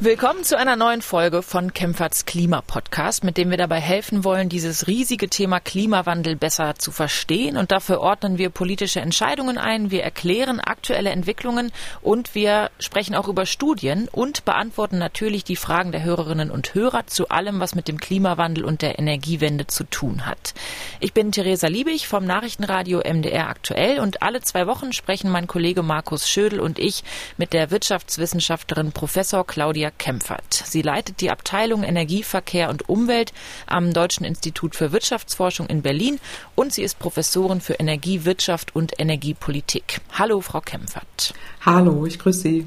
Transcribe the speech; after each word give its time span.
Willkommen 0.00 0.44
zu 0.44 0.56
einer 0.56 0.76
neuen 0.76 1.02
Folge 1.02 1.42
von 1.42 1.74
Kempferts 1.74 2.24
Klimapodcast, 2.24 3.24
mit 3.24 3.36
dem 3.36 3.50
wir 3.50 3.56
dabei 3.56 3.80
helfen 3.80 4.22
wollen, 4.22 4.48
dieses 4.48 4.86
riesige 4.86 5.28
Thema 5.28 5.58
Klimawandel 5.58 6.36
besser 6.36 6.76
zu 6.76 6.92
verstehen. 6.92 7.56
Und 7.56 7.72
dafür 7.72 8.00
ordnen 8.00 8.38
wir 8.38 8.50
politische 8.50 9.00
Entscheidungen 9.00 9.58
ein, 9.58 9.90
wir 9.90 10.04
erklären 10.04 10.60
aktuelle 10.60 11.10
Entwicklungen 11.10 11.72
und 12.00 12.36
wir 12.36 12.70
sprechen 12.78 13.16
auch 13.16 13.26
über 13.26 13.44
Studien 13.44 14.08
und 14.12 14.44
beantworten 14.44 14.98
natürlich 14.98 15.42
die 15.42 15.56
Fragen 15.56 15.90
der 15.90 16.04
Hörerinnen 16.04 16.52
und 16.52 16.74
Hörer 16.74 17.08
zu 17.08 17.28
allem, 17.30 17.58
was 17.58 17.74
mit 17.74 17.88
dem 17.88 17.98
Klimawandel 17.98 18.64
und 18.64 18.82
der 18.82 19.00
Energiewende 19.00 19.66
zu 19.66 19.82
tun 19.82 20.26
hat. 20.26 20.54
Ich 21.00 21.12
bin 21.12 21.32
Theresa 21.32 21.66
Liebig 21.66 22.06
vom 22.06 22.24
Nachrichtenradio 22.24 23.00
MDR 23.00 23.48
aktuell 23.48 23.98
und 23.98 24.22
alle 24.22 24.42
zwei 24.42 24.68
Wochen 24.68 24.92
sprechen 24.92 25.28
mein 25.28 25.48
Kollege 25.48 25.82
Markus 25.82 26.28
Schödel 26.28 26.60
und 26.60 26.78
ich 26.78 27.02
mit 27.36 27.52
der 27.52 27.72
Wirtschaftswissenschaftlerin 27.72 28.92
Professor 28.92 29.44
Claudia 29.44 29.87
Claudia 29.88 29.90
Kempfert. 29.96 30.52
Sie 30.52 30.82
leitet 30.82 31.20
die 31.20 31.30
Abteilung 31.30 31.82
Energie, 31.82 32.22
Verkehr 32.22 32.70
und 32.70 32.88
Umwelt 32.88 33.32
am 33.66 33.92
Deutschen 33.92 34.24
Institut 34.24 34.74
für 34.76 34.92
Wirtschaftsforschung 34.92 35.66
in 35.66 35.82
Berlin 35.82 36.18
und 36.54 36.72
sie 36.72 36.82
ist 36.82 36.98
Professorin 36.98 37.60
für 37.60 37.74
Energie, 37.74 38.24
Wirtschaft 38.24 38.74
und 38.74 38.98
Energiepolitik. 38.98 40.00
Hallo, 40.12 40.40
Frau 40.40 40.60
Kempfert. 40.60 41.34
Hallo, 41.64 42.06
ich 42.06 42.18
grüße 42.18 42.40
Sie. 42.40 42.66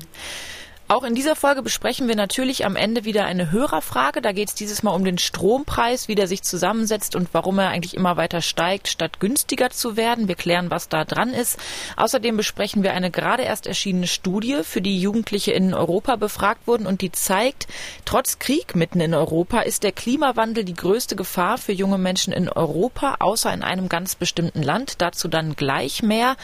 Auch 0.92 1.04
in 1.04 1.16
dieser 1.16 1.38
Folge 1.38 1.62
besprechen 1.62 2.10
wir 2.10 2.18
natürlich 2.18 2.66
am 2.66 2.76
Ende 2.76 3.06
wieder 3.06 3.24
eine 3.24 3.50
Hörerfrage. 3.50 4.22
Da 4.22 4.34
geht 4.34 4.50
es 4.50 4.56
dieses 4.56 4.84
Mal 4.84 4.92
um 4.92 5.06
den 5.06 5.18
Strompreis, 5.18 6.10
wie 6.10 6.16
der 6.16 6.28
sich 6.28 6.44
zusammensetzt 6.44 7.16
und 7.16 7.30
warum 7.32 7.60
er 7.60 7.70
eigentlich 7.70 7.94
immer 7.94 8.18
weiter 8.18 8.42
steigt, 8.42 8.90
statt 8.90 9.22
günstiger 9.22 9.70
zu 9.70 9.96
werden. 9.96 10.28
Wir 10.28 10.36
klären, 10.36 10.70
was 10.70 10.90
da 10.90 11.06
dran 11.06 11.30
ist. 11.30 11.58
Außerdem 11.96 12.36
besprechen 12.36 12.84
wir 12.84 12.92
eine 12.92 13.10
gerade 13.10 13.44
erst 13.44 13.68
erschienene 13.68 14.08
Studie, 14.08 14.64
für 14.64 14.82
die 14.82 15.00
Jugendliche 15.00 15.54
in 15.54 15.74
Europa 15.74 16.18
befragt 16.18 16.68
wurden 16.68 16.86
und 16.86 17.00
die 17.00 17.14
zeigt, 17.14 17.68
trotz 18.04 18.40
Krieg 18.40 18.76
mitten 18.76 19.00
in 19.00 19.14
Europa 19.14 19.62
ist 19.62 19.84
der 19.84 19.94
Klimawandel 19.94 20.66
die 20.66 20.74
größte 20.74 21.16
Gefahr 21.16 21.58
für 21.58 21.72
junge 21.72 22.00
Menschen 22.00 22.34
in 22.34 22.50
Europa, 22.50 23.16
außer 23.20 23.54
in 23.54 23.64
einem 23.64 23.88
ganz 23.88 24.16
bestimmten 24.16 24.62
Land. 24.62 24.96
Dazu 25.02 25.30
dann 25.30 25.56
gleich 25.56 26.04
mehr. 26.04 26.36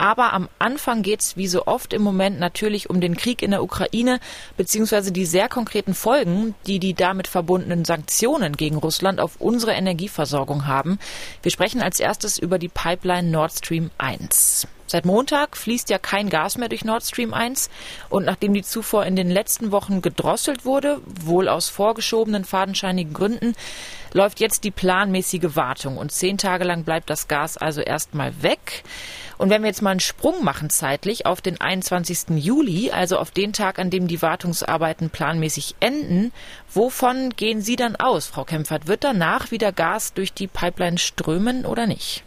Aber 0.00 0.32
am 0.32 0.48
Anfang 0.58 1.02
geht 1.02 1.20
es 1.20 1.36
wie 1.36 1.46
so 1.46 1.66
oft 1.66 1.92
im 1.92 2.00
Moment 2.00 2.40
natürlich 2.40 2.88
um 2.88 3.02
den 3.02 3.18
Krieg 3.18 3.42
in 3.42 3.50
der 3.50 3.62
Ukraine 3.62 4.18
beziehungsweise 4.56 5.12
die 5.12 5.26
sehr 5.26 5.50
konkreten 5.50 5.92
Folgen, 5.92 6.54
die 6.66 6.78
die 6.78 6.94
damit 6.94 7.28
verbundenen 7.28 7.84
Sanktionen 7.84 8.56
gegen 8.56 8.76
Russland 8.76 9.20
auf 9.20 9.36
unsere 9.42 9.72
Energieversorgung 9.72 10.66
haben. 10.66 10.98
Wir 11.42 11.50
sprechen 11.50 11.82
als 11.82 12.00
erstes 12.00 12.38
über 12.38 12.58
die 12.58 12.68
Pipeline 12.70 13.28
Nord 13.28 13.52
Stream 13.52 13.90
1. 13.98 14.66
Seit 14.86 15.04
Montag 15.04 15.56
fließt 15.56 15.90
ja 15.90 15.98
kein 15.98 16.30
Gas 16.30 16.56
mehr 16.56 16.68
durch 16.68 16.84
Nord 16.84 17.04
Stream 17.04 17.32
1 17.32 17.70
und 18.08 18.24
nachdem 18.24 18.54
die 18.54 18.62
Zufuhr 18.62 19.04
in 19.04 19.14
den 19.14 19.30
letzten 19.30 19.70
Wochen 19.70 20.00
gedrosselt 20.00 20.64
wurde, 20.64 21.00
wohl 21.04 21.46
aus 21.46 21.68
vorgeschobenen 21.68 22.44
fadenscheinigen 22.44 23.12
Gründen, 23.12 23.54
läuft 24.12 24.40
jetzt 24.40 24.64
die 24.64 24.72
planmäßige 24.72 25.54
Wartung 25.54 25.96
und 25.96 26.10
zehn 26.10 26.38
Tage 26.38 26.64
lang 26.64 26.82
bleibt 26.82 27.08
das 27.08 27.28
Gas 27.28 27.56
also 27.56 27.82
erstmal 27.82 28.42
weg. 28.42 28.82
Und 29.40 29.48
wenn 29.48 29.62
wir 29.62 29.68
jetzt 29.68 29.80
mal 29.80 29.92
einen 29.92 30.00
Sprung 30.00 30.44
machen 30.44 30.68
zeitlich 30.68 31.24
auf 31.24 31.40
den 31.40 31.58
21. 31.58 32.36
Juli, 32.36 32.90
also 32.90 33.16
auf 33.16 33.30
den 33.30 33.54
Tag, 33.54 33.78
an 33.78 33.88
dem 33.88 34.06
die 34.06 34.20
Wartungsarbeiten 34.20 35.08
planmäßig 35.08 35.76
enden, 35.80 36.30
wovon 36.70 37.30
gehen 37.30 37.62
Sie 37.62 37.74
dann 37.74 37.96
aus, 37.96 38.26
Frau 38.26 38.44
Kempfert? 38.44 38.86
Wird 38.86 39.02
danach 39.02 39.50
wieder 39.50 39.72
Gas 39.72 40.12
durch 40.12 40.34
die 40.34 40.46
Pipeline 40.46 40.98
strömen 40.98 41.64
oder 41.64 41.86
nicht? 41.86 42.22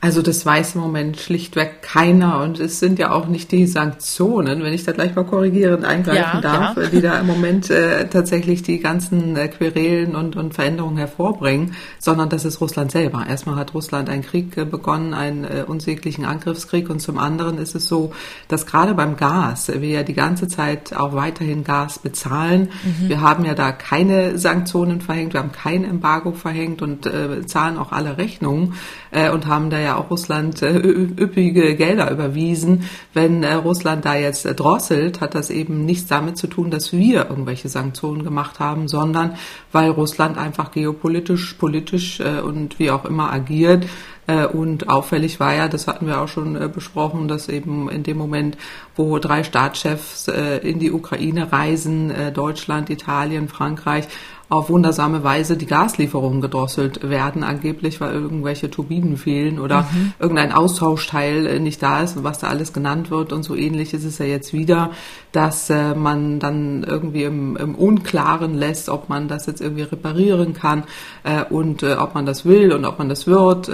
Also 0.00 0.22
das 0.22 0.46
weiß 0.46 0.76
im 0.76 0.80
Moment 0.80 1.16
schlichtweg 1.18 1.82
keiner 1.82 2.40
und 2.42 2.60
es 2.60 2.78
sind 2.78 3.00
ja 3.00 3.10
auch 3.10 3.26
nicht 3.26 3.50
die 3.50 3.66
Sanktionen, 3.66 4.62
wenn 4.62 4.72
ich 4.72 4.84
da 4.84 4.92
gleich 4.92 5.16
mal 5.16 5.24
korrigierend 5.24 5.84
eingreifen 5.84 6.36
ja, 6.36 6.40
darf, 6.40 6.76
ja. 6.76 6.86
die 6.86 7.00
da 7.00 7.18
im 7.18 7.26
Moment 7.26 7.68
äh, 7.68 8.08
tatsächlich 8.08 8.62
die 8.62 8.78
ganzen 8.78 9.36
äh, 9.36 9.48
Querelen 9.48 10.14
und, 10.14 10.36
und 10.36 10.54
Veränderungen 10.54 10.98
hervorbringen, 10.98 11.74
sondern 11.98 12.28
das 12.28 12.44
ist 12.44 12.60
Russland 12.60 12.92
selber. 12.92 13.26
Erstmal 13.28 13.56
hat 13.56 13.74
Russland 13.74 14.08
einen 14.08 14.22
Krieg 14.22 14.56
äh, 14.56 14.64
begonnen, 14.64 15.14
einen 15.14 15.42
äh, 15.42 15.64
unsäglichen 15.66 16.24
Angriffskrieg 16.24 16.88
und 16.90 17.00
zum 17.00 17.18
anderen 17.18 17.58
ist 17.58 17.74
es 17.74 17.88
so, 17.88 18.12
dass 18.46 18.66
gerade 18.66 18.94
beim 18.94 19.16
Gas 19.16 19.66
wir 19.66 19.88
ja 19.88 20.04
die 20.04 20.14
ganze 20.14 20.46
Zeit 20.46 20.94
auch 20.94 21.14
weiterhin 21.14 21.64
Gas 21.64 21.98
bezahlen. 21.98 22.68
Mhm. 22.84 23.08
Wir 23.08 23.20
haben 23.20 23.44
ja 23.44 23.54
da 23.54 23.72
keine 23.72 24.38
Sanktionen 24.38 25.00
verhängt, 25.00 25.32
wir 25.32 25.40
haben 25.40 25.50
kein 25.50 25.82
Embargo 25.82 26.30
verhängt 26.30 26.82
und 26.82 27.04
äh, 27.06 27.44
zahlen 27.46 27.76
auch 27.78 27.90
alle 27.90 28.16
Rechnungen 28.16 28.74
äh, 29.10 29.30
und 29.30 29.46
haben 29.46 29.70
da 29.70 29.78
ja 29.80 29.87
auch 29.96 30.10
Russland 30.10 30.62
äh, 30.62 30.76
üppige 30.76 31.74
Gelder 31.76 32.10
überwiesen. 32.10 32.84
Wenn 33.14 33.42
äh, 33.42 33.54
Russland 33.54 34.04
da 34.04 34.14
jetzt 34.14 34.44
drosselt, 34.44 35.20
hat 35.20 35.34
das 35.34 35.50
eben 35.50 35.84
nichts 35.84 36.08
damit 36.08 36.36
zu 36.36 36.46
tun, 36.46 36.70
dass 36.70 36.92
wir 36.92 37.28
irgendwelche 37.30 37.68
Sanktionen 37.68 38.24
gemacht 38.24 38.60
haben, 38.60 38.88
sondern 38.88 39.36
weil 39.72 39.90
Russland 39.90 40.38
einfach 40.38 40.70
geopolitisch, 40.70 41.54
politisch 41.54 42.20
äh, 42.20 42.40
und 42.40 42.78
wie 42.78 42.90
auch 42.90 43.04
immer 43.04 43.32
agiert. 43.32 43.86
Äh, 44.26 44.46
und 44.46 44.88
auffällig 44.88 45.40
war 45.40 45.54
ja, 45.54 45.68
das 45.68 45.86
hatten 45.86 46.06
wir 46.06 46.20
auch 46.20 46.28
schon 46.28 46.56
äh, 46.56 46.68
besprochen, 46.68 47.28
dass 47.28 47.48
eben 47.48 47.88
in 47.88 48.02
dem 48.02 48.18
Moment, 48.18 48.58
wo 48.96 49.18
drei 49.18 49.44
Staatschefs 49.44 50.28
in 50.28 50.80
die 50.80 50.90
Ukraine 50.90 51.52
reisen, 51.52 52.12
Deutschland, 52.34 52.90
Italien, 52.90 53.48
Frankreich, 53.48 54.08
auf 54.50 54.70
wundersame 54.70 55.22
Weise 55.22 55.58
die 55.58 55.66
Gaslieferungen 55.66 56.40
gedrosselt 56.40 57.08
werden, 57.08 57.44
angeblich, 57.44 58.00
weil 58.00 58.14
irgendwelche 58.14 58.70
Turbinen 58.70 59.18
fehlen 59.18 59.58
oder 59.58 59.82
mhm. 59.82 60.14
irgendein 60.18 60.52
Austauschteil 60.52 61.46
äh, 61.46 61.58
nicht 61.58 61.82
da 61.82 62.00
ist, 62.00 62.24
was 62.24 62.38
da 62.38 62.48
alles 62.48 62.72
genannt 62.72 63.10
wird. 63.10 63.32
Und 63.34 63.42
so 63.42 63.54
ähnlich 63.54 63.92
ist 63.92 64.04
es 64.04 64.16
ja 64.18 64.24
jetzt 64.24 64.54
wieder, 64.54 64.90
dass 65.32 65.68
äh, 65.68 65.94
man 65.94 66.40
dann 66.40 66.82
irgendwie 66.82 67.24
im, 67.24 67.56
im 67.56 67.74
Unklaren 67.74 68.54
lässt, 68.54 68.88
ob 68.88 69.10
man 69.10 69.28
das 69.28 69.44
jetzt 69.44 69.60
irgendwie 69.60 69.82
reparieren 69.82 70.54
kann 70.54 70.84
äh, 71.24 71.44
und 71.44 71.82
äh, 71.82 71.94
ob 71.94 72.14
man 72.14 72.24
das 72.24 72.46
will 72.46 72.72
und 72.72 72.86
ob 72.86 72.98
man 72.98 73.08
das 73.08 73.26
wird. 73.26 73.70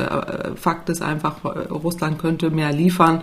Fakt 0.56 0.88
ist 0.88 1.02
einfach, 1.02 1.44
Russland 1.70 2.18
könnte 2.18 2.50
mehr 2.50 2.72
liefern 2.72 3.22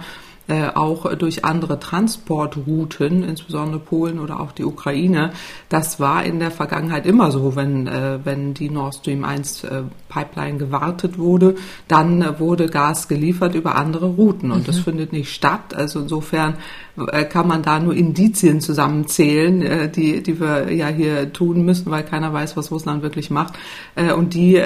auch 0.73 1.13
durch 1.15 1.45
andere 1.45 1.79
Transportrouten, 1.79 3.23
insbesondere 3.23 3.79
Polen 3.79 4.19
oder 4.19 4.39
auch 4.39 4.51
die 4.51 4.65
Ukraine. 4.65 5.31
Das 5.69 5.99
war 5.99 6.23
in 6.23 6.39
der 6.39 6.51
Vergangenheit 6.51 7.05
immer 7.05 7.31
so, 7.31 7.55
wenn, 7.55 7.87
äh, 7.87 8.19
wenn 8.23 8.53
die 8.53 8.69
Nord 8.69 8.95
Stream 8.95 9.23
1 9.23 9.63
äh, 9.63 9.83
Pipeline 10.09 10.57
gewartet 10.57 11.17
wurde, 11.17 11.55
dann 11.87 12.21
äh, 12.21 12.39
wurde 12.39 12.67
Gas 12.67 13.07
geliefert 13.07 13.55
über 13.55 13.75
andere 13.75 14.07
Routen 14.07 14.51
und 14.51 14.61
mhm. 14.61 14.65
das 14.65 14.79
findet 14.79 15.13
nicht 15.13 15.33
statt. 15.33 15.73
Also 15.73 16.01
insofern 16.01 16.53
äh, 16.53 16.90
kann 17.29 17.47
man 17.47 17.63
da 17.63 17.79
nur 17.79 17.95
Indizien 17.95 18.61
zusammenzählen, 18.61 19.61
äh, 19.61 19.89
die, 19.89 20.21
die 20.21 20.39
wir 20.39 20.71
ja 20.71 20.87
hier 20.87 21.31
tun 21.31 21.63
müssen, 21.63 21.89
weil 21.91 22.03
keiner 22.03 22.33
weiß, 22.33 22.57
was 22.57 22.71
Russland 22.71 23.01
wirklich 23.01 23.29
macht. 23.29 23.53
Äh, 23.95 24.13
und 24.13 24.33
die 24.33 24.61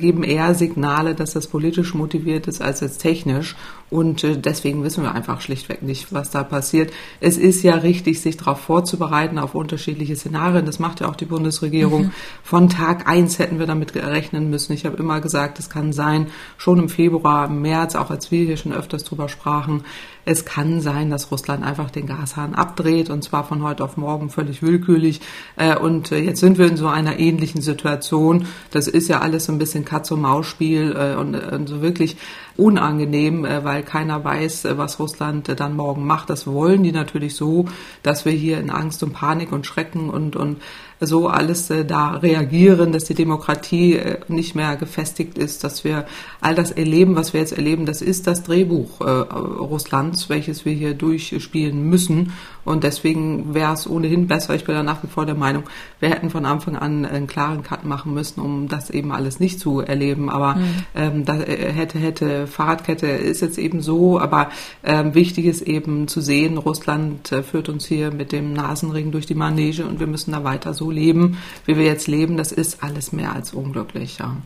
geben 0.00 0.22
eher 0.22 0.54
Signale, 0.54 1.14
dass 1.14 1.32
das 1.32 1.46
politisch 1.48 1.94
motiviert 1.94 2.46
ist 2.46 2.62
als 2.62 2.80
jetzt 2.80 2.98
technisch. 2.98 3.56
Und 3.90 4.26
deswegen 4.44 4.82
wissen 4.82 5.04
wir 5.04 5.14
einfach 5.14 5.40
schlichtweg 5.40 5.82
nicht, 5.82 6.12
was 6.12 6.30
da 6.30 6.42
passiert. 6.42 6.92
Es 7.20 7.36
ist 7.36 7.62
ja 7.62 7.76
richtig, 7.76 8.20
sich 8.20 8.36
darauf 8.36 8.58
vorzubereiten, 8.58 9.38
auf 9.38 9.54
unterschiedliche 9.54 10.16
Szenarien. 10.16 10.66
Das 10.66 10.80
macht 10.80 11.00
ja 11.00 11.08
auch 11.08 11.14
die 11.14 11.26
Bundesregierung. 11.26 12.06
Mhm. 12.06 12.12
Von 12.42 12.68
Tag 12.68 13.06
eins 13.06 13.38
hätten 13.38 13.58
wir 13.60 13.66
damit 13.66 13.94
rechnen 13.94 14.50
müssen. 14.50 14.72
Ich 14.72 14.84
habe 14.84 14.96
immer 14.96 15.20
gesagt, 15.20 15.60
es 15.60 15.70
kann 15.70 15.92
sein, 15.92 16.26
schon 16.56 16.78
im 16.78 16.88
Februar, 16.88 17.46
im 17.46 17.62
März, 17.62 17.94
auch 17.94 18.10
als 18.10 18.32
wir 18.32 18.44
hier 18.44 18.56
schon 18.56 18.72
öfters 18.72 19.04
drüber 19.04 19.28
sprachen, 19.28 19.84
es 20.24 20.44
kann 20.44 20.80
sein, 20.80 21.10
dass 21.10 21.30
Russland 21.30 21.64
einfach 21.64 21.90
den 21.90 22.06
Gashahn 22.06 22.54
abdreht 22.54 23.10
und 23.10 23.22
zwar 23.22 23.44
von 23.44 23.62
heute 23.62 23.84
auf 23.84 23.96
morgen 23.96 24.30
völlig 24.30 24.62
willkürlich. 24.62 25.20
Äh, 25.56 25.76
und 25.76 26.12
äh, 26.12 26.18
jetzt 26.18 26.40
sind 26.40 26.58
wir 26.58 26.66
in 26.66 26.76
so 26.76 26.88
einer 26.88 27.18
ähnlichen 27.18 27.60
Situation. 27.60 28.46
Das 28.70 28.88
ist 28.88 29.08
ja 29.08 29.20
alles 29.20 29.44
so 29.44 29.52
ein 29.52 29.58
bisschen 29.58 29.84
Katz-und-Maus-Spiel 29.84 30.96
äh, 30.96 31.54
und 31.54 31.66
so 31.68 31.82
wirklich 31.82 32.16
unangenehm, 32.56 33.42
weil 33.42 33.82
keiner 33.82 34.22
weiß, 34.24 34.68
was 34.76 34.98
Russland 34.98 35.52
dann 35.58 35.76
morgen 35.76 36.06
macht. 36.06 36.30
Das 36.30 36.46
wollen 36.46 36.82
die 36.82 36.92
natürlich 36.92 37.34
so, 37.34 37.66
dass 38.02 38.24
wir 38.24 38.32
hier 38.32 38.58
in 38.58 38.70
Angst 38.70 39.02
und 39.02 39.12
Panik 39.12 39.52
und 39.52 39.66
Schrecken 39.66 40.10
und, 40.10 40.36
und 40.36 40.58
so 41.00 41.28
alles 41.28 41.70
äh, 41.70 41.84
da 41.84 42.10
reagieren, 42.10 42.92
dass 42.92 43.04
die 43.04 43.14
Demokratie 43.14 43.94
äh, 43.94 44.18
nicht 44.28 44.54
mehr 44.54 44.76
gefestigt 44.76 45.38
ist, 45.38 45.64
dass 45.64 45.84
wir 45.84 46.06
all 46.40 46.54
das 46.54 46.70
erleben, 46.70 47.16
was 47.16 47.32
wir 47.32 47.40
jetzt 47.40 47.52
erleben, 47.52 47.86
das 47.86 48.02
ist 48.02 48.26
das 48.26 48.42
Drehbuch 48.42 49.00
äh, 49.00 49.04
Russlands, 49.04 50.28
welches 50.28 50.64
wir 50.64 50.72
hier 50.72 50.94
durchspielen 50.94 51.88
müssen. 51.88 52.32
Und 52.64 52.82
deswegen 52.82 53.52
wäre 53.52 53.74
es 53.74 53.86
ohnehin 53.86 54.26
besser, 54.26 54.54
ich 54.54 54.64
bin 54.64 54.74
da 54.74 54.82
nach 54.82 55.02
wie 55.02 55.08
vor 55.08 55.26
der 55.26 55.34
Meinung, 55.34 55.64
wir 56.00 56.08
hätten 56.08 56.30
von 56.30 56.46
Anfang 56.46 56.76
an 56.76 57.04
einen 57.04 57.26
klaren 57.26 57.62
Cut 57.62 57.84
machen 57.84 58.14
müssen, 58.14 58.40
um 58.40 58.68
das 58.68 58.88
eben 58.88 59.12
alles 59.12 59.38
nicht 59.38 59.60
zu 59.60 59.80
erleben. 59.80 60.30
Aber 60.30 60.54
mhm. 60.54 60.64
ähm, 60.94 61.24
da 61.24 61.40
äh, 61.40 61.72
hätte, 61.72 61.98
hätte, 61.98 62.43
Fahrradkette 62.46 63.06
ist 63.06 63.40
jetzt 63.40 63.58
eben 63.58 63.80
so, 63.80 64.18
aber 64.18 64.50
ähm, 64.82 65.14
wichtig 65.14 65.46
ist 65.46 65.62
eben 65.62 66.08
zu 66.08 66.20
sehen, 66.20 66.58
Russland 66.58 67.32
äh, 67.32 67.42
führt 67.42 67.68
uns 67.68 67.86
hier 67.86 68.10
mit 68.10 68.32
dem 68.32 68.52
Nasenring 68.52 69.10
durch 69.10 69.26
die 69.26 69.34
Manege 69.34 69.84
und 69.84 70.00
wir 70.00 70.06
müssen 70.06 70.32
da 70.32 70.44
weiter 70.44 70.74
so 70.74 70.90
leben, 70.90 71.38
wie 71.66 71.76
wir 71.76 71.84
jetzt 71.84 72.08
leben. 72.08 72.36
Das 72.36 72.52
ist 72.52 72.82
alles 72.82 73.12
mehr 73.12 73.32
als 73.32 73.52
unglücklich, 73.52 74.18
ja. 74.18 74.36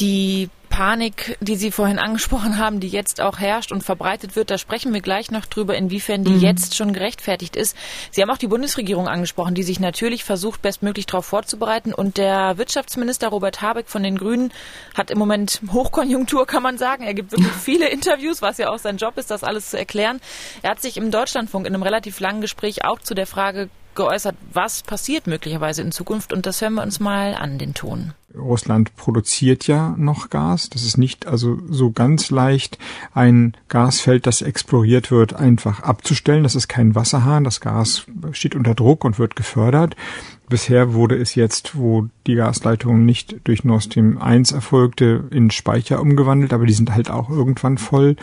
Die 0.00 0.50
Panik, 0.68 1.38
die 1.40 1.56
Sie 1.56 1.70
vorhin 1.70 1.98
angesprochen 1.98 2.58
haben, 2.58 2.80
die 2.80 2.88
jetzt 2.88 3.20
auch 3.20 3.38
herrscht 3.38 3.72
und 3.72 3.82
verbreitet 3.82 4.36
wird, 4.36 4.50
da 4.50 4.58
sprechen 4.58 4.92
wir 4.92 5.00
gleich 5.00 5.30
noch 5.30 5.46
drüber, 5.46 5.76
inwiefern 5.76 6.24
die 6.24 6.32
mhm. 6.32 6.40
jetzt 6.40 6.76
schon 6.76 6.92
gerechtfertigt 6.92 7.56
ist. 7.56 7.76
Sie 8.10 8.22
haben 8.22 8.30
auch 8.30 8.38
die 8.38 8.46
Bundesregierung 8.46 9.08
angesprochen, 9.08 9.54
die 9.54 9.62
sich 9.62 9.80
natürlich 9.80 10.24
versucht, 10.24 10.62
bestmöglich 10.62 11.06
darauf 11.06 11.26
vorzubereiten. 11.26 11.94
Und 11.94 12.18
der 12.18 12.58
Wirtschaftsminister 12.58 13.28
Robert 13.28 13.62
Habeck 13.62 13.88
von 13.88 14.02
den 14.02 14.18
Grünen 14.18 14.52
hat 14.94 15.10
im 15.10 15.18
Moment 15.18 15.60
Hochkonjunktur, 15.72 16.46
kann 16.46 16.62
man 16.62 16.78
sagen. 16.78 17.04
Er 17.04 17.14
gibt 17.14 17.32
wirklich 17.32 17.52
viele 17.52 17.88
Interviews, 17.88 18.42
was 18.42 18.58
ja 18.58 18.70
auch 18.70 18.78
sein 18.78 18.98
Job 18.98 19.16
ist, 19.18 19.30
das 19.30 19.44
alles 19.44 19.70
zu 19.70 19.78
erklären. 19.78 20.20
Er 20.62 20.70
hat 20.70 20.82
sich 20.82 20.96
im 20.96 21.10
Deutschlandfunk 21.10 21.66
in 21.66 21.74
einem 21.74 21.82
relativ 21.82 22.20
langen 22.20 22.40
Gespräch 22.40 22.84
auch 22.84 23.00
zu 23.00 23.14
der 23.14 23.26
Frage 23.26 23.68
geäußert, 23.94 24.36
was 24.52 24.82
passiert 24.82 25.26
möglicherweise 25.26 25.82
in 25.82 25.90
Zukunft. 25.90 26.32
Und 26.32 26.46
das 26.46 26.60
hören 26.60 26.74
wir 26.74 26.82
uns 26.82 27.00
mal 27.00 27.34
an, 27.34 27.58
den 27.58 27.74
Ton. 27.74 28.12
Russland 28.36 28.94
produziert 28.96 29.66
ja 29.66 29.94
noch 29.98 30.30
Gas. 30.30 30.70
Das 30.70 30.82
ist 30.82 30.98
nicht 30.98 31.26
also 31.26 31.58
so 31.68 31.90
ganz 31.90 32.30
leicht, 32.30 32.78
ein 33.14 33.54
Gasfeld, 33.68 34.26
das 34.26 34.42
exploriert 34.42 35.10
wird, 35.10 35.34
einfach 35.34 35.80
abzustellen. 35.80 36.42
Das 36.42 36.54
ist 36.54 36.68
kein 36.68 36.94
Wasserhahn. 36.94 37.44
Das 37.44 37.60
Gas 37.60 38.06
steht 38.32 38.54
unter 38.54 38.74
Druck 38.74 39.04
und 39.04 39.18
wird 39.18 39.36
gefördert. 39.36 39.96
Bisher 40.48 40.94
wurde 40.94 41.16
es 41.16 41.34
jetzt, 41.34 41.76
wo 41.76 42.08
die 42.26 42.36
Gasleitung 42.36 43.04
nicht 43.04 43.36
durch 43.44 43.64
Nord 43.64 43.84
Stream 43.84 44.18
1 44.18 44.52
erfolgte, 44.52 45.24
in 45.30 45.50
Speicher 45.50 46.00
umgewandelt, 46.00 46.52
aber 46.52 46.66
die 46.66 46.74
sind 46.74 46.94
halt 46.94 47.10
auch 47.10 47.30
irgendwann 47.30 47.78
voll. 47.78 48.16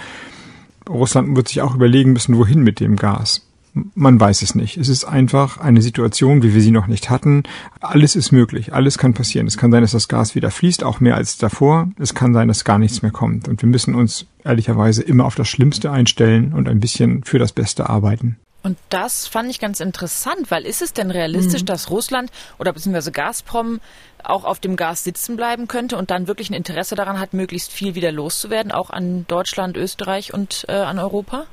Russland 0.89 1.35
wird 1.35 1.49
sich 1.49 1.61
auch 1.61 1.75
überlegen 1.75 2.13
müssen, 2.13 2.37
wohin 2.37 2.61
mit 2.61 2.79
dem 2.79 2.95
Gas. 2.95 3.41
Man 3.73 4.19
weiß 4.19 4.43
es 4.43 4.53
nicht. 4.53 4.77
Es 4.77 4.87
ist 4.87 5.05
einfach 5.05 5.57
eine 5.57 5.81
Situation, 5.81 6.43
wie 6.43 6.53
wir 6.53 6.61
sie 6.61 6.71
noch 6.71 6.87
nicht 6.87 7.09
hatten. 7.09 7.43
Alles 7.79 8.15
ist 8.15 8.31
möglich. 8.31 8.73
Alles 8.73 8.97
kann 8.99 9.13
passieren. 9.15 9.47
Es 9.47 9.57
kann 9.57 9.71
sein, 9.71 9.81
dass 9.81 9.91
das 9.91 10.07
Gas 10.07 10.35
wieder 10.35 10.51
fließt, 10.51 10.83
auch 10.83 10.99
mehr 10.99 11.15
als 11.15 11.37
davor. 11.37 11.89
Es 11.97 12.13
kann 12.13 12.33
sein, 12.33 12.47
dass 12.47 12.65
gar 12.65 12.77
nichts 12.77 13.01
mehr 13.01 13.11
kommt. 13.11 13.47
Und 13.47 13.61
wir 13.61 13.69
müssen 13.69 13.95
uns 13.95 14.27
ehrlicherweise 14.43 15.01
immer 15.01 15.25
auf 15.25 15.35
das 15.35 15.47
Schlimmste 15.47 15.91
einstellen 15.91 16.53
und 16.53 16.69
ein 16.69 16.79
bisschen 16.79 17.23
für 17.23 17.39
das 17.39 17.51
Beste 17.51 17.89
arbeiten. 17.89 18.37
Und 18.63 18.77
das 18.89 19.27
fand 19.27 19.49
ich 19.49 19.59
ganz 19.59 19.81
interessant, 19.81 20.49
weil 20.49 20.65
ist 20.65 20.81
es 20.81 20.93
denn 20.93 21.11
realistisch, 21.11 21.61
mhm. 21.61 21.65
dass 21.65 21.89
Russland 21.89 22.31
oder 22.59 22.71
beziehungsweise 22.71 23.11
Gazprom 23.11 23.81
auch 24.23 24.45
auf 24.45 24.61
dem 24.61 24.77
Gas 24.77 25.03
sitzen 25.03 25.35
bleiben 25.35 25.67
könnte 25.67 25.97
und 25.97 26.11
dann 26.11 26.27
wirklich 26.27 26.49
ein 26.49 26.53
Interesse 26.53 26.95
daran 26.95 27.19
hat, 27.19 27.33
möglichst 27.33 27.73
viel 27.73 27.93
wieder 27.93 28.13
loszuwerden, 28.13 28.71
auch 28.71 28.89
an 28.89 29.25
Deutschland, 29.27 29.75
Österreich 29.75 30.33
und 30.33 30.65
äh, 30.69 30.73
an 30.73 30.97
Europa? 30.97 31.45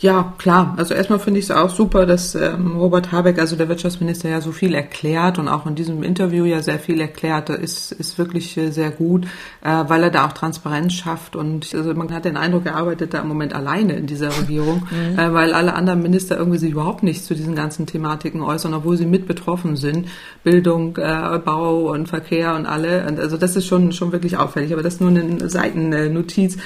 Ja, 0.00 0.34
klar. 0.38 0.74
Also 0.76 0.94
erstmal 0.94 1.18
finde 1.18 1.40
ich 1.40 1.46
es 1.46 1.50
auch 1.50 1.70
super, 1.70 2.06
dass 2.06 2.36
ähm, 2.36 2.76
Robert 2.76 3.10
Habeck, 3.10 3.40
also 3.40 3.56
der 3.56 3.68
Wirtschaftsminister, 3.68 4.28
ja 4.28 4.40
so 4.40 4.52
viel 4.52 4.72
erklärt 4.74 5.40
und 5.40 5.48
auch 5.48 5.66
in 5.66 5.74
diesem 5.74 6.04
Interview 6.04 6.44
ja 6.44 6.62
sehr 6.62 6.78
viel 6.78 7.00
erklärt. 7.00 7.50
Ist, 7.50 7.90
ist 7.90 8.16
wirklich 8.16 8.56
äh, 8.56 8.70
sehr 8.70 8.92
gut, 8.92 9.24
äh, 9.60 9.84
weil 9.88 10.04
er 10.04 10.10
da 10.10 10.26
auch 10.26 10.32
Transparenz 10.32 10.92
schafft. 10.92 11.34
Und 11.34 11.74
also 11.74 11.94
man 11.94 12.12
hat 12.12 12.26
den 12.26 12.36
Eindruck, 12.36 12.66
er 12.66 12.76
arbeitet 12.76 13.12
da 13.12 13.22
im 13.22 13.28
Moment 13.28 13.54
alleine 13.54 13.94
in 13.94 14.06
dieser 14.06 14.28
Regierung, 14.38 14.86
mhm. 14.88 15.18
äh, 15.18 15.32
weil 15.32 15.52
alle 15.52 15.74
anderen 15.74 16.00
Minister 16.00 16.36
irgendwie 16.36 16.58
sich 16.58 16.70
überhaupt 16.70 17.02
nicht 17.02 17.24
zu 17.24 17.34
diesen 17.34 17.56
ganzen 17.56 17.86
Thematiken 17.86 18.42
äußern, 18.42 18.74
obwohl 18.74 18.96
sie 18.96 19.06
mit 19.06 19.26
betroffen 19.26 19.74
sind. 19.74 20.06
Bildung, 20.44 20.96
äh, 20.96 21.40
Bau 21.44 21.90
und 21.90 22.08
Verkehr 22.08 22.54
und 22.54 22.66
alle. 22.66 23.04
Und 23.04 23.18
also 23.18 23.36
das 23.36 23.56
ist 23.56 23.66
schon, 23.66 23.90
schon 23.90 24.12
wirklich 24.12 24.36
auffällig. 24.36 24.72
Aber 24.72 24.82
das 24.84 24.94
ist 24.94 25.00
nur 25.00 25.10
eine 25.10 25.48
Seitennotiz. 25.48 26.56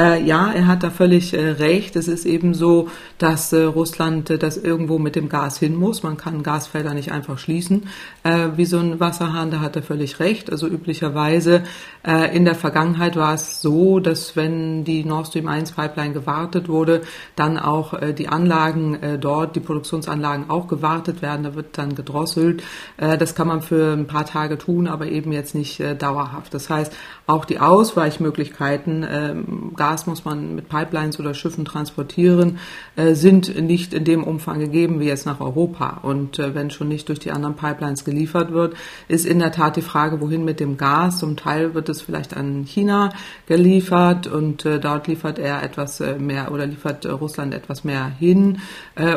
Äh, 0.00 0.22
ja, 0.22 0.50
er 0.50 0.66
hat 0.66 0.82
da 0.82 0.88
völlig 0.88 1.34
äh, 1.34 1.50
recht. 1.50 1.94
Es 1.94 2.08
ist 2.08 2.24
eben 2.24 2.54
so, 2.54 2.88
dass 3.18 3.52
äh, 3.52 3.64
Russland 3.64 4.30
äh, 4.30 4.38
das 4.38 4.56
irgendwo 4.56 4.98
mit 4.98 5.14
dem 5.14 5.28
Gas 5.28 5.58
hin 5.58 5.76
muss. 5.76 6.02
Man 6.02 6.16
kann 6.16 6.42
Gasfelder 6.42 6.94
nicht 6.94 7.12
einfach 7.12 7.38
schließen, 7.38 7.86
äh, 8.22 8.48
wie 8.56 8.64
so 8.64 8.78
ein 8.78 8.98
Wasserhahn. 8.98 9.50
Da 9.50 9.60
hat 9.60 9.76
er 9.76 9.82
völlig 9.82 10.18
recht. 10.18 10.50
Also 10.50 10.68
üblicherweise 10.68 11.64
äh, 12.02 12.34
in 12.34 12.46
der 12.46 12.54
Vergangenheit 12.54 13.16
war 13.16 13.34
es 13.34 13.60
so, 13.60 14.00
dass 14.00 14.36
wenn 14.36 14.84
die 14.84 15.04
Nord 15.04 15.26
Stream 15.26 15.48
1 15.48 15.72
Pipeline 15.72 16.14
gewartet 16.14 16.70
wurde, 16.70 17.02
dann 17.36 17.58
auch 17.58 17.94
die 18.12 18.28
Anlagen 18.28 19.18
dort, 19.20 19.56
die 19.56 19.60
Produktionsanlagen 19.60 20.48
auch 20.48 20.66
gewartet 20.66 21.20
werden. 21.20 21.42
Da 21.42 21.54
wird 21.54 21.76
dann 21.76 21.94
gedrosselt. 21.94 22.62
Das 22.96 23.34
kann 23.34 23.48
man 23.48 23.62
für 23.62 23.92
ein 23.92 24.06
paar 24.06 24.24
Tage 24.24 24.58
tun, 24.58 24.86
aber 24.86 25.06
eben 25.06 25.32
jetzt 25.32 25.54
nicht 25.54 25.82
dauerhaft. 25.98 26.54
Das 26.54 26.70
heißt, 26.70 26.92
auch 27.26 27.44
die 27.44 27.58
Ausweichmöglichkeiten, 27.58 29.06
ähm, 29.08 29.72
Gas 29.90 30.06
muss 30.06 30.24
man 30.24 30.54
mit 30.54 30.68
Pipelines 30.68 31.18
oder 31.18 31.34
Schiffen 31.34 31.64
transportieren, 31.64 32.58
äh, 32.94 33.14
sind 33.14 33.60
nicht 33.60 33.92
in 33.92 34.04
dem 34.04 34.22
Umfang 34.22 34.60
gegeben 34.60 35.00
wie 35.00 35.06
jetzt 35.06 35.26
nach 35.26 35.40
Europa. 35.40 35.98
Und 36.02 36.38
äh, 36.38 36.54
wenn 36.54 36.70
schon 36.70 36.88
nicht 36.88 37.08
durch 37.08 37.18
die 37.18 37.32
anderen 37.32 37.56
Pipelines 37.56 38.04
geliefert 38.04 38.52
wird, 38.52 38.74
ist 39.08 39.26
in 39.26 39.40
der 39.40 39.50
Tat 39.50 39.76
die 39.76 39.82
Frage, 39.82 40.20
wohin 40.20 40.44
mit 40.44 40.60
dem 40.60 40.76
Gas. 40.76 41.18
Zum 41.18 41.36
Teil 41.36 41.74
wird 41.74 41.88
es 41.88 42.02
vielleicht 42.02 42.36
an 42.36 42.64
China 42.64 43.12
geliefert 43.46 44.28
und 44.28 44.64
äh, 44.64 44.78
dort 44.78 45.08
liefert 45.08 45.40
er 45.40 45.62
etwas 45.64 46.00
mehr 46.18 46.52
oder 46.52 46.66
liefert 46.66 47.04
Russland 47.06 47.52
etwas 47.52 47.84
mehr 47.84 48.06
hin 48.06 48.58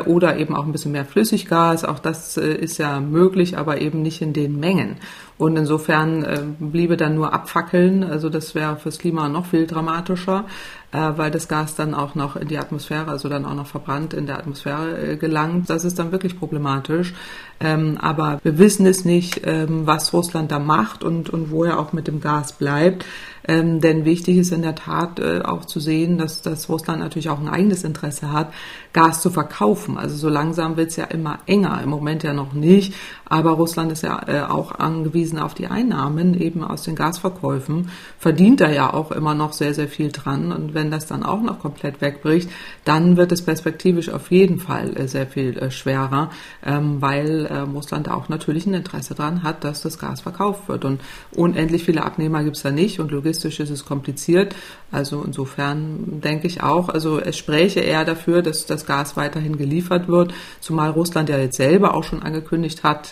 oder 0.05 0.37
eben 0.37 0.55
auch 0.55 0.65
ein 0.65 0.71
bisschen 0.71 0.91
mehr 0.91 1.05
Flüssiggas. 1.05 1.85
Auch 1.85 1.99
das 1.99 2.37
ist 2.37 2.77
ja 2.77 2.99
möglich, 2.99 3.57
aber 3.57 3.81
eben 3.81 4.01
nicht 4.01 4.21
in 4.21 4.33
den 4.33 4.59
Mengen. 4.59 4.97
Und 5.37 5.57
insofern 5.57 6.23
äh, 6.23 6.41
bliebe 6.59 6.97
dann 6.97 7.15
nur 7.15 7.33
abfackeln. 7.33 8.03
Also 8.03 8.29
das 8.29 8.55
wäre 8.55 8.77
fürs 8.77 8.99
Klima 8.99 9.29
noch 9.29 9.47
viel 9.47 9.67
dramatischer, 9.67 10.45
weil 10.93 11.31
das 11.31 11.47
Gas 11.47 11.75
dann 11.75 11.93
auch 11.93 12.15
noch 12.15 12.35
in 12.35 12.47
die 12.47 12.57
Atmosphäre, 12.57 13.09
also 13.09 13.29
dann 13.29 13.45
auch 13.45 13.55
noch 13.55 13.67
verbrannt 13.67 14.13
in 14.13 14.27
der 14.27 14.37
Atmosphäre 14.37 15.13
äh, 15.13 15.17
gelangt. 15.17 15.69
Das 15.69 15.85
ist 15.85 15.99
dann 15.99 16.11
wirklich 16.11 16.37
problematisch. 16.37 17.13
Ähm, 17.59 17.97
aber 17.99 18.39
wir 18.43 18.57
wissen 18.57 18.85
es 18.85 19.05
nicht, 19.05 19.41
ähm, 19.45 19.87
was 19.87 20.13
Russland 20.13 20.51
da 20.51 20.59
macht 20.59 21.03
und, 21.03 21.29
und 21.29 21.49
wo 21.49 21.63
er 21.63 21.79
auch 21.79 21.93
mit 21.93 22.07
dem 22.07 22.19
Gas 22.19 22.53
bleibt. 22.53 23.05
Ähm, 23.45 23.81
denn 23.81 24.05
wichtig 24.05 24.37
ist 24.37 24.51
in 24.51 24.61
der 24.61 24.75
Tat 24.75 25.19
äh, 25.19 25.41
auch 25.43 25.65
zu 25.65 25.79
sehen, 25.79 26.17
dass, 26.17 26.41
dass 26.41 26.69
Russland 26.69 27.01
natürlich 27.01 27.29
auch 27.29 27.39
ein 27.39 27.49
eigenes 27.49 27.83
Interesse 27.83 28.31
hat, 28.31 28.53
Gas 28.93 29.21
zu 29.21 29.29
verkaufen. 29.29 29.97
Also 29.97 30.15
so 30.15 30.29
langsam 30.29 30.77
wird 30.77 30.91
es 30.91 30.95
ja 30.95 31.05
immer 31.05 31.39
enger. 31.45 31.81
Im 31.83 31.89
Moment 31.89 32.23
ja 32.23 32.33
noch 32.33 32.53
nicht. 32.53 32.93
Aber 33.25 33.51
Russland 33.51 33.91
ist 33.91 34.03
ja 34.03 34.21
äh, 34.27 34.41
auch 34.41 34.79
angewiesen 34.79 35.39
auf 35.39 35.53
die 35.53 35.67
Einnahmen 35.67 36.39
eben 36.39 36.63
aus 36.63 36.83
den 36.83 36.95
Gasverkäufen. 36.95 37.89
Verdient 38.17 38.61
er 38.61 38.71
ja 38.71 38.93
auch 38.93 39.11
immer 39.11 39.33
noch 39.33 39.53
sehr, 39.53 39.73
sehr 39.73 39.87
viel 39.87 40.11
dran. 40.11 40.51
Und 40.51 40.73
wenn 40.73 40.82
das 40.91 41.05
dann 41.05 41.23
auch 41.23 41.41
noch 41.41 41.59
komplett 41.59 42.01
wegbricht, 42.01 42.49
dann 42.85 43.17
wird 43.17 43.31
es 43.31 43.43
perspektivisch 43.43 44.09
auf 44.09 44.31
jeden 44.31 44.59
Fall 44.59 44.95
äh, 44.97 45.07
sehr 45.07 45.27
viel 45.27 45.57
äh, 45.57 45.71
schwerer, 45.71 46.31
ähm, 46.65 47.01
weil 47.01 47.45
äh, 47.45 47.59
Russland 47.59 48.09
auch 48.09 48.29
natürlich 48.29 48.65
ein 48.65 48.73
Interesse 48.73 49.15
daran 49.15 49.43
hat, 49.43 49.63
dass 49.63 49.81
das 49.81 49.99
Gas 49.99 50.21
verkauft 50.21 50.67
wird. 50.67 50.85
Und 50.85 51.01
unendlich 51.35 51.83
viele 51.83 52.03
Abnehmer 52.03 52.43
gibt 52.43 52.57
es 52.57 52.63
da 52.63 52.71
nicht 52.71 52.99
und 52.99 53.11
logistisch 53.11 53.59
ist 53.59 53.69
es 53.69 53.85
kompliziert. 53.85 54.55
Also 54.91 55.23
insofern 55.25 56.21
denke 56.21 56.47
ich 56.47 56.61
auch, 56.61 56.89
also 56.89 57.19
es 57.19 57.37
spräche 57.37 57.79
eher 57.79 58.05
dafür, 58.05 58.41
dass 58.41 58.65
das 58.65 58.85
Gas 58.85 59.17
weiterhin 59.17 59.57
geliefert 59.57 60.07
wird, 60.07 60.33
zumal 60.59 60.91
Russland 60.91 61.29
ja 61.29 61.37
jetzt 61.37 61.57
selber 61.57 61.95
auch 61.95 62.03
schon 62.03 62.21
angekündigt 62.21 62.83
hat, 62.83 63.11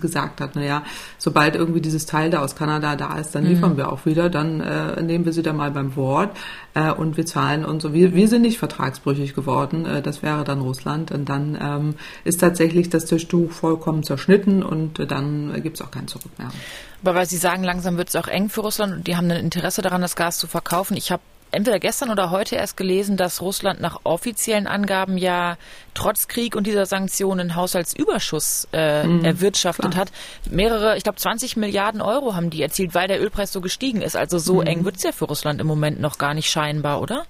gesagt 0.00 0.40
hat, 0.40 0.56
naja, 0.56 0.82
sobald 1.18 1.54
irgendwie 1.54 1.80
dieses 1.80 2.06
Teil 2.06 2.30
da 2.30 2.40
aus 2.42 2.56
Kanada 2.56 2.96
da 2.96 3.18
ist, 3.18 3.34
dann 3.34 3.44
liefern 3.44 3.72
mhm. 3.72 3.76
wir 3.76 3.92
auch 3.92 4.06
wieder, 4.06 4.30
dann 4.30 4.60
äh, 4.60 5.02
nehmen 5.02 5.24
wir 5.24 5.32
sie 5.32 5.42
da 5.42 5.52
mal 5.52 5.70
beim 5.70 5.96
Wort 5.96 6.36
äh, 6.74 6.90
und 6.90 7.07
wir 7.16 7.26
zahlen 7.26 7.64
und 7.64 7.80
so. 7.80 7.92
Wir, 7.92 8.14
wir 8.14 8.28
sind 8.28 8.42
nicht 8.42 8.58
vertragsbrüchig 8.58 9.34
geworden, 9.34 9.86
äh, 9.86 10.02
das 10.02 10.22
wäre 10.22 10.44
dann 10.44 10.60
Russland 10.60 11.10
und 11.10 11.28
dann 11.28 11.58
ähm, 11.60 11.94
ist 12.24 12.40
tatsächlich 12.40 12.90
das 12.90 13.06
Tischtuch 13.06 13.50
vollkommen 13.52 14.02
zerschnitten 14.02 14.62
und 14.62 14.98
äh, 14.98 15.06
dann 15.06 15.62
gibt 15.62 15.80
es 15.80 15.86
auch 15.86 15.90
kein 15.90 16.08
Zurück 16.08 16.38
mehr. 16.38 16.50
Aber 17.02 17.14
weil 17.14 17.26
Sie 17.26 17.36
sagen, 17.36 17.64
langsam 17.64 17.96
wird 17.96 18.08
es 18.08 18.16
auch 18.16 18.28
eng 18.28 18.48
für 18.48 18.60
Russland 18.60 18.92
und 18.92 19.06
die 19.06 19.16
haben 19.16 19.30
ein 19.30 19.44
Interesse 19.44 19.82
daran, 19.82 20.00
das 20.00 20.16
Gas 20.16 20.38
zu 20.38 20.46
verkaufen. 20.46 20.96
Ich 20.96 21.12
habe 21.12 21.22
entweder 21.50 21.78
gestern 21.78 22.10
oder 22.10 22.30
heute 22.30 22.56
erst 22.56 22.76
gelesen, 22.76 23.16
dass 23.16 23.40
Russland 23.40 23.80
nach 23.80 24.00
offiziellen 24.04 24.66
Angaben 24.66 25.18
ja 25.18 25.56
trotz 25.94 26.28
Krieg 26.28 26.56
und 26.56 26.66
dieser 26.66 26.86
Sanktionen 26.86 27.54
Haushaltsüberschuss 27.54 28.68
äh, 28.72 29.04
mhm, 29.04 29.24
erwirtschaftet 29.24 29.92
klar. 29.92 30.00
hat. 30.00 30.12
Mehrere, 30.50 30.96
ich 30.96 31.02
glaube 31.02 31.18
20 31.18 31.56
Milliarden 31.56 32.00
Euro 32.00 32.34
haben 32.34 32.50
die 32.50 32.62
erzielt, 32.62 32.94
weil 32.94 33.08
der 33.08 33.20
Ölpreis 33.20 33.52
so 33.52 33.60
gestiegen 33.60 34.02
ist. 34.02 34.16
Also 34.16 34.38
so 34.38 34.60
mhm. 34.60 34.66
eng 34.66 34.84
wird 34.84 34.96
es 34.96 35.02
ja 35.02 35.12
für 35.12 35.24
Russland 35.26 35.60
im 35.60 35.66
Moment 35.66 36.00
noch 36.00 36.18
gar 36.18 36.34
nicht 36.34 36.50
scheinbar, 36.50 37.00
oder? 37.00 37.24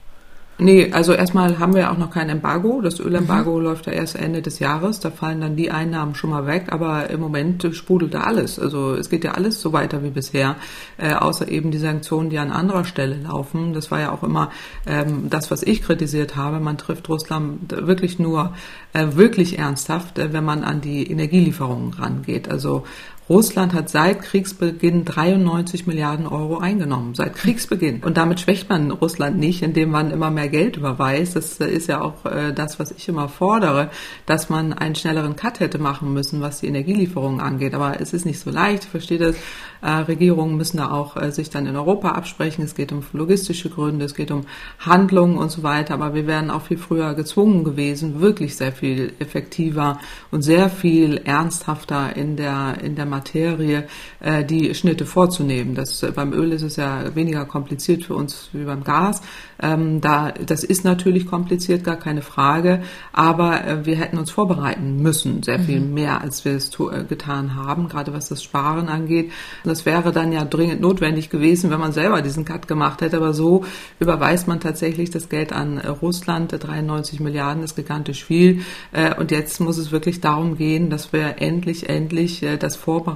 Nee, 0.61 0.91
also 0.93 1.13
erstmal 1.13 1.61
haben 1.61 1.77
wir 1.77 1.93
auch 1.93 1.99
noch 1.99 2.11
kein 2.11 2.29
Embargo. 2.29 2.81
Das 2.81 2.99
Ölembargo 2.99 3.57
mhm. 3.59 3.63
läuft 3.63 3.87
ja 3.87 3.93
erst 3.93 4.17
Ende 4.17 4.43
des 4.43 4.59
Jahres. 4.59 4.99
Da 4.99 5.13
fallen 5.13 5.41
dann 5.41 5.55
die 5.55 5.71
Einnahmen 5.71 6.17
schon 6.17 6.31
mal 6.31 6.47
weg. 6.47 6.67
Aber 6.71 7.09
im 7.11 7.21
Moment 7.21 7.65
sprudelt 7.77 8.13
da 8.13 8.23
alles. 8.23 8.59
Also 8.59 8.95
es 8.95 9.09
geht 9.09 9.23
ja 9.23 9.33
alles 9.33 9.61
so 9.61 9.73
weiter 9.73 10.03
wie 10.03 10.11
bisher, 10.11 10.57
äh, 10.97 11.15
außer 11.15 11.49
eben 11.49 11.71
die 11.71 11.79
Sanktionen, 11.79 12.29
die 12.29 12.39
an 12.39 12.51
anderer 12.51 12.85
Stelle 12.85 13.17
laufen. 13.23 13.73
Das 13.73 13.93
war 13.93 14.01
ja 14.01 14.11
auch 14.11 14.25
immer 14.25 14.51
ähm, 14.85 15.31
das, 15.31 15.53
was 15.53 15.63
ich 15.63 15.83
kritisiert 15.83 16.35
habe. 16.35 16.59
Man 16.59 16.77
trifft 16.77 17.09
Russland 17.09 17.71
wirklich 17.71 18.19
nur 18.19 18.53
äh, 18.95 19.07
wirklich 19.13 19.61
ernsthaft, 19.61 20.19
äh, 20.19 20.33
wenn 20.33 20.45
man 20.45 20.65
an 20.65 20.81
die 20.81 21.09
Energielieferungen 21.09 21.95
rangeht. 21.95 22.51
Also 22.51 22.83
Russland 23.29 23.75
hat 23.75 23.91
seit 23.91 24.23
Kriegsbeginn 24.23 25.05
93 25.05 25.87
Milliarden 25.87 26.27
Euro 26.27 26.59
eingenommen, 26.59 27.15
seit 27.15 27.35
Kriegsbeginn. 27.35 28.03
Und 28.03 28.17
damit 28.17 28.41
schwächt 28.41 28.71
man 28.71 28.91
Russland 28.91 29.39
nicht, 29.39 29.63
indem 29.63 29.91
man 29.91 30.11
immer 30.11 30.31
mehr 30.31 30.49
Geld 30.49 30.79
überweist. 30.79 31.37
Das 31.37 31.59
ist 31.59 31.89
ja 31.89 32.01
auch 32.01 32.25
äh, 32.25 32.55
das, 32.55 32.79
was 32.79 32.91
ich 32.91 33.07
immer 33.07 33.29
fordere, 33.29 33.91
dass 34.25 34.49
man 34.49 34.73
einen 34.73 34.95
schnelleren 34.95 35.37
Cut 35.37 35.61
hätte 35.61 35.79
machen 35.79 36.15
müssen, 36.15 36.41
was 36.41 36.61
die 36.61 36.69
Energielieferungen 36.69 37.41
angeht. 37.41 37.75
Aber 37.75 38.01
es 38.01 38.15
ist 38.15 38.25
nicht 38.25 38.41
so 38.41 38.51
leicht, 38.51 38.85
ich 38.85 38.91
verstehe 38.91 39.19
das. 39.19 39.37
Äh, 39.81 39.91
Regierungen 39.91 40.57
müssen 40.57 40.79
da 40.79 40.91
auch 40.91 41.17
äh, 41.17 41.31
sich 41.31 41.51
dann 41.51 41.67
in 41.67 41.77
Europa 41.77 42.13
absprechen. 42.13 42.65
Es 42.65 42.75
geht 42.75 42.93
um 42.93 43.03
logistische 43.13 43.69
Gründe, 43.69 44.07
es 44.07 44.15
geht 44.15 44.31
um 44.31 44.47
Handlungen 44.79 45.37
und 45.37 45.51
so 45.51 45.63
weiter. 45.63 45.95
Aber 45.95 46.15
wir 46.15 46.27
wären 46.27 46.51
auch 46.51 46.63
viel 46.63 46.79
früher 46.79 47.13
gezwungen 47.15 47.63
gewesen, 47.63 48.21
wirklich 48.21 48.57
sehr 48.57 48.73
viel 48.73 49.13
effektiver 49.19 50.01
und 50.31 50.41
sehr 50.43 50.71
viel 50.71 51.19
ernsthafter 51.19 52.17
in 52.17 52.37
der, 52.37 52.79
in 52.83 52.97
der 52.97 53.05
Materie 53.19 53.85
äh, 54.21 54.45
die 54.45 54.75
Schnitte 54.75 55.05
vorzunehmen. 55.05 55.75
Das, 55.75 56.03
äh, 56.03 56.13
beim 56.15 56.33
Öl 56.33 56.53
ist 56.53 56.63
es 56.63 56.77
ja 56.77 57.15
weniger 57.15 57.45
kompliziert 57.45 58.05
für 58.05 58.15
uns 58.15 58.49
wie 58.53 58.65
beim 58.65 58.85
Gas. 58.85 59.23
Ähm, 59.61 60.01
da, 60.01 60.31
das 60.31 60.63
ist 60.63 60.85
natürlich 60.85 61.27
kompliziert, 61.27 61.83
gar 61.83 61.97
keine 61.97 62.23
Frage. 62.23 62.83
Aber 63.13 63.65
äh, 63.65 63.85
wir 63.85 63.97
hätten 63.97 64.19
uns 64.19 64.31
vorbereiten 64.31 65.03
müssen, 65.03 65.43
sehr 65.43 65.59
viel 65.59 65.81
mhm. 65.81 65.95
mehr, 65.95 66.21
als 66.21 66.45
wir 66.45 66.53
es 66.53 66.71
äh, 66.79 67.05
getan 67.09 67.57
haben, 67.57 67.89
gerade 67.89 68.13
was 68.13 68.29
das 68.29 68.43
Sparen 68.43 68.89
angeht. 68.89 69.33
Das 69.65 69.85
wäre 69.85 70.13
dann 70.13 70.33
ja 70.33 70.45
dringend 70.45 70.81
notwendig 70.81 71.29
gewesen, 71.29 71.71
wenn 71.71 71.81
man 71.81 71.93
selber 71.93 72.23
diesen 72.23 72.45
Cut 72.45 72.69
gemacht 72.69 73.01
hätte. 73.01 73.17
Aber 73.17 73.35
so 73.35 73.65
überweist 73.99 74.47
man 74.47 74.61
tatsächlich 74.61 75.11
das 75.11 75.29
Geld 75.29 75.53
an 75.53 75.79
äh, 75.79 75.89
Russland. 75.89 76.53
93 76.53 77.19
Milliarden 77.21 77.65
ist 77.65 77.75
gigantisch 77.75 78.25
viel. 78.25 78.63
Äh, 78.93 79.15
und 79.17 79.33
jetzt 79.33 79.61
muss 79.61 79.77
es 79.77 79.91
wirklich 79.91 80.21
darum 80.21 80.57
gehen, 80.57 80.89
dass 80.89 81.13
wir 81.13 81.43
endlich, 81.43 81.89
endlich 81.89 82.43
äh, 82.45 82.57
das 82.57 82.77
vorbereiten 82.77 83.08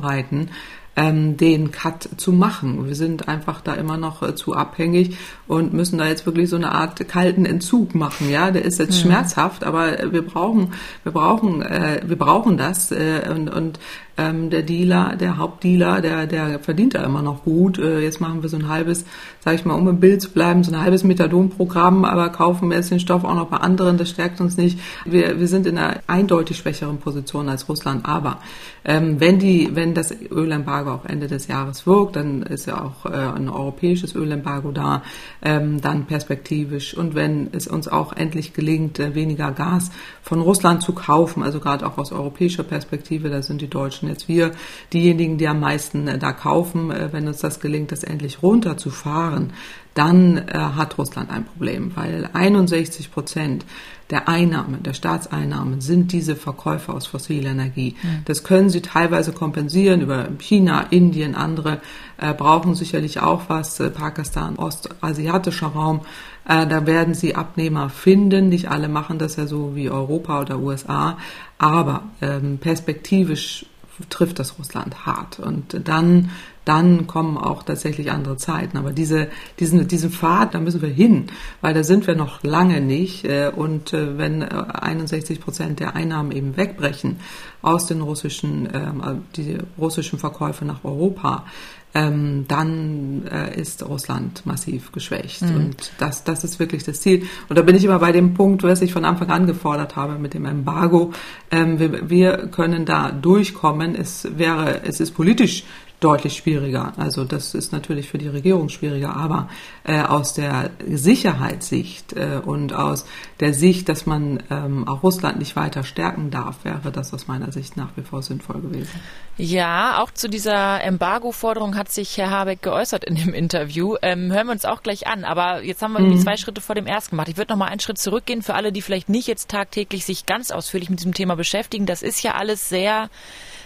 ähm, 0.94 1.36
den 1.36 1.70
Cut 1.70 2.08
zu 2.16 2.32
machen. 2.32 2.86
Wir 2.86 2.94
sind 2.94 3.28
einfach 3.28 3.60
da 3.60 3.74
immer 3.74 3.96
noch 3.96 4.22
äh, 4.22 4.34
zu 4.34 4.54
abhängig 4.54 5.16
und 5.48 5.72
müssen 5.72 5.98
da 5.98 6.06
jetzt 6.06 6.26
wirklich 6.26 6.50
so 6.50 6.56
eine 6.56 6.72
Art 6.72 7.08
kalten 7.08 7.46
Entzug 7.46 7.94
machen. 7.94 8.30
Ja, 8.30 8.50
der 8.50 8.64
ist 8.64 8.78
jetzt 8.78 8.96
ja. 8.96 9.02
schmerzhaft, 9.02 9.64
aber 9.64 10.12
wir 10.12 10.22
brauchen, 10.22 10.74
wir 11.02 11.12
brauchen, 11.12 11.62
äh, 11.62 12.02
wir 12.04 12.16
brauchen 12.16 12.58
das 12.58 12.92
äh, 12.92 13.22
und, 13.30 13.48
und 13.48 13.78
ähm, 14.16 14.50
der 14.50 14.62
Dealer, 14.62 15.16
der 15.16 15.38
Hauptdealer, 15.38 16.00
der, 16.00 16.26
der 16.26 16.58
verdient 16.58 16.94
da 16.94 17.04
immer 17.04 17.22
noch 17.22 17.44
gut. 17.44 17.78
Äh, 17.78 18.00
jetzt 18.00 18.20
machen 18.20 18.42
wir 18.42 18.48
so 18.48 18.56
ein 18.56 18.68
halbes, 18.68 19.04
sage 19.40 19.56
ich 19.56 19.64
mal, 19.64 19.74
um 19.74 19.88
im 19.88 20.00
Bild 20.00 20.22
zu 20.22 20.30
bleiben, 20.30 20.64
so 20.64 20.72
ein 20.72 20.80
halbes 20.80 21.04
Methadon-Programm, 21.04 22.04
aber 22.04 22.28
kaufen 22.30 22.68
wir 22.70 22.76
jetzt 22.76 22.90
den 22.90 23.00
Stoff 23.00 23.24
auch 23.24 23.34
noch 23.34 23.48
bei 23.48 23.58
anderen. 23.58 23.98
Das 23.98 24.10
stärkt 24.10 24.40
uns 24.40 24.56
nicht. 24.56 24.78
Wir, 25.04 25.40
wir 25.40 25.48
sind 25.48 25.66
in 25.66 25.78
einer 25.78 26.00
eindeutig 26.06 26.56
schwächeren 26.58 26.98
Position 26.98 27.48
als 27.48 27.68
Russland. 27.68 28.06
Aber 28.06 28.38
ähm, 28.84 29.20
wenn 29.20 29.38
die, 29.38 29.70
wenn 29.74 29.94
das 29.94 30.12
Ölembargo 30.12 30.90
auch 30.90 31.04
Ende 31.04 31.28
des 31.28 31.46
Jahres 31.46 31.86
wirkt, 31.86 32.16
dann 32.16 32.42
ist 32.42 32.66
ja 32.66 32.82
auch 32.82 33.06
äh, 33.06 33.10
ein 33.10 33.48
europäisches 33.48 34.14
Ölembargo 34.14 34.72
da, 34.72 35.02
ähm, 35.42 35.80
dann 35.80 36.06
perspektivisch. 36.06 36.94
Und 36.96 37.14
wenn 37.14 37.48
es 37.52 37.68
uns 37.68 37.88
auch 37.88 38.12
endlich 38.12 38.52
gelingt, 38.52 38.98
äh, 38.98 39.14
weniger 39.14 39.52
Gas 39.52 39.90
von 40.22 40.40
Russland 40.40 40.82
zu 40.82 40.92
kaufen, 40.92 41.42
also 41.42 41.60
gerade 41.60 41.86
auch 41.86 41.98
aus 41.98 42.12
europäischer 42.12 42.64
Perspektive, 42.64 43.30
da 43.30 43.42
sind 43.42 43.60
die 43.60 43.68
Deutschen 43.68 44.01
jetzt 44.08 44.28
wir 44.28 44.52
diejenigen, 44.92 45.38
die 45.38 45.48
am 45.48 45.60
meisten 45.60 46.08
äh, 46.08 46.18
da 46.18 46.32
kaufen, 46.32 46.90
äh, 46.90 47.08
wenn 47.12 47.26
uns 47.26 47.40
das 47.40 47.60
gelingt, 47.60 47.92
das 47.92 48.04
endlich 48.04 48.42
runterzufahren, 48.42 49.52
dann 49.94 50.38
äh, 50.38 50.52
hat 50.52 50.96
Russland 50.98 51.30
ein 51.30 51.44
Problem, 51.44 51.92
weil 51.94 52.28
61 52.32 53.10
Prozent 53.10 53.64
der 54.10 54.28
Einnahmen, 54.28 54.82
der 54.82 54.94
Staatseinnahmen 54.94 55.80
sind 55.80 56.12
diese 56.12 56.36
Verkäufe 56.36 56.92
aus 56.92 57.06
fossiler 57.06 57.50
Energie. 57.50 57.96
Mhm. 58.02 58.22
Das 58.26 58.44
können 58.44 58.68
sie 58.68 58.82
teilweise 58.82 59.32
kompensieren 59.32 60.02
über 60.02 60.28
China, 60.38 60.86
Indien, 60.90 61.34
andere 61.34 61.80
äh, 62.18 62.34
brauchen 62.34 62.74
sicherlich 62.74 63.20
auch 63.20 63.42
was, 63.48 63.80
äh, 63.80 63.90
Pakistan, 63.90 64.56
ostasiatischer 64.56 65.68
Raum. 65.68 66.00
Da 66.44 66.86
werden 66.86 67.14
sie 67.14 67.36
Abnehmer 67.36 67.88
finden. 67.88 68.48
Nicht 68.48 68.68
alle 68.68 68.88
machen 68.88 69.20
das 69.20 69.36
ja 69.36 69.46
so 69.46 69.76
wie 69.76 69.88
Europa 69.88 70.40
oder 70.40 70.58
USA, 70.58 71.16
aber 71.56 72.02
ähm, 72.20 72.58
perspektivisch 72.58 73.64
trifft 74.10 74.38
das 74.38 74.58
Russland 74.58 75.06
hart. 75.06 75.38
Und 75.38 75.88
dann 75.88 76.30
dann 76.64 77.06
kommen 77.06 77.38
auch 77.38 77.62
tatsächlich 77.64 78.10
andere 78.12 78.36
Zeiten. 78.36 78.76
Aber 78.76 78.92
diese, 78.92 79.28
diesen, 79.58 79.88
diesen 79.88 80.10
Pfad, 80.10 80.54
da 80.54 80.60
müssen 80.60 80.80
wir 80.80 80.88
hin, 80.88 81.26
weil 81.60 81.74
da 81.74 81.82
sind 81.82 82.06
wir 82.06 82.14
noch 82.14 82.42
lange 82.42 82.80
nicht. 82.80 83.24
Äh, 83.24 83.50
und 83.54 83.92
äh, 83.92 84.16
wenn 84.18 84.42
61 84.42 85.38
äh, 85.38 85.40
Prozent 85.40 85.80
der 85.80 85.96
Einnahmen 85.96 86.30
eben 86.30 86.56
wegbrechen 86.56 87.18
aus 87.62 87.86
den 87.86 88.00
russischen, 88.00 88.68
ähm, 88.72 89.22
die 89.36 89.58
russischen 89.76 90.18
Verkäufe 90.18 90.64
nach 90.64 90.84
Europa, 90.84 91.46
ähm, 91.94 92.46
dann 92.48 93.26
äh, 93.26 93.60
ist 93.60 93.82
Russland 93.86 94.46
massiv 94.46 94.92
geschwächt. 94.92 95.42
Mhm. 95.42 95.56
Und 95.56 95.92
das, 95.98 96.24
das 96.24 96.44
ist 96.44 96.58
wirklich 96.58 96.84
das 96.84 97.00
Ziel. 97.00 97.26
Und 97.48 97.58
da 97.58 97.62
bin 97.62 97.76
ich 97.76 97.84
immer 97.84 97.98
bei 97.98 98.12
dem 98.12 98.34
Punkt, 98.34 98.62
was 98.62 98.80
ich 98.80 98.92
von 98.92 99.04
Anfang 99.04 99.30
an 99.30 99.46
gefordert 99.46 99.96
habe 99.96 100.18
mit 100.18 100.34
dem 100.34 100.46
Embargo. 100.46 101.12
Ähm, 101.50 101.78
wir, 101.78 102.08
wir 102.08 102.48
können 102.48 102.86
da 102.86 103.10
durchkommen. 103.10 103.94
Es 103.94 104.26
wäre, 104.36 104.82
es 104.84 105.00
ist 105.00 105.12
politisch 105.12 105.64
deutlich 106.02 106.36
schwieriger. 106.36 106.92
Also 106.96 107.24
das 107.24 107.54
ist 107.54 107.72
natürlich 107.72 108.08
für 108.08 108.18
die 108.18 108.28
Regierung 108.28 108.68
schwieriger, 108.68 109.16
aber 109.16 109.48
äh, 109.84 110.00
aus 110.02 110.34
der 110.34 110.70
Sicherheitssicht 110.86 112.12
äh, 112.12 112.40
und 112.44 112.72
aus 112.72 113.06
der 113.40 113.54
Sicht, 113.54 113.88
dass 113.88 114.06
man 114.06 114.42
ähm, 114.50 114.86
auch 114.88 115.02
Russland 115.02 115.38
nicht 115.38 115.56
weiter 115.56 115.84
stärken 115.84 116.30
darf, 116.30 116.64
wäre 116.64 116.90
das 116.92 117.12
aus 117.14 117.28
meiner 117.28 117.52
Sicht 117.52 117.76
nach 117.76 117.90
wie 117.96 118.02
vor 118.02 118.22
sinnvoll 118.22 118.60
gewesen. 118.60 119.00
Ja, 119.38 120.02
auch 120.02 120.10
zu 120.10 120.28
dieser 120.28 120.82
Embargo-Forderung 120.84 121.76
hat 121.76 121.90
sich 121.90 122.18
Herr 122.18 122.30
Habeck 122.30 122.60
geäußert 122.62 123.04
in 123.04 123.14
dem 123.14 123.32
Interview. 123.32 123.96
Ähm, 124.02 124.30
hören 124.30 124.46
wir 124.46 124.52
uns 124.52 124.64
auch 124.64 124.82
gleich 124.82 125.06
an. 125.06 125.24
Aber 125.24 125.62
jetzt 125.62 125.82
haben 125.82 125.94
wir 125.94 126.00
mhm. 126.00 126.18
zwei 126.18 126.36
Schritte 126.36 126.60
vor 126.60 126.74
dem 126.74 126.86
ersten 126.86 127.12
gemacht. 127.12 127.28
Ich 127.28 127.36
würde 127.36 127.52
noch 127.52 127.58
mal 127.58 127.66
einen 127.66 127.80
Schritt 127.80 127.98
zurückgehen 127.98 128.42
für 128.42 128.54
alle, 128.54 128.72
die 128.72 128.82
vielleicht 128.82 129.08
nicht 129.08 129.28
jetzt 129.28 129.48
tagtäglich 129.48 130.04
sich 130.04 130.26
ganz 130.26 130.50
ausführlich 130.50 130.90
mit 130.90 130.98
diesem 130.98 131.14
Thema 131.14 131.34
beschäftigen. 131.34 131.86
Das 131.86 132.02
ist 132.02 132.22
ja 132.22 132.34
alles 132.34 132.68
sehr 132.68 133.08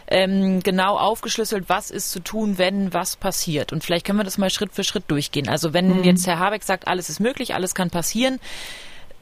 ähm, 0.08 0.62
genau 0.62 0.96
aufgeschlüsselt, 0.98 1.68
was 1.68 1.90
ist 1.90 2.10
zu 2.10 2.20
tun, 2.20 2.58
wenn 2.58 2.92
was 2.92 3.16
passiert. 3.16 3.72
Und 3.72 3.84
vielleicht 3.84 4.06
können 4.06 4.18
wir 4.18 4.24
das 4.24 4.38
mal 4.38 4.50
Schritt 4.50 4.72
für 4.72 4.84
Schritt 4.84 5.04
durchgehen. 5.08 5.48
Also 5.48 5.72
wenn 5.72 5.98
mhm. 5.98 6.04
jetzt 6.04 6.26
Herr 6.26 6.38
Habeck 6.38 6.62
sagt, 6.62 6.86
alles 6.86 7.08
ist 7.10 7.20
möglich, 7.20 7.54
alles 7.54 7.74
kann 7.74 7.90
passieren, 7.90 8.38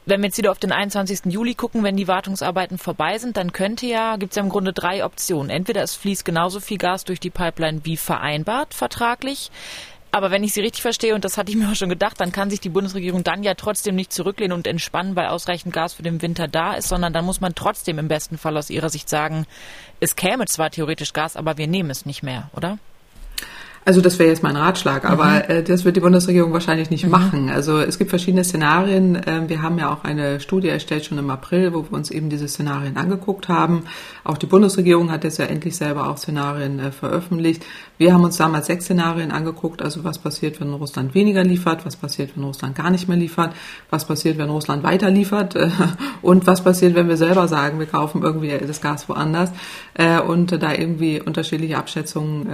wenn 0.05 0.21
wir 0.21 0.27
jetzt 0.27 0.37
wieder 0.37 0.51
auf 0.51 0.59
den 0.59 0.71
21. 0.71 1.21
Juli 1.25 1.55
gucken, 1.55 1.83
wenn 1.83 1.97
die 1.97 2.07
Wartungsarbeiten 2.07 2.77
vorbei 2.77 3.17
sind, 3.17 3.37
dann 3.37 3.51
könnte 3.53 3.87
ja, 3.87 4.17
gibt 4.17 4.33
es 4.33 4.35
ja 4.35 4.43
im 4.43 4.49
Grunde 4.49 4.71
drei 4.71 5.03
Optionen. 5.03 5.49
Entweder 5.49 5.81
es 5.81 5.95
fließt 5.95 6.23
genauso 6.23 6.59
viel 6.59 6.77
Gas 6.77 7.05
durch 7.05 7.19
die 7.19 7.31
Pipeline 7.31 7.81
wie 7.83 7.97
vereinbart 7.97 8.75
vertraglich. 8.75 9.49
Aber 10.15 10.31
wenn 10.31 10.45
ich 10.45 10.53
Sie 10.53 10.61
richtig 10.61 10.81
verstehe, 10.81 11.13
und 11.13 11.25
das 11.25 11.37
hatte 11.37 11.51
ich 11.51 11.57
mir 11.57 11.69
auch 11.69 11.75
schon 11.75 11.89
gedacht, 11.89 12.21
dann 12.21 12.31
kann 12.31 12.49
sich 12.49 12.61
die 12.61 12.69
Bundesregierung 12.69 13.25
dann 13.25 13.43
ja 13.43 13.53
trotzdem 13.53 13.95
nicht 13.95 14.13
zurücklehnen 14.13 14.55
und 14.55 14.65
entspannen, 14.65 15.17
weil 15.17 15.27
ausreichend 15.27 15.73
Gas 15.73 15.95
für 15.95 16.03
den 16.03 16.21
Winter 16.21 16.47
da 16.47 16.75
ist, 16.75 16.87
sondern 16.87 17.11
dann 17.11 17.25
muss 17.25 17.41
man 17.41 17.53
trotzdem 17.53 17.99
im 17.99 18.07
besten 18.07 18.37
Fall 18.37 18.55
aus 18.55 18.69
Ihrer 18.69 18.89
Sicht 18.89 19.09
sagen, 19.09 19.45
es 19.99 20.15
käme 20.15 20.45
zwar 20.45 20.69
theoretisch 20.69 21.11
Gas, 21.11 21.35
aber 21.35 21.57
wir 21.57 21.67
nehmen 21.67 21.89
es 21.89 22.05
nicht 22.05 22.23
mehr, 22.23 22.49
oder? 22.55 22.77
Also 23.87 24.01
das 24.01 24.17
wäre 24.17 24.29
jetzt 24.29 24.41
mein 24.41 24.55
Ratschlag, 24.55 25.07
aber 25.07 25.25
mhm. 25.25 25.41
äh, 25.47 25.63
das 25.63 25.85
wird 25.85 25.95
die 25.95 25.99
Bundesregierung 25.99 26.51
wahrscheinlich 26.53 26.89
nicht 26.89 27.05
mhm. 27.05 27.11
machen. 27.11 27.49
Also 27.51 27.77
es 27.77 27.99
gibt 27.99 28.09
verschiedene 28.09 28.43
Szenarien. 28.43 29.15
Äh, 29.15 29.47
wir 29.47 29.61
haben 29.61 29.77
ja 29.77 29.93
auch 29.93 30.03
eine 30.03 30.39
Studie 30.39 30.69
erstellt 30.69 31.05
schon 31.05 31.19
im 31.19 31.29
April, 31.29 31.71
wo 31.71 31.83
wir 31.83 31.93
uns 31.93 32.09
eben 32.09 32.31
diese 32.31 32.47
Szenarien 32.47 32.97
angeguckt 32.97 33.47
haben. 33.47 33.83
Auch 34.23 34.39
die 34.39 34.47
Bundesregierung 34.47 35.11
hat 35.11 35.23
jetzt 35.23 35.37
ja 35.37 35.45
endlich 35.45 35.77
selber 35.77 36.09
auch 36.09 36.17
Szenarien 36.17 36.79
äh, 36.79 36.91
veröffentlicht. 36.91 37.63
Wir 37.99 38.11
haben 38.11 38.23
uns 38.23 38.37
damals 38.37 38.65
sechs 38.65 38.85
Szenarien 38.85 39.31
angeguckt, 39.31 39.83
also 39.83 40.03
was 40.03 40.17
passiert, 40.17 40.59
wenn 40.59 40.73
Russland 40.73 41.13
weniger 41.13 41.43
liefert, 41.43 41.85
was 41.85 41.95
passiert, 41.95 42.31
wenn 42.35 42.43
Russland 42.43 42.75
gar 42.75 42.89
nicht 42.89 43.07
mehr 43.07 43.17
liefert, 43.17 43.53
was 43.91 44.05
passiert, 44.05 44.39
wenn 44.39 44.49
Russland 44.49 44.81
weiter 44.81 45.11
liefert 45.11 45.55
äh, 45.55 45.69
und 46.23 46.47
was 46.47 46.63
passiert, 46.63 46.95
wenn 46.95 47.07
wir 47.07 47.17
selber 47.17 47.47
sagen, 47.47 47.77
wir 47.77 47.85
kaufen 47.85 48.23
irgendwie 48.23 48.57
das 48.57 48.81
Gas 48.81 49.07
woanders 49.09 49.51
äh, 49.93 50.19
und 50.19 50.51
da 50.63 50.73
irgendwie 50.73 51.21
unterschiedliche 51.21 51.77
Abschätzungen 51.77 52.47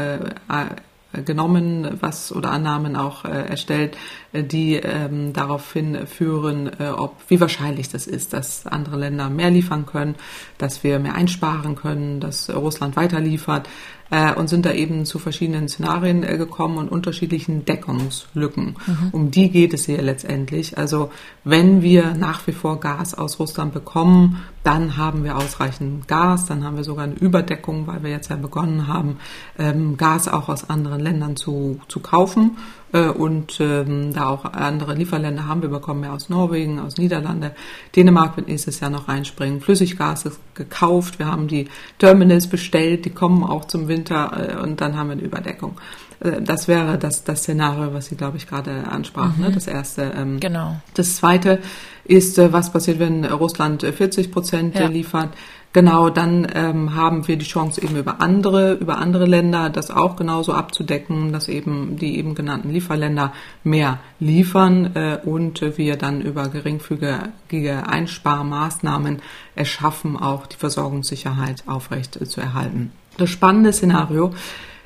genommen, 1.25 1.98
was 2.00 2.32
oder 2.32 2.51
Annahmen 2.51 2.96
auch 2.96 3.25
äh, 3.25 3.30
erstellt, 3.30 3.98
äh, 4.34 4.44
die 4.44 4.75
ähm, 4.75 5.34
darauf 5.34 5.74
hinführen, 5.74 6.72
äh, 6.80 6.89
ob 6.89 7.18
wie 7.27 7.39
wahrscheinlich 7.39 7.89
das 7.89 8.08
ist, 8.08 8.34
dass 8.34 8.65
andere 8.65 8.98
Länder 8.98 9.30
mehr 9.30 9.51
liefern 9.51 9.86
können, 9.86 10.15
dass 10.58 10.84
wir 10.84 11.00
mehr 11.00 11.15
einsparen 11.15 11.75
können, 11.75 12.20
dass 12.20 12.50
Russland 12.50 12.96
weiter 12.96 13.20
liefert 13.20 13.68
äh, 14.12 14.34
und 14.34 14.50
sind 14.50 14.65
da 14.65 14.74
eben 14.74 15.06
zu 15.06 15.18
verschiedenen 15.18 15.68
Szenarien 15.68 16.24
äh, 16.24 16.38
gekommen 16.38 16.77
und 16.77 16.89
unterschiedlichen 16.89 17.65
Deckungslücken. 17.65 18.75
Mhm. 18.86 19.10
Um 19.12 19.32
die 19.32 19.50
geht 19.50 19.74
es 19.74 19.86
hier 19.86 20.01
letztendlich. 20.01 20.77
Also 20.77 21.12
wenn 21.44 21.82
wir 21.82 22.13
nach 22.13 22.46
wie 22.46 22.51
vor 22.51 22.80
Gas 22.80 23.13
aus 23.15 23.39
Russland 23.39 23.74
bekommen, 23.74 24.44
dann 24.63 24.98
haben 24.98 25.24
wir 25.24 25.38
ausreichend 25.38 26.08
Gas, 26.08 26.46
dann 26.46 26.63
haben 26.63 26.77
wir 26.77 26.84
sogar 26.84 27.06
eine 27.06 27.15
Überdeckung, 27.15 27.88
weil 27.88 28.03
wir 28.03 28.12
jetzt 28.12 28.30
ja 28.30 28.36
begonnen 28.36 28.88
haben, 28.88 29.18
ähm, 29.58 29.98
Gas 29.98 30.27
auch 30.27 30.50
aus 30.50 30.70
anderen 30.70 31.00
Ländern 31.00 31.36
zu, 31.36 31.80
zu 31.88 32.00
kaufen 32.00 32.58
Äh, 32.94 33.08
und 33.08 33.60
ähm, 33.60 34.13
da 34.13 34.27
auch 34.27 34.46
andere 34.46 34.94
Lieferländer 34.96 35.48
haben. 35.48 35.62
Wir 35.62 35.70
bekommen 35.70 36.03
ja 36.03 36.13
aus 36.13 36.30
Norwegen, 36.30 36.80
aus 36.80 36.98
Niederlande. 36.98 37.56
Dänemark 37.96 38.36
wird 38.38 38.48
nächstes 38.48 38.80
Jahr 38.80 38.89
noch 38.89 39.08
reinspringen. 39.08 39.62
Flüssiggas 39.62 40.25
ist 40.25 40.39
gekauft. 40.56 41.20
Wir 41.20 41.27
haben 41.27 41.48
die 41.48 41.70
Terminals 42.00 42.48
bestellt. 42.48 43.06
Die 43.06 43.12
kommen 43.12 43.44
auch 43.44 43.65
zum 43.65 43.88
Winter 43.88 44.58
äh, 44.58 44.62
und 44.62 44.82
dann 44.82 44.98
haben 44.98 45.08
wir 45.08 45.13
eine 45.13 45.22
Überdeckung. 45.22 45.80
Äh, 46.22 46.42
das 46.42 46.68
wäre 46.68 46.98
das, 46.98 47.24
das 47.24 47.42
Szenario, 47.42 47.94
was 47.94 48.08
Sie, 48.08 48.16
glaube 48.16 48.38
ich, 48.38 48.48
gerade 48.48 48.88
ansprachen. 48.88 49.42
Ne? 49.42 49.48
Mhm. 49.48 49.50
Ne? 49.50 49.56
Das 49.56 49.68
erste. 49.68 50.12
Ähm, 50.16 50.40
genau. 50.40 50.75
Das 50.94 51.18
zweite 51.18 51.60
ist, 52.06 52.38
äh, 52.38 52.54
was 52.54 52.72
passiert, 52.72 53.00
wenn 53.00 53.25
Russland 53.25 53.84
40 53.84 54.32
Prozent 54.32 54.75
ja. 54.75 54.88
liefert. 54.88 55.30
Genau, 55.74 56.10
dann 56.10 56.46
ähm, 56.54 56.96
haben 56.96 57.30
wir 57.30 57.38
die 57.38 57.46
Chance 57.46 57.82
eben 57.82 57.96
über 57.96 58.20
andere, 58.20 58.74
über 58.74 58.98
andere 58.98 59.25
Länder 59.25 59.70
das 59.70 59.90
auch 59.90 60.18
genauso 60.18 60.51
abzudecken, 60.51 61.32
dass 61.32 61.48
eben 61.48 61.96
die 61.96 62.18
eben 62.18 62.36
genannten 62.36 62.72
Lieferländer 62.72 63.32
mehr 63.63 64.00
liefern 64.20 64.92
äh, 64.96 65.20
und 65.24 65.62
wir 65.78 65.96
dann 65.96 66.20
über 66.22 66.50
geringfügige 66.50 67.88
Einsparmaßnahmen 67.88 69.22
erschaffen, 69.56 70.18
auch 70.18 70.46
die 70.46 70.58
Versorgungssicherheit 70.58 71.63
aufrecht 71.68 72.20
äh, 72.20 72.25
zu 72.25 72.42
erhalten. 72.42 72.92
Das 73.18 73.30
spannende 73.30 73.72
Szenario 73.72 74.34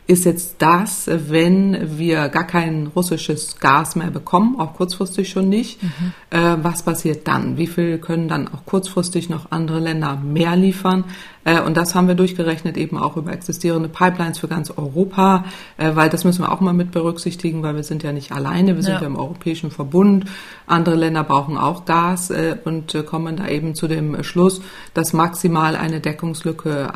ist 0.08 0.26
jetzt 0.26 0.58
das, 0.60 1.08
wenn 1.08 1.98
wir 1.98 2.30
gar 2.30 2.46
kein 2.46 2.88
russisches 2.88 3.60
Gas 3.60 3.96
mehr 3.96 4.12
bekommen, 4.12 4.60
auch 4.60 4.74
kurzfristig 4.74 5.30
schon 5.30 5.50
nicht. 5.50 5.82
Mhm. 5.82 6.14
Äh, 6.30 6.58
was 6.62 6.84
passiert 6.84 7.28
dann? 7.28 7.58
Wie 7.58 7.68
viel 7.68 7.98
können 7.98 8.28
dann 8.28 8.48
auch 8.48 8.66
kurzfristig 8.66 9.30
noch 9.30 9.52
andere 9.52 9.80
Länder 9.80 10.16
mehr 10.18 10.56
liefern? 10.56 11.06
Äh, 11.46 11.62
und 11.62 11.78
das 11.78 11.96
haben 11.96 12.10
wir 12.10 12.16
durchgerechnet 12.16 12.76
eben 12.76 12.98
auch 12.98 13.16
über 13.16 13.32
existierende 13.32 13.88
Pipelines 13.88 14.40
für 14.40 14.50
ganz 14.50 14.72
Europa, 14.72 15.46
äh, 15.78 15.96
weil 15.96 16.10
das 16.10 16.26
müssen 16.26 16.44
wir 16.44 16.52
auch 16.52 16.60
mal 16.60 16.74
mit 16.74 16.92
berücksichtigen, 16.92 17.64
weil 17.64 17.76
wir 17.76 17.84
sind 17.84 18.04
ja 18.04 18.12
nicht 18.12 18.34
alleine, 18.34 18.76
wir 18.76 18.84
sind 18.84 18.96
ja, 18.96 19.02
ja 19.02 19.08
im 19.08 19.16
Europäischen 19.16 19.72
Verbund. 19.72 20.26
Andere 20.68 20.96
Länder 20.96 21.24
brauchen 21.24 21.58
auch 21.58 21.86
Gas 21.86 22.32
äh, 22.32 22.58
und 22.66 23.06
kommen 23.06 23.38
da 23.38 23.48
eben 23.48 23.76
zu 23.76 23.88
dem 23.88 24.24
Schluss, 24.24 24.62
dass 24.94 25.14
maximal 25.14 25.76
eine 25.76 26.02
Deckungslücke 26.02 26.92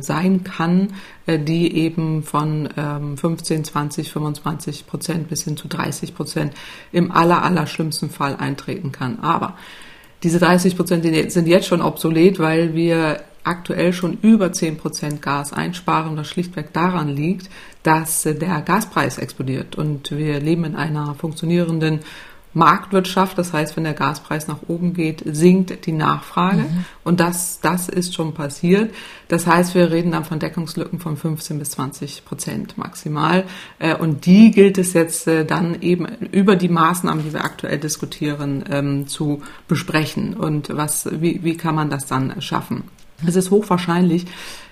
sein 0.00 0.44
kann, 0.44 0.88
die 1.26 1.74
eben 1.76 2.22
von 2.22 2.68
15, 3.16 3.64
20, 3.64 4.12
25 4.12 4.86
Prozent 4.86 5.28
bis 5.28 5.44
hin 5.44 5.56
zu 5.56 5.68
30 5.68 6.14
Prozent 6.14 6.52
im 6.92 7.10
aller, 7.10 7.42
aller 7.42 7.66
schlimmsten 7.66 8.10
Fall 8.10 8.36
eintreten 8.36 8.92
kann. 8.92 9.20
Aber 9.20 9.54
diese 10.22 10.38
30 10.38 10.76
Prozent 10.76 11.04
sind 11.32 11.46
jetzt 11.46 11.66
schon 11.66 11.80
obsolet, 11.80 12.38
weil 12.38 12.74
wir 12.74 13.20
aktuell 13.46 13.92
schon 13.92 14.18
über 14.22 14.52
10 14.52 14.76
Prozent 14.76 15.22
Gas 15.22 15.52
einsparen, 15.52 16.16
was 16.16 16.28
schlichtweg 16.28 16.72
daran 16.72 17.08
liegt, 17.08 17.48
dass 17.82 18.22
der 18.22 18.62
Gaspreis 18.62 19.18
explodiert. 19.18 19.76
Und 19.76 20.10
wir 20.10 20.40
leben 20.40 20.64
in 20.64 20.76
einer 20.76 21.14
funktionierenden 21.14 22.00
Marktwirtschaft. 22.56 23.36
Das 23.36 23.52
heißt, 23.52 23.76
wenn 23.76 23.84
der 23.84 23.92
Gaspreis 23.92 24.48
nach 24.48 24.60
oben 24.66 24.94
geht, 24.94 25.22
sinkt 25.26 25.84
die 25.86 25.92
Nachfrage. 25.92 26.62
Mhm. 26.62 26.84
Und 27.04 27.20
das, 27.20 27.60
das 27.60 27.88
ist 27.88 28.14
schon 28.14 28.32
passiert. 28.32 28.94
Das 29.28 29.46
heißt, 29.46 29.74
wir 29.74 29.90
reden 29.90 30.12
dann 30.12 30.24
von 30.24 30.38
Deckungslücken 30.38 30.98
von 30.98 31.18
15 31.18 31.58
bis 31.58 31.70
20 31.72 32.24
Prozent 32.24 32.78
maximal. 32.78 33.44
Äh, 33.78 33.94
und 33.94 34.24
die 34.24 34.50
gilt 34.50 34.78
es 34.78 34.94
jetzt 34.94 35.28
äh, 35.28 35.44
dann 35.44 35.82
eben 35.82 36.06
über 36.32 36.56
die 36.56 36.70
Maßnahmen, 36.70 37.24
die 37.24 37.34
wir 37.34 37.44
aktuell 37.44 37.78
diskutieren, 37.78 38.64
ähm, 38.70 39.06
zu 39.06 39.42
besprechen. 39.68 40.34
Und 40.34 40.74
was, 40.74 41.08
wie, 41.20 41.44
wie 41.44 41.58
kann 41.58 41.74
man 41.74 41.90
das 41.90 42.06
dann 42.06 42.40
schaffen? 42.40 42.84
Es 43.24 43.36
ist 43.36 43.50
hochwahrscheinlich, 43.50 44.26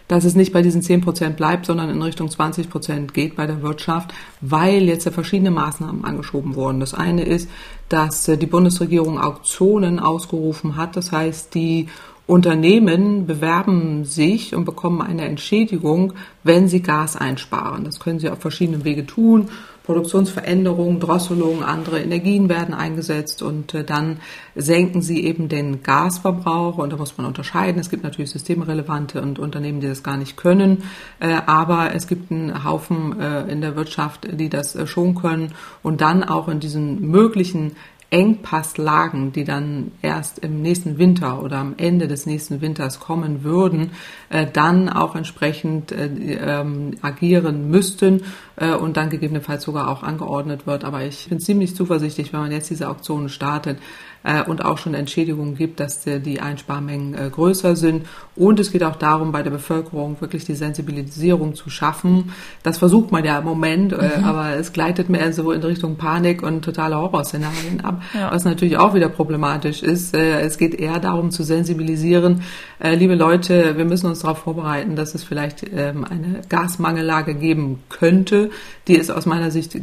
dass 0.09 0.25
es 0.25 0.35
nicht 0.35 0.53
bei 0.53 0.61
diesen 0.61 0.83
10 0.83 1.01
Prozent 1.01 1.37
bleibt, 1.37 1.67
sondern 1.67 1.89
in 1.89 2.03
Richtung 2.03 2.29
20 2.29 2.69
Prozent 2.69 3.15
geht 3.15 3.37
bei 3.37 3.47
der 3.47 3.63
Wirtschaft, 3.63 4.13
weil 4.41 4.83
jetzt 4.83 5.07
ja 5.07 5.11
verschiedene 5.11 5.51
Maßnahmen 5.51 6.05
angeschoben 6.05 6.55
wurden. 6.55 6.81
Das 6.81 6.93
eine 6.93 7.25
ist, 7.25 7.49
dass 7.89 8.29
äh, 8.29 8.37
die 8.37 8.47
Bundesregierung 8.47 9.19
Auktionen 9.19 9.99
ausgerufen 9.99 10.77
hat. 10.77 10.97
Das 10.97 11.11
heißt, 11.11 11.55
die 11.55 11.89
Unternehmen 12.27 13.27
bewerben 13.27 14.05
sich 14.05 14.55
und 14.55 14.65
bekommen 14.65 15.03
eine 15.03 15.25
Entschädigung, 15.27 16.15
wenn 16.43 16.69
sie 16.69 16.81
Gas 16.81 17.17
einsparen. 17.17 17.85
Das 17.85 18.01
können 18.01 18.19
sie 18.19 18.31
auf 18.31 18.41
verschiedenen 18.41 18.85
Wege 18.85 19.07
tun. 19.07 19.49
Produktionsveränderungen, 19.85 20.99
Drosselungen, 20.99 21.63
andere 21.63 22.01
Energien 22.01 22.49
werden 22.49 22.73
eingesetzt 22.75 23.43
und 23.43 23.75
äh, 23.75 23.85
dann 23.85 24.19
senken 24.55 25.03
sie 25.03 25.25
eben 25.25 25.51
den 25.51 25.83
Gasverbrauch 25.83 26.79
und 26.79 26.91
da 26.91 26.97
muss 26.97 27.19
man 27.19 27.27
unterscheiden. 27.27 27.79
Es 27.81 27.91
gibt 27.91 28.03
natürlich 28.03 28.31
systemrelevante 28.31 29.21
und 29.21 29.39
Unternehmen, 29.39 29.81
die 29.81 29.87
das 29.87 30.03
gar 30.03 30.17
nicht 30.17 30.39
können, 30.39 30.85
äh, 31.21 31.35
aber 31.45 31.95
es 31.95 32.07
gibt 32.07 32.33
einen 32.33 32.65
Haufen 32.65 33.21
äh, 33.21 33.43
in 33.43 33.61
der 33.61 33.77
Wirtschaft, 33.77 34.27
die 34.33 34.49
das 34.49 34.77
schon 34.89 35.15
können 35.15 35.53
und 35.83 36.01
dann 36.01 36.25
auch 36.25 36.49
in 36.49 36.61
diesen 36.61 37.03
möglichen 37.03 37.77
Engpasslagen, 38.11 39.33
die 39.33 39.45
dann 39.45 39.93
erst 40.03 40.39
im 40.39 40.63
nächsten 40.63 40.99
Winter 40.99 41.43
oder 41.43 41.59
am 41.59 41.75
Ende 41.77 42.07
des 42.07 42.27
nächsten 42.27 42.61
Winters 42.61 43.01
kommen 43.01 43.43
würden, 43.43 43.91
äh, 44.31 44.47
dann 44.51 44.89
auch 44.89 45.17
entsprechend 45.17 45.91
äh, 45.91 46.07
ähm, 46.07 46.93
agieren 47.03 47.71
müssten 47.71 48.23
äh, 48.57 48.73
und 48.75 48.97
dann 48.97 49.11
gegebenenfalls 49.11 49.65
sogar 49.65 49.89
auch 49.89 50.03
angeordnet 50.03 50.67
wird. 50.67 50.85
Aber 50.85 51.03
ich 51.03 51.29
bin 51.29 51.41
ziemlich 51.41 51.75
zuversichtlich, 51.75 52.33
wenn 52.33 52.41
man 52.41 52.53
jetzt 52.53 52.71
diese 52.71 52.89
Auktionen 52.89 53.29
startet, 53.29 53.79
äh, 54.25 54.43
und 54.43 54.65
auch 54.65 54.79
schon 54.79 54.95
Entschädigungen 54.95 55.55
gibt, 55.55 55.81
dass 55.81 56.01
die 56.03 56.41
Einsparmengen 56.41 57.15
äh, 57.15 57.31
größer 57.31 57.77
sind. 57.77 58.07
Und 58.35 58.59
es 58.59 58.73
geht 58.73 58.83
auch 58.83 58.97
darum, 58.97 59.33
bei 59.33 59.43
der 59.43 59.51
Bevölkerung 59.51 60.21
wirklich 60.21 60.45
die 60.45 60.55
Sensibilisierung 60.55 61.55
zu 61.55 61.71
schaffen. 61.71 62.33
Das 62.63 62.79
versucht 62.79 63.13
man 63.13 63.25
ja 63.25 63.39
im 63.39 63.45
Moment, 63.45 63.93
äh, 63.93 64.19
mhm. 64.19 64.25
aber 64.25 64.57
es 64.57 64.73
gleitet 64.73 65.11
mehr 65.11 65.33
so 65.33 65.53
in 65.53 65.63
Richtung 65.63 65.97
Panik 65.97 66.43
und 66.43 66.65
totale 66.65 66.97
Horrorszenarien 66.97 67.85
ab, 67.85 68.03
ja. 68.15 68.33
was 68.33 68.45
natürlich 68.45 68.79
auch 68.79 68.95
wieder 68.95 69.11
problematisch 69.11 69.83
ist. 69.83 70.15
Es 70.15 70.57
geht 70.59 70.75
eher 70.75 70.99
darum 71.01 71.31
zu 71.31 71.43
sensibilisieren, 71.43 72.43
liebe 72.81 73.15
Leute, 73.15 73.77
wir 73.77 73.85
müssen 73.85 74.07
uns 74.07 74.21
darauf 74.21 74.39
vorbereiten, 74.39 74.97
dass 74.97 75.15
es 75.15 75.23
vielleicht 75.23 75.65
ähm, 75.75 76.05
eine 76.05 76.41
Gasmangellage 76.49 77.35
geben 77.35 77.83
könnte. 77.89 78.51
Die 78.89 78.95
ist 78.95 79.11
aus 79.11 79.27
meiner 79.27 79.51
Sicht 79.51 79.77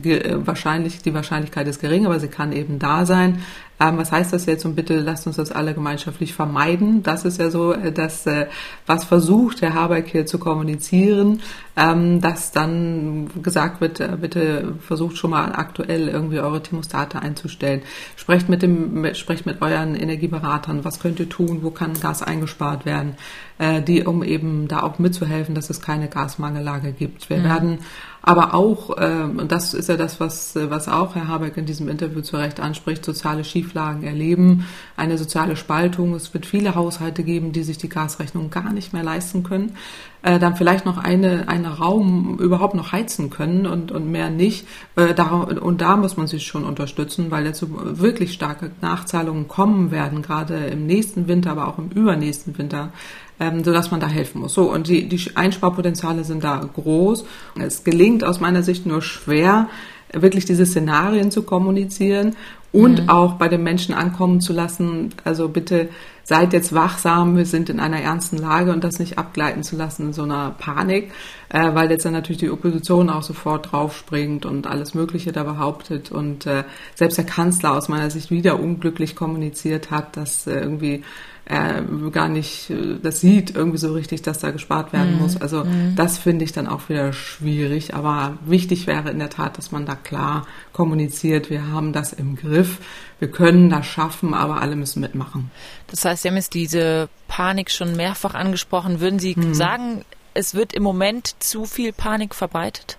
wahrscheinlich, 0.45 1.01
die 1.01 1.13
Wahrscheinlichkeit 1.13 1.67
ist 1.67 1.81
gering, 1.81 2.05
aber 2.05 2.19
sie 2.19 2.27
kann 2.27 2.51
eben 2.51 2.79
da 2.79 3.05
sein. 3.05 3.39
Ähm, 3.81 3.97
was 3.97 4.11
heißt 4.11 4.31
das 4.31 4.45
jetzt? 4.45 4.63
Und 4.63 4.75
bitte 4.75 4.99
lasst 4.99 5.25
uns 5.25 5.37
das 5.37 5.51
alle 5.51 5.73
gemeinschaftlich 5.73 6.35
vermeiden. 6.35 7.01
Das 7.01 7.25
ist 7.25 7.39
ja 7.39 7.49
so, 7.49 7.73
äh, 7.73 7.91
dass 7.91 8.27
äh, 8.27 8.45
was 8.85 9.05
versucht 9.05 9.61
Herr 9.63 9.73
Habeck 9.73 10.07
hier 10.09 10.27
zu 10.27 10.37
kommunizieren, 10.37 11.41
ähm, 11.75 12.21
dass 12.21 12.51
dann 12.51 13.31
gesagt 13.41 13.81
wird, 13.81 13.99
äh, 13.99 14.17
bitte 14.21 14.75
versucht 14.81 15.17
schon 15.17 15.31
mal 15.31 15.53
aktuell 15.53 16.09
irgendwie 16.09 16.39
eure 16.39 16.61
Thermostate 16.61 17.23
einzustellen. 17.23 17.81
Sprecht 18.15 18.49
mit 18.49 18.61
dem, 18.61 19.15
sprecht 19.15 19.47
mit 19.47 19.63
euren 19.63 19.95
Energieberatern. 19.95 20.85
Was 20.85 20.99
könnt 20.99 21.19
ihr 21.19 21.29
tun? 21.29 21.59
Wo 21.63 21.71
kann 21.71 21.99
Gas 21.99 22.21
eingespart 22.21 22.85
werden? 22.85 23.15
Äh, 23.57 23.81
die, 23.81 24.03
um 24.03 24.23
eben 24.23 24.67
da 24.67 24.83
auch 24.83 24.99
mitzuhelfen, 24.99 25.55
dass 25.55 25.71
es 25.71 25.81
keine 25.81 26.07
Gasmangellage 26.07 26.91
gibt. 26.91 27.31
Wir 27.31 27.37
mhm. 27.37 27.43
werden 27.43 27.79
aber 28.23 28.53
auch, 28.53 28.97
äh, 28.97 29.23
und 29.23 29.51
das 29.51 29.73
ist 29.73 29.89
ja 29.89 29.97
das, 29.97 30.19
was, 30.19 30.55
was 30.55 30.87
auch 30.87 31.15
Herr 31.15 31.27
Habeck 31.27 31.57
in 31.57 31.65
diesem 31.65 31.89
Interview 31.89 32.21
zu 32.21 32.37
Recht 32.37 32.59
anspricht, 32.59 33.03
soziale 33.03 33.43
Schieflagen 33.43 34.03
erleben, 34.03 34.67
eine 34.95 35.17
soziale 35.17 35.55
Spaltung. 35.55 36.13
Es 36.13 36.33
wird 36.33 36.45
viele 36.45 36.75
Haushalte 36.75 37.23
geben, 37.23 37.51
die 37.51 37.63
sich 37.63 37.79
die 37.79 37.89
Gasrechnung 37.89 38.51
gar 38.51 38.73
nicht 38.73 38.93
mehr 38.93 39.03
leisten 39.03 39.41
können, 39.41 39.75
äh, 40.21 40.37
dann 40.37 40.55
vielleicht 40.55 40.85
noch 40.85 40.99
eine, 40.99 41.47
einen 41.47 41.65
Raum 41.65 42.37
überhaupt 42.39 42.75
noch 42.75 42.91
heizen 42.91 43.31
können 43.31 43.65
und, 43.65 43.91
und 43.91 44.11
mehr 44.11 44.29
nicht. 44.29 44.67
Äh, 44.95 45.15
da, 45.15 45.29
und 45.29 45.81
da 45.81 45.97
muss 45.97 46.15
man 46.15 46.27
sich 46.27 46.45
schon 46.45 46.63
unterstützen, 46.63 47.31
weil 47.31 47.53
so 47.55 47.67
wirklich 47.71 48.33
starke 48.33 48.71
Nachzahlungen 48.81 49.47
kommen 49.47 49.89
werden, 49.89 50.21
gerade 50.21 50.67
im 50.67 50.85
nächsten 50.85 51.27
Winter, 51.27 51.51
aber 51.51 51.67
auch 51.67 51.79
im 51.79 51.89
übernächsten 51.89 52.55
Winter 52.57 52.91
ähm, 53.39 53.63
sodass 53.63 53.91
man 53.91 53.99
da 53.99 54.07
helfen 54.07 54.41
muss. 54.41 54.53
So, 54.53 54.71
und 54.71 54.87
die, 54.87 55.07
die 55.07 55.35
Einsparpotenziale 55.35 56.23
sind 56.23 56.43
da 56.43 56.57
groß. 56.57 57.25
Es 57.59 57.83
gelingt 57.83 58.23
aus 58.23 58.39
meiner 58.39 58.63
Sicht 58.63 58.85
nur 58.85 59.01
schwer, 59.01 59.67
wirklich 60.13 60.45
diese 60.45 60.65
Szenarien 60.65 61.31
zu 61.31 61.43
kommunizieren 61.43 62.35
und 62.71 63.03
mhm. 63.03 63.09
auch 63.09 63.33
bei 63.33 63.47
den 63.47 63.63
Menschen 63.63 63.93
ankommen 63.93 64.41
zu 64.41 64.53
lassen. 64.53 65.09
Also 65.23 65.49
bitte 65.49 65.89
seid 66.23 66.53
jetzt 66.53 66.73
wachsam, 66.73 67.35
wir 67.35 67.45
sind 67.45 67.69
in 67.69 67.79
einer 67.79 67.99
ernsten 67.99 68.37
Lage 68.37 68.71
und 68.71 68.83
das 68.83 68.99
nicht 68.99 69.17
abgleiten 69.17 69.63
zu 69.63 69.75
lassen 69.75 70.07
in 70.07 70.13
so 70.13 70.23
einer 70.23 70.51
Panik, 70.51 71.11
äh, 71.49 71.73
weil 71.73 71.91
jetzt 71.91 72.05
dann 72.05 72.13
natürlich 72.13 72.39
die 72.39 72.49
Opposition 72.49 73.09
auch 73.09 73.23
sofort 73.23 73.71
draufspringt 73.71 74.45
und 74.45 74.67
alles 74.67 74.93
Mögliche 74.93 75.31
da 75.31 75.43
behauptet 75.43 76.11
und 76.11 76.45
äh, 76.45 76.63
selbst 76.95 77.17
der 77.17 77.25
Kanzler 77.25 77.73
aus 77.73 77.89
meiner 77.89 78.09
Sicht 78.09 78.31
wieder 78.31 78.59
unglücklich 78.59 79.15
kommuniziert 79.15 79.91
hat, 79.91 80.15
dass 80.15 80.47
äh, 80.47 80.59
irgendwie 80.59 81.03
er 81.45 81.81
gar 82.11 82.29
nicht 82.29 82.69
äh, 82.69 82.99
das 83.01 83.19
sieht 83.19 83.55
irgendwie 83.55 83.77
so 83.77 83.93
richtig, 83.93 84.21
dass 84.21 84.39
da 84.39 84.51
gespart 84.51 84.93
werden 84.93 85.15
mhm. 85.15 85.21
muss. 85.21 85.39
Also 85.39 85.63
mhm. 85.63 85.95
das 85.95 86.17
finde 86.17 86.45
ich 86.45 86.51
dann 86.51 86.67
auch 86.67 86.89
wieder 86.89 87.13
schwierig. 87.13 87.93
Aber 87.93 88.37
wichtig 88.45 88.87
wäre 88.87 89.09
in 89.09 89.19
der 89.19 89.29
Tat, 89.29 89.57
dass 89.57 89.71
man 89.71 89.85
da 89.85 89.95
klar 89.95 90.45
kommuniziert, 90.73 91.49
wir 91.49 91.67
haben 91.67 91.93
das 91.93 92.13
im 92.13 92.35
Griff, 92.35 92.77
wir 93.19 93.29
können 93.29 93.69
das 93.69 93.85
schaffen, 93.85 94.33
aber 94.33 94.61
alle 94.61 94.75
müssen 94.75 95.01
mitmachen. 95.01 95.51
Das 95.87 96.05
heißt, 96.05 96.23
Sie 96.23 96.29
haben 96.29 96.35
jetzt 96.35 96.53
diese 96.53 97.09
Panik 97.27 97.71
schon 97.71 97.95
mehrfach 97.95 98.33
angesprochen. 98.33 98.99
Würden 98.99 99.19
Sie 99.19 99.35
mhm. 99.35 99.53
sagen, 99.53 100.05
es 100.33 100.55
wird 100.55 100.73
im 100.73 100.83
Moment 100.83 101.35
zu 101.39 101.65
viel 101.65 101.91
Panik 101.91 102.33
verbreitet? 102.35 102.97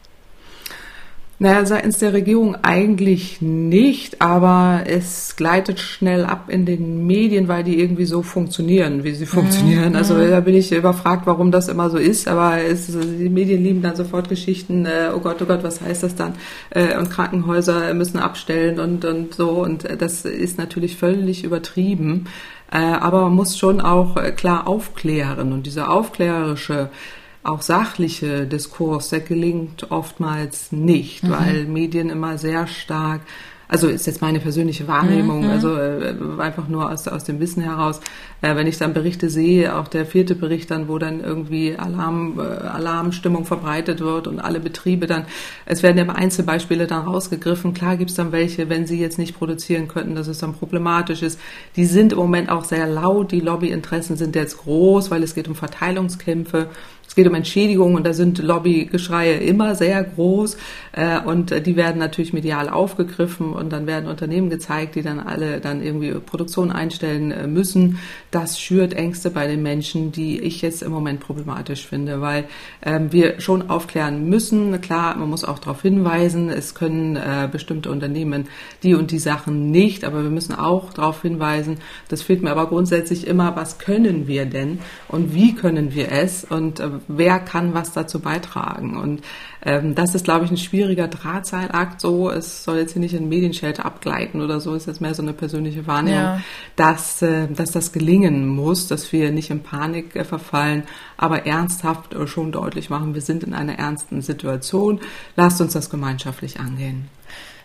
Naja, 1.43 1.67
seitens 1.67 1.99
der 1.99 2.13
Regierung 2.13 2.55
eigentlich 2.63 3.43
nicht, 3.43 4.23
aber 4.23 4.85
es 4.87 5.35
gleitet 5.35 5.81
schnell 5.81 6.25
ab 6.25 6.45
in 6.47 6.67
den 6.67 7.05
Medien, 7.05 7.49
weil 7.49 7.65
die 7.65 7.81
irgendwie 7.81 8.05
so 8.05 8.23
funktionieren, 8.23 9.03
wie 9.03 9.11
sie 9.11 9.27
funktionieren. 9.27 9.89
Mhm. 9.91 9.97
Also 9.97 10.17
da 10.25 10.39
bin 10.39 10.55
ich 10.55 10.71
überfragt, 10.71 11.27
warum 11.27 11.51
das 11.51 11.67
immer 11.67 11.91
so 11.91 11.99
ist, 11.99 12.29
aber 12.29 12.63
es, 12.63 12.87
die 12.87 13.29
Medien 13.29 13.61
lieben 13.61 13.83
dann 13.83 13.97
sofort 13.97 14.29
Geschichten, 14.29 14.87
äh, 14.87 15.11
oh 15.13 15.19
Gott, 15.19 15.43
oh 15.43 15.47
Gott, 15.47 15.65
was 15.65 15.81
heißt 15.81 16.05
das 16.05 16.15
dann? 16.15 16.35
Äh, 16.71 16.97
und 16.97 17.11
Krankenhäuser 17.11 17.93
müssen 17.93 18.21
abstellen 18.21 18.79
und, 18.79 19.05
und 19.05 19.35
so. 19.35 19.51
Und 19.51 19.85
das 20.01 20.25
ist 20.25 20.59
natürlich 20.59 20.97
völlig 20.97 21.43
übertrieben. 21.43 22.27
Äh, 22.71 22.77
aber 22.77 23.23
man 23.23 23.35
muss 23.35 23.59
schon 23.59 23.81
auch 23.81 24.17
äh, 24.17 24.31
klar 24.31 24.69
aufklären 24.69 25.53
und 25.53 25.67
diese 25.67 25.89
aufklärerische 25.89 26.91
auch 27.43 27.63
sachliche 27.63 28.47
Diskurs, 28.47 29.09
der 29.09 29.21
gelingt 29.21 29.91
oftmals 29.91 30.73
nicht, 30.73 31.25
mhm. 31.25 31.31
weil 31.31 31.65
Medien 31.65 32.11
immer 32.11 32.39
sehr 32.39 32.67
stark 32.67 33.23
also 33.73 33.89
ist 33.89 34.07
jetzt 34.07 34.21
meine 34.21 34.39
persönliche 34.39 34.87
Wahrnehmung, 34.87 35.45
mhm. 35.45 35.51
also 35.51 35.75
äh, 35.75 36.15
einfach 36.39 36.69
nur 36.69 36.91
aus, 36.91 37.09
aus 37.09 37.25
dem 37.25 37.41
Wissen 37.41 37.63
heraus, 37.63 38.03
äh, 38.43 38.55
wenn 38.55 38.67
ich 38.67 38.77
dann 38.77 38.93
Berichte 38.93 39.31
sehe, 39.31 39.75
auch 39.75 39.89
der 39.89 40.05
vierte 40.05 40.35
Bericht 40.35 40.71
dann, 40.71 40.89
wo 40.89 40.99
dann 40.99 41.21
irgendwie 41.21 41.75
Alarm, 41.79 42.39
äh, 42.39 42.43
Alarmstimmung 42.43 43.47
verbreitet 43.47 44.01
wird 44.01 44.27
und 44.27 44.41
alle 44.41 44.61
Betriebe 44.61 45.07
dann, 45.07 45.25
es 45.65 45.83
werden 45.83 45.97
ja 45.97 46.07
Einzelbeispiele 46.13 46.87
dann 46.87 47.07
rausgegriffen, 47.07 47.73
klar 47.73 47.97
gibt's 47.97 48.15
dann 48.15 48.31
welche, 48.31 48.69
wenn 48.69 48.87
sie 48.87 49.01
jetzt 49.01 49.19
nicht 49.19 49.39
produzieren 49.39 49.89
könnten, 49.89 50.17
dass 50.17 50.29
es 50.29 50.41
dann 50.41 50.53
problematisch 50.53 51.23
ist. 51.23 51.41
Die 51.75 51.87
sind 51.87 52.13
im 52.13 52.19
Moment 52.19 52.51
auch 52.51 52.65
sehr 52.65 52.87
laut, 52.87 53.33
die 53.33 53.41
Lobbyinteressen 53.41 54.19
sind 54.19 54.37
jetzt 54.37 54.59
groß, 54.59 55.11
weil 55.11 55.23
es 55.23 55.35
geht 55.35 55.49
um 55.49 55.55
Verteilungskämpfe 55.55 56.69
es 57.13 57.17
geht 57.17 57.29
um 57.29 57.35
Entschädigungen 57.35 57.97
und 57.97 58.07
da 58.07 58.15
sind 58.15 58.39
Lobbygeschreie 58.39 59.35
immer 59.35 59.75
sehr 59.75 60.03
groß 60.03 60.57
äh, 60.93 61.21
und 61.21 61.51
die 61.67 61.77
werden 61.77 61.99
natürlich 61.99 62.33
medial 62.33 62.71
aufgegriffen 62.71 63.53
und 63.53 63.71
dann 63.71 63.87
werden 63.87 64.09
Unternehmen 64.09 64.49
gezeigt, 64.49 64.95
die 64.95 65.03
dann 65.03 65.21
alle 65.21 65.61
dann 65.61 65.83
irgendwie 65.83 66.13
Produktion 66.13 66.73
einstellen 66.73 67.31
äh, 67.31 67.47
müssen. 67.47 67.99
Das 68.31 68.59
schürt 68.59 68.95
Ängste 68.95 69.29
bei 69.29 69.47
den 69.47 69.63
Menschen, 69.63 70.11
die 70.11 70.41
ich 70.41 70.63
jetzt 70.63 70.83
im 70.83 70.91
Moment 70.91 71.21
problematisch 71.21 71.87
finde, 71.87 72.23
weil 72.23 72.45
ähm, 72.83 73.13
wir 73.13 73.43
schon 73.43 73.69
aufklären 73.69 74.31
müssen. 74.31 74.81
Klar, 74.81 75.15
man 75.19 75.29
muss 75.29 75.45
auch 75.45 75.59
darauf 75.59 75.83
hinweisen, 75.83 76.49
es 76.49 76.75
können 76.75 77.17
äh, 77.17 77.47
bestimmte 77.53 77.91
Unternehmen 77.91 78.49
die 78.83 78.95
und 78.95 79.11
die 79.11 79.19
Sachen 79.19 79.71
nicht, 79.71 80.05
aber 80.05 80.23
wir 80.23 80.31
müssen 80.31 80.55
auch 80.55 80.95
darauf 80.95 81.21
hinweisen. 81.21 81.77
Das 82.09 82.23
fehlt 82.23 82.43
mir 82.43 82.53
aber 82.53 82.69
grundsätzlich 82.69 83.27
immer, 83.27 83.55
was 83.55 83.77
können 83.77 84.27
wir 84.27 84.47
denn 84.47 84.79
und 85.09 85.35
wie 85.35 85.55
können 85.55 85.95
wir 85.95 86.11
es 86.11 86.43
und 86.45 86.81
äh, 86.81 87.02
wer 87.09 87.39
kann 87.39 87.75
was 87.75 87.93
dazu 87.93 88.21
beitragen. 88.21 88.97
Und 88.97 89.23
ähm, 89.65 89.95
das 89.95 90.15
ist, 90.15 90.25
glaube 90.25 90.45
ich, 90.45 90.51
ein 90.51 90.57
schwieriger 90.57 91.09
Drahtseilakt. 91.09 92.01
So, 92.01 92.31
es 92.31 92.65
soll 92.65 92.79
jetzt 92.79 92.93
hier 92.93 93.01
nicht 93.01 93.15
in 93.15 93.29
Medienschelte 93.29 93.85
abgleiten 93.85 94.41
oder 94.41 94.61
so, 94.61 94.75
ist 94.75 94.87
jetzt 94.87 95.01
mehr 95.01 95.15
so 95.15 95.23
eine 95.23 95.33
persönliche 95.33 95.87
Wahrnehmung, 95.87 96.21
ja. 96.21 96.41
dass, 96.77 97.23
äh, 97.23 97.49
dass 97.49 97.71
das 97.71 97.93
gelingen 97.93 98.47
muss, 98.47 98.89
dass 98.89 99.13
wir 99.13 99.31
nicht 99.31 99.51
in 99.51 99.63
Panik 99.63 100.17
äh, 100.17 100.25
verfallen, 100.25 100.85
aber 101.17 101.47
ernsthaft 101.47 102.15
äh, 102.15 102.27
schon 102.27 102.53
deutlich 102.53 102.91
machen, 102.91 103.15
wir 103.15 103.23
sind 103.23 103.45
in 103.45 103.55
einer 103.55 103.79
ernsten 103.79 104.23
Situation. 104.23 105.01
Lasst 105.37 105.61
uns 105.61 105.73
das 105.73 105.91
gemeinschaftlich 105.91 106.61
angehen. 106.61 107.09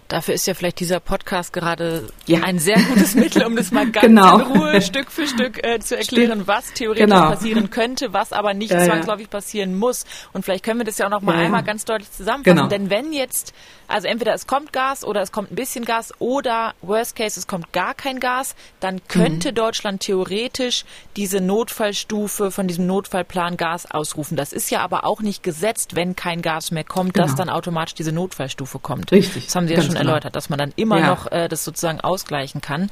Dafür 0.07 0.33
ist 0.33 0.47
ja 0.47 0.53
vielleicht 0.53 0.79
dieser 0.79 0.99
Podcast 0.99 1.51
gerade 1.51 2.07
ja. 2.27 2.39
ein 2.43 2.59
sehr 2.59 2.79
gutes 2.79 3.15
Mittel, 3.15 3.45
um 3.45 3.55
das 3.55 3.71
mal 3.71 3.89
ganz 3.89 4.05
genau. 4.05 4.39
in 4.39 4.45
Ruhe 4.45 4.81
Stück 4.81 5.11
für 5.11 5.27
Stück 5.27 5.65
äh, 5.65 5.79
zu 5.79 5.97
erklären, 5.97 6.47
was 6.47 6.73
theoretisch 6.73 7.05
genau. 7.05 7.29
passieren 7.29 7.69
könnte, 7.69 8.13
was 8.13 8.31
aber 8.31 8.53
nicht 8.53 8.71
ja, 8.71 8.85
zwangsläufig 8.85 9.29
passieren 9.29 9.77
muss. 9.77 10.05
Und 10.31 10.43
vielleicht 10.43 10.63
können 10.63 10.79
wir 10.79 10.85
das 10.85 10.97
ja 10.97 11.07
auch 11.07 11.11
noch 11.11 11.21
mal 11.21 11.35
ja, 11.35 11.45
einmal 11.45 11.63
ganz 11.63 11.83
deutlich 11.83 12.11
zusammenfassen. 12.11 12.55
Genau. 12.55 12.67
Denn 12.67 12.89
wenn 12.89 13.11
jetzt 13.11 13.53
also 13.87 14.07
entweder 14.07 14.33
es 14.33 14.47
kommt 14.47 14.73
Gas 14.73 15.03
oder 15.03 15.21
es 15.21 15.31
kommt 15.31 15.51
ein 15.51 15.55
bisschen 15.55 15.85
Gas 15.85 16.13
oder 16.19 16.73
worst 16.81 17.15
case 17.15 17.39
es 17.39 17.47
kommt 17.47 17.71
gar 17.73 17.93
kein 17.93 18.19
Gas, 18.19 18.55
dann 18.79 19.01
könnte 19.07 19.51
mhm. 19.51 19.55
Deutschland 19.55 20.01
theoretisch 20.01 20.85
diese 21.15 21.41
Notfallstufe 21.41 22.51
von 22.51 22.67
diesem 22.67 22.87
Notfallplan 22.87 23.57
Gas 23.57 23.89
ausrufen. 23.89 24.37
Das 24.37 24.53
ist 24.53 24.69
ja 24.69 24.81
aber 24.81 25.05
auch 25.05 25.21
nicht 25.21 25.43
gesetzt, 25.43 25.95
wenn 25.95 26.15
kein 26.15 26.41
Gas 26.41 26.71
mehr 26.71 26.83
kommt, 26.83 27.13
genau. 27.13 27.25
dass 27.25 27.35
dann 27.35 27.49
automatisch 27.49 27.95
diese 27.95 28.11
Notfallstufe 28.11 28.79
kommt. 28.79 29.11
Richtig. 29.11 29.45
Das 29.45 29.55
haben 29.55 29.67
Sie 29.67 29.73
ja 29.73 29.81
schon 29.81 29.95
genau. 29.95 30.01
erläutert, 30.01 30.35
dass 30.35 30.49
man 30.49 30.59
dann 30.59 30.73
immer 30.75 30.99
ja. 30.99 31.07
noch 31.07 31.31
äh, 31.31 31.47
das 31.47 31.63
sozusagen 31.63 32.01
ausgleichen 32.01 32.61
kann. 32.61 32.89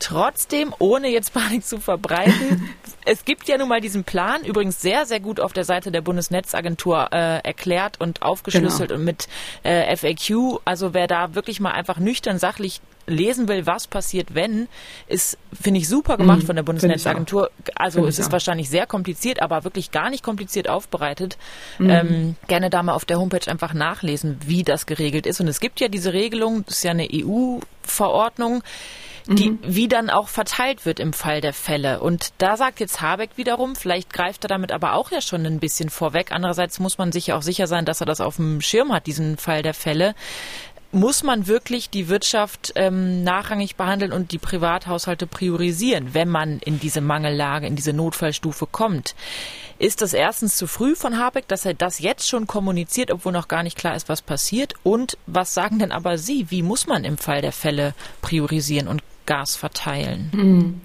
Trotzdem, 0.00 0.74
ohne 0.78 1.08
jetzt 1.08 1.32
Panik 1.34 1.64
zu 1.64 1.78
verbreiten, 1.78 2.68
es 3.04 3.24
gibt 3.24 3.46
ja 3.48 3.56
nun 3.56 3.68
mal 3.68 3.80
diesen 3.80 4.02
Plan, 4.02 4.42
übrigens 4.44 4.80
sehr, 4.80 5.06
sehr 5.06 5.20
gut 5.20 5.38
auf 5.38 5.52
der 5.52 5.64
Seite 5.64 5.92
der 5.92 6.00
Bundesnetzagentur 6.00 7.08
äh, 7.12 7.38
erklärt 7.38 8.00
und 8.00 8.22
aufgeschlüsselt 8.22 8.88
genau. 8.88 8.98
und 8.98 9.04
mit 9.04 9.28
äh, 9.62 9.96
FAQ. 9.96 10.60
Also 10.64 10.92
wer 10.94 11.06
da 11.06 11.34
wirklich 11.34 11.60
mal 11.60 11.72
einfach 11.72 11.98
nüchtern 11.98 12.38
sachlich 12.38 12.80
lesen 13.06 13.48
will, 13.48 13.66
was 13.66 13.86
passiert, 13.86 14.34
wenn, 14.34 14.68
ist, 15.06 15.36
finde 15.60 15.80
ich, 15.80 15.88
super 15.88 16.16
gemacht 16.16 16.42
mhm, 16.42 16.46
von 16.46 16.56
der 16.56 16.62
Bundesnetzagentur. 16.62 17.50
Also 17.74 18.06
es 18.06 18.18
ist 18.18 18.28
auch. 18.28 18.32
wahrscheinlich 18.32 18.70
sehr 18.70 18.86
kompliziert, 18.86 19.42
aber 19.42 19.64
wirklich 19.64 19.90
gar 19.90 20.10
nicht 20.10 20.22
kompliziert 20.22 20.68
aufbereitet. 20.68 21.36
Mhm. 21.78 21.90
Ähm, 21.90 22.36
gerne 22.46 22.70
da 22.70 22.82
mal 22.82 22.94
auf 22.94 23.04
der 23.04 23.18
Homepage 23.18 23.50
einfach 23.50 23.74
nachlesen, 23.74 24.38
wie 24.46 24.62
das 24.62 24.86
geregelt 24.86 25.26
ist. 25.26 25.40
Und 25.40 25.48
es 25.48 25.60
gibt 25.60 25.80
ja 25.80 25.88
diese 25.88 26.12
Regelung, 26.12 26.64
das 26.66 26.76
ist 26.76 26.84
ja 26.84 26.92
eine 26.92 27.08
EU-Verordnung, 27.12 28.62
die, 29.26 29.50
mhm. 29.50 29.58
wie 29.62 29.88
dann 29.88 30.10
auch 30.10 30.28
verteilt 30.28 30.86
wird 30.86 31.00
im 31.00 31.12
Fall 31.12 31.40
der 31.40 31.52
Fälle. 31.52 32.00
Und 32.00 32.32
da 32.38 32.56
sagt 32.56 32.80
jetzt 32.80 33.00
Habeck 33.00 33.30
wiederum, 33.36 33.76
vielleicht 33.76 34.12
greift 34.12 34.44
er 34.44 34.48
damit 34.48 34.72
aber 34.72 34.94
auch 34.94 35.10
ja 35.10 35.20
schon 35.20 35.46
ein 35.46 35.60
bisschen 35.60 35.90
vorweg. 35.90 36.32
Andererseits 36.32 36.78
muss 36.80 36.98
man 36.98 37.12
sich 37.12 37.28
ja 37.28 37.36
auch 37.36 37.42
sicher 37.42 37.66
sein, 37.66 37.84
dass 37.84 38.00
er 38.00 38.06
das 38.06 38.20
auf 38.20 38.36
dem 38.36 38.60
Schirm 38.60 38.92
hat, 38.92 39.06
diesen 39.06 39.36
Fall 39.36 39.62
der 39.62 39.74
Fälle 39.74 40.14
muss 40.92 41.22
man 41.22 41.46
wirklich 41.46 41.90
die 41.90 42.08
Wirtschaft 42.08 42.72
ähm, 42.74 43.22
nachrangig 43.22 43.76
behandeln 43.76 44.12
und 44.12 44.32
die 44.32 44.38
Privathaushalte 44.38 45.26
priorisieren, 45.26 46.14
wenn 46.14 46.28
man 46.28 46.58
in 46.58 46.80
diese 46.80 47.00
Mangellage, 47.00 47.66
in 47.66 47.76
diese 47.76 47.92
Notfallstufe 47.92 48.66
kommt? 48.66 49.14
Ist 49.78 50.02
das 50.02 50.12
erstens 50.12 50.56
zu 50.56 50.66
früh 50.66 50.94
von 50.94 51.18
Habeck, 51.18 51.46
dass 51.48 51.64
er 51.64 51.74
das 51.74 52.00
jetzt 52.00 52.28
schon 52.28 52.46
kommuniziert, 52.46 53.10
obwohl 53.10 53.32
noch 53.32 53.48
gar 53.48 53.62
nicht 53.62 53.78
klar 53.78 53.94
ist, 53.94 54.08
was 54.08 54.20
passiert? 54.20 54.74
Und 54.82 55.16
was 55.26 55.54
sagen 55.54 55.78
denn 55.78 55.92
aber 55.92 56.18
Sie? 56.18 56.50
Wie 56.50 56.62
muss 56.62 56.86
man 56.86 57.04
im 57.04 57.18
Fall 57.18 57.40
der 57.40 57.52
Fälle 57.52 57.94
priorisieren 58.20 58.88
und 58.88 59.02
Gas 59.30 59.54
verteilen? 59.54 60.28
Mhm. 60.32 60.80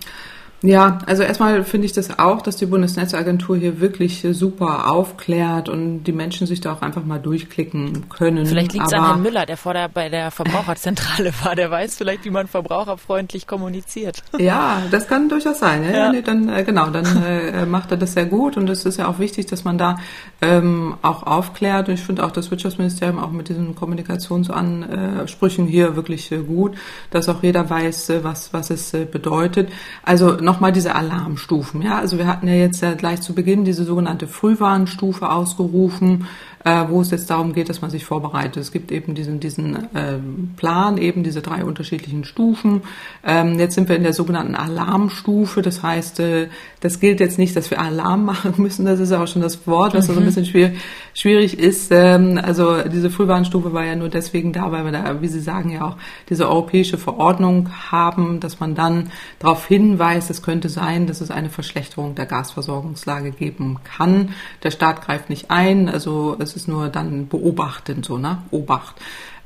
Ja, 0.65 0.99
also 1.05 1.23
erstmal 1.23 1.63
finde 1.63 1.85
ich 1.85 1.93
das 1.93 2.17
auch, 2.17 2.41
dass 2.41 2.55
die 2.55 2.65
Bundesnetzagentur 2.65 3.57
hier 3.57 3.79
wirklich 3.79 4.25
super 4.31 4.91
aufklärt 4.91 5.69
und 5.69 6.03
die 6.03 6.11
Menschen 6.11 6.47
sich 6.47 6.61
da 6.61 6.73
auch 6.73 6.81
einfach 6.81 7.05
mal 7.05 7.19
durchklicken 7.19 8.09
können. 8.09 8.45
Vielleicht 8.45 8.73
liegt 8.73 8.87
es 8.87 8.93
an 8.93 9.05
Herrn 9.05 9.21
Müller, 9.21 9.45
der 9.45 9.57
vorher 9.57 9.89
bei 9.89 10.09
der 10.09 10.31
Verbraucherzentrale 10.31 11.31
war. 11.43 11.55
Der 11.55 11.69
weiß 11.69 11.95
vielleicht, 11.95 12.25
wie 12.25 12.29
man 12.29 12.47
verbraucherfreundlich 12.47 13.47
kommuniziert. 13.47 14.23
Ja, 14.37 14.81
das 14.91 15.07
kann 15.07 15.29
durchaus 15.29 15.59
sein. 15.59 15.83
Ja, 15.83 15.91
ja. 15.91 16.11
Nee, 16.11 16.21
dann 16.21 16.49
äh, 16.49 16.63
genau, 16.63 16.89
dann 16.89 17.05
äh, 17.23 17.65
macht 17.65 17.91
er 17.91 17.97
das 17.97 18.13
sehr 18.13 18.25
gut 18.25 18.57
und 18.57 18.69
es 18.69 18.85
ist 18.85 18.97
ja 18.97 19.07
auch 19.07 19.19
wichtig, 19.19 19.45
dass 19.45 19.63
man 19.63 19.77
da 19.77 19.97
ähm, 20.41 20.95
auch 21.01 21.23
aufklärt. 21.23 21.87
Und 21.87 21.95
ich 21.95 22.01
finde 22.01 22.23
auch 22.23 22.31
das 22.31 22.51
Wirtschaftsministerium 22.51 23.19
auch 23.19 23.31
mit 23.31 23.49
diesen 23.49 23.75
Kommunikationsansprüchen 23.75 25.67
hier 25.67 25.95
wirklich 25.95 26.31
äh, 26.31 26.37
gut, 26.37 26.75
dass 27.11 27.29
auch 27.29 27.43
jeder 27.43 27.69
weiß, 27.69 28.09
äh, 28.09 28.23
was 28.23 28.53
was 28.53 28.69
es 28.69 28.93
äh, 28.93 29.05
bedeutet. 29.05 29.69
Also 30.03 30.31
noch 30.33 30.54
nochmal 30.55 30.71
diese 30.71 30.95
Alarmstufen. 30.95 31.81
Ja, 31.81 31.97
also 31.97 32.17
wir 32.17 32.27
hatten 32.27 32.47
ja 32.47 32.53
jetzt 32.53 32.81
ja 32.81 32.93
gleich 32.93 33.19
zu 33.19 33.35
Beginn 33.35 33.65
diese 33.65 33.83
sogenannte 33.83 34.25
Frühwarnstufe 34.25 35.29
ausgerufen 35.29 36.27
äh, 36.65 36.85
wo 36.89 36.99
es 36.99 37.11
jetzt 37.11 37.29
darum 37.29 37.53
geht, 37.53 37.69
dass 37.69 37.81
man 37.81 37.91
sich 37.91 38.05
vorbereitet. 38.05 38.57
Es 38.57 38.71
gibt 38.71 38.91
eben 38.91 39.13
diesen, 39.13 39.39
diesen 39.39 39.75
äh, 39.95 40.17
Plan, 40.57 40.97
eben 40.97 41.23
diese 41.23 41.43
drei 41.43 41.63
unterschiedlichen 41.63 42.25
Stufen. 42.25 42.81
Ähm, 43.23 43.59
jetzt 43.59 43.75
sind 43.75 43.87
wir 43.87 43.95
in 43.95 44.01
der 44.01 44.13
sogenannten 44.13 44.55
Alarmstufe. 44.55 45.61
Das 45.61 45.83
heißt, 45.83 46.19
äh, 46.21 46.47
das 46.81 46.99
gilt 46.99 47.19
jetzt 47.19 47.37
nicht, 47.37 47.55
dass 47.55 47.69
wir 47.69 47.79
Alarm 47.79 48.25
machen 48.25 48.55
müssen. 48.57 48.85
Das 48.85 48.99
ist 48.99 49.11
auch 49.11 49.27
schon 49.27 49.43
das 49.43 49.67
Wort, 49.67 49.93
was 49.93 50.05
mhm. 50.05 50.09
also 50.09 50.21
ein 50.21 50.25
bisschen 50.25 50.45
schwierig, 50.45 50.79
schwierig 51.13 51.59
ist. 51.59 51.91
Ähm, 51.91 52.39
also 52.43 52.81
diese 52.81 53.11
Frühwarnstufe 53.11 53.71
war 53.71 53.85
ja 53.85 53.95
nur 53.95 54.09
deswegen 54.09 54.51
da, 54.51 54.71
weil 54.71 54.85
wir 54.85 54.91
da, 54.91 55.21
wie 55.21 55.27
Sie 55.27 55.41
sagen, 55.41 55.69
ja 55.69 55.85
auch 55.85 55.97
diese 56.29 56.49
europäische 56.49 56.97
Verordnung 56.97 57.69
haben, 57.91 58.39
dass 58.39 58.59
man 58.59 58.73
dann 58.73 59.11
darauf 59.37 59.67
hinweist, 59.67 60.31
es 60.31 60.41
könnte 60.41 60.69
sein, 60.69 61.05
dass 61.05 61.21
es 61.21 61.29
eine 61.29 61.51
Verschlechterung 61.51 62.15
der 62.15 62.25
Gasversorgungslage 62.25 63.29
geben 63.29 63.77
kann. 63.83 64.29
Der 64.63 64.71
Staat 64.71 65.05
greift 65.05 65.29
nicht 65.29 65.51
ein, 65.51 65.89
also 65.89 66.35
es 66.39 66.54
ist 66.55 66.67
nur 66.67 66.89
dann 66.89 67.27
beobachten, 67.27 68.03
so, 68.03 68.17
ne? 68.17 68.41
Obacht. 68.51 68.95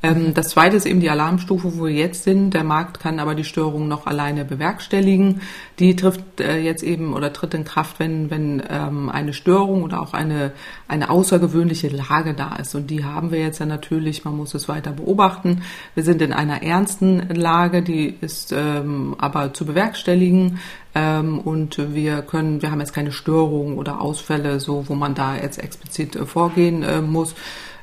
Ähm, 0.02 0.34
das 0.34 0.50
zweite 0.50 0.76
ist 0.76 0.86
eben 0.86 1.00
die 1.00 1.10
Alarmstufe, 1.10 1.78
wo 1.78 1.84
wir 1.84 1.92
jetzt 1.92 2.24
sind. 2.24 2.54
Der 2.54 2.64
Markt 2.64 3.00
kann 3.00 3.18
aber 3.18 3.34
die 3.34 3.44
Störung 3.44 3.88
noch 3.88 4.06
alleine 4.06 4.44
bewerkstelligen. 4.44 5.42
Die 5.78 5.94
trifft 5.96 6.40
äh, 6.40 6.58
jetzt 6.58 6.82
eben 6.82 7.14
oder 7.14 7.32
tritt 7.32 7.54
in 7.54 7.64
Kraft, 7.64 7.98
wenn, 8.00 8.30
wenn 8.30 8.62
ähm, 8.68 9.10
eine 9.10 9.32
Störung 9.32 9.82
oder 9.82 10.00
auch 10.00 10.14
eine, 10.14 10.52
eine 10.88 11.10
außergewöhnliche 11.10 11.88
Lage 11.88 12.34
da 12.34 12.56
ist. 12.56 12.74
Und 12.74 12.88
die 12.90 13.04
haben 13.04 13.30
wir 13.30 13.40
jetzt 13.40 13.58
ja 13.58 13.66
natürlich. 13.66 14.24
Man 14.24 14.36
muss 14.36 14.54
es 14.54 14.68
weiter 14.68 14.92
beobachten. 14.92 15.62
Wir 15.94 16.04
sind 16.04 16.22
in 16.22 16.32
einer 16.32 16.62
ernsten 16.62 17.28
Lage, 17.28 17.82
die 17.82 18.16
ist 18.20 18.52
ähm, 18.52 19.16
aber 19.18 19.52
zu 19.52 19.66
bewerkstelligen. 19.66 20.60
Ähm, 20.94 21.38
und 21.38 21.94
wir 21.94 22.22
können, 22.22 22.62
wir 22.62 22.70
haben 22.70 22.80
jetzt 22.80 22.94
keine 22.94 23.12
Störungen 23.12 23.78
oder 23.78 24.00
Ausfälle, 24.00 24.58
so 24.58 24.88
wo 24.88 24.94
man 24.94 25.14
da 25.14 25.36
jetzt 25.36 25.58
explizit 25.58 26.16
äh, 26.16 26.26
vorgehen 26.26 26.82
äh, 26.82 27.00
muss. 27.00 27.34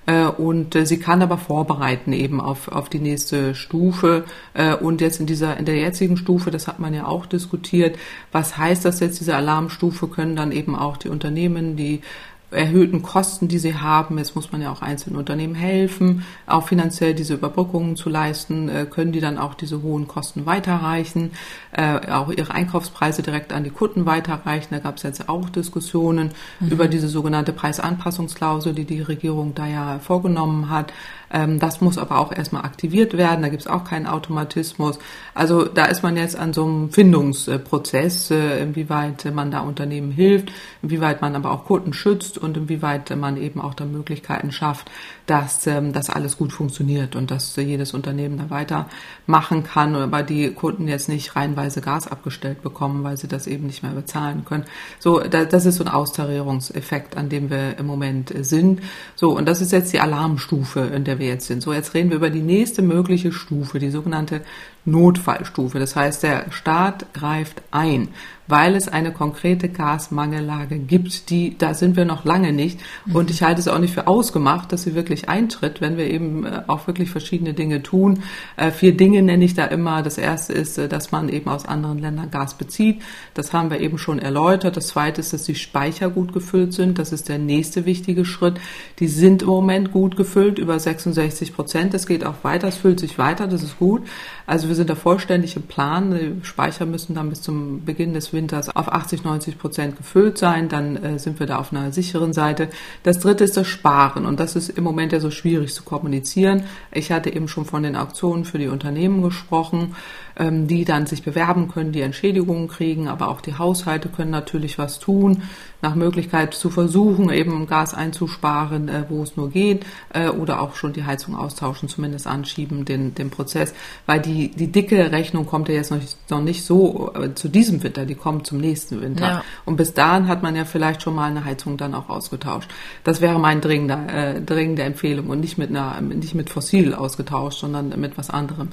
Äh, 0.08 0.26
und 0.26 0.74
äh, 0.76 0.86
sie 0.86 1.00
kann 1.00 1.22
aber 1.22 1.38
vorbereiten 1.38 2.14
eben 2.14 2.42
auf, 2.42 2.70
auf 2.70 2.90
die 2.90 3.00
nächste 3.00 3.54
Stufe. 3.54 4.24
Äh, 4.54 4.74
und 4.74 5.02
jetzt 5.02 5.20
in 5.20 5.28
dieser, 5.28 5.58
in 5.58 5.66
der 5.66 5.76
jetzigen 5.76 6.18
Stufe, 6.18 6.50
das 6.50 6.68
hat 6.68 6.80
man 6.80 6.94
ja 6.94 7.06
auch 7.06 7.26
diskutiert, 7.26 8.00
was 8.32 8.58
heißt 8.58 8.86
das 8.86 9.02
jetzt, 9.02 9.20
diese 9.20 9.36
Alarmstufe, 9.36 10.08
können 10.08 10.36
dann 10.36 10.52
eben 10.52 10.76
auch 10.76 10.98
die 10.98 11.10
Unternehmen, 11.10 11.76
die 11.76 12.02
erhöhten 12.50 13.02
Kosten, 13.02 13.48
die 13.48 13.60
sie 13.60 13.76
haben. 13.76 14.18
Jetzt 14.18 14.36
muss 14.36 14.52
man 14.52 14.62
ja 14.62 14.72
auch 14.72 14.82
einzelnen 14.82 15.18
Unternehmen 15.18 15.56
helfen, 15.56 16.26
auch 16.46 16.68
finanziell 16.68 17.14
diese 17.14 17.34
Überbrückungen 17.34 17.96
zu 17.96 18.10
leisten. 18.10 18.70
Äh, 18.70 18.86
können 18.86 19.12
die 19.12 19.20
dann 19.20 19.38
auch 19.38 19.54
diese 19.54 19.82
hohen 19.82 20.08
Kosten 20.08 20.46
weiterreichen, 20.46 21.32
äh, 21.72 22.12
auch 22.12 22.32
ihre 22.32 22.54
Einkaufspreise 22.54 23.22
direkt 23.22 23.52
an 23.52 23.64
die 23.64 23.70
Kunden 23.70 24.06
weiterreichen. 24.06 24.70
Da 24.72 24.80
gab 24.80 24.98
es 24.98 25.04
jetzt 25.04 25.28
auch 25.28 25.50
Diskussionen 25.50 26.32
mhm. 26.60 26.70
über 26.70 26.88
diese 26.88 27.10
sogenannte 27.10 27.52
Preisanpassungsklausel, 27.52 28.74
die 28.74 28.86
die 28.86 29.02
Regierung 29.02 29.54
da 29.54 29.68
ja 29.68 30.00
vorgenommen 30.00 30.70
hat. 30.70 30.94
Ähm, 31.32 31.60
das 31.60 31.82
muss 31.82 31.98
aber 31.98 32.20
auch 32.20 32.32
erstmal 32.32 32.64
aktiviert 32.64 33.18
werden. 33.18 33.42
Da 33.42 33.50
gibt 33.50 33.62
es 33.62 33.68
auch 33.68 33.84
keinen 33.84 34.08
Automatismus. 34.08 35.00
Also 35.34 35.66
da 35.66 35.86
ist 35.86 36.04
man 36.04 36.18
jetzt 36.18 36.38
an 36.38 36.54
so 36.54 36.66
einem 36.66 36.92
Findungsprozess, 36.92 38.32
äh, 38.32 38.62
inwieweit 38.62 39.26
man 39.34 39.52
da 39.52 39.62
Unternehmen 39.62 40.12
hilft, 40.12 40.52
inwieweit 40.82 41.22
man 41.22 41.36
aber 41.36 41.52
auch 41.52 41.66
Kunden 41.66 41.94
schützt 41.94 42.38
und 42.38 42.58
inwieweit 42.58 43.16
man 43.16 43.38
eben 43.38 43.62
auch 43.62 43.74
da 43.74 43.86
Möglichkeiten 43.86 44.52
schafft, 44.52 44.90
dass 45.28 45.68
ähm, 45.68 45.94
das 45.94 46.10
alles 46.10 46.38
gut 46.38 46.52
funktioniert 46.54 47.16
und 47.16 47.30
dass 47.30 47.56
jedes 47.56 47.94
Unternehmen 47.94 48.38
da 48.38 48.50
weitermachen 48.50 49.64
kann, 49.64 49.96
aber 49.96 50.24
die 50.24 50.52
Kunden 50.52 50.88
jetzt 50.88 51.10
nicht 51.10 51.36
reihenweise 51.36 51.82
Gas 51.82 52.08
abgestellt 52.08 52.64
bekommen, 52.64 53.04
weil 53.04 53.18
sie 53.18 53.28
das 53.28 53.46
eben 53.46 53.68
nicht 53.68 53.84
mehr 53.84 53.92
bezahlen 53.92 54.46
können. 54.46 54.64
So, 55.00 55.20
das 55.20 55.66
ist 55.66 55.76
so 55.76 55.84
ein 55.84 55.90
Austarierungseffekt, 55.90 57.18
an 57.18 57.30
dem 57.30 57.50
wir 57.50 57.78
im 57.78 57.86
Moment 57.86 58.34
sind. 58.42 58.82
So, 59.16 59.38
und 59.38 59.48
das 59.48 59.62
ist 59.62 59.74
jetzt 59.74 59.94
die 59.94 60.00
Alarmstufe, 60.00 60.80
in 60.80 61.04
der 61.04 61.20
wir 61.20 61.28
jetzt 61.28 61.48
sind. 61.48 61.62
So, 61.62 61.74
jetzt 61.74 61.94
reden 61.94 62.10
wir 62.10 62.18
über 62.18 62.30
die 62.30 62.42
nächste 62.42 62.82
mögliche 62.82 63.34
Stufe, 63.34 63.80
die 63.80 63.92
sogenannte 63.92 64.42
Notfallstufe. 64.86 65.78
Das 65.78 65.96
heißt, 65.96 66.24
der 66.24 66.50
Staat 66.52 67.14
greift 67.14 67.62
ein 67.72 68.08
weil 68.48 68.76
es 68.76 68.88
eine 68.88 69.12
konkrete 69.12 69.70
Gasmangellage 69.70 70.80
gibt, 70.80 71.30
die, 71.30 71.58
da 71.58 71.74
sind 71.74 71.96
wir 71.96 72.06
noch 72.06 72.26
lange 72.26 72.54
nicht. 72.54 72.80
Und 73.14 73.30
ich 73.30 73.44
halte 73.44 73.60
es 73.60 73.68
auch 73.68 73.80
nicht 73.80 73.94
für 73.94 74.08
ausgemacht, 74.08 74.72
dass 74.72 74.84
sie 74.84 74.96
wirklich 74.96 75.30
eintritt, 75.30 75.82
wenn 75.82 75.98
wir 75.98 76.10
eben 76.10 76.46
äh, 76.46 76.62
auch 76.68 76.88
wirklich 76.88 77.10
verschiedene 77.10 77.54
Dinge 77.54 77.84
tun. 77.84 78.24
Äh, 78.56 78.72
vier 78.72 78.96
Dinge 78.96 79.22
nenne 79.22 79.44
ich 79.44 79.54
da 79.54 79.66
immer. 79.66 80.02
Das 80.02 80.18
erste 80.18 80.54
ist, 80.54 80.78
äh, 80.78 80.88
dass 80.88 81.12
man 81.12 81.30
eben 81.30 81.50
aus 81.50 81.66
anderen 81.66 82.00
Ländern 82.00 82.32
Gas 82.32 82.56
bezieht. 82.56 83.02
Das 83.34 83.54
haben 83.54 83.70
wir 83.70 83.80
eben 83.82 83.98
schon 83.98 84.20
erläutert. 84.20 84.78
Das 84.78 84.88
zweite 84.88 85.22
ist, 85.22 85.34
dass 85.34 85.44
die 85.44 85.56
Speicher 85.56 86.10
gut 86.10 86.34
gefüllt 86.34 86.74
sind. 86.74 87.00
Das 87.00 87.12
ist 87.12 87.30
der 87.30 87.40
nächste 87.40 87.86
wichtige 87.86 88.26
Schritt. 88.26 88.60
Die 89.00 89.08
sind 89.08 89.42
im 89.42 89.50
Moment 89.50 89.92
gut 89.92 90.16
gefüllt, 90.16 90.60
über 90.60 90.80
66 90.80 91.54
Prozent. 91.54 91.94
Das 91.94 92.08
geht 92.08 92.26
auch 92.26 92.44
weiter. 92.44 92.68
Es 92.68 92.78
füllt 92.78 93.00
sich 93.00 93.18
weiter. 93.18 93.48
Das 93.48 93.64
ist 93.64 93.78
gut. 93.78 94.04
Also 94.46 94.70
wir 94.70 94.76
sind 94.76 94.90
da 94.90 94.96
vollständig 94.96 95.56
im 95.56 95.64
Plan. 95.64 96.12
Die 96.12 96.46
Speicher 96.46 96.86
müssen 96.86 97.16
dann 97.16 97.30
bis 97.30 97.42
zum 97.42 97.84
Beginn 97.84 98.14
des 98.14 98.32
Winters 98.38 98.74
auf 98.74 98.92
80, 98.92 99.24
90 99.24 99.58
Prozent 99.58 99.98
gefüllt 99.98 100.38
sein. 100.38 100.70
Dann 100.70 100.96
äh, 100.96 101.20
sind 101.20 101.40
wir 101.40 101.48
da 101.48 101.58
auf 101.58 101.74
einer 101.74 101.92
sicheren 101.92 102.34
Seite. 102.34 102.70
Das 103.02 103.20
dritte 103.20 103.44
ist 103.44 103.58
das 103.58 103.68
Sparen. 103.68 104.28
Und 104.28 104.40
das 104.40 104.56
ist 104.56 104.70
im 104.70 104.84
Moment 104.84 105.12
ja 105.12 105.20
so 105.20 105.32
schwierig 105.32 105.74
zu 105.74 105.84
kommunizieren. 105.84 106.64
Ich 106.92 107.12
hatte 107.12 107.34
eben 107.34 107.48
schon 107.48 107.66
von 107.66 107.82
den 107.84 107.96
Auktionen 107.96 108.46
für 108.46 108.60
die 108.60 108.68
Unternehmen 108.68 109.24
gesprochen 109.24 109.96
ähm, 110.38 110.68
die 110.68 110.86
dann 110.86 111.06
sich 111.06 111.24
bewerben 111.24 111.68
können, 111.70 111.92
die 111.92 112.02
Entschädigungen 112.02 112.68
kriegen, 112.68 113.08
aber 113.08 113.30
auch 113.30 113.42
die 113.42 113.58
Haushalte 113.58 114.10
können 114.10 114.32
natürlich 114.32 114.78
was 114.78 115.00
tun, 115.00 115.44
nach 115.82 115.96
Möglichkeit 115.96 116.54
zu 116.54 116.70
versuchen, 116.70 117.30
eben 117.30 117.68
Gas 117.68 117.94
einzusparen, 117.94 118.90
äh, 118.90 119.04
wo 119.10 119.22
es 119.24 119.38
nur 119.38 119.50
geht, 119.50 119.86
äh, 120.14 120.30
oder 120.30 120.62
auch 120.62 120.76
schon 120.76 120.94
die 120.94 121.04
Heizung 121.04 121.36
austauschen, 121.36 121.88
zumindest 121.88 122.28
anschieben, 122.28 122.86
den, 122.86 123.14
den 123.14 123.30
Prozess, 123.30 123.74
weil 124.06 124.20
die, 124.20 124.50
die 124.50 124.72
dicke 124.72 125.12
Rechnung 125.12 125.46
kommt 125.46 125.70
ja 125.70 125.76
jetzt 125.76 125.92
noch 125.92 126.00
nicht, 126.00 126.18
noch 126.30 126.42
nicht 126.42 126.66
so 126.66 127.14
äh, 127.14 127.34
zu 127.36 127.48
diesem 127.48 127.84
Winter, 127.84 128.06
die 128.06 128.16
kommt 128.16 128.48
zum 128.48 128.60
nächsten 128.60 129.02
Winter. 129.02 129.26
Ja. 129.26 129.44
Und 129.66 129.78
bis 129.78 129.94
dahin 129.94 130.28
hat 130.28 130.42
man 130.42 130.56
ja 130.56 130.66
vielleicht 130.66 131.02
schon 131.04 131.16
mal 131.16 131.30
eine 131.30 131.46
Heizung 131.46 131.78
dann 131.78 131.94
auch 131.94 132.10
ausgetauscht. 132.10 132.70
Das 133.04 133.22
wäre 133.22 133.40
mein 133.40 133.62
dringender, 133.62 134.08
äh, 134.36 134.42
dringende 134.42 134.84
Empfehlung 134.84 135.28
und 135.28 135.40
nicht 135.40 135.58
mit 135.58 135.70
einer, 135.70 136.02
nicht 136.02 136.34
mit 136.34 136.50
Fossil 136.50 136.94
ausgetauscht, 136.94 137.60
sondern 137.60 138.00
mit 138.00 138.18
was 138.18 138.30
anderem. 138.30 138.70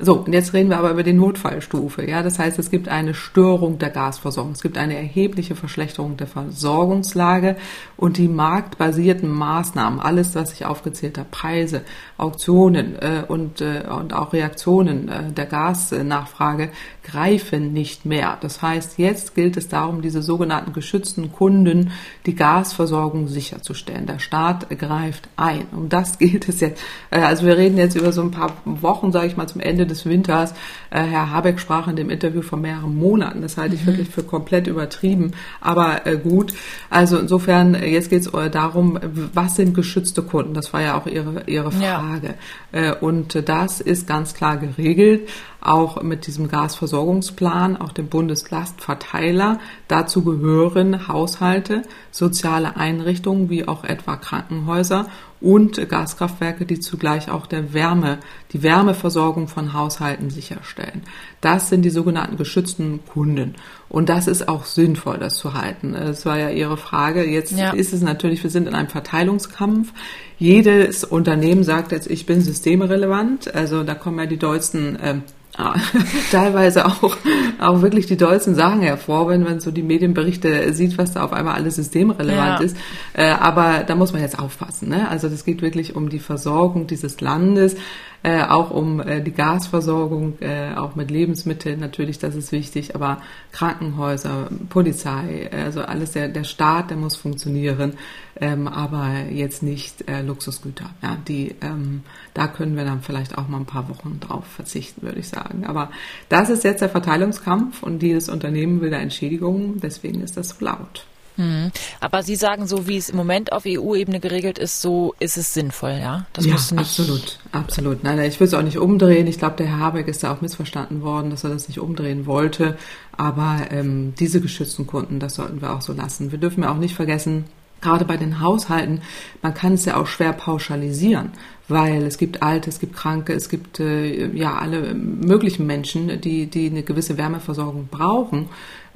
So, 0.00 0.18
und 0.18 0.32
jetzt 0.32 0.52
reden 0.52 0.70
wir 0.70 0.78
aber 0.78 0.92
über 0.92 1.02
die 1.02 1.07
Notfallstufe. 1.12 2.08
Ja, 2.08 2.22
das 2.22 2.38
heißt, 2.38 2.58
es 2.58 2.70
gibt 2.70 2.88
eine 2.88 3.14
Störung 3.14 3.78
der 3.78 3.90
Gasversorgung. 3.90 4.52
Es 4.52 4.62
gibt 4.62 4.78
eine 4.78 4.96
erhebliche 4.96 5.56
Verschlechterung 5.56 6.16
der 6.16 6.26
Versorgungslage 6.26 7.56
und 7.96 8.16
die 8.16 8.28
marktbasierten 8.28 9.28
Maßnahmen, 9.28 10.00
alles, 10.00 10.34
was 10.34 10.52
ich 10.52 10.66
aufgezählt 10.66 11.18
habe, 11.18 11.28
Preise, 11.30 11.82
Auktionen 12.16 12.96
äh, 12.96 13.24
und, 13.26 13.60
äh, 13.60 13.84
und 13.88 14.12
auch 14.12 14.32
Reaktionen 14.32 15.08
äh, 15.08 15.32
der 15.32 15.46
Gasnachfrage 15.46 16.70
greifen 17.10 17.72
nicht 17.72 18.04
mehr. 18.04 18.38
Das 18.40 18.60
heißt, 18.62 18.98
jetzt 18.98 19.34
gilt 19.34 19.56
es 19.56 19.68
darum, 19.68 20.02
diese 20.02 20.22
sogenannten 20.22 20.72
geschützten 20.72 21.32
Kunden 21.32 21.92
die 22.26 22.34
Gasversorgung 22.34 23.28
sicherzustellen. 23.28 24.06
Der 24.06 24.18
Staat 24.18 24.68
greift 24.78 25.28
ein. 25.36 25.66
Um 25.72 25.88
das 25.88 26.18
gilt 26.18 26.48
es 26.48 26.60
jetzt. 26.60 26.82
Äh, 27.10 27.20
also 27.20 27.46
wir 27.46 27.56
reden 27.56 27.78
jetzt 27.78 27.96
über 27.96 28.12
so 28.12 28.22
ein 28.22 28.30
paar 28.30 28.52
Wochen, 28.64 29.12
sage 29.12 29.26
ich 29.26 29.36
mal, 29.36 29.48
zum 29.48 29.60
Ende 29.60 29.86
des 29.86 30.06
Winters. 30.06 30.52
Äh, 30.90 31.02
Herr 31.02 31.30
Habeck 31.30 31.60
sprach 31.60 31.88
in 31.88 31.96
dem 31.96 32.10
Interview 32.10 32.42
von 32.42 32.60
mehreren 32.60 32.96
Monaten. 32.96 33.42
Das 33.42 33.56
halte 33.56 33.74
ich 33.74 33.82
mhm. 33.82 33.86
wirklich 33.86 34.08
für 34.08 34.22
komplett 34.22 34.66
übertrieben, 34.66 35.32
aber 35.60 36.06
äh, 36.06 36.16
gut. 36.16 36.52
Also 36.90 37.18
insofern, 37.18 37.74
jetzt 37.74 38.10
geht 38.10 38.26
es 38.26 38.30
darum, 38.52 38.98
was 39.32 39.56
sind 39.56 39.74
geschützte 39.74 40.22
Kunden? 40.22 40.54
Das 40.54 40.72
war 40.72 40.82
ja 40.82 40.98
auch 40.98 41.06
Ihre, 41.06 41.44
Ihre 41.46 41.72
Frage. 41.72 42.34
Ja. 42.72 42.94
Und 43.00 43.48
das 43.48 43.80
ist 43.80 44.06
ganz 44.06 44.34
klar 44.34 44.56
geregelt 44.56 45.28
auch 45.60 46.02
mit 46.02 46.26
diesem 46.26 46.48
Gasversorgungsplan, 46.48 47.76
auch 47.76 47.92
dem 47.92 48.08
Bundeslastverteiler. 48.08 49.58
Dazu 49.88 50.22
gehören 50.22 51.08
Haushalte, 51.08 51.82
soziale 52.10 52.76
Einrichtungen 52.76 53.50
wie 53.50 53.66
auch 53.66 53.84
etwa 53.84 54.16
Krankenhäuser 54.16 55.06
und 55.40 55.88
Gaskraftwerke, 55.88 56.66
die 56.66 56.80
zugleich 56.80 57.30
auch 57.30 57.46
der 57.46 57.72
Wärme, 57.72 58.18
die 58.52 58.62
Wärmeversorgung 58.62 59.46
von 59.46 59.72
Haushalten 59.72 60.30
sicherstellen. 60.30 61.02
Das 61.40 61.68
sind 61.68 61.82
die 61.82 61.90
sogenannten 61.90 62.36
geschützten 62.36 63.00
Kunden. 63.06 63.54
Und 63.88 64.08
das 64.08 64.26
ist 64.26 64.48
auch 64.48 64.64
sinnvoll, 64.64 65.18
das 65.18 65.38
zu 65.38 65.54
halten. 65.54 65.92
Das 65.92 66.26
war 66.26 66.38
ja 66.38 66.50
Ihre 66.50 66.76
Frage. 66.76 67.24
Jetzt 67.24 67.52
ja. 67.52 67.70
ist 67.70 67.92
es 67.92 68.02
natürlich, 68.02 68.42
wir 68.42 68.50
sind 68.50 68.66
in 68.66 68.74
einem 68.74 68.88
Verteilungskampf. 68.88 69.92
Jedes 70.38 71.04
Unternehmen 71.04 71.64
sagt 71.64 71.92
jetzt, 71.92 72.10
ich 72.10 72.26
bin 72.26 72.40
systemrelevant. 72.40 73.54
Also 73.54 73.84
da 73.84 73.94
kommen 73.94 74.18
ja 74.18 74.26
die 74.26 74.38
dollsten 74.38 74.96
äh, 74.96 75.14
teilweise 76.30 76.86
auch, 76.86 77.16
auch 77.58 77.82
wirklich 77.82 78.06
die 78.06 78.16
dollsten 78.16 78.54
Sachen 78.54 78.80
hervor, 78.80 79.28
wenn 79.28 79.42
man 79.42 79.60
so 79.60 79.70
die 79.70 79.82
Medienberichte 79.82 80.72
sieht, 80.72 80.98
was 80.98 81.12
da 81.12 81.24
auf 81.24 81.32
einmal 81.32 81.54
alles 81.54 81.76
systemrelevant 81.76 82.60
ja. 82.60 82.64
ist. 82.64 82.76
Äh, 83.14 83.30
aber 83.30 83.84
da 83.86 83.94
muss 83.96 84.12
man 84.12 84.22
jetzt 84.22 84.38
aufpassen. 84.38 84.88
Ne? 84.88 85.08
Also 85.08 85.28
das 85.28 85.44
geht 85.44 85.60
wirklich 85.60 85.96
um 85.96 86.08
die 86.08 86.20
Versorgung 86.20 86.86
dieses 86.86 87.20
Landes 87.20 87.76
äh, 88.22 88.42
auch 88.42 88.70
um 88.70 89.00
äh, 89.00 89.20
die 89.20 89.32
Gasversorgung, 89.32 90.38
äh, 90.40 90.74
auch 90.74 90.96
mit 90.96 91.10
Lebensmitteln 91.10 91.78
natürlich, 91.78 92.18
das 92.18 92.34
ist 92.34 92.50
wichtig, 92.50 92.94
aber 92.94 93.22
Krankenhäuser, 93.52 94.48
Polizei, 94.68 95.48
also 95.52 95.82
alles 95.82 96.12
der, 96.12 96.28
der 96.28 96.44
Staat, 96.44 96.90
der 96.90 96.96
muss 96.96 97.16
funktionieren, 97.16 97.94
ähm, 98.40 98.66
aber 98.66 99.30
jetzt 99.30 99.62
nicht 99.62 100.08
äh, 100.08 100.22
Luxusgüter. 100.22 100.90
Ja, 101.02 101.16
die, 101.28 101.54
ähm, 101.60 102.02
da 102.34 102.48
können 102.48 102.76
wir 102.76 102.84
dann 102.84 103.02
vielleicht 103.02 103.38
auch 103.38 103.48
mal 103.48 103.58
ein 103.58 103.66
paar 103.66 103.88
Wochen 103.88 104.18
drauf 104.20 104.46
verzichten, 104.46 105.02
würde 105.02 105.20
ich 105.20 105.28
sagen. 105.28 105.64
Aber 105.64 105.90
das 106.28 106.50
ist 106.50 106.64
jetzt 106.64 106.80
der 106.80 106.88
Verteilungskampf 106.88 107.82
und 107.82 108.00
dieses 108.00 108.28
Unternehmen 108.28 108.80
will 108.80 108.90
da 108.90 108.98
Entschädigungen, 108.98 109.80
deswegen 109.80 110.22
ist 110.22 110.36
das 110.36 110.50
so 110.50 110.64
laut. 110.64 111.06
Mhm. 111.38 111.70
Aber 112.00 112.22
Sie 112.22 112.36
sagen, 112.36 112.66
so 112.66 112.86
wie 112.86 112.96
es 112.96 113.08
im 113.08 113.16
Moment 113.16 113.52
auf 113.52 113.62
EU-Ebene 113.66 114.20
geregelt 114.20 114.58
ist, 114.58 114.82
so 114.82 115.14
ist 115.20 115.38
es 115.38 115.54
sinnvoll, 115.54 115.98
ja? 116.00 116.26
Das 116.32 116.44
ja, 116.44 116.52
muss 116.52 116.72
nicht 116.72 116.80
absolut, 116.80 117.38
absolut. 117.52 118.04
Nein, 118.04 118.18
ich 118.20 118.38
will 118.40 118.48
es 118.48 118.54
auch 118.54 118.62
nicht 118.62 118.78
umdrehen. 118.78 119.26
Ich 119.28 119.38
glaube, 119.38 119.56
der 119.56 119.68
Herr 119.68 119.78
Habeck 119.78 120.08
ist 120.08 120.22
da 120.24 120.34
auch 120.34 120.40
missverstanden 120.40 121.02
worden, 121.02 121.30
dass 121.30 121.44
er 121.44 121.50
das 121.50 121.68
nicht 121.68 121.78
umdrehen 121.78 122.26
wollte. 122.26 122.76
Aber 123.16 123.68
ähm, 123.70 124.14
diese 124.18 124.40
geschützten 124.40 124.86
Kunden, 124.86 125.20
das 125.20 125.36
sollten 125.36 125.62
wir 125.62 125.72
auch 125.72 125.80
so 125.80 125.92
lassen. 125.92 126.32
Wir 126.32 126.38
dürfen 126.38 126.64
ja 126.64 126.72
auch 126.72 126.78
nicht 126.78 126.94
vergessen, 126.94 127.44
gerade 127.80 128.04
bei 128.04 128.16
den 128.16 128.40
Haushalten, 128.40 129.02
man 129.42 129.54
kann 129.54 129.74
es 129.74 129.84
ja 129.84 129.96
auch 129.96 130.06
schwer 130.06 130.32
pauschalisieren, 130.32 131.30
weil 131.68 132.02
es 132.02 132.18
gibt 132.18 132.42
Alte, 132.42 132.70
es 132.70 132.80
gibt 132.80 132.96
Kranke, 132.96 133.32
es 133.32 133.48
gibt 133.48 133.80
äh, 133.80 134.26
ja 134.34 134.58
alle 134.58 134.94
möglichen 134.94 135.66
Menschen, 135.66 136.20
die, 136.20 136.46
die 136.46 136.70
eine 136.70 136.82
gewisse 136.82 137.18
Wärmeversorgung 137.18 137.88
brauchen. 137.90 138.48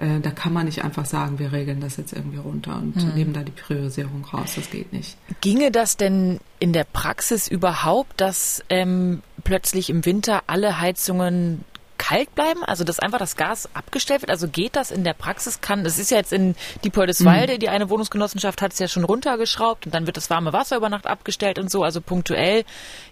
Äh, 0.03 0.19
da 0.21 0.31
kann 0.33 0.53
man 0.53 0.67
nicht 0.67 0.83
einfach 0.83 1.07
sagen, 1.07 1.38
wir 1.38 1.53
regeln 1.53 1.81
das 1.81 1.97
jetzt 1.97 2.12
irgendwie 2.12 2.38
runter 2.38 2.75
und 2.75 2.97
mhm. 2.97 3.15
nehmen 3.15 3.33
da 3.33 3.43
die 3.43 3.53
Priorisierung 3.53 4.25
raus. 4.25 4.55
Das 4.57 4.69
geht 4.69 4.93
nicht. 4.93 5.17
Ginge 5.41 5.71
das 5.71 5.97
denn 5.97 6.41
in 6.59 6.73
der 6.73 6.85
Praxis 6.85 7.47
überhaupt, 7.47 8.21
dass 8.21 8.65
ähm, 8.69 9.23
plötzlich 9.45 9.91
im 9.91 10.05
Winter 10.05 10.43
alle 10.49 10.81
Heizungen 10.81 11.65
kalt 11.99 12.35
bleiben? 12.35 12.65
Also 12.65 12.83
dass 12.83 12.99
einfach 12.99 13.21
das 13.21 13.37
Gas 13.37 13.69
abgestellt 13.75 14.23
wird? 14.23 14.31
Also 14.31 14.49
geht 14.49 14.75
das 14.75 14.91
in 14.91 15.05
der 15.05 15.15
Praxis? 15.15 15.61
Kann, 15.61 15.85
das 15.85 16.01
ist 16.01 16.11
ja 16.11 16.17
jetzt 16.17 16.33
in 16.33 16.57
Diepoldeswalde, 16.85 17.55
mhm. 17.55 17.59
die 17.61 17.69
eine 17.69 17.88
Wohnungsgenossenschaft 17.88 18.61
hat 18.61 18.73
es 18.73 18.81
ja 18.81 18.88
schon 18.88 19.05
runtergeschraubt 19.05 19.87
und 19.87 19.95
dann 19.95 20.07
wird 20.07 20.17
das 20.17 20.31
warme 20.31 20.53
Wasser 20.53 20.79
über 20.79 20.88
Nacht 20.88 21.07
abgestellt 21.07 21.61
und 21.61 21.71
so. 21.71 21.85
Also 21.85 22.01
punktuell 22.01 22.65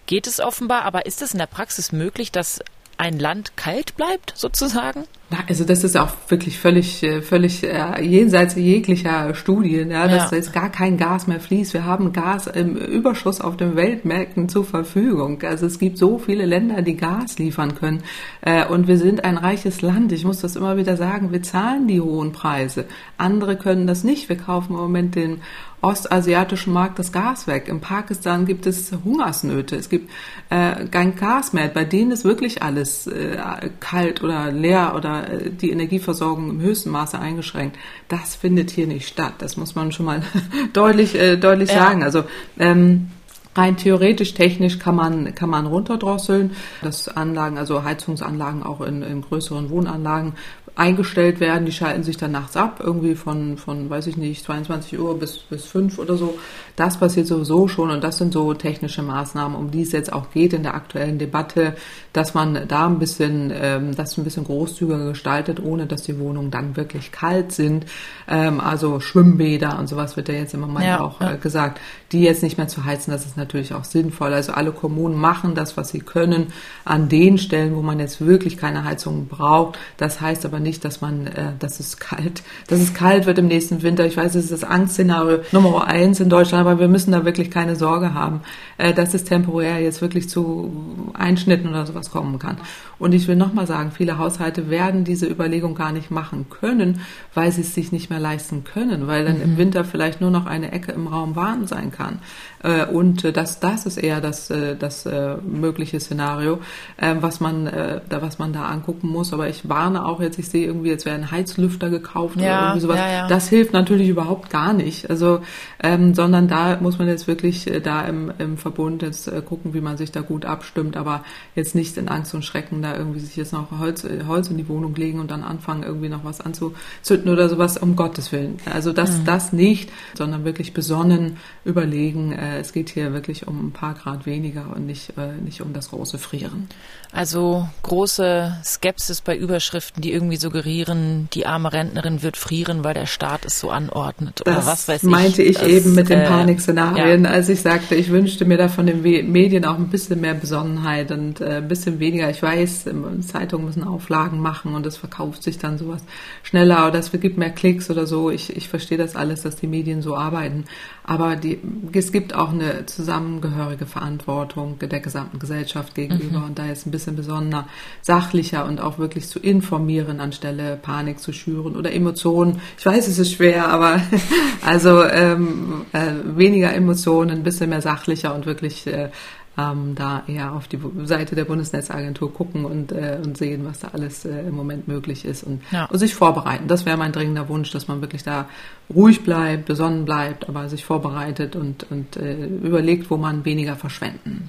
geht 0.07 0.27
es 0.27 0.41
offenbar. 0.41 0.83
Aber 0.83 1.05
ist 1.05 1.21
es 1.21 1.31
in 1.31 1.39
der 1.39 1.45
Praxis 1.45 1.93
möglich, 1.93 2.33
dass 2.33 2.59
ein 3.01 3.17
Land 3.17 3.57
kalt 3.57 3.97
bleibt, 3.97 4.31
sozusagen? 4.35 5.05
Also 5.47 5.63
das 5.63 5.83
ist 5.83 5.97
auch 5.97 6.11
wirklich 6.27 6.59
völlig, 6.59 7.01
äh, 7.01 7.21
völlig 7.23 7.63
äh, 7.63 7.99
jenseits 8.03 8.55
jeglicher 8.55 9.33
Studien, 9.33 9.89
ja, 9.89 10.07
dass 10.07 10.29
ja. 10.29 10.37
jetzt 10.37 10.53
gar 10.53 10.69
kein 10.69 10.97
Gas 10.97 11.25
mehr 11.25 11.39
fließt. 11.39 11.73
Wir 11.73 11.85
haben 11.85 12.13
Gas 12.13 12.45
im 12.45 12.75
Überschuss 12.75 13.41
auf 13.41 13.57
den 13.57 13.75
Weltmärkten 13.75 14.49
zur 14.49 14.65
Verfügung. 14.65 15.41
Also 15.41 15.65
es 15.65 15.79
gibt 15.79 15.97
so 15.97 16.19
viele 16.19 16.45
Länder, 16.45 16.83
die 16.83 16.95
Gas 16.95 17.39
liefern 17.39 17.73
können. 17.73 18.03
Äh, 18.41 18.67
und 18.67 18.87
wir 18.87 18.97
sind 18.97 19.23
ein 19.23 19.37
reiches 19.37 19.81
Land. 19.81 20.11
Ich 20.11 20.23
muss 20.23 20.41
das 20.41 20.55
immer 20.55 20.77
wieder 20.77 20.95
sagen. 20.95 21.31
Wir 21.31 21.41
zahlen 21.41 21.87
die 21.87 22.01
hohen 22.01 22.33
Preise. 22.33 22.85
Andere 23.17 23.55
können 23.55 23.87
das 23.87 24.03
nicht. 24.03 24.29
Wir 24.29 24.37
kaufen 24.37 24.73
im 24.73 24.79
Moment 24.79 25.15
den 25.15 25.41
ostasiatischen 25.81 26.73
Markt 26.73 26.99
das 26.99 27.11
Gas 27.11 27.47
weg. 27.47 27.67
In 27.67 27.81
Pakistan 27.81 28.45
gibt 28.45 28.65
es 28.67 28.91
Hungersnöte. 29.03 29.75
Es 29.75 29.89
gibt 29.89 30.11
äh, 30.49 30.85
kein 30.85 31.15
Gas 31.15 31.53
mehr. 31.53 31.67
Bei 31.67 31.83
denen 31.83 32.11
ist 32.11 32.23
wirklich 32.23 32.61
alles 32.61 33.07
äh, 33.07 33.37
kalt 33.79 34.23
oder 34.23 34.51
leer 34.51 34.93
oder 34.95 35.29
äh, 35.29 35.49
die 35.49 35.71
Energieversorgung 35.71 36.49
im 36.49 36.61
höchsten 36.61 36.91
Maße 36.91 37.17
eingeschränkt. 37.17 37.77
Das 38.07 38.35
findet 38.35 38.69
hier 38.69 38.87
nicht 38.87 39.07
statt. 39.07 39.33
Das 39.39 39.57
muss 39.57 39.75
man 39.75 39.91
schon 39.91 40.05
mal 40.05 40.21
deutlich, 40.73 41.15
äh, 41.15 41.37
deutlich 41.37 41.69
ja. 41.69 41.85
sagen. 41.85 42.03
Also 42.03 42.23
ähm, 42.59 43.07
Rein 43.53 43.75
theoretisch, 43.75 44.33
technisch 44.33 44.79
kann 44.79 44.95
man, 44.95 45.35
kann 45.35 45.49
man 45.49 45.65
runterdrosseln, 45.65 46.51
dass 46.81 47.09
Anlagen, 47.09 47.57
also 47.57 47.83
Heizungsanlagen 47.83 48.63
auch 48.63 48.79
in, 48.79 49.01
in 49.01 49.21
größeren 49.21 49.69
Wohnanlagen 49.69 50.35
eingestellt 50.75 51.39
werden. 51.39 51.65
Die 51.65 51.71
schalten 51.71 52.03
sich 52.03 52.17
dann 52.17 52.31
nachts 52.31 52.55
ab, 52.55 52.79
irgendwie 52.81 53.15
von, 53.15 53.57
von 53.57 53.89
weiß 53.89 54.07
ich 54.07 54.17
nicht, 54.17 54.43
22 54.43 54.99
Uhr 54.99 55.19
bis, 55.19 55.37
bis 55.37 55.65
5 55.65 55.99
oder 55.99 56.15
so. 56.15 56.37
Das 56.75 56.97
passiert 56.97 57.27
sowieso 57.27 57.67
schon 57.67 57.91
und 57.91 58.03
das 58.03 58.17
sind 58.17 58.33
so 58.33 58.53
technische 58.53 59.01
Maßnahmen, 59.01 59.57
um 59.57 59.71
die 59.71 59.81
es 59.81 59.91
jetzt 59.91 60.13
auch 60.13 60.31
geht 60.31 60.53
in 60.53 60.63
der 60.63 60.75
aktuellen 60.75 61.19
Debatte, 61.19 61.75
dass 62.13 62.33
man 62.33 62.67
da 62.67 62.87
ein 62.87 62.99
bisschen, 62.99 63.51
ähm, 63.53 63.95
das 63.95 64.17
ein 64.17 64.23
bisschen 64.23 64.45
großzügiger 64.45 65.09
gestaltet, 65.09 65.61
ohne 65.61 65.87
dass 65.87 66.03
die 66.03 66.17
Wohnungen 66.19 66.51
dann 66.51 66.77
wirklich 66.77 67.11
kalt 67.11 67.51
sind. 67.51 67.85
Ähm, 68.27 68.59
also 68.61 68.99
Schwimmbäder 68.99 69.77
und 69.77 69.87
sowas 69.87 70.15
wird 70.15 70.29
ja 70.29 70.35
jetzt 70.35 70.53
im 70.53 70.61
Moment 70.61 70.85
ja, 70.85 71.01
auch 71.01 71.19
äh, 71.19 71.37
gesagt, 71.37 71.81
die 72.11 72.21
jetzt 72.21 72.43
nicht 72.43 72.57
mehr 72.57 72.67
zu 72.67 72.85
heizen, 72.85 73.11
das 73.11 73.25
ist 73.25 73.37
natürlich 73.37 73.73
auch 73.73 73.83
sinnvoll. 73.83 74.33
Also 74.33 74.53
alle 74.53 74.71
Kommunen 74.71 75.15
machen 75.15 75.53
das, 75.53 75.75
was 75.75 75.89
sie 75.89 75.99
können, 75.99 76.47
an 76.85 77.09
den 77.09 77.37
Stellen, 77.37 77.75
wo 77.75 77.81
man 77.81 77.99
jetzt 77.99 78.25
wirklich 78.25 78.57
keine 78.57 78.83
Heizung 78.85 79.27
braucht. 79.27 79.77
Das 79.97 80.21
heißt 80.21 80.45
aber 80.45 80.60
nicht, 80.61 80.85
dass 80.85 81.01
man, 81.01 81.27
äh, 81.27 81.53
dass 81.59 81.79
es 81.79 81.97
kalt, 81.97 82.43
dass 82.67 82.79
es 82.79 82.93
kalt 82.93 83.25
wird 83.25 83.37
im 83.37 83.47
nächsten 83.47 83.81
Winter. 83.81 84.05
Ich 84.05 84.17
weiß, 84.17 84.35
es 84.35 84.45
ist 84.45 84.51
das 84.51 84.63
Angstszenario 84.63 85.39
Nummer 85.51 85.87
eins 85.87 86.19
in 86.19 86.29
Deutschland, 86.29 86.65
aber 86.65 86.79
wir 86.79 86.87
müssen 86.87 87.11
da 87.11 87.25
wirklich 87.25 87.51
keine 87.51 87.75
Sorge 87.75 88.13
haben, 88.13 88.41
äh, 88.77 88.93
dass 88.93 89.13
es 89.13 89.23
temporär 89.23 89.79
jetzt 89.79 90.01
wirklich 90.01 90.29
zu 90.29 91.11
Einschnitten 91.13 91.69
oder 91.69 91.85
sowas 91.85 92.11
kommen 92.11 92.39
kann. 92.39 92.57
Und 92.99 93.13
ich 93.13 93.27
will 93.27 93.35
nochmal 93.35 93.65
sagen, 93.65 93.91
viele 93.91 94.17
Haushalte 94.17 94.69
werden 94.69 95.03
diese 95.03 95.25
Überlegung 95.25 95.73
gar 95.73 95.91
nicht 95.91 96.11
machen 96.11 96.45
können, 96.49 97.01
weil 97.33 97.51
sie 97.51 97.61
es 97.61 97.73
sich 97.73 97.91
nicht 97.91 98.09
mehr 98.09 98.19
leisten 98.19 98.63
können, 98.63 99.07
weil 99.07 99.25
dann 99.25 99.37
mhm. 99.37 99.43
im 99.43 99.57
Winter 99.57 99.83
vielleicht 99.83 100.21
nur 100.21 100.29
noch 100.29 100.45
eine 100.45 100.71
Ecke 100.71 100.91
im 100.91 101.07
Raum 101.07 101.35
warm 101.35 101.65
sein 101.65 101.91
kann. 101.91 102.19
Äh, 102.63 102.85
und 102.85 103.23
äh, 103.23 103.31
das, 103.31 103.59
das 103.59 103.85
ist 103.85 103.97
eher 103.97 104.21
das, 104.21 104.49
äh, 104.49 104.75
das 104.75 105.07
mögliche 105.43 105.99
Szenario, 105.99 106.59
was 106.97 107.39
man, 107.39 107.65
da, 107.65 108.21
was 108.21 108.39
man 108.39 108.53
da 108.53 108.65
angucken 108.65 109.07
muss. 109.07 109.33
Aber 109.33 109.49
ich 109.49 109.67
warne 109.67 110.05
auch 110.05 110.21
jetzt, 110.21 110.37
ich 110.39 110.49
sehe 110.51 110.65
irgendwie, 110.65 110.89
jetzt 110.89 111.05
werden 111.05 111.31
Heizlüfter 111.31 111.89
gekauft 111.89 112.37
ja, 112.37 112.41
oder 112.41 112.61
irgendwie 112.61 112.81
sowas. 112.81 112.97
Ja, 112.97 113.11
ja. 113.11 113.27
Das 113.27 113.49
hilft 113.49 113.73
natürlich 113.73 114.09
überhaupt 114.09 114.49
gar 114.49 114.73
nicht. 114.73 115.09
Also, 115.09 115.41
ähm, 115.81 116.13
sondern 116.13 116.47
da 116.47 116.77
muss 116.79 116.99
man 116.99 117.07
jetzt 117.07 117.27
wirklich 117.27 117.69
da 117.83 118.03
im, 118.03 118.31
im 118.37 118.57
Verbund 118.57 119.01
jetzt 119.01 119.31
gucken, 119.45 119.73
wie 119.73 119.81
man 119.81 119.97
sich 119.97 120.11
da 120.11 120.21
gut 120.21 120.45
abstimmt, 120.45 120.97
aber 120.97 121.23
jetzt 121.55 121.75
nicht 121.75 121.97
in 121.97 122.07
Angst 122.07 122.33
und 122.33 122.43
Schrecken 122.43 122.81
da 122.81 122.95
irgendwie 122.95 123.19
sich 123.19 123.35
jetzt 123.35 123.53
noch 123.53 123.71
Holz, 123.79 124.05
Holz 124.27 124.49
in 124.49 124.57
die 124.57 124.67
Wohnung 124.67 124.95
legen 124.95 125.19
und 125.19 125.31
dann 125.31 125.43
anfangen, 125.43 125.83
irgendwie 125.83 126.09
noch 126.09 126.23
was 126.23 126.41
anzuzünden 126.41 127.31
oder 127.31 127.49
sowas, 127.49 127.77
um 127.77 127.95
Gottes 127.95 128.31
Willen. 128.31 128.59
Also 128.65 128.93
das, 128.93 129.19
mhm. 129.19 129.25
das 129.25 129.53
nicht, 129.53 129.91
sondern 130.15 130.43
wirklich 130.45 130.73
besonnen 130.73 131.37
überlegen, 131.63 132.31
äh, 132.31 132.59
es 132.59 132.73
geht 132.73 132.89
hier 132.89 133.13
wirklich 133.13 133.47
um 133.47 133.67
ein 133.67 133.71
paar 133.71 133.93
Grad 133.93 134.25
weniger 134.25 134.73
und 134.75 134.85
nicht, 134.85 135.17
äh, 135.17 135.33
nicht 135.43 135.61
um 135.61 135.73
das 135.73 135.89
große 135.89 136.17
Frieren. 136.17 136.67
Also 137.11 137.67
große 137.83 138.57
Skepsis 138.63 139.21
bei 139.21 139.35
Überschriften, 139.35 140.01
die 140.01 140.13
irgendwie 140.13 140.37
suggerieren, 140.41 141.29
die 141.33 141.45
arme 141.45 141.71
Rentnerin 141.71 142.21
wird 142.21 142.35
frieren, 142.35 142.83
weil 142.83 142.93
der 142.93 143.05
Staat 143.05 143.45
es 143.45 143.59
so 143.59 143.69
anordnet 143.69 144.41
oder 144.41 144.55
das 144.55 144.65
was 144.65 144.87
weiß 144.87 145.03
ich. 145.03 145.09
meinte 145.09 145.43
ich 145.43 145.57
das, 145.57 145.67
eben 145.67 145.95
mit 145.95 146.09
den 146.09 146.19
äh, 146.19 146.27
Panikszenarien, 146.27 147.23
ja. 147.23 147.29
als 147.29 147.47
ich 147.47 147.61
sagte, 147.61 147.95
ich 147.95 148.09
wünschte 148.09 148.43
mir 148.45 148.57
da 148.57 148.67
von 148.67 148.85
den 148.85 149.01
Medien 149.01 149.63
auch 149.63 149.77
ein 149.77 149.87
bisschen 149.87 150.19
mehr 150.19 150.33
Besonnenheit 150.33 151.11
und 151.11 151.39
äh, 151.39 151.57
ein 151.57 151.67
bisschen 151.67 151.99
weniger. 151.99 152.29
Ich 152.29 152.41
weiß, 152.41 152.85
Zeitungen 153.21 153.65
müssen 153.65 153.83
Auflagen 153.83 154.41
machen 154.41 154.75
und 154.75 154.85
es 154.85 154.97
verkauft 154.97 155.43
sich 155.43 155.57
dann 155.57 155.77
sowas 155.77 156.01
schneller 156.43 156.87
oder 156.87 156.99
es 156.99 157.11
gibt 157.11 157.37
mehr 157.37 157.51
Klicks 157.51 157.89
oder 157.89 158.07
so. 158.07 158.29
Ich, 158.29 158.55
ich 158.55 158.67
verstehe 158.67 158.97
das 158.97 159.15
alles, 159.15 159.43
dass 159.43 159.55
die 159.55 159.67
Medien 159.67 160.01
so 160.01 160.15
arbeiten. 160.15 160.65
Aber 161.03 161.35
die, 161.35 161.59
es 161.93 162.11
gibt 162.11 162.35
auch 162.35 162.51
eine 162.51 162.85
zusammengehörige 162.85 163.85
Verantwortung 163.85 164.77
der 164.79 164.99
gesamten 164.99 165.39
Gesellschaft 165.39 165.95
gegenüber 165.95 166.39
mhm. 166.39 166.45
und 166.45 166.59
da 166.59 166.67
ist 166.67 166.85
ein 166.85 166.91
bisschen 166.91 167.15
besonderer, 167.15 167.67
sachlicher 168.01 168.65
und 168.65 168.81
auch 168.81 168.97
wirklich 168.97 169.27
zu 169.27 169.39
informieren, 169.39 170.19
anstelle 170.31 170.77
Panik 170.77 171.19
zu 171.19 171.33
schüren 171.33 171.75
oder 171.75 171.91
Emotionen. 171.91 172.61
Ich 172.77 172.85
weiß, 172.85 173.07
es 173.09 173.19
ist 173.19 173.33
schwer, 173.33 173.67
aber 173.67 174.01
also 174.65 175.03
ähm, 175.03 175.85
äh, 175.91 176.13
weniger 176.23 176.73
Emotionen, 176.73 177.31
ein 177.31 177.43
bisschen 177.43 177.69
mehr 177.69 177.81
sachlicher 177.81 178.33
und 178.33 178.45
wirklich 178.45 178.87
äh, 178.87 179.09
ähm, 179.57 179.93
da 179.95 180.23
eher 180.27 180.53
auf 180.53 180.69
die 180.69 180.79
Seite 181.03 181.35
der 181.35 181.43
Bundesnetzagentur 181.43 182.33
gucken 182.33 182.63
und, 182.63 182.93
äh, 182.93 183.19
und 183.21 183.37
sehen, 183.37 183.65
was 183.65 183.79
da 183.79 183.89
alles 183.89 184.23
äh, 184.23 184.47
im 184.47 184.55
Moment 184.55 184.87
möglich 184.87 185.25
ist 185.25 185.43
und, 185.43 185.61
ja. 185.71 185.85
und 185.85 185.99
sich 185.99 186.15
vorbereiten. 186.15 186.69
Das 186.69 186.85
wäre 186.85 186.95
mein 186.95 187.11
dringender 187.11 187.49
Wunsch, 187.49 187.71
dass 187.71 187.89
man 187.89 187.99
wirklich 187.99 188.23
da 188.23 188.47
ruhig 188.89 189.23
bleibt, 189.23 189.65
besonnen 189.65 190.05
bleibt, 190.05 190.47
aber 190.47 190.69
sich 190.69 190.85
vorbereitet 190.85 191.57
und, 191.57 191.91
und 191.91 192.15
äh, 192.15 192.45
überlegt, 192.45 193.11
wo 193.11 193.17
man 193.17 193.43
weniger 193.43 193.75
verschwenden 193.75 194.47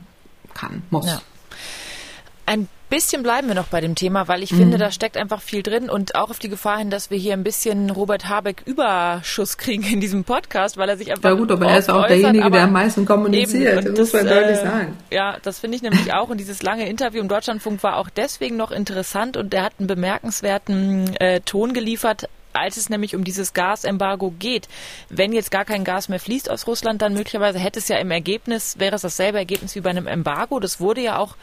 kann, 0.54 0.84
muss. 0.90 1.06
Ja. 1.06 1.20
Ein 2.46 2.68
bisschen 2.92 3.22
bleiben 3.22 3.48
wir 3.48 3.55
noch 3.55 3.68
bei 3.68 3.81
dem 3.81 3.94
Thema, 3.94 4.28
weil 4.28 4.42
ich 4.42 4.52
mhm. 4.52 4.59
finde, 4.59 4.76
da 4.76 4.90
steckt 4.90 5.16
einfach 5.16 5.40
viel 5.40 5.62
drin 5.62 5.88
und 5.88 6.14
auch 6.14 6.28
auf 6.28 6.38
die 6.38 6.50
Gefahr 6.50 6.76
hin, 6.76 6.90
dass 6.90 7.11
wir 7.11 7.16
hier 7.16 7.33
ein 7.33 7.42
bisschen 7.42 7.88
Robert 7.88 8.28
Habeck 8.28 8.62
Überschuss 8.66 9.57
kriegen 9.57 9.83
in 9.83 10.00
diesem 10.00 10.24
Podcast, 10.24 10.76
weil 10.76 10.90
er 10.90 10.98
sich 10.98 11.11
einfach. 11.11 11.31
Ja 11.31 11.35
gut, 11.35 11.50
aber 11.50 11.68
er 11.68 11.78
ist 11.78 11.90
auch 11.90 12.07
derjenige, 12.07 12.50
der 12.50 12.64
am 12.64 12.72
meisten 12.72 13.07
kommuniziert. 13.07 13.87
Eben, 13.87 13.94
das 13.94 14.12
muss 14.12 14.12
man 14.12 14.26
äh, 14.26 14.35
deutlich 14.35 14.59
sagen. 14.59 14.98
Ja, 15.11 15.38
das 15.42 15.59
finde 15.59 15.76
ich 15.76 15.83
nämlich 15.83 16.12
auch. 16.12 16.28
Und 16.28 16.38
dieses 16.38 16.62
lange 16.62 16.87
Interview 16.87 17.22
im 17.22 17.28
Deutschlandfunk 17.28 17.83
war 17.83 17.96
auch 17.96 18.11
deswegen 18.11 18.59
noch 18.59 18.70
interessant 18.70 19.38
und 19.38 19.55
er 19.55 19.62
hat 19.62 19.72
einen 19.78 19.87
bemerkenswerten 19.87 21.16
äh, 21.16 21.40
Ton 21.40 21.72
geliefert, 21.72 22.28
als 22.52 22.76
es 22.76 22.88
nämlich 22.88 23.14
um 23.14 23.24
dieses 23.24 23.52
Gasembargo 23.52 24.32
geht. 24.38 24.68
Wenn 25.08 25.32
jetzt 25.32 25.50
gar 25.50 25.64
kein 25.64 25.84
Gas 25.84 26.08
mehr 26.08 26.20
fließt 26.20 26.50
aus 26.50 26.66
Russland, 26.66 27.02
dann 27.02 27.14
möglicherweise 27.14 27.58
hätte 27.58 27.78
es 27.78 27.88
ja 27.88 27.98
im 27.98 28.10
Ergebnis, 28.10 28.78
wäre 28.78 28.96
es 28.96 29.02
dasselbe 29.02 29.38
Ergebnis 29.38 29.74
wie 29.74 29.80
bei 29.80 29.90
einem 29.90 30.06
Embargo. 30.06 30.60
Das 30.60 30.80
wurde 30.80 31.00
ja 31.00 31.18
auch 31.18 31.36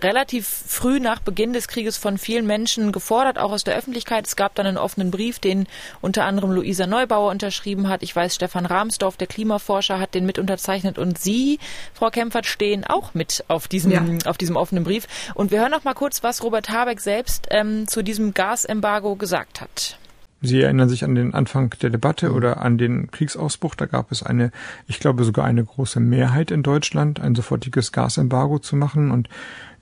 relativ 0.00 0.46
früh 0.46 1.00
nach 1.00 1.20
Beginn 1.20 1.52
des 1.52 1.68
Krieges 1.68 1.96
von 1.96 2.18
vielen 2.18 2.46
Menschen 2.46 2.92
gefordert, 2.92 3.38
auch 3.38 3.52
aus 3.52 3.64
der 3.64 3.76
Öffentlichkeit. 3.76 4.26
Es 4.26 4.36
gab 4.36 4.54
dann 4.54 4.66
einen 4.66 4.76
offenen 4.76 5.10
Brief, 5.10 5.38
den 5.38 5.66
unter 6.00 6.24
anderem 6.24 6.52
Luisa 6.52 6.86
Neubauer 6.86 7.30
unterschrieben 7.30 7.88
hat. 7.88 8.02
Ich 8.02 8.14
weiß, 8.14 8.34
Stefan 8.34 8.66
Rahmsdorf, 8.66 9.16
der 9.16 9.26
Klimaforscher, 9.26 9.98
hat 9.98 10.14
den 10.14 10.26
mit 10.26 10.38
unterzeichnet 10.38 10.98
und 10.98 11.18
Sie, 11.18 11.58
Frau 11.94 12.10
Kempfert, 12.10 12.46
stehen 12.46 12.84
auch 12.84 13.14
mit 13.14 13.44
auf 13.48 13.68
diesem, 13.68 13.90
ja. 13.90 14.04
auf 14.26 14.38
diesem 14.38 14.56
offenen 14.56 14.84
Brief. 14.84 15.06
Und 15.34 15.50
wir 15.50 15.60
hören 15.60 15.70
noch 15.70 15.84
mal 15.84 15.94
kurz, 15.94 16.22
was 16.22 16.42
Robert 16.42 16.70
Habeck 16.70 17.00
selbst 17.00 17.48
ähm, 17.50 17.88
zu 17.88 18.02
diesem 18.02 18.34
Gasembargo 18.34 19.16
gesagt 19.16 19.60
hat. 19.60 19.98
Sie 20.40 20.62
erinnern 20.62 20.88
sich 20.88 21.04
an 21.04 21.16
den 21.16 21.34
Anfang 21.34 21.74
der 21.82 21.90
Debatte 21.90 22.32
oder 22.32 22.60
an 22.60 22.78
den 22.78 23.10
Kriegsausbruch. 23.10 23.74
Da 23.74 23.86
gab 23.86 24.12
es 24.12 24.22
eine, 24.22 24.52
ich 24.86 25.00
glaube 25.00 25.24
sogar 25.24 25.44
eine 25.44 25.64
große 25.64 25.98
Mehrheit 25.98 26.52
in 26.52 26.62
Deutschland, 26.62 27.20
ein 27.20 27.34
sofortiges 27.34 27.90
Gasembargo 27.90 28.60
zu 28.60 28.76
machen. 28.76 29.10
Und 29.10 29.28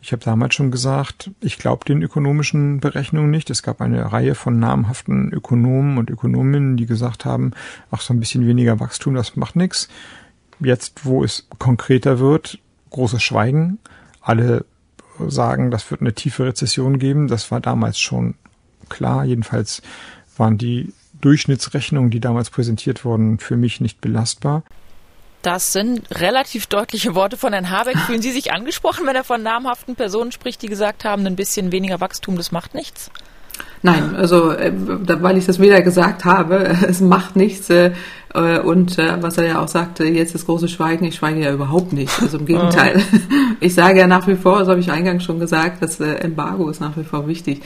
ich 0.01 0.13
habe 0.13 0.25
damals 0.25 0.55
schon 0.55 0.71
gesagt, 0.71 1.31
ich 1.41 1.59
glaube 1.59 1.85
den 1.85 2.01
ökonomischen 2.01 2.81
Berechnungen 2.81 3.31
nicht. 3.31 3.51
Es 3.51 3.63
gab 3.63 3.83
eine 3.83 4.13
Reihe 4.13 4.35
von 4.35 4.59
namhaften 4.59 5.31
Ökonomen 5.31 5.99
und 5.99 6.09
Ökonominnen, 6.09 6.79
die 6.79 6.87
gesagt 6.87 7.27
haben, 7.27 7.53
ach, 7.91 8.01
so 8.01 8.15
ein 8.15 8.21
bisschen 8.21 8.47
weniger 8.47 8.81
Wachstum, 8.81 9.15
das 9.15 9.37
macht 9.37 9.57
nichts. 9.57 9.89
Jetzt, 10.59 11.05
wo 11.05 11.23
es 11.23 11.49
konkreter 11.59 12.19
wird, 12.19 12.59
großes 12.91 13.23
Schweigen. 13.23 13.79
Alle 14.23 14.65
sagen, 15.29 15.71
das 15.71 15.91
wird 15.91 16.01
eine 16.01 16.15
tiefe 16.15 16.47
Rezession 16.47 16.99
geben. 16.99 17.29
Das 17.29 17.51
war 17.51 17.61
damals 17.61 17.99
schon 17.99 18.37
klar. 18.89 19.25
Jedenfalls 19.25 19.83
waren 20.37 20.59
die 20.59 20.93
Durchschnittsrechnungen, 21.21 22.11
die 22.11 22.21
damals 22.21 22.51
präsentiert 22.51 23.05
wurden, 23.05 23.39
für 23.39 23.57
mich 23.57 23.81
nicht 23.81 24.01
belastbar. 24.01 24.63
Das 25.43 25.73
sind 25.73 26.03
relativ 26.11 26.67
deutliche 26.67 27.15
Worte 27.15 27.37
von 27.37 27.53
Herrn 27.53 27.71
Habeck. 27.71 27.97
Fühlen 27.99 28.21
Sie 28.21 28.33
sich 28.33 28.53
angesprochen, 28.53 29.07
wenn 29.07 29.15
er 29.15 29.23
von 29.23 29.43
namhaften 29.43 29.95
Personen 29.95 30.33
spricht, 30.33 30.61
die 30.63 30.69
gesagt 30.69 31.05
haben, 31.05 31.25
ein 31.27 31.37
bisschen 31.37 31.71
weniger 31.73 32.01
Wachstum, 32.01 32.37
das 32.37 32.51
macht 32.51 32.75
nichts? 32.75 33.11
Nein, 33.83 34.17
also 34.17 34.51
äh, 34.51 34.73
weil 34.75 35.37
ich 35.37 35.47
das 35.47 35.61
weder 35.61 35.83
gesagt 35.83 36.25
habe, 36.25 36.77
es 36.89 37.01
macht 37.01 37.37
nichts. 37.37 37.71
Äh, 38.35 38.61
und 38.61 38.99
äh, 38.99 39.23
was 39.23 39.39
er 39.39 39.47
ja 39.47 39.63
auch 39.63 39.69
sagte, 39.69 40.05
jetzt 40.05 40.35
das 40.35 40.47
große 40.47 40.69
Schweigen, 40.69 41.05
ich 41.05 41.17
schweige 41.17 41.41
ja 41.41 41.53
überhaupt 41.53 41.93
nicht. 41.93 42.21
Also 42.21 42.39
im 42.39 42.47
Gegenteil. 42.47 43.03
Ich 43.59 43.75
sage 43.75 43.99
ja 43.99 44.07
nach 44.07 44.27
wie 44.27 44.35
vor, 44.35 44.59
das 44.59 44.69
habe 44.69 44.81
ich 44.81 44.93
eingangs 44.93 45.25
schon 45.25 45.41
gesagt, 45.41 45.81
das 45.81 45.99
äh, 45.99 46.17
Embargo 46.17 46.69
ist 46.69 46.79
nach 46.79 46.95
wie 46.99 47.05
vor 47.05 47.27
wichtig 47.27 47.63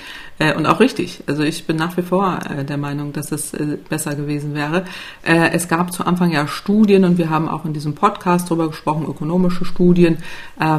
und 0.57 0.65
auch 0.65 0.81
richtig. 0.81 1.23
Also 1.27 1.43
ich 1.43 1.67
bin 1.67 1.77
nach 1.77 1.99
wie 1.99 2.03
vor 2.03 2.39
der 2.67 2.79
Meinung, 2.79 3.13
dass 3.13 3.31
es 3.31 3.55
besser 3.91 4.15
gewesen 4.15 4.55
wäre. 4.55 4.85
Es 5.23 5.69
gab 5.69 5.93
zu 5.93 6.07
Anfang 6.07 6.33
ja 6.33 6.47
Studien 6.47 7.05
und 7.05 7.19
wir 7.19 7.29
haben 7.29 7.47
auch 7.47 7.67
in 7.67 7.75
diesem 7.75 7.95
Podcast 7.95 8.51
darüber 8.51 8.69
gesprochen, 8.69 9.05
ökonomische 9.07 9.67
Studien 9.67 10.17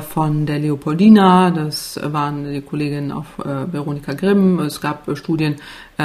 von 0.09 0.47
der 0.47 0.57
Leopoldina, 0.57 1.51
das 1.51 1.99
waren 2.03 2.51
die 2.51 2.61
Kolleginnen 2.61 3.11
auf 3.11 3.27
Veronika 3.37 4.13
Grimm, 4.13 4.57
es 4.61 4.81
gab 4.81 5.07
Studien 5.15 5.57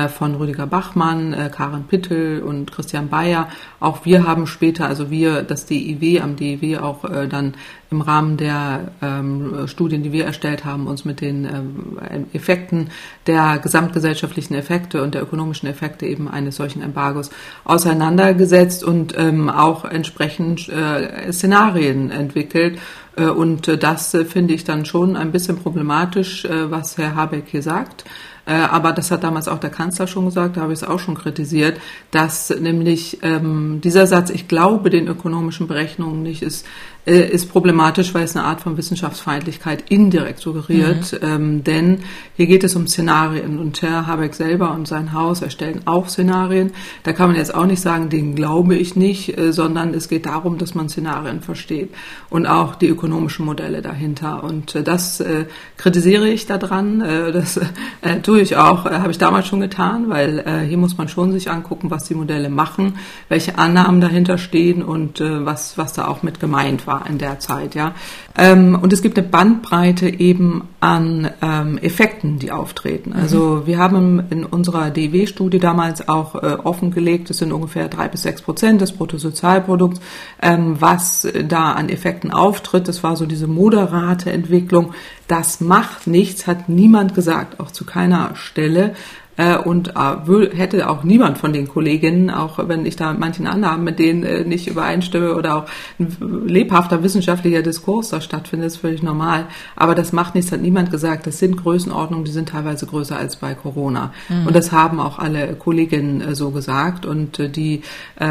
von 0.08 0.34
Rüdiger 0.34 0.66
Bachmann, 0.66 1.32
äh, 1.32 1.50
Karen 1.54 1.84
Pittel 1.84 2.42
und 2.42 2.70
Christian 2.72 3.08
Bayer. 3.08 3.48
Auch 3.80 4.04
wir 4.04 4.26
haben 4.26 4.46
später, 4.46 4.86
also 4.86 5.10
wir, 5.10 5.42
das 5.42 5.66
DIW, 5.66 6.20
am 6.20 6.36
DIW 6.36 6.78
auch 6.78 7.04
äh, 7.04 7.26
dann 7.28 7.54
im 7.90 8.00
Rahmen 8.00 8.36
der 8.36 8.92
ähm, 9.00 9.66
Studien, 9.66 10.02
die 10.02 10.12
wir 10.12 10.24
erstellt 10.24 10.64
haben, 10.64 10.86
uns 10.86 11.04
mit 11.04 11.20
den 11.20 11.44
ähm, 11.44 12.26
Effekten 12.32 12.90
der 13.26 13.58
gesamtgesellschaftlichen 13.58 14.54
Effekte 14.54 15.02
und 15.02 15.14
der 15.14 15.22
ökonomischen 15.22 15.68
Effekte 15.68 16.06
eben 16.06 16.28
eines 16.28 16.56
solchen 16.56 16.82
Embargos 16.82 17.30
auseinandergesetzt 17.64 18.82
und 18.82 19.16
ähm, 19.16 19.48
auch 19.48 19.84
entsprechend 19.84 20.68
äh, 20.68 21.32
Szenarien 21.32 22.10
entwickelt. 22.10 22.78
Äh, 23.16 23.26
und 23.26 23.68
äh, 23.68 23.78
das 23.78 24.14
äh, 24.14 24.24
finde 24.24 24.54
ich 24.54 24.64
dann 24.64 24.84
schon 24.84 25.16
ein 25.16 25.32
bisschen 25.32 25.58
problematisch, 25.58 26.44
äh, 26.44 26.70
was 26.70 26.98
Herr 26.98 27.14
Habeck 27.14 27.44
hier 27.46 27.62
sagt. 27.62 28.04
Äh, 28.46 28.52
aber 28.52 28.92
das 28.92 29.10
hat 29.10 29.24
damals 29.24 29.48
auch 29.48 29.58
der 29.58 29.70
Kanzler 29.70 30.06
schon 30.06 30.26
gesagt, 30.26 30.56
da 30.56 30.62
habe 30.62 30.72
ich 30.72 30.80
es 30.80 30.88
auch 30.88 31.00
schon 31.00 31.16
kritisiert, 31.16 31.80
dass 32.12 32.50
nämlich 32.50 33.18
ähm, 33.22 33.80
dieser 33.82 34.06
Satz, 34.06 34.30
ich 34.30 34.46
glaube 34.46 34.88
den 34.88 35.08
ökonomischen 35.08 35.66
Berechnungen 35.66 36.22
nicht, 36.22 36.42
ist 36.42 36.64
äh, 37.06 37.20
ist 37.20 37.52
problematisch, 37.52 38.12
weil 38.14 38.24
es 38.24 38.34
eine 38.36 38.44
Art 38.44 38.60
von 38.60 38.76
Wissenschaftsfeindlichkeit 38.76 39.84
indirekt 39.90 40.40
suggeriert. 40.40 41.12
Mhm. 41.12 41.28
Ähm, 41.28 41.64
denn 41.64 41.98
hier 42.36 42.46
geht 42.46 42.64
es 42.64 42.74
um 42.74 42.88
Szenarien 42.88 43.60
und 43.60 43.80
Herr 43.80 44.08
Habeck 44.08 44.34
selber 44.34 44.72
und 44.72 44.88
sein 44.88 45.12
Haus 45.12 45.40
erstellen 45.40 45.82
auch 45.84 46.08
Szenarien. 46.08 46.72
Da 47.04 47.12
kann 47.12 47.28
man 47.28 47.36
jetzt 47.36 47.54
auch 47.54 47.66
nicht 47.66 47.80
sagen, 47.80 48.08
den 48.08 48.34
glaube 48.34 48.74
ich 48.74 48.96
nicht, 48.96 49.38
äh, 49.38 49.52
sondern 49.52 49.94
es 49.94 50.08
geht 50.08 50.26
darum, 50.26 50.58
dass 50.58 50.74
man 50.74 50.88
Szenarien 50.88 51.42
versteht 51.42 51.90
und 52.28 52.46
auch 52.46 52.74
die 52.74 52.88
ökonomischen 52.88 53.46
Modelle 53.46 53.82
dahinter. 53.82 54.42
Und 54.42 54.74
äh, 54.74 54.82
das 54.82 55.20
äh, 55.20 55.44
kritisiere 55.76 56.28
ich 56.28 56.46
daran. 56.46 57.02
Äh, 57.02 57.30
das 57.30 57.56
äh, 58.02 58.20
tue 58.20 58.40
ich 58.40 58.56
auch, 58.56 58.84
habe 58.84 59.12
ich 59.12 59.18
damals 59.18 59.46
schon 59.46 59.60
getan, 59.60 60.08
weil 60.08 60.66
hier 60.68 60.78
muss 60.78 60.96
man 60.98 61.08
schon 61.08 61.32
sich 61.32 61.50
angucken, 61.50 61.90
was 61.90 62.04
die 62.04 62.14
Modelle 62.14 62.48
machen, 62.48 62.98
welche 63.28 63.58
Annahmen 63.58 64.00
dahinter 64.00 64.38
stehen 64.38 64.82
und 64.82 65.20
was, 65.20 65.78
was 65.78 65.92
da 65.92 66.06
auch 66.08 66.22
mit 66.22 66.40
gemeint 66.40 66.86
war 66.86 66.95
war 66.96 67.08
in 67.08 67.18
der 67.18 67.38
Zeit, 67.38 67.74
ja. 67.74 67.94
Ähm, 68.38 68.78
und 68.80 68.92
es 68.92 69.02
gibt 69.02 69.18
eine 69.18 69.26
Bandbreite 69.26 70.08
eben 70.08 70.68
an 70.80 71.30
ähm, 71.42 71.78
Effekten, 71.78 72.38
die 72.38 72.50
auftreten. 72.50 73.10
Mhm. 73.10 73.16
Also 73.16 73.66
wir 73.66 73.78
haben 73.78 74.24
in 74.30 74.44
unserer 74.44 74.90
DW-Studie 74.90 75.58
damals 75.58 76.08
auch 76.08 76.34
äh, 76.34 76.56
offengelegt, 76.62 77.30
es 77.30 77.38
sind 77.38 77.52
ungefähr 77.52 77.88
drei 77.88 78.08
bis 78.08 78.22
sechs 78.22 78.42
Prozent 78.42 78.80
des 78.80 78.92
Bruttosozialprodukts, 78.92 80.00
ähm, 80.42 80.76
was 80.80 81.26
da 81.48 81.72
an 81.72 81.88
Effekten 81.88 82.30
auftritt. 82.30 82.88
Das 82.88 83.02
war 83.02 83.16
so 83.16 83.26
diese 83.26 83.46
moderate 83.46 84.32
Entwicklung. 84.32 84.92
Das 85.28 85.60
macht 85.60 86.06
nichts, 86.06 86.46
hat 86.46 86.68
niemand 86.68 87.14
gesagt, 87.14 87.60
auch 87.60 87.70
zu 87.70 87.84
keiner 87.84 88.36
Stelle. 88.36 88.94
Äh, 89.36 89.58
und 89.58 89.94
äh, 89.96 90.56
hätte 90.56 90.88
auch 90.88 91.04
niemand 91.04 91.38
von 91.38 91.52
den 91.52 91.68
Kolleginnen, 91.68 92.30
auch 92.30 92.58
wenn 92.68 92.86
ich 92.86 92.96
da 92.96 93.10
mit 93.10 93.20
manchen 93.20 93.46
Annahmen 93.46 93.84
mit 93.84 93.98
denen 93.98 94.22
äh, 94.22 94.44
nicht 94.44 94.66
übereinstimme 94.66 95.34
oder 95.34 95.56
auch 95.56 95.64
ein 95.98 96.16
lebhafter 96.46 97.02
wissenschaftlicher 97.02 97.62
Diskurs 97.62 98.10
da 98.10 98.20
stattfindet, 98.20 98.68
ist 98.68 98.78
völlig 98.78 99.02
normal. 99.02 99.46
Aber 99.74 99.94
das 99.94 100.12
macht 100.12 100.34
nichts, 100.34 100.52
hat 100.52 100.62
niemand 100.62 100.90
gesagt. 100.90 101.26
Das 101.26 101.38
sind 101.38 101.56
Größenordnungen, 101.56 102.24
die 102.24 102.32
sind 102.32 102.48
teilweise 102.48 102.86
größer 102.86 103.16
als 103.16 103.36
bei 103.36 103.54
Corona. 103.54 104.12
Mhm. 104.28 104.46
Und 104.46 104.56
das 104.56 104.72
haben 104.72 105.00
auch 105.00 105.18
alle 105.18 105.54
Kolleginnen 105.54 106.20
äh, 106.20 106.34
so 106.34 106.50
gesagt. 106.50 107.04
Und 107.04 107.38
äh, 107.38 107.48
die 107.48 107.82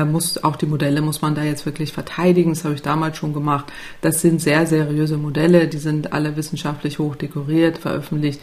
muss, 0.06 0.44
auch 0.44 0.56
die 0.56 0.66
Modelle 0.66 1.02
muss 1.02 1.22
man 1.22 1.36
da 1.36 1.44
jetzt 1.44 1.66
wirklich 1.66 1.94
verteidigen. 1.94 2.52
Das 2.52 2.64
habe 2.64 2.74
ich 2.74 2.82
damals 2.82 3.18
schon 3.18 3.34
gemacht. 3.34 3.66
Das 4.02 4.22
sind 4.22 4.42
sehr 4.42 4.66
seriöse 4.66 5.18
Modelle. 5.18 5.68
Die 5.68 5.78
sind 5.78 6.12
alle 6.14 6.36
wissenschaftlich 6.36 7.00
hoch 7.00 7.16
dekoriert, 7.16 7.78
veröffentlicht. 7.78 8.40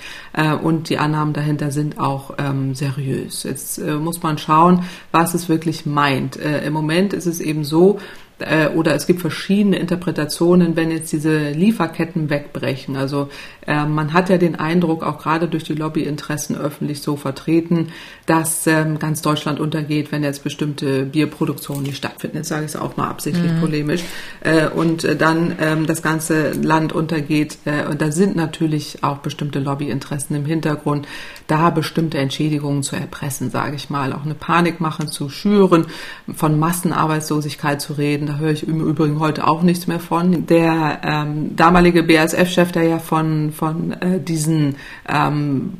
Und 0.62 0.88
die 0.88 0.98
Annahmen 0.98 1.32
dahinter 1.32 1.70
sind 1.70 1.98
auch 1.98 2.30
ähm, 2.52 2.74
seriös. 2.74 3.42
Jetzt 3.42 3.78
äh, 3.78 3.96
muss 3.96 4.22
man 4.22 4.38
schauen, 4.38 4.84
was 5.10 5.34
es 5.34 5.48
wirklich 5.48 5.86
meint. 5.86 6.36
Äh, 6.36 6.64
Im 6.66 6.72
Moment 6.72 7.12
ist 7.12 7.26
es 7.26 7.40
eben 7.40 7.64
so, 7.64 7.98
äh, 8.38 8.68
oder 8.68 8.94
es 8.94 9.06
gibt 9.06 9.20
verschiedene 9.20 9.78
Interpretationen, 9.78 10.76
wenn 10.76 10.90
jetzt 10.90 11.12
diese 11.12 11.50
Lieferketten 11.50 12.30
wegbrechen. 12.30 12.96
Also 12.96 13.28
äh, 13.66 13.84
man 13.84 14.12
hat 14.12 14.28
ja 14.28 14.38
den 14.38 14.56
Eindruck, 14.56 15.02
auch 15.02 15.18
gerade 15.18 15.48
durch 15.48 15.64
die 15.64 15.74
Lobbyinteressen 15.74 16.56
öffentlich 16.56 17.02
so 17.02 17.16
vertreten, 17.16 17.88
dass 18.26 18.66
ähm, 18.66 18.98
ganz 18.98 19.22
Deutschland 19.22 19.60
untergeht, 19.60 20.12
wenn 20.12 20.22
jetzt 20.22 20.44
bestimmte 20.44 21.04
Bierproduktionen 21.04 21.84
nicht 21.84 21.96
stattfinden. 21.96 22.38
Jetzt 22.38 22.48
sage 22.48 22.64
ich 22.64 22.72
es 22.72 22.76
auch 22.76 22.96
mal 22.96 23.08
absichtlich 23.08 23.52
mhm. 23.52 23.60
polemisch. 23.60 24.02
Äh, 24.40 24.68
und 24.68 25.04
äh, 25.04 25.16
dann 25.16 25.56
ähm, 25.60 25.86
das 25.86 26.02
ganze 26.02 26.52
Land 26.52 26.92
untergeht. 26.92 27.58
Äh, 27.64 27.86
und 27.88 28.00
da 28.00 28.10
sind 28.10 28.36
natürlich 28.36 29.02
auch 29.02 29.18
bestimmte 29.18 29.60
Lobbyinteressen 29.60 30.36
im 30.36 30.46
Hintergrund, 30.46 31.06
da 31.46 31.70
bestimmte 31.70 32.18
Entschädigungen 32.18 32.82
zu 32.82 32.96
erpressen, 32.96 33.50
sage 33.50 33.76
ich 33.76 33.90
mal. 33.90 34.12
Auch 34.12 34.24
eine 34.24 34.34
Panikmache 34.34 35.06
zu 35.06 35.28
schüren, 35.28 35.86
von 36.34 36.58
Massenarbeitslosigkeit 36.58 37.80
zu 37.80 37.94
reden. 37.94 38.21
Da 38.26 38.36
höre 38.36 38.50
ich 38.50 38.66
im 38.66 38.80
Übrigen 38.80 39.20
heute 39.20 39.46
auch 39.46 39.62
nichts 39.62 39.86
mehr 39.86 40.00
von. 40.00 40.46
Der 40.46 41.00
ähm, 41.04 41.56
damalige 41.56 42.02
BASF-Chef, 42.02 42.72
der 42.72 42.84
ja 42.84 42.98
von 42.98 43.52
von, 43.52 43.92
äh, 43.92 44.20
diesen 44.20 44.76
ähm, 45.08 45.74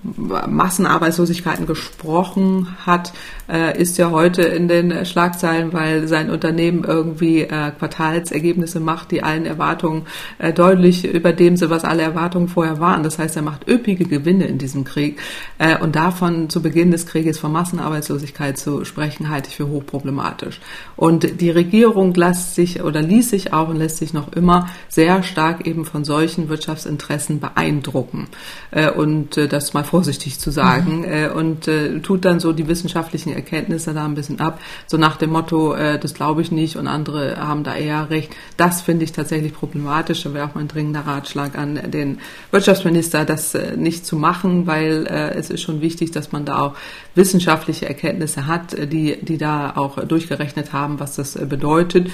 Massenarbeitslosigkeiten 0.49 1.67
gesprochen 1.67 2.69
hat, 2.85 3.13
äh, 3.51 3.81
ist 3.81 3.99
ja 3.99 4.11
heute 4.11 4.43
in 4.43 4.69
den 4.69 5.05
Schlagzeilen, 5.05 5.73
weil 5.73 6.09
sein 6.09 6.31
Unternehmen 6.31 6.85
irgendwie 6.85 7.43
äh, 7.43 7.71
Quartalsergebnisse 7.79 8.81
macht, 8.81 9.11
die 9.11 9.23
allen 9.23 9.47
Erwartungen 9.47 10.03
äh, 10.39 10.53
deutlich 10.53 11.05
über 11.05 11.33
dem 11.33 11.57
sind, 11.57 11.71
was 11.71 11.85
alle 11.85 12.03
Erwartungen 12.03 12.49
vorher 12.49 12.81
waren. 12.81 13.03
Das 13.03 13.19
heißt, 13.19 13.37
er 13.37 13.43
macht 13.43 13.69
üppige 13.69 14.05
Gewinne 14.05 14.47
in 14.47 14.59
diesem 14.59 14.85
Krieg. 14.85 15.21
Äh, 15.59 15.79
und 15.79 15.97
davon 15.97 16.49
zu 16.49 16.63
Beginn 16.63 16.91
des 16.91 17.07
Krieges 17.07 17.39
von 17.39 17.53
Massenarbeitslosigkeit 17.53 18.59
zu 18.59 18.85
sprechen, 18.85 19.29
halte 19.29 19.49
ich 19.51 19.57
für 19.57 19.69
hochproblematisch. 19.69 20.61
Und 20.97 21.41
die 21.41 21.51
Regierung 21.51 22.15
lässt 22.15 22.32
sich 22.35 22.83
oder 22.83 23.03
ließ 23.03 23.31
sich 23.31 23.53
auch 23.53 23.69
und 23.69 23.77
lässt 23.77 23.99
sich 23.99 24.13
noch 24.13 24.33
immer 24.33 24.69
sehr 24.89 25.23
stark 25.23 25.67
eben 25.67 25.85
von 25.85 26.05
solchen 26.05 26.49
Wirtschaftsinteressen 26.49 27.41
beeindrucken. 27.41 28.29
Äh, 28.73 28.91
und 28.91 29.37
äh, 29.37 29.49
das 29.49 29.75
mal 29.75 29.85
vorsichtig 29.85 30.39
zu 30.39 30.51
sagen. 30.51 31.01
Mhm. 31.01 31.05
Äh, 31.05 31.29
und 31.29 31.69
tut 32.03 32.25
dann 32.25 32.41
so 32.41 32.53
die 32.53 32.67
wissenschaftlichen 32.69 33.33
Erkenntnisse 33.33 33.95
da 33.95 34.05
ein 34.05 34.15
bisschen 34.15 34.41
ab. 34.41 34.61
So 34.87 34.97
nach 34.97 35.17
dem 35.17 35.31
Motto, 35.31 35.75
das 35.75 36.15
glaube 36.15 36.43
ich 36.43 36.51
nicht 36.51 36.77
und 36.77 36.87
andere 36.87 37.37
haben 37.37 37.65
da 37.65 37.75
eher 37.75 38.11
recht. 38.11 38.33
Das 38.57 38.81
finde 38.81 39.05
ich 39.05 39.13
tatsächlich 39.13 39.53
problematisch. 39.53 40.23
Da 40.23 40.35
wäre 40.35 40.47
auch 40.47 40.55
mein 40.55 40.69
dringender 40.69 41.01
Ratschlag 41.01 41.57
an 41.57 41.91
den 41.91 42.19
Wirtschaftsminister, 42.51 43.25
das 43.25 43.57
nicht 43.77 44.07
zu 44.07 44.17
machen, 44.17 44.67
weil 44.67 45.07
es 45.07 45.51
ist 45.51 45.63
schon 45.63 45.81
wichtig, 45.81 46.11
dass 46.11 46.33
man 46.33 46.45
da 46.45 46.61
auch 46.61 46.75
wissenschaftliche 47.15 47.87
Erkenntnisse 47.87 48.47
hat, 48.47 48.77
die, 48.93 49.19
die 49.21 49.39
da 49.39 49.73
auch 49.77 50.03
durchgerechnet 50.05 50.73
haben, 50.73 51.01
was 51.01 51.17
das 51.17 51.35
bedeutet. 51.35 52.11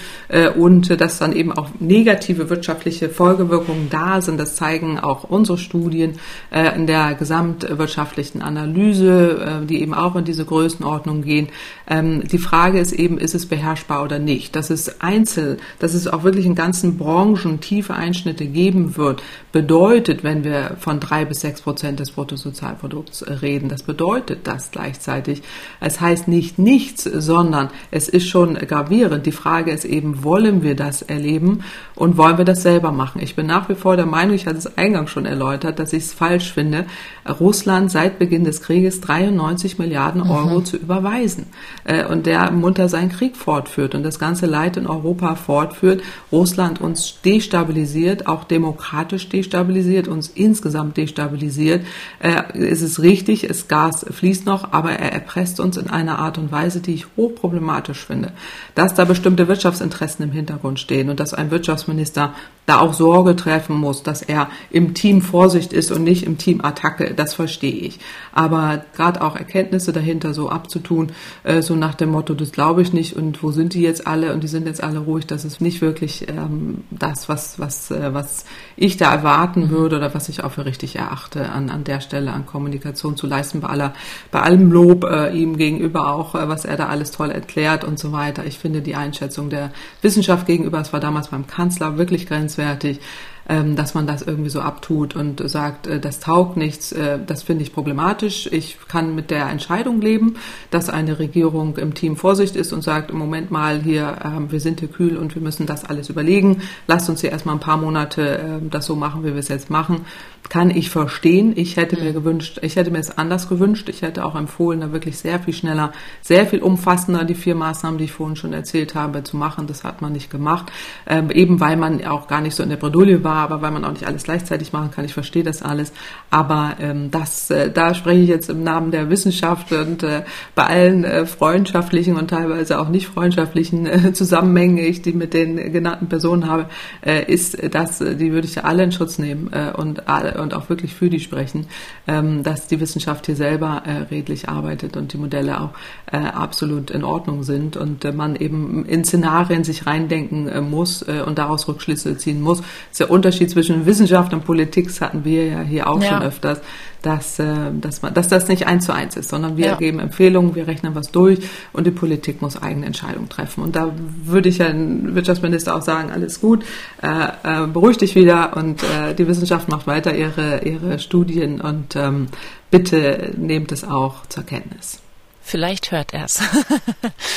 Und 0.56 1.00
dass 1.00 1.18
dann 1.18 1.32
eben 1.32 1.52
auch 1.52 1.70
negative 1.80 2.50
wirtschaftliche 2.50 3.08
Folgewirkungen 3.08 3.88
da 3.90 4.20
sind. 4.20 4.38
Das 4.38 4.56
zeigen 4.56 4.98
auch 4.98 5.24
unsere 5.24 5.58
Studien 5.58 6.18
äh, 6.50 6.74
in 6.76 6.86
der 6.86 7.14
gesamtwirtschaftlichen 7.14 8.42
Analyse, 8.42 9.62
äh, 9.62 9.66
die 9.66 9.80
eben 9.82 9.94
auch 9.94 10.16
in 10.16 10.24
diese 10.24 10.44
Größenordnung 10.44 11.22
gehen. 11.22 11.48
Ähm, 11.88 12.22
die 12.30 12.38
Frage 12.38 12.78
ist 12.78 12.92
eben, 12.92 13.18
ist 13.18 13.34
es 13.34 13.46
beherrschbar 13.46 14.04
oder 14.04 14.18
nicht? 14.18 14.54
Dass 14.54 14.70
es 14.70 15.00
einzeln, 15.00 15.58
dass 15.78 15.94
es 15.94 16.06
auch 16.06 16.22
wirklich 16.22 16.46
in 16.46 16.54
ganzen 16.54 16.98
Branchen 16.98 17.60
tiefe 17.60 17.94
Einschnitte 17.94 18.46
geben 18.46 18.96
wird, 18.96 19.22
bedeutet, 19.52 20.22
wenn 20.22 20.44
wir 20.44 20.76
von 20.78 21.00
drei 21.00 21.24
bis 21.24 21.40
sechs 21.40 21.62
Prozent 21.62 22.00
des 22.00 22.12
Bruttosozialprodukts 22.12 23.24
reden, 23.42 23.68
das 23.68 23.82
bedeutet 23.82 24.40
das 24.44 24.70
gleichzeitig. 24.70 25.42
Es 25.80 26.00
heißt 26.00 26.28
nicht 26.28 26.58
nichts, 26.58 27.04
sondern 27.04 27.70
es 27.90 28.08
ist 28.08 28.28
schon 28.28 28.54
gravierend. 28.54 29.26
Die 29.26 29.32
Frage 29.32 29.72
ist 29.72 29.84
eben, 29.84 29.97
eben, 29.98 30.22
wollen 30.24 30.62
wir 30.62 30.76
das 30.76 31.02
erleben 31.02 31.64
und 31.94 32.16
wollen 32.16 32.38
wir 32.38 32.44
das 32.44 32.62
selber 32.62 32.92
machen. 32.92 33.20
Ich 33.20 33.34
bin 33.34 33.46
nach 33.46 33.68
wie 33.68 33.74
vor 33.74 33.96
der 33.96 34.06
Meinung, 34.06 34.34
ich 34.34 34.46
hatte 34.46 34.58
es 34.58 34.78
eingangs 34.78 35.10
schon 35.10 35.26
erläutert, 35.26 35.78
dass 35.78 35.92
ich 35.92 36.04
es 36.04 36.12
falsch 36.12 36.52
finde, 36.52 36.86
Russland 37.28 37.90
seit 37.90 38.18
Beginn 38.18 38.44
des 38.44 38.62
Krieges 38.62 39.00
93 39.00 39.78
Milliarden 39.78 40.22
mhm. 40.22 40.30
Euro 40.30 40.60
mhm. 40.60 40.64
zu 40.64 40.76
überweisen 40.76 41.46
äh, 41.84 42.04
und 42.04 42.26
der 42.26 42.50
munter 42.52 42.88
seinen 42.88 43.10
Krieg 43.10 43.36
fortführt 43.36 43.94
und 43.94 44.04
das 44.04 44.18
ganze 44.18 44.46
Leid 44.46 44.76
in 44.76 44.86
Europa 44.86 45.34
fortführt, 45.34 46.02
Russland 46.30 46.80
uns 46.80 47.20
destabilisiert, 47.24 48.26
auch 48.26 48.44
demokratisch 48.44 49.28
destabilisiert, 49.28 50.06
uns 50.06 50.28
insgesamt 50.28 50.96
destabilisiert, 50.96 51.84
äh, 52.20 52.56
ist 52.56 52.82
es 52.82 53.02
richtig, 53.02 53.46
das 53.48 53.66
Gas 53.66 54.06
fließt 54.08 54.46
noch, 54.46 54.72
aber 54.72 54.92
er 54.92 55.12
erpresst 55.12 55.58
uns 55.58 55.76
in 55.76 55.90
einer 55.90 56.20
Art 56.20 56.38
und 56.38 56.52
Weise, 56.52 56.80
die 56.80 56.94
ich 56.94 57.06
hochproblematisch 57.16 58.06
finde. 58.06 58.32
Dass 58.74 58.94
da 58.94 59.04
bestimmte 59.04 59.48
Wirtschaftsinteressen 59.48 59.87
im 60.18 60.32
Hintergrund 60.32 60.80
stehen 60.80 61.10
und 61.10 61.20
dass 61.20 61.34
ein 61.34 61.50
Wirtschaftsminister 61.50 62.34
da 62.68 62.80
auch 62.80 62.92
Sorge 62.92 63.34
treffen 63.34 63.76
muss, 63.76 64.02
dass 64.02 64.20
er 64.20 64.48
im 64.70 64.92
Team 64.92 65.22
Vorsicht 65.22 65.72
ist 65.72 65.90
und 65.90 66.04
nicht 66.04 66.24
im 66.24 66.36
Team 66.36 66.62
Attacke, 66.62 67.14
das 67.14 67.32
verstehe 67.32 67.72
ich. 67.72 67.98
Aber 68.32 68.84
gerade 68.94 69.22
auch 69.22 69.36
Erkenntnisse 69.36 69.92
dahinter 69.92 70.34
so 70.34 70.50
abzutun, 70.50 71.12
äh, 71.44 71.62
so 71.62 71.74
nach 71.76 71.94
dem 71.94 72.10
Motto, 72.10 72.34
das 72.34 72.52
glaube 72.52 72.82
ich 72.82 72.92
nicht 72.92 73.16
und 73.16 73.42
wo 73.42 73.52
sind 73.52 73.72
die 73.72 73.80
jetzt 73.80 74.06
alle 74.06 74.34
und 74.34 74.42
die 74.44 74.48
sind 74.48 74.66
jetzt 74.66 74.82
alle 74.82 74.98
ruhig, 74.98 75.26
das 75.26 75.46
ist 75.46 75.62
nicht 75.62 75.80
wirklich 75.80 76.28
ähm, 76.28 76.84
das, 76.90 77.30
was, 77.30 77.58
was, 77.58 77.90
äh, 77.90 78.12
was 78.12 78.44
ich 78.76 78.98
da 78.98 79.14
erwarten 79.14 79.70
würde 79.70 79.96
oder 79.96 80.14
was 80.14 80.28
ich 80.28 80.44
auch 80.44 80.52
für 80.52 80.66
richtig 80.66 80.96
erachte, 80.96 81.48
an, 81.48 81.70
an 81.70 81.84
der 81.84 82.00
Stelle 82.02 82.32
an 82.32 82.44
Kommunikation 82.44 83.16
zu 83.16 83.26
leisten, 83.26 83.60
bei 83.60 83.68
aller, 83.68 83.94
bei 84.30 84.42
allem 84.42 84.70
Lob 84.70 85.04
äh, 85.04 85.34
ihm 85.34 85.56
gegenüber 85.56 86.12
auch, 86.12 86.34
was 86.34 86.66
er 86.66 86.76
da 86.76 86.88
alles 86.88 87.12
toll 87.12 87.30
erklärt 87.30 87.82
und 87.82 87.98
so 87.98 88.12
weiter. 88.12 88.44
Ich 88.44 88.58
finde 88.58 88.82
die 88.82 88.94
Einschätzung 88.94 89.48
der 89.48 89.70
Wissenschaft 90.02 90.46
gegenüber, 90.46 90.80
es 90.80 90.92
war 90.92 91.00
damals 91.00 91.28
beim 91.28 91.46
Kanzler 91.46 91.98
wirklich 91.98 92.26
grenzwertig, 92.26 93.00
ähm, 93.48 93.76
dass 93.76 93.94
man 93.94 94.06
das 94.06 94.22
irgendwie 94.22 94.50
so 94.50 94.60
abtut 94.60 95.16
und 95.16 95.48
sagt, 95.48 95.86
äh, 95.86 95.98
das 95.98 96.20
taugt 96.20 96.56
nichts, 96.56 96.92
äh, 96.92 97.18
das 97.24 97.42
finde 97.42 97.62
ich 97.62 97.72
problematisch. 97.72 98.46
Ich 98.52 98.76
kann 98.88 99.14
mit 99.14 99.30
der 99.30 99.48
Entscheidung 99.48 100.00
leben, 100.00 100.36
dass 100.70 100.90
eine 100.90 101.18
Regierung 101.18 101.78
im 101.78 101.94
Team 101.94 102.16
Vorsicht 102.16 102.56
ist 102.56 102.72
und 102.72 102.82
sagt, 102.82 103.10
im 103.10 103.16
Moment 103.16 103.50
mal 103.50 103.80
hier, 103.80 104.18
ähm, 104.22 104.52
wir 104.52 104.60
sind 104.60 104.80
hier 104.80 104.90
kühl 104.90 105.16
und 105.16 105.34
wir 105.34 105.40
müssen 105.40 105.66
das 105.66 105.84
alles 105.84 106.10
überlegen. 106.10 106.62
Lasst 106.86 107.08
uns 107.08 107.22
hier 107.22 107.32
erstmal 107.32 107.54
ein 107.54 107.60
paar 107.60 107.78
Monate 107.78 108.40
ähm, 108.44 108.70
das 108.70 108.84
so 108.84 108.96
machen, 108.96 109.24
wie 109.24 109.32
wir 109.32 109.38
es 109.38 109.48
jetzt 109.48 109.70
machen 109.70 110.04
kann 110.48 110.70
ich 110.70 110.90
verstehen. 110.90 111.52
Ich 111.56 111.76
hätte 111.76 112.00
mir 112.02 112.12
gewünscht, 112.12 112.58
ich 112.62 112.76
hätte 112.76 112.90
mir 112.90 112.98
es 112.98 113.16
anders 113.16 113.48
gewünscht. 113.48 113.88
Ich 113.88 114.02
hätte 114.02 114.24
auch 114.24 114.34
empfohlen, 114.34 114.80
da 114.80 114.92
wirklich 114.92 115.18
sehr 115.18 115.38
viel 115.40 115.54
schneller, 115.54 115.92
sehr 116.22 116.46
viel 116.46 116.60
umfassender 116.60 117.24
die 117.24 117.34
vier 117.34 117.54
Maßnahmen, 117.54 117.98
die 117.98 118.04
ich 118.04 118.12
vorhin 118.12 118.36
schon 118.36 118.52
erzählt 118.52 118.94
habe, 118.94 119.22
zu 119.22 119.36
machen. 119.36 119.66
Das 119.66 119.84
hat 119.84 120.00
man 120.00 120.12
nicht 120.12 120.30
gemacht. 120.30 120.72
Ähm, 121.06 121.30
eben 121.30 121.60
weil 121.60 121.76
man 121.76 122.04
auch 122.04 122.28
gar 122.28 122.40
nicht 122.40 122.54
so 122.54 122.62
in 122.62 122.70
der 122.70 122.76
Bredouille 122.76 123.22
war, 123.24 123.36
aber 123.36 123.62
weil 123.62 123.70
man 123.70 123.84
auch 123.84 123.92
nicht 123.92 124.06
alles 124.06 124.24
gleichzeitig 124.24 124.72
machen 124.72 124.90
kann. 124.90 125.04
Ich 125.04 125.14
verstehe 125.14 125.42
das 125.42 125.62
alles. 125.62 125.92
Aber 126.30 126.76
ähm, 126.80 127.10
das, 127.10 127.50
äh, 127.50 127.70
da 127.70 127.94
spreche 127.94 128.22
ich 128.22 128.28
jetzt 128.28 128.48
im 128.48 128.62
Namen 128.62 128.90
der 128.90 129.10
Wissenschaft 129.10 129.72
und 129.72 130.02
äh, 130.02 130.22
bei 130.54 130.64
allen 130.64 131.04
äh, 131.04 131.26
freundschaftlichen 131.26 132.16
und 132.16 132.28
teilweise 132.28 132.80
auch 132.80 132.88
nicht 132.88 133.06
freundschaftlichen 133.06 133.86
äh, 133.86 134.12
Zusammenhängen, 134.12 134.78
ich 134.78 135.02
die 135.02 135.12
mit 135.12 135.34
den 135.34 135.72
genannten 135.72 136.08
Personen 136.08 136.46
habe, 136.46 136.66
äh, 137.04 137.30
ist 137.30 137.58
das, 137.74 138.00
äh, 138.00 138.16
die 138.16 138.32
würde 138.32 138.46
ich 138.46 138.64
alle 138.64 138.84
in 138.84 138.92
Schutz 138.92 139.18
nehmen 139.18 139.48
und 139.76 140.08
alle 140.08 140.27
und 140.36 140.54
auch 140.54 140.68
wirklich 140.68 140.94
für 140.94 141.10
die 141.10 141.20
sprechen, 141.20 141.66
ähm, 142.06 142.42
dass 142.42 142.66
die 142.66 142.80
Wissenschaft 142.80 143.26
hier 143.26 143.36
selber 143.36 143.82
äh, 143.86 144.02
redlich 144.10 144.48
arbeitet 144.48 144.96
und 144.96 145.12
die 145.12 145.18
Modelle 145.18 145.60
auch 145.60 145.70
äh, 146.10 146.16
absolut 146.16 146.90
in 146.90 147.04
Ordnung 147.04 147.42
sind 147.42 147.76
und 147.76 148.04
äh, 148.04 148.12
man 148.12 148.36
eben 148.36 148.84
in 148.86 149.04
Szenarien 149.04 149.64
sich 149.64 149.86
reindenken 149.86 150.70
muss 150.70 151.02
und 151.02 151.38
daraus 151.38 151.68
Rückschlüsse 151.68 152.16
ziehen 152.16 152.40
muss. 152.40 152.58
Das 152.58 152.66
ist 152.92 153.00
der 153.00 153.10
Unterschied 153.10 153.50
zwischen 153.50 153.86
Wissenschaft 153.86 154.32
und 154.32 154.44
Politik, 154.44 154.86
das 154.86 155.00
hatten 155.00 155.24
wir 155.24 155.46
ja 155.46 155.60
hier 155.62 155.88
auch 155.88 156.02
ja. 156.02 156.08
schon 156.08 156.22
öfters 156.22 156.60
dass, 157.02 157.38
äh, 157.38 157.46
dass, 157.80 158.02
man, 158.02 158.14
dass 158.14 158.28
das 158.28 158.48
nicht 158.48 158.66
eins 158.66 158.86
zu 158.86 158.92
eins 158.92 159.16
ist, 159.16 159.28
sondern 159.28 159.56
wir 159.56 159.66
ja. 159.66 159.74
geben 159.76 159.98
Empfehlungen, 160.00 160.54
wir 160.54 160.66
rechnen 160.66 160.94
was 160.94 161.10
durch 161.10 161.40
und 161.72 161.86
die 161.86 161.90
Politik 161.90 162.42
muss 162.42 162.60
eigene 162.60 162.86
Entscheidungen 162.86 163.28
treffen. 163.28 163.62
Und 163.62 163.76
da 163.76 163.92
würde 164.24 164.48
ich 164.48 164.58
ja 164.58 164.68
den 164.68 165.14
Wirtschaftsminister 165.14 165.76
auch 165.76 165.82
sagen, 165.82 166.10
alles 166.10 166.40
gut, 166.40 166.64
äh, 167.02 167.64
äh, 167.64 167.66
beruhig 167.66 167.98
dich 167.98 168.14
wieder 168.14 168.56
und 168.56 168.82
äh, 168.82 169.14
die 169.14 169.26
Wissenschaft 169.28 169.68
macht 169.68 169.86
weiter 169.86 170.14
ihre, 170.14 170.62
ihre 170.64 170.98
Studien 170.98 171.60
und 171.60 171.96
ähm, 171.96 172.26
bitte 172.70 173.32
nehmt 173.36 173.72
es 173.72 173.84
auch 173.84 174.26
zur 174.26 174.44
Kenntnis. 174.44 175.00
Vielleicht 175.48 175.92
hört 175.92 176.12
er 176.12 176.26
es. 176.26 176.42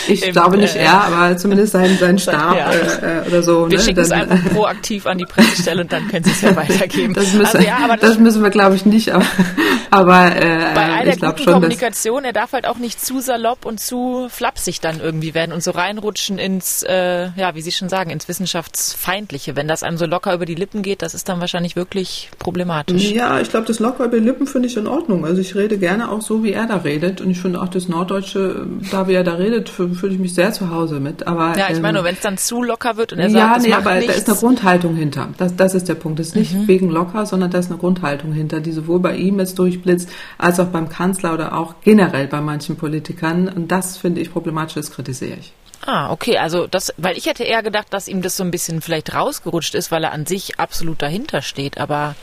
ich 0.09 0.25
Im, 0.25 0.33
glaube 0.33 0.57
nicht 0.57 0.75
äh, 0.75 0.83
er, 0.83 1.05
aber 1.05 1.37
zumindest 1.37 1.71
sein, 1.71 1.97
sein 1.97 2.19
Stab 2.19 2.57
ja. 2.57 2.69
äh, 2.73 3.25
oder 3.25 3.41
so. 3.41 3.71
Wir 3.71 3.77
ne? 3.77 3.83
schicken 3.83 4.01
es 4.01 4.11
einfach 4.11 4.53
proaktiv 4.53 5.05
an 5.05 5.17
die 5.17 5.23
Pressestelle 5.23 5.83
und 5.83 5.93
dann 5.93 6.09
können 6.09 6.25
Sie 6.25 6.31
es 6.31 6.41
ja 6.41 6.53
weitergeben. 6.57 7.13
Das 7.13 7.31
müssen, 7.31 7.55
also, 7.55 7.65
ja, 7.65 7.77
aber 7.77 7.95
das, 7.95 8.09
das 8.09 8.19
müssen 8.19 8.43
wir, 8.43 8.49
glaube 8.49 8.75
ich, 8.75 8.85
nicht. 8.85 9.13
Aber, 9.13 9.25
aber 9.91 10.35
äh, 10.35 10.75
bei 10.75 10.93
all 10.93 11.05
der 11.05 11.15
guten 11.15 11.37
schon, 11.37 11.53
Kommunikation, 11.53 12.25
er 12.25 12.33
darf 12.33 12.51
halt 12.51 12.67
auch 12.67 12.79
nicht 12.79 12.99
zu 12.99 13.21
salopp 13.21 13.65
und 13.65 13.79
zu 13.79 14.27
flapsig 14.29 14.81
dann 14.81 14.99
irgendwie 14.99 15.33
werden 15.33 15.53
und 15.53 15.63
so 15.63 15.71
reinrutschen 15.71 16.37
ins, 16.37 16.83
äh, 16.83 17.29
ja, 17.37 17.55
wie 17.55 17.61
Sie 17.61 17.71
schon 17.71 17.87
sagen, 17.87 18.09
ins 18.09 18.27
Wissenschaftsfeindliche. 18.27 19.55
Wenn 19.55 19.69
das 19.69 19.83
einem 19.83 19.95
so 19.95 20.05
locker 20.05 20.33
über 20.33 20.45
die 20.45 20.55
Lippen 20.55 20.81
geht, 20.81 21.01
das 21.01 21.13
ist 21.13 21.29
dann 21.29 21.39
wahrscheinlich 21.39 21.77
wirklich 21.77 22.29
problematisch. 22.39 23.09
Ja, 23.11 23.39
ich 23.39 23.49
glaube, 23.49 23.67
das 23.67 23.79
locker 23.79 24.03
über 24.03 24.19
die 24.19 24.25
Lippen 24.25 24.47
finde 24.47 24.67
ich 24.67 24.75
in 24.75 24.87
Ordnung. 24.87 25.23
Also 25.23 25.39
ich 25.39 25.55
rede 25.55 25.77
gerne 25.77 26.11
auch 26.11 26.21
so, 26.21 26.43
wie 26.43 26.51
er 26.51 26.67
da 26.67 26.75
redet 26.75 27.21
und 27.21 27.29
ich 27.29 27.39
finde 27.39 27.61
auch 27.61 27.69
das 27.69 27.87
Nord 27.87 28.00
Norddeutsche, 28.01 28.65
da 28.91 29.07
wie 29.07 29.13
er 29.13 29.23
da 29.23 29.35
redet, 29.35 29.69
fühle 29.69 30.13
ich 30.13 30.19
mich 30.19 30.33
sehr 30.33 30.51
zu 30.51 30.71
Hause 30.71 30.99
mit. 30.99 31.27
Aber, 31.27 31.57
ja, 31.57 31.67
ich 31.69 31.79
meine, 31.79 31.99
ähm, 31.99 32.05
wenn 32.05 32.15
es 32.15 32.21
dann 32.21 32.37
zu 32.37 32.63
locker 32.63 32.97
wird 32.97 33.13
und 33.13 33.19
er 33.19 33.29
sagt, 33.29 33.63
ja, 33.63 33.69
nee, 33.69 33.73
aber 33.73 33.95
nichts. 33.95 34.07
da 34.07 34.13
ist 34.13 34.29
eine 34.29 34.37
Grundhaltung 34.37 34.95
hinter. 34.95 35.29
Das, 35.37 35.55
das 35.55 35.75
ist 35.75 35.87
der 35.87 35.95
Punkt. 35.95 36.19
Das 36.19 36.27
ist 36.27 36.35
nicht 36.35 36.53
mhm. 36.53 36.67
wegen 36.67 36.89
locker, 36.89 37.25
sondern 37.25 37.51
da 37.51 37.59
ist 37.59 37.69
eine 37.69 37.79
Grundhaltung 37.79 38.33
hinter, 38.33 38.59
die 38.59 38.71
sowohl 38.71 38.99
bei 38.99 39.15
ihm 39.15 39.39
jetzt 39.39 39.59
durchblitzt, 39.59 40.09
als 40.37 40.59
auch 40.59 40.67
beim 40.67 40.89
Kanzler 40.89 41.33
oder 41.33 41.55
auch 41.55 41.75
generell 41.83 42.27
bei 42.27 42.41
manchen 42.41 42.75
Politikern. 42.75 43.47
Und 43.47 43.71
das 43.71 43.97
finde 43.97 44.21
ich 44.21 44.31
problematisch, 44.31 44.75
das 44.75 44.91
kritisiere 44.91 45.37
ich. 45.39 45.53
Ah, 45.85 46.11
okay, 46.11 46.37
also 46.37 46.67
das, 46.67 46.93
weil 46.97 47.17
ich 47.17 47.25
hätte 47.25 47.43
eher 47.43 47.63
gedacht, 47.63 47.87
dass 47.91 48.07
ihm 48.07 48.21
das 48.21 48.37
so 48.37 48.43
ein 48.43 48.51
bisschen 48.51 48.81
vielleicht 48.81 49.15
rausgerutscht 49.15 49.73
ist, 49.73 49.91
weil 49.91 50.03
er 50.03 50.11
an 50.11 50.27
sich 50.27 50.59
absolut 50.59 51.01
dahinter 51.01 51.41
steht, 51.41 51.79
aber 51.79 52.15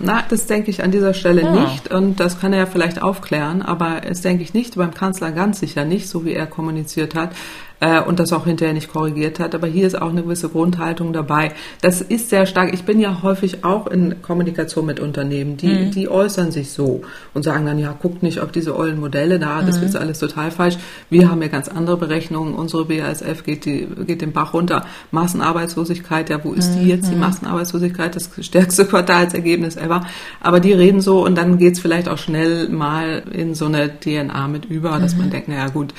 na, 0.00 0.24
das 0.28 0.46
denke 0.46 0.70
ich 0.70 0.82
an 0.82 0.90
dieser 0.90 1.14
Stelle 1.14 1.42
ja. 1.42 1.52
nicht. 1.52 1.92
Und 1.92 2.20
das 2.20 2.40
kann 2.40 2.52
er 2.52 2.60
ja 2.60 2.66
vielleicht 2.66 3.02
aufklären, 3.02 3.62
aber 3.62 4.02
es 4.04 4.22
denke 4.22 4.42
ich 4.42 4.54
nicht, 4.54 4.76
beim 4.76 4.94
Kanzler 4.94 5.32
ganz 5.32 5.60
sicher 5.60 5.84
nicht, 5.84 6.08
so 6.08 6.24
wie 6.24 6.32
er 6.32 6.46
kommuniziert 6.46 7.14
hat 7.14 7.30
äh, 7.80 8.00
und 8.00 8.20
das 8.20 8.32
auch 8.32 8.44
hinterher 8.44 8.74
nicht 8.74 8.92
korrigiert 8.92 9.40
hat. 9.40 9.54
Aber 9.54 9.66
hier 9.66 9.86
ist 9.86 10.00
auch 10.00 10.10
eine 10.10 10.22
gewisse 10.22 10.48
Grundhaltung 10.48 11.12
dabei. 11.12 11.52
Das 11.80 12.00
ist 12.00 12.30
sehr 12.30 12.46
stark. 12.46 12.72
Ich 12.72 12.84
bin 12.84 13.00
ja 13.00 13.22
häufig 13.22 13.64
auch 13.64 13.86
in 13.86 14.22
Kommunikation 14.22 14.86
mit 14.86 15.00
Unternehmen, 15.00 15.56
die, 15.56 15.68
mhm. 15.68 15.90
die 15.90 16.08
äußern 16.08 16.52
sich 16.52 16.70
so 16.70 17.02
und 17.34 17.42
sagen 17.42 17.66
dann, 17.66 17.78
ja, 17.78 17.96
guckt 18.00 18.22
nicht 18.22 18.40
auf 18.40 18.52
diese 18.52 18.76
ollen 18.76 19.00
Modelle 19.00 19.38
da, 19.38 19.62
das 19.62 19.78
mhm. 19.78 19.86
ist 19.86 19.96
alles 19.96 20.18
total 20.18 20.50
falsch. 20.50 20.76
Wir 21.08 21.30
haben 21.30 21.42
ja 21.42 21.48
ganz 21.48 21.68
andere 21.68 21.96
Berechnungen. 21.96 22.54
Unsere 22.54 22.84
BASF 22.84 23.42
geht, 23.44 23.64
die, 23.64 23.88
geht 24.06 24.20
den 24.20 24.32
Bach 24.32 24.54
runter. 24.54 24.84
Massenarbeitslosigkeit, 25.10 26.30
ja, 26.30 26.44
wo 26.44 26.52
ist 26.52 26.74
die 26.74 26.88
jetzt, 26.88 27.10
die 27.10 27.14
mhm. 27.14 27.20
Massenarbeitslosigkeit? 27.20 28.14
Das 28.14 28.30
stärkste 28.40 28.84
Quartalsergebnis 28.84 29.76
ever. 29.76 30.06
Aber 30.40 30.60
die 30.60 30.72
reden 30.72 31.00
so 31.00 31.24
und 31.24 31.36
dann 31.36 31.58
geht's 31.58 31.80
vielleicht 31.80 32.08
auch 32.08 32.18
schnell 32.18 32.68
mal 32.68 33.22
in 33.32 33.54
so 33.54 33.66
eine 33.66 33.98
DNA 34.00 34.48
mit 34.48 34.66
über, 34.66 34.98
dass 34.98 35.16
man 35.16 35.26
mhm. 35.26 35.30
denkt, 35.30 35.48
naja, 35.48 35.68
gut, 35.68 35.94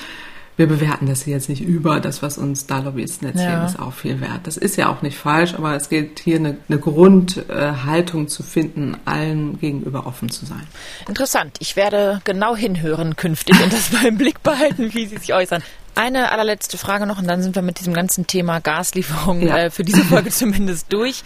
wir 0.61 0.67
bewerten 0.67 1.07
das 1.07 1.25
jetzt 1.25 1.49
nicht 1.49 1.63
über. 1.63 1.99
Das, 1.99 2.21
was 2.21 2.37
uns 2.37 2.67
da 2.67 2.79
Lobbyisten 2.79 3.27
erzählen, 3.27 3.49
ja. 3.49 3.65
ist 3.65 3.79
auch 3.79 3.93
viel 3.93 4.21
wert. 4.21 4.41
Das 4.43 4.57
ist 4.57 4.77
ja 4.77 4.89
auch 4.89 5.01
nicht 5.01 5.17
falsch, 5.17 5.55
aber 5.55 5.75
es 5.75 5.89
gilt 5.89 6.19
hier 6.19 6.35
eine, 6.35 6.57
eine 6.69 6.77
Grundhaltung 6.77 8.27
zu 8.27 8.43
finden, 8.43 8.95
allen 9.05 9.59
gegenüber 9.59 10.05
offen 10.05 10.29
zu 10.29 10.45
sein. 10.45 10.61
Interessant. 11.07 11.57
Ich 11.59 11.75
werde 11.75 12.21
genau 12.25 12.55
hinhören 12.55 13.15
künftig 13.15 13.59
und 13.59 13.73
das 13.73 13.91
mal 13.91 14.05
im 14.05 14.19
Blick 14.19 14.43
behalten, 14.43 14.93
wie 14.93 15.07
Sie 15.07 15.17
sich 15.17 15.33
äußern. 15.33 15.63
Eine 15.95 16.31
allerletzte 16.31 16.77
Frage 16.77 17.07
noch 17.07 17.17
und 17.17 17.27
dann 17.27 17.41
sind 17.41 17.55
wir 17.55 17.63
mit 17.63 17.79
diesem 17.79 17.95
ganzen 17.95 18.27
Thema 18.27 18.59
Gaslieferung 18.59 19.41
ja. 19.41 19.57
äh, 19.57 19.69
für 19.71 19.83
diese 19.83 20.03
Folge 20.03 20.29
zumindest 20.29 20.93
durch. 20.93 21.23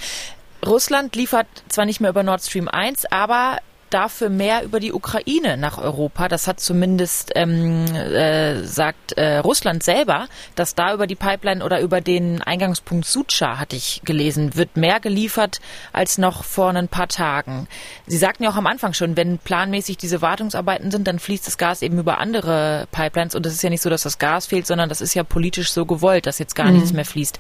Russland 0.66 1.14
liefert 1.18 1.48
zwar 1.68 1.84
nicht 1.84 2.00
mehr 2.00 2.10
über 2.10 2.24
Nord 2.24 2.42
Stream 2.42 2.70
1, 2.70 3.06
aber 3.12 3.58
dafür 3.90 4.30
mehr 4.30 4.64
über 4.64 4.80
die 4.80 4.94
Ukraine 4.94 5.58
nach 5.58 5.78
Europa. 5.78 6.28
Das 6.28 6.48
hat 6.48 6.60
zumindest 6.60 7.32
ähm, 7.36 7.86
äh, 7.86 8.64
sagt 8.64 9.14
äh, 9.14 9.38
Russland 9.38 9.84
selber, 9.84 10.28
dass 10.56 10.76
da 10.76 10.94
über 10.94 11.08
die 11.08 11.16
Pipeline 11.16 11.64
oder 11.64 11.82
über 11.82 12.02
den 12.02 12.42
Eingangspunkt 12.42 13.06
Sucha, 13.06 13.60
hatte 13.60 13.76
ich 13.76 14.02
gelesen, 14.04 14.56
wird 14.56 14.78
mehr 14.78 15.00
geliefert 15.00 15.60
als 15.94 16.18
noch 16.18 16.44
vor 16.44 16.70
ein 16.70 16.88
paar 16.88 17.08
Tagen. 17.08 17.68
Sie 18.08 18.18
sagten 18.18 18.44
ja 18.44 18.50
auch 18.50 18.56
am 18.56 18.68
Anfang 18.68 18.94
schon, 18.94 19.16
wenn 19.18 19.38
planmäßig 19.38 19.98
diese 19.98 20.22
Wartungsarbeiten 20.22 20.92
sind, 20.92 21.08
dann 21.08 21.20
fließt 21.20 21.48
das 21.48 21.58
Gas 21.58 21.82
eben 21.82 22.00
über 22.00 22.18
andere 22.18 22.88
Pipelines 22.92 23.36
und 23.36 23.46
es 23.46 23.54
ist 23.54 23.64
ja 23.64 23.70
nicht 23.70 23.82
so, 23.82 23.90
dass 23.90 24.04
das 24.04 24.20
Gas 24.20 24.48
fehlt, 24.48 24.68
sondern 24.68 24.90
das 24.90 25.02
ist 25.02 25.14
ja 25.14 25.24
politisch 25.24 25.72
so 25.72 25.86
gewollt, 25.86 26.26
dass 26.26 26.40
jetzt 26.40 26.56
gar 26.56 26.68
mhm. 26.68 26.74
nichts 26.74 26.94
mehr 26.94 27.06
fließt. 27.06 27.40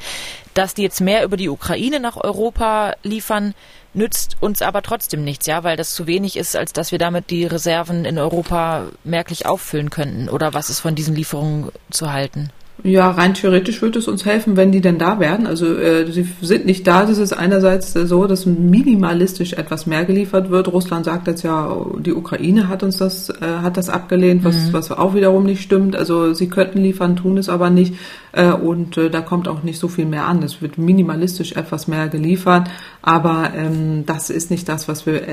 Dass 0.56 0.74
die 0.74 0.82
jetzt 0.82 1.02
mehr 1.02 1.24
über 1.24 1.38
die 1.38 1.50
Ukraine 1.50 2.00
nach 2.00 2.18
Europa 2.18 2.96
liefern, 3.04 3.54
nützt 3.94 4.38
uns 4.40 4.62
aber 4.62 4.82
trotzdem 4.82 5.24
nichts, 5.24 5.46
ja, 5.46 5.64
weil 5.64 5.78
das 5.78 5.94
zu 5.94 6.08
wenig 6.08 6.38
ist, 6.38 6.56
als 6.56 6.74
dass 6.74 6.92
wir 6.92 7.00
damit 7.00 7.30
die 7.30 7.46
Reserven 7.46 8.06
in 8.06 8.18
Europa 8.18 8.88
merklich 9.04 9.46
auffüllen 9.46 9.90
könnten. 9.90 10.30
Oder 10.30 10.54
was 10.54 10.70
ist 10.70 10.80
von 10.80 10.96
diesen 10.96 11.16
Lieferungen 11.16 11.72
zu 11.92 12.12
halten? 12.12 12.50
Ja, 12.84 13.10
rein 13.10 13.34
theoretisch 13.34 13.82
würde 13.82 14.00
es 14.00 14.08
uns 14.08 14.26
helfen, 14.26 14.58
wenn 14.58 14.72
die 14.72 14.82
denn 14.82 14.98
da 14.98 15.20
wären. 15.20 15.48
Also 15.48 15.78
äh, 15.78 16.12
sie 16.12 16.28
sind 16.42 16.66
nicht 16.66 16.86
da. 16.86 17.06
Das 17.06 17.18
ist 17.18 17.32
einerseits 17.32 17.96
äh, 17.96 18.06
so, 18.06 18.28
dass 18.28 18.46
minimalistisch 18.46 19.54
etwas 19.54 19.86
mehr 19.86 20.04
geliefert 20.04 20.50
wird. 20.50 20.68
Russland 20.68 21.06
sagt 21.06 21.28
jetzt 21.28 21.44
ja, 21.44 21.74
die 22.00 22.14
Ukraine 22.14 22.68
hat 22.68 22.84
uns 22.84 22.98
das 22.98 23.30
äh, 23.30 23.34
hat 23.62 23.78
das 23.78 23.90
abgelehnt, 23.90 24.44
was 24.44 24.68
mhm. 24.68 24.74
was 24.74 24.92
auch 24.92 25.16
wiederum 25.16 25.46
nicht 25.46 25.62
stimmt. 25.62 25.96
Also 25.96 26.34
sie 26.34 26.50
könnten 26.50 26.80
liefern, 26.80 27.16
tun 27.16 27.38
es 27.38 27.48
aber 27.48 27.70
nicht. 27.70 27.96
Äh, 28.36 28.52
und 28.52 28.98
äh, 28.98 29.10
da 29.10 29.22
kommt 29.22 29.48
auch 29.48 29.64
nicht 29.64 29.80
so 29.80 29.88
viel 29.88 30.06
mehr 30.06 30.26
an. 30.26 30.44
Es 30.44 30.62
wird 30.62 30.78
minimalistisch 30.78 31.54
etwas 31.54 31.88
mehr 31.88 32.10
geliefert, 32.10 32.70
aber 33.02 33.54
ähm, 33.56 34.06
das 34.06 34.30
ist 34.30 34.52
nicht 34.52 34.68
das, 34.68 34.88
was 34.88 35.06
wir 35.06 35.24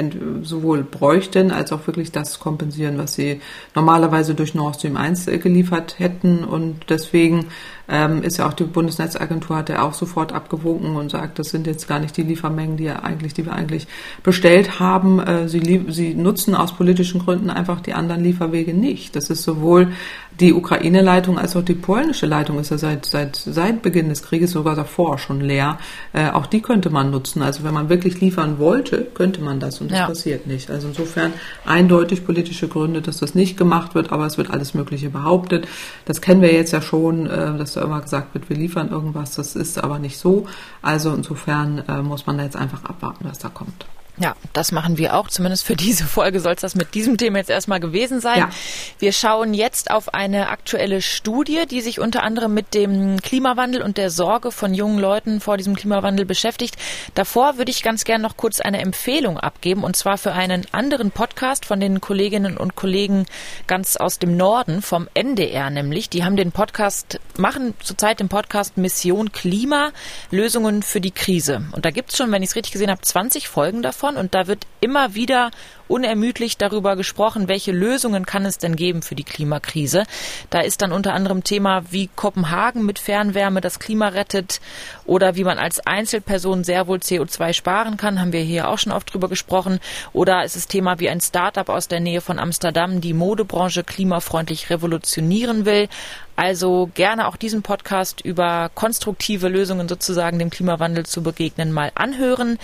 sowohl 0.43 0.85
bräuchten 0.85 1.51
als 1.51 1.73
auch 1.73 1.87
wirklich 1.87 2.13
das 2.13 2.39
kompensieren, 2.39 2.99
was 2.99 3.15
sie 3.15 3.41
normalerweise 3.75 4.35
durch 4.35 4.55
Nord 4.55 4.77
Stream 4.77 4.97
1 4.97 5.27
äh, 5.27 5.39
geliefert 5.39 5.99
hätten. 5.99 6.45
Und 6.45 6.91
deswegen 6.91 7.47
ähm, 7.89 8.23
ist 8.23 8.39
ja 8.39 8.49
auch 8.49 8.53
die 8.53 8.65
Bundesnetzagentur 8.65 9.57
hat 9.57 9.69
ja 9.69 9.83
auch 9.83 9.95
sofort 9.95 10.33
abgewunken 10.33 10.97
und 10.97 11.11
sagt, 11.11 11.39
das 11.39 11.49
sind 11.49 11.67
jetzt 11.67 11.89
gar 11.89 11.99
nicht 11.99 12.17
die 12.17 12.23
Liefermengen, 12.23 12.77
die, 12.77 12.89
eigentlich, 12.89 13.35
die 13.35 13.45
wir 13.45 13.53
eigentlich 13.53 13.89
bestellt 14.23 14.79
haben. 14.79 15.19
Äh, 15.19 15.49
sie, 15.49 15.85
sie 15.89 16.15
nutzen 16.15 16.55
aus 16.55 16.77
politischen 16.77 17.21
Gründen 17.21 17.51
einfach 17.51 17.81
die 17.81 17.95
anderen 17.95 18.23
Lieferwege 18.23 18.75
nicht. 18.75 19.17
Das 19.17 19.29
ist 19.29 19.43
sowohl 19.43 19.93
die 20.41 20.53
Ukraine-Leitung 20.53 21.39
als 21.39 21.57
auch 21.57 21.63
die 21.63 21.75
polnische 21.75 22.27
Leitung 22.27 22.59
ist 22.59 22.71
ja 22.71 22.79
seit, 22.79 23.07
seit, 23.07 23.37
seit 23.37 23.83
Beginn 23.83 24.09
des 24.09 24.23
Krieges 24.23 24.53
sogar 24.53 24.75
davor 24.75 25.19
schon 25.19 25.41
leer. 25.41 25.79
Äh, 26.13 26.31
auch 26.31 26.47
die 26.47 26.63
könnte 26.63 26.91
man 26.91 27.11
nutzen. 27.11 27.43
Also 27.43 27.65
wenn 27.65 27.75
man 27.75 27.89
wirklich 27.89 28.21
liefern 28.21 28.59
wollte, 28.59 29.05
könnte 29.15 29.43
man 29.43 29.61
das 29.61 29.81
und 29.81 29.91
das 29.91 29.99
ja. 29.99 30.07
passiert 30.07 30.47
nicht. 30.47 30.71
Also 30.71 30.89
insofern 30.89 31.33
eindeutig 31.65 32.25
politische 32.25 32.69
Gründe, 32.69 33.03
dass 33.03 33.19
das 33.19 33.35
nicht 33.35 33.57
gemacht 33.57 33.95
wird, 33.95 34.13
aber 34.13 34.27
es 34.27 34.39
wird 34.39 34.51
alles 34.51 34.75
Mögliche 34.75 35.11
behauptet. 35.11 35.69
Das 36.07 36.21
kennen 36.21 36.43
wir 36.43 36.53
jetzt 36.53 36.73
ja 36.73 36.83
schon, 36.83 37.27
äh, 37.27 37.57
dass 37.59 37.75
da 37.75 37.83
immer 37.83 38.01
gesagt 38.01 38.35
wird, 38.35 38.49
wir 38.49 38.57
liefern 38.57 38.91
irgendwas. 38.91 39.35
Das 39.35 39.55
ist 39.55 39.83
aber 39.83 39.99
nicht 39.99 40.19
so. 40.19 40.47
Also 40.81 41.13
insofern 41.13 41.85
äh, 41.89 42.03
muss 42.03 42.27
man 42.27 42.39
da 42.39 42.45
jetzt 42.45 42.57
einfach 42.57 42.85
abwarten, 42.85 43.27
was 43.29 43.39
da 43.39 43.49
kommt. 43.49 43.87
Ja, 44.19 44.37
das 44.53 44.73
machen 44.73 44.99
wir 44.99 45.17
auch. 45.17 45.29
Zumindest 45.29 45.65
für 45.65 45.75
diese 45.75 46.05
Folge 46.05 46.39
soll 46.41 46.53
es 46.53 46.61
das 46.61 46.75
mit 46.75 46.95
diesem 46.95 47.17
Thema 47.17 47.39
jetzt 47.39 47.49
erstmal 47.49 47.81
gewesen 47.81 48.21
sein. 48.21 48.41
Ja. 48.41 48.51
Wir 48.99 49.13
schauen 49.13 49.55
jetzt 49.55 49.91
auf 49.91 50.13
eine 50.13 50.51
aktuelle 50.51 51.01
Studie, 51.01 51.63
die 51.69 51.81
sich 51.81 51.99
unter 51.99 52.23
anderem 52.23 52.53
mit 52.53 52.75
dem 52.75 53.23
Klimawandel 53.23 53.81
und 53.81 53.97
der 53.97 54.11
Sorge 54.11 54.53
von 54.53 54.75
jungen 54.75 54.99
Leuten 54.99 55.41
vor 55.41 55.57
diesem 55.57 55.75
Klimawandel 55.75 56.27
beschäftigt. 56.27 56.77
Davor 57.15 57.57
würde 57.57 57.71
ich 57.71 57.83
ganz 57.83 58.05
gerne 58.05 58.23
noch 58.23 58.37
kurz 58.37 58.61
eine 58.61 58.81
Empfehlung 58.83 59.39
abgeben 59.41 59.83
und 59.83 59.97
zwar 59.97 60.19
für 60.19 60.33
einen 60.33 60.67
anderen 60.73 61.11
Podcast 61.11 61.65
von 61.65 61.81
den 61.81 62.03
Kolleginnen 62.03 62.59
und 62.59 62.77
Kollegen 62.77 63.25
ganz 63.67 63.97
aus 63.97 64.19
dem 64.19 64.37
Norden, 64.37 64.83
vom 64.83 65.09
NDR 65.15 65.71
nämlich. 65.71 66.11
Die 66.11 66.23
haben 66.23 66.37
den 66.37 66.53
Podcast, 66.53 67.19
machen 67.39 67.73
zurzeit 67.83 68.21
den 68.21 68.29
Podcast 68.29 68.77
Mission 68.77 69.33
Klima, 69.33 69.91
Lösungen 70.31 70.83
für 70.83 71.01
die 71.01 71.13
Krise. 71.13 71.65
Und 71.73 71.87
da 71.87 71.91
gibt's 71.91 72.19
schon, 72.19 72.31
wenn 72.31 72.43
ich 72.43 72.51
es 72.51 72.57
richtig 72.57 72.73
gesehen 72.73 72.91
habe, 72.91 73.01
20 73.01 73.49
Folgen 73.49 73.81
davon 73.81 74.02
davon 74.03 74.17
und 74.17 74.35
da 74.35 74.47
wird 74.47 74.67
immer 74.81 75.15
wieder 75.15 75.51
unermüdlich 75.89 76.57
darüber 76.57 76.97
gesprochen, 76.97 77.49
welche 77.49 77.71
Lösungen 77.71 78.25
kann 78.25 78.47
es 78.47 78.59
denn 78.59 78.77
geben 78.77 79.03
für 79.03 79.15
die 79.15 79.25
Klimakrise. 79.25 80.05
Da 80.49 80.61
ist 80.61 80.81
dann 80.81 80.91
unter 80.91 81.13
anderem 81.13 81.45
Thema, 81.45 81.85
wie 81.91 82.09
Kopenhagen 82.17 82.85
mit 82.85 82.99
Fernwärme 82.99 83.61
das 83.61 83.79
Klima 83.79 84.09
rettet 84.09 84.61
oder 85.05 85.37
wie 85.37 85.45
man 85.45 85.59
als 85.59 85.87
Einzelperson 85.87 86.65
sehr 86.65 86.87
wohl 86.87 86.99
CO2 86.99 87.53
sparen 87.53 87.97
kann, 87.97 88.21
haben 88.21 88.33
wir 88.33 88.41
hier 88.41 88.69
auch 88.69 88.79
schon 88.79 88.93
oft 88.93 89.13
drüber 89.13 89.29
gesprochen. 89.29 89.81
Oder 90.13 90.45
es 90.45 90.57
ist 90.57 90.71
Thema, 90.71 90.99
wie 90.99 91.11
ein 91.11 91.21
Startup 91.21 91.69
aus 91.69 91.89
der 91.89 92.01
Nähe 92.01 92.23
von 92.23 92.39
Amsterdam 92.39 93.01
die 93.01 93.13
Modebranche 93.13 93.85
klimafreundlich 93.85 94.71
revolutionieren 94.71 95.67
will. 95.67 95.89
Also 96.37 96.91
gerne 96.95 97.29
auch 97.29 97.37
diesen 97.37 97.63
Podcast 97.63 98.23
über 98.23 98.71
konstruktive 98.75 99.49
Lösungen 99.49 99.89
sozusagen 99.89 100.39
dem 100.39 100.49
Klimawandel 100.49 101.05
zu 101.05 101.23
begegnen 101.23 101.71
mal 101.71 101.93
anhören. 101.95 102.59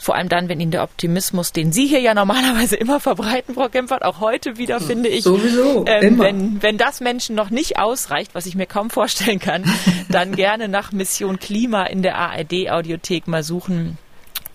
Vor 0.00 0.14
allem 0.14 0.28
dann, 0.28 0.48
wenn 0.48 0.60
Ihnen 0.60 0.70
der 0.70 0.84
Optimismus, 0.84 1.52
den 1.52 1.72
Sie 1.72 1.86
hier 1.86 2.00
ja 2.00 2.14
normalerweise 2.14 2.76
immer 2.76 3.00
verbreiten, 3.00 3.54
Frau 3.54 3.68
Kempfert, 3.68 4.04
auch 4.04 4.20
heute 4.20 4.56
wieder, 4.56 4.80
finde 4.80 5.08
ich. 5.08 5.24
Sowieso. 5.24 5.84
Ähm, 5.86 6.14
immer. 6.14 6.24
Wenn, 6.24 6.62
wenn 6.62 6.78
das 6.78 7.00
Menschen 7.00 7.34
noch 7.34 7.50
nicht 7.50 7.78
ausreicht, 7.78 8.34
was 8.34 8.46
ich 8.46 8.54
mir 8.54 8.66
kaum 8.66 8.90
vorstellen 8.90 9.40
kann, 9.40 9.64
dann 10.08 10.36
gerne 10.36 10.68
nach 10.68 10.92
Mission 10.92 11.38
Klima 11.40 11.84
in 11.84 12.02
der 12.02 12.16
ARD-Audiothek 12.16 13.26
mal 13.26 13.42
suchen 13.42 13.98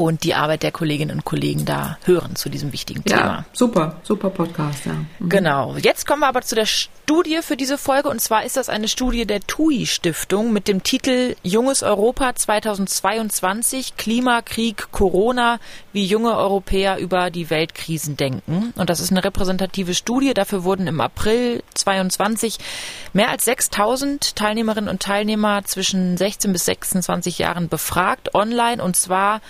und 0.03 0.23
die 0.23 0.33
Arbeit 0.35 0.63
der 0.63 0.71
Kolleginnen 0.71 1.15
und 1.15 1.25
Kollegen 1.25 1.65
da 1.65 1.97
hören 2.03 2.35
zu 2.35 2.49
diesem 2.49 2.73
wichtigen 2.73 3.05
Thema. 3.05 3.19
Ja, 3.19 3.45
super, 3.53 3.95
super 4.03 4.29
Podcast, 4.29 4.85
ja. 4.85 4.93
Mhm. 5.19 5.29
Genau. 5.29 5.77
Jetzt 5.77 6.05
kommen 6.05 6.21
wir 6.21 6.27
aber 6.27 6.41
zu 6.41 6.55
der 6.55 6.65
Studie 6.65 7.39
für 7.41 7.55
diese 7.55 7.77
Folge 7.77 8.09
und 8.09 8.19
zwar 8.19 8.43
ist 8.43 8.57
das 8.57 8.67
eine 8.67 8.87
Studie 8.87 9.25
der 9.25 9.39
TUI 9.41 9.85
Stiftung 9.85 10.51
mit 10.51 10.67
dem 10.67 10.83
Titel 10.83 11.35
Junges 11.41 11.83
Europa 11.83 12.35
2022 12.35 13.95
Klimakrieg 13.95 14.91
Corona, 14.91 15.59
wie 15.93 16.05
junge 16.05 16.35
Europäer 16.37 16.97
über 16.97 17.29
die 17.29 17.49
Weltkrisen 17.49 18.17
denken. 18.17 18.73
Und 18.75 18.89
das 18.89 18.99
ist 18.99 19.11
eine 19.11 19.23
repräsentative 19.23 19.93
Studie. 19.93 20.33
Dafür 20.33 20.63
wurden 20.63 20.87
im 20.87 20.99
April 20.99 21.63
22 21.75 22.57
mehr 23.13 23.29
als 23.29 23.45
6000 23.45 24.35
Teilnehmerinnen 24.35 24.89
und 24.89 25.01
Teilnehmer 25.01 25.63
zwischen 25.63 26.17
16 26.17 26.51
bis 26.51 26.65
26 26.65 27.39
Jahren 27.39 27.69
befragt 27.69 28.35
online 28.35 28.83
und 28.83 28.95
zwar 28.95 29.41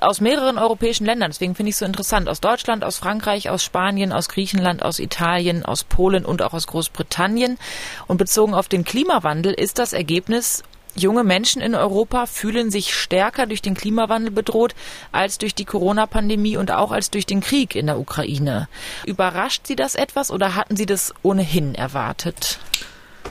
aus 0.00 0.20
mehreren 0.20 0.58
europäischen 0.58 1.06
Ländern. 1.06 1.30
Deswegen 1.30 1.54
finde 1.54 1.70
ich 1.70 1.74
es 1.74 1.80
so 1.80 1.84
interessant. 1.84 2.28
Aus 2.28 2.40
Deutschland, 2.40 2.84
aus 2.84 2.98
Frankreich, 2.98 3.50
aus 3.50 3.62
Spanien, 3.62 4.12
aus 4.12 4.28
Griechenland, 4.28 4.82
aus 4.82 4.98
Italien, 4.98 5.64
aus 5.64 5.84
Polen 5.84 6.24
und 6.24 6.42
auch 6.42 6.52
aus 6.52 6.66
Großbritannien. 6.66 7.58
Und 8.06 8.16
bezogen 8.18 8.54
auf 8.54 8.68
den 8.68 8.84
Klimawandel 8.84 9.52
ist 9.52 9.78
das 9.78 9.92
Ergebnis, 9.92 10.62
junge 10.96 11.24
Menschen 11.24 11.62
in 11.62 11.74
Europa 11.74 12.26
fühlen 12.26 12.70
sich 12.70 12.94
stärker 12.94 13.46
durch 13.46 13.62
den 13.62 13.74
Klimawandel 13.74 14.30
bedroht 14.30 14.74
als 15.12 15.38
durch 15.38 15.54
die 15.54 15.64
Corona-Pandemie 15.64 16.56
und 16.56 16.70
auch 16.70 16.92
als 16.92 17.10
durch 17.10 17.26
den 17.26 17.40
Krieg 17.40 17.74
in 17.74 17.86
der 17.86 17.98
Ukraine. 17.98 18.68
Überrascht 19.06 19.66
Sie 19.66 19.76
das 19.76 19.94
etwas 19.94 20.30
oder 20.30 20.54
hatten 20.56 20.76
Sie 20.76 20.86
das 20.86 21.14
ohnehin 21.22 21.74
erwartet? 21.74 22.58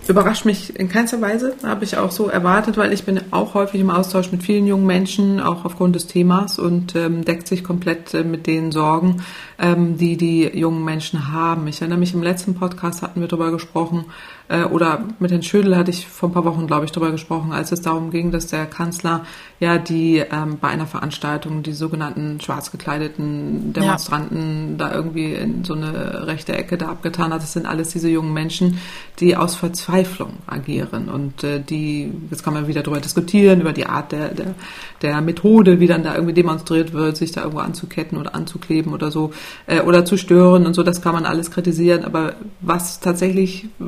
Überrascht 0.07 0.45
mich 0.45 0.75
in 0.79 0.89
keinster 0.89 1.21
Weise, 1.21 1.55
habe 1.63 1.83
ich 1.83 1.97
auch 1.97 2.09
so 2.09 2.29
erwartet, 2.29 2.77
weil 2.77 2.93
ich 2.93 3.03
bin 3.03 3.21
auch 3.29 3.53
häufig 3.53 3.79
im 3.79 3.91
Austausch 3.91 4.31
mit 4.31 4.41
vielen 4.41 4.65
jungen 4.65 4.87
Menschen, 4.87 5.39
auch 5.39 5.65
aufgrund 5.65 5.95
des 5.95 6.07
Themas 6.07 6.57
und 6.57 6.95
ähm, 6.95 7.23
deckt 7.23 7.47
sich 7.47 7.63
komplett 7.63 8.15
äh, 8.15 8.23
mit 8.23 8.47
den 8.47 8.71
Sorgen, 8.71 9.23
ähm, 9.59 9.97
die 9.97 10.17
die 10.17 10.45
jungen 10.57 10.83
Menschen 10.83 11.31
haben. 11.31 11.67
Ich 11.67 11.81
erinnere 11.81 11.99
mich, 11.99 12.13
im 12.13 12.23
letzten 12.23 12.55
Podcast 12.55 13.01
hatten 13.01 13.19
wir 13.21 13.27
darüber 13.27 13.51
gesprochen, 13.51 14.05
äh, 14.49 14.63
oder 14.63 15.05
mit 15.19 15.31
Herrn 15.31 15.43
Schödel 15.43 15.77
hatte 15.77 15.91
ich 15.91 16.07
vor 16.07 16.29
ein 16.29 16.33
paar 16.33 16.43
Wochen, 16.43 16.65
glaube 16.65 16.85
ich, 16.85 16.91
darüber 16.91 17.11
gesprochen, 17.11 17.53
als 17.53 17.71
es 17.71 17.81
darum 17.81 18.09
ging, 18.09 18.31
dass 18.31 18.47
der 18.47 18.65
Kanzler 18.65 19.25
ja 19.59 19.77
die 19.77 20.17
ähm, 20.17 20.57
bei 20.59 20.69
einer 20.69 20.87
Veranstaltung 20.87 21.61
die 21.61 21.73
sogenannten 21.73 22.41
schwarz 22.41 22.71
gekleideten 22.71 23.73
Demonstranten 23.73 24.71
ja. 24.71 24.87
da 24.87 24.95
irgendwie 24.95 25.33
in 25.33 25.63
so 25.63 25.75
eine 25.75 26.25
rechte 26.25 26.53
Ecke 26.53 26.77
da 26.77 26.89
abgetan 26.89 27.31
hat. 27.31 27.43
Das 27.43 27.53
sind 27.53 27.67
alles 27.67 27.89
diese 27.89 28.09
jungen 28.09 28.33
Menschen, 28.33 28.79
die 29.19 29.37
aus 29.37 29.55
Verzweiflung 29.55 30.33
agieren 30.47 31.09
und 31.09 31.43
äh, 31.43 31.61
die, 31.61 32.11
jetzt 32.31 32.43
kann 32.43 32.55
man 32.55 32.67
wieder 32.67 32.81
darüber 32.81 33.01
diskutieren, 33.01 33.61
über 33.61 33.73
die 33.73 33.85
Art 33.85 34.11
der, 34.11 34.29
der, 34.29 34.55
der 35.03 35.21
Methode, 35.21 35.79
wie 35.79 35.87
dann 35.87 36.03
da 36.03 36.15
irgendwie 36.15 36.33
demonstriert 36.33 36.93
wird, 36.93 37.17
sich 37.17 37.31
da 37.31 37.41
irgendwo 37.41 37.59
anzuketten 37.59 38.17
oder 38.17 38.33
anzukleben 38.33 38.93
oder 38.93 39.11
so 39.11 39.31
äh, 39.67 39.81
oder 39.81 40.05
zu 40.05 40.17
stören 40.17 40.65
und 40.65 40.73
so, 40.73 40.83
das 40.83 41.01
kann 41.01 41.13
man 41.13 41.25
alles 41.25 41.51
kritisieren, 41.51 42.03
aber 42.03 42.33
was 42.61 42.99
tatsächlich 42.99 43.65
äh, 43.65 43.85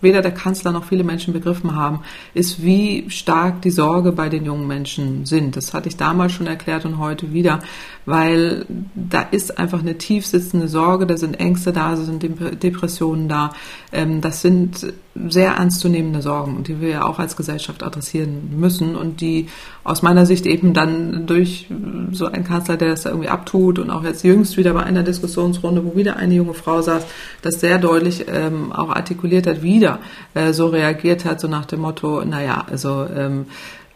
weder 0.00 0.22
der 0.22 0.32
Kanzler 0.32 0.72
noch 0.72 0.84
viele 0.84 1.04
Menschen 1.04 1.32
begriffen 1.32 1.74
haben, 1.74 2.00
ist, 2.34 2.62
wie 2.62 3.08
stark 3.08 3.62
die 3.62 3.70
Sorge 3.70 4.12
bei 4.12 4.28
den 4.28 4.44
jungen 4.44 4.66
Menschen 4.66 5.24
sind. 5.24 5.56
Das 5.56 5.74
hatte 5.74 5.88
ich 5.88 5.96
damals 5.96 6.32
schon 6.32 6.46
erklärt 6.46 6.84
und 6.84 6.98
heute 6.98 7.32
wieder, 7.32 7.60
weil 8.04 8.66
da 8.94 9.22
ist 9.22 9.58
einfach 9.58 9.80
eine 9.80 9.98
tief 9.98 10.26
sitzende 10.26 10.68
Sorge, 10.68 11.06
da 11.06 11.16
sind 11.16 11.40
Ängste 11.40 11.72
da, 11.72 11.90
da 11.90 11.96
sind 11.96 12.22
Depressionen 12.62 13.28
da. 13.28 13.52
Ähm, 13.92 14.20
das 14.20 14.42
sind 14.42 14.92
sehr 15.28 15.52
ernstzunehmende 15.52 16.20
Sorgen, 16.22 16.62
die 16.62 16.80
wir 16.80 16.88
ja 16.88 17.04
auch 17.04 17.18
als 17.18 17.36
Gesellschaft 17.36 17.82
adressieren 17.82 18.50
müssen 18.58 18.96
und 18.96 19.20
die 19.20 19.48
aus 19.82 20.02
meiner 20.02 20.26
Sicht 20.26 20.46
eben 20.46 20.74
dann 20.74 21.26
durch 21.26 21.68
so 22.12 22.26
einen 22.26 22.44
Kanzler, 22.44 22.76
der 22.76 22.90
das 22.90 23.02
da 23.02 23.10
irgendwie 23.10 23.28
abtut 23.28 23.78
und 23.78 23.90
auch 23.90 24.04
jetzt 24.04 24.24
jüngst 24.24 24.56
wieder 24.56 24.74
bei 24.74 24.82
einer 24.82 24.95
Diskussionsrunde, 25.02 25.84
wo 25.84 25.96
wieder 25.96 26.16
eine 26.16 26.34
junge 26.34 26.54
Frau 26.54 26.82
saß, 26.82 27.06
das 27.42 27.60
sehr 27.60 27.78
deutlich 27.78 28.26
ähm, 28.28 28.72
auch 28.72 28.90
artikuliert 28.90 29.46
hat, 29.46 29.62
wieder 29.62 30.00
äh, 30.34 30.52
so 30.52 30.66
reagiert 30.66 31.24
hat, 31.24 31.40
so 31.40 31.48
nach 31.48 31.66
dem 31.66 31.80
Motto, 31.80 32.24
naja, 32.24 32.66
also 32.68 33.06
ähm, 33.14 33.46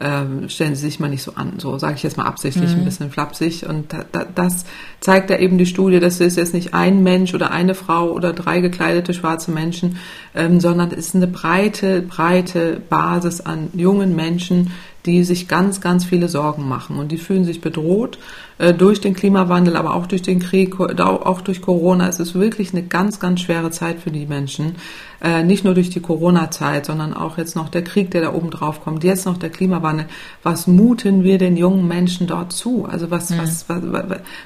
ähm, 0.03 0.49
stellen 0.49 0.75
Sie 0.75 0.81
sich 0.81 0.99
mal 0.99 1.09
nicht 1.09 1.23
so 1.23 1.35
an. 1.35 1.55
So 1.59 1.79
sage 1.79 1.95
ich 1.97 2.03
jetzt 2.03 2.17
mal 2.17 2.25
absichtlich 2.25 2.71
mhm. 2.71 2.79
ein 2.79 2.85
bisschen 2.87 3.11
flapsig. 3.11 3.69
Und 3.69 3.93
da, 3.93 4.05
da, 4.11 4.25
das 4.35 4.65
zeigt 5.01 5.29
ja 5.29 5.39
eben 5.39 5.59
die 5.59 5.67
Studie, 5.67 6.01
dass 6.01 6.21
es 6.21 6.37
jetzt 6.37 6.55
nicht 6.55 6.73
ein 6.73 7.03
Mensch 7.03 7.35
oder 7.35 7.51
eine 7.51 7.75
Frau 7.75 8.11
oder 8.11 8.33
drei 8.33 8.61
gekleidete 8.61 9.13
schwarze 9.13 9.51
Menschen, 9.51 9.99
ähm, 10.35 10.59
sondern 10.59 10.91
es 10.91 11.09
ist 11.09 11.17
eine 11.17 11.27
breite, 11.27 12.01
breite 12.01 12.81
Basis 12.89 13.43
an 13.43 13.69
jungen 13.75 14.17
Menschen, 14.17 14.73
die 15.07 15.23
sich 15.23 15.49
ganz, 15.49 15.81
ganz 15.81 16.05
viele 16.05 16.29
Sorgen 16.29 16.69
machen 16.69 16.97
und 16.97 17.13
die 17.13 17.19
fühlen 17.19 17.45
sich 17.45 17.61
bedroht 17.61 18.19
durch 18.77 19.01
den 19.01 19.15
Klimawandel, 19.15 19.77
aber 19.77 19.95
auch 19.95 20.07
durch 20.07 20.23
den 20.23 20.39
Krieg, 20.39 20.79
auch 20.79 21.41
durch 21.41 21.63
Corona. 21.63 22.09
Es 22.09 22.21
ist 22.21 22.35
wirklich 22.35 22.73
eine 22.73 22.83
ganz, 22.83 23.19
ganz 23.19 23.41
schwere 23.41 23.71
Zeit 23.71 24.01
für 24.01 24.11
die 24.11 24.27
Menschen. 24.27 24.77
Äh, 25.23 25.43
nicht 25.43 25.65
nur 25.65 25.75
durch 25.75 25.91
die 25.91 26.01
Corona-Zeit, 26.01 26.87
sondern 26.87 27.13
auch 27.13 27.37
jetzt 27.37 27.55
noch 27.55 27.69
der 27.69 27.85
Krieg, 27.85 28.11
der 28.11 28.23
da 28.23 28.33
oben 28.33 28.51
drauf 28.51 28.83
kommt, 28.83 29.05
jetzt 29.05 29.27
noch 29.27 29.37
der 29.37 29.51
Klimawandel. 29.51 30.07
Was 30.43 30.67
muten 30.67 31.25
wir 31.25 31.37
den 31.37 31.59
jungen 31.59 31.87
Menschen 31.87 32.27
dort 32.27 32.55
zu? 32.55 32.87
Also 32.91 33.11
was, 33.11 33.29
mhm. 33.29 33.39
was, 33.39 33.67
was, 33.69 34.05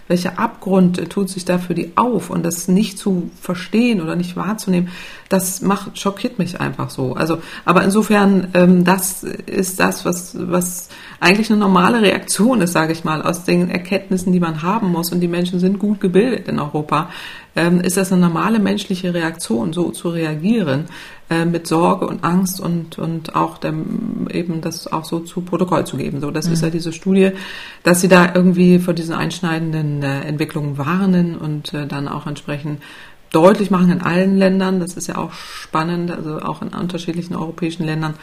welcher 0.08 0.38
Abgrund 0.40 1.08
tut 1.10 1.30
sich 1.30 1.44
da 1.44 1.58
für 1.58 1.74
die 1.74 1.92
auf? 1.94 2.28
Und 2.28 2.44
das 2.44 2.66
nicht 2.66 2.98
zu 2.98 3.30
verstehen 3.40 4.00
oder 4.00 4.16
nicht 4.16 4.34
wahrzunehmen, 4.34 4.88
das 5.28 5.62
macht, 5.62 5.96
schockiert 5.98 6.40
mich 6.40 6.60
einfach 6.60 6.90
so. 6.90 7.14
Also, 7.14 7.38
aber 7.64 7.84
insofern, 7.84 8.48
ähm, 8.54 8.84
das 8.84 9.22
ist 9.22 9.78
das, 9.78 10.04
was, 10.04 10.36
was 10.36 10.88
eigentlich 11.20 11.50
eine 11.50 11.60
normale 11.60 12.02
Reaktion 12.02 12.60
ist, 12.60 12.72
sage 12.72 12.92
ich 12.92 13.04
mal, 13.04 13.22
aus 13.22 13.44
den 13.44 13.70
Erkenntnissen, 13.70 14.03
die 14.10 14.40
man 14.40 14.62
haben 14.62 14.90
muss. 14.90 15.12
Und 15.12 15.20
die 15.20 15.28
Menschen 15.28 15.58
sind 15.60 15.78
gut 15.78 16.00
gebildet 16.00 16.48
in 16.48 16.58
Europa 16.58 17.08
ähm, 17.56 17.80
ist 17.80 17.96
das 17.96 18.12
eine 18.12 18.22
normale 18.22 18.58
menschliche 18.58 19.14
Reaktion, 19.14 19.72
so 19.72 19.90
zu 19.90 20.10
reagieren, 20.10 20.86
äh, 21.30 21.44
mit 21.44 21.66
Sorge 21.66 22.06
und 22.06 22.24
Angst 22.24 22.60
und, 22.60 22.98
und 22.98 23.36
auch 23.36 23.58
dem, 23.58 24.28
eben 24.30 24.60
das 24.60 24.92
auch 24.92 25.04
so 25.04 25.20
zu 25.20 25.42
Protokoll 25.42 25.86
zu 25.86 25.96
geben. 25.96 26.20
So, 26.20 26.30
das 26.30 26.46
mhm. 26.46 26.54
ist 26.54 26.62
ja 26.62 26.70
diese 26.70 26.92
Studie, 26.92 27.30
dass 27.82 28.00
sie 28.00 28.08
da 28.08 28.32
irgendwie 28.34 28.78
vor 28.78 28.94
diesen 28.94 29.14
einschneidenden 29.14 30.02
äh, 30.02 30.22
Entwicklungen 30.22 30.78
warnen 30.78 31.36
und 31.36 31.72
äh, 31.74 31.86
dann 31.86 32.08
auch 32.08 32.26
entsprechend 32.26 32.82
deutlich 33.30 33.70
machen 33.70 33.90
in 33.90 34.00
allen 34.00 34.36
Ländern, 34.36 34.78
das 34.78 34.96
ist 34.96 35.08
ja 35.08 35.16
auch 35.16 35.32
spannend, 35.32 36.12
also 36.12 36.38
auch 36.38 36.62
in 36.62 36.68
unterschiedlichen 36.68 37.34
europäischen 37.34 37.84
Ländern, 37.84 38.14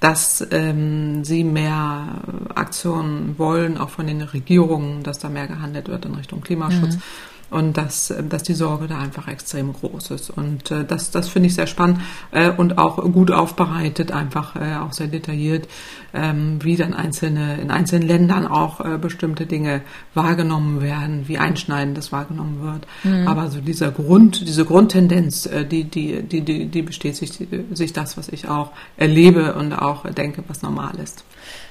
dass 0.00 0.46
ähm, 0.50 1.24
sie 1.24 1.44
mehr 1.44 2.22
Aktionen 2.54 3.38
wollen, 3.38 3.78
auch 3.78 3.90
von 3.90 4.06
den 4.06 4.22
Regierungen, 4.22 5.02
dass 5.02 5.18
da 5.18 5.28
mehr 5.28 5.46
gehandelt 5.46 5.88
wird 5.88 6.04
in 6.04 6.14
Richtung 6.14 6.40
Klimaschutz. 6.42 6.96
Mhm 6.96 7.02
und 7.50 7.76
dass, 7.76 8.12
dass 8.28 8.42
die 8.42 8.54
Sorge 8.54 8.88
da 8.88 8.98
einfach 8.98 9.28
extrem 9.28 9.72
groß 9.72 10.10
ist. 10.10 10.30
Und 10.30 10.70
äh, 10.70 10.84
das, 10.84 11.10
das 11.10 11.28
finde 11.28 11.48
ich 11.48 11.54
sehr 11.54 11.66
spannend 11.66 12.00
äh, 12.32 12.50
und 12.50 12.78
auch 12.78 12.96
gut 13.12 13.30
aufbereitet, 13.30 14.10
einfach 14.10 14.56
äh, 14.56 14.76
auch 14.76 14.92
sehr 14.92 15.06
detailliert, 15.06 15.68
ähm, 16.12 16.58
wie 16.62 16.76
dann 16.76 16.94
einzelne, 16.94 17.60
in 17.60 17.70
einzelnen 17.70 18.06
Ländern 18.08 18.46
auch 18.46 18.80
äh, 18.80 18.98
bestimmte 18.98 19.46
Dinge 19.46 19.82
wahrgenommen 20.14 20.80
werden, 20.80 21.28
wie 21.28 21.38
einschneidend 21.38 21.96
das 21.96 22.10
wahrgenommen 22.10 22.62
wird. 22.62 22.86
Mhm. 23.04 23.28
Aber 23.28 23.50
so 23.50 23.60
dieser 23.60 23.92
Grund, 23.92 24.46
diese 24.46 24.64
Grundtendenz, 24.64 25.46
äh, 25.46 25.64
die, 25.64 25.84
die, 25.84 26.22
die, 26.22 26.40
die, 26.40 26.66
die 26.66 26.82
besteht 26.82 27.16
sich, 27.16 27.32
sich 27.72 27.92
das, 27.92 28.16
was 28.16 28.28
ich 28.28 28.48
auch 28.48 28.72
erlebe 28.96 29.54
und 29.54 29.72
auch 29.72 30.04
denke, 30.10 30.42
was 30.48 30.62
normal 30.62 30.96
ist. 31.02 31.24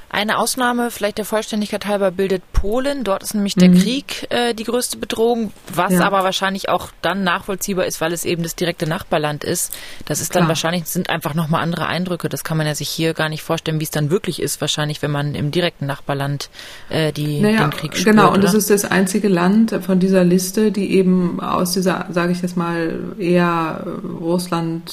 Eine 0.09 0.37
Ausnahme, 0.37 0.91
vielleicht 0.91 1.17
der 1.17 1.25
Vollständigkeit 1.25 1.85
halber, 1.85 2.11
bildet 2.11 2.41
Polen. 2.53 3.03
Dort 3.03 3.23
ist 3.23 3.33
nämlich 3.33 3.55
der 3.55 3.69
mhm. 3.69 3.79
Krieg 3.79 4.27
äh, 4.29 4.53
die 4.53 4.63
größte 4.63 4.97
Bedrohung, 4.97 5.51
was 5.73 5.93
ja. 5.93 6.01
aber 6.01 6.23
wahrscheinlich 6.23 6.69
auch 6.69 6.89
dann 7.01 7.23
nachvollziehbar 7.23 7.85
ist, 7.85 8.01
weil 8.01 8.13
es 8.13 8.25
eben 8.25 8.43
das 8.43 8.55
direkte 8.55 8.87
Nachbarland 8.87 9.43
ist. 9.43 9.75
Das 10.05 10.21
ist 10.21 10.35
dann 10.35 10.41
Klar. 10.41 10.49
wahrscheinlich, 10.49 10.85
sind 10.85 11.09
einfach 11.09 11.33
nochmal 11.33 11.61
andere 11.61 11.87
Eindrücke. 11.87 12.29
Das 12.29 12.43
kann 12.43 12.57
man 12.57 12.67
ja 12.67 12.75
sich 12.75 12.89
hier 12.89 13.13
gar 13.13 13.29
nicht 13.29 13.43
vorstellen, 13.43 13.79
wie 13.79 13.83
es 13.83 13.91
dann 13.91 14.09
wirklich 14.09 14.41
ist, 14.41 14.61
wahrscheinlich, 14.61 15.01
wenn 15.01 15.11
man 15.11 15.35
im 15.35 15.51
direkten 15.51 15.85
Nachbarland 15.85 16.49
äh, 16.89 17.11
die, 17.11 17.41
naja, 17.41 17.61
den 17.67 17.71
Krieg 17.71 17.95
spürt. 17.95 18.15
Genau, 18.15 18.31
und 18.31 18.43
es 18.43 18.53
ist 18.53 18.69
das 18.69 18.85
einzige 18.85 19.27
Land 19.27 19.77
von 19.85 19.99
dieser 19.99 20.23
Liste, 20.23 20.71
die 20.71 20.93
eben 20.93 21.39
aus 21.39 21.73
dieser, 21.73 22.07
sage 22.11 22.31
ich 22.31 22.41
jetzt 22.41 22.57
mal, 22.57 23.15
eher 23.19 23.85
Russland 24.21 24.91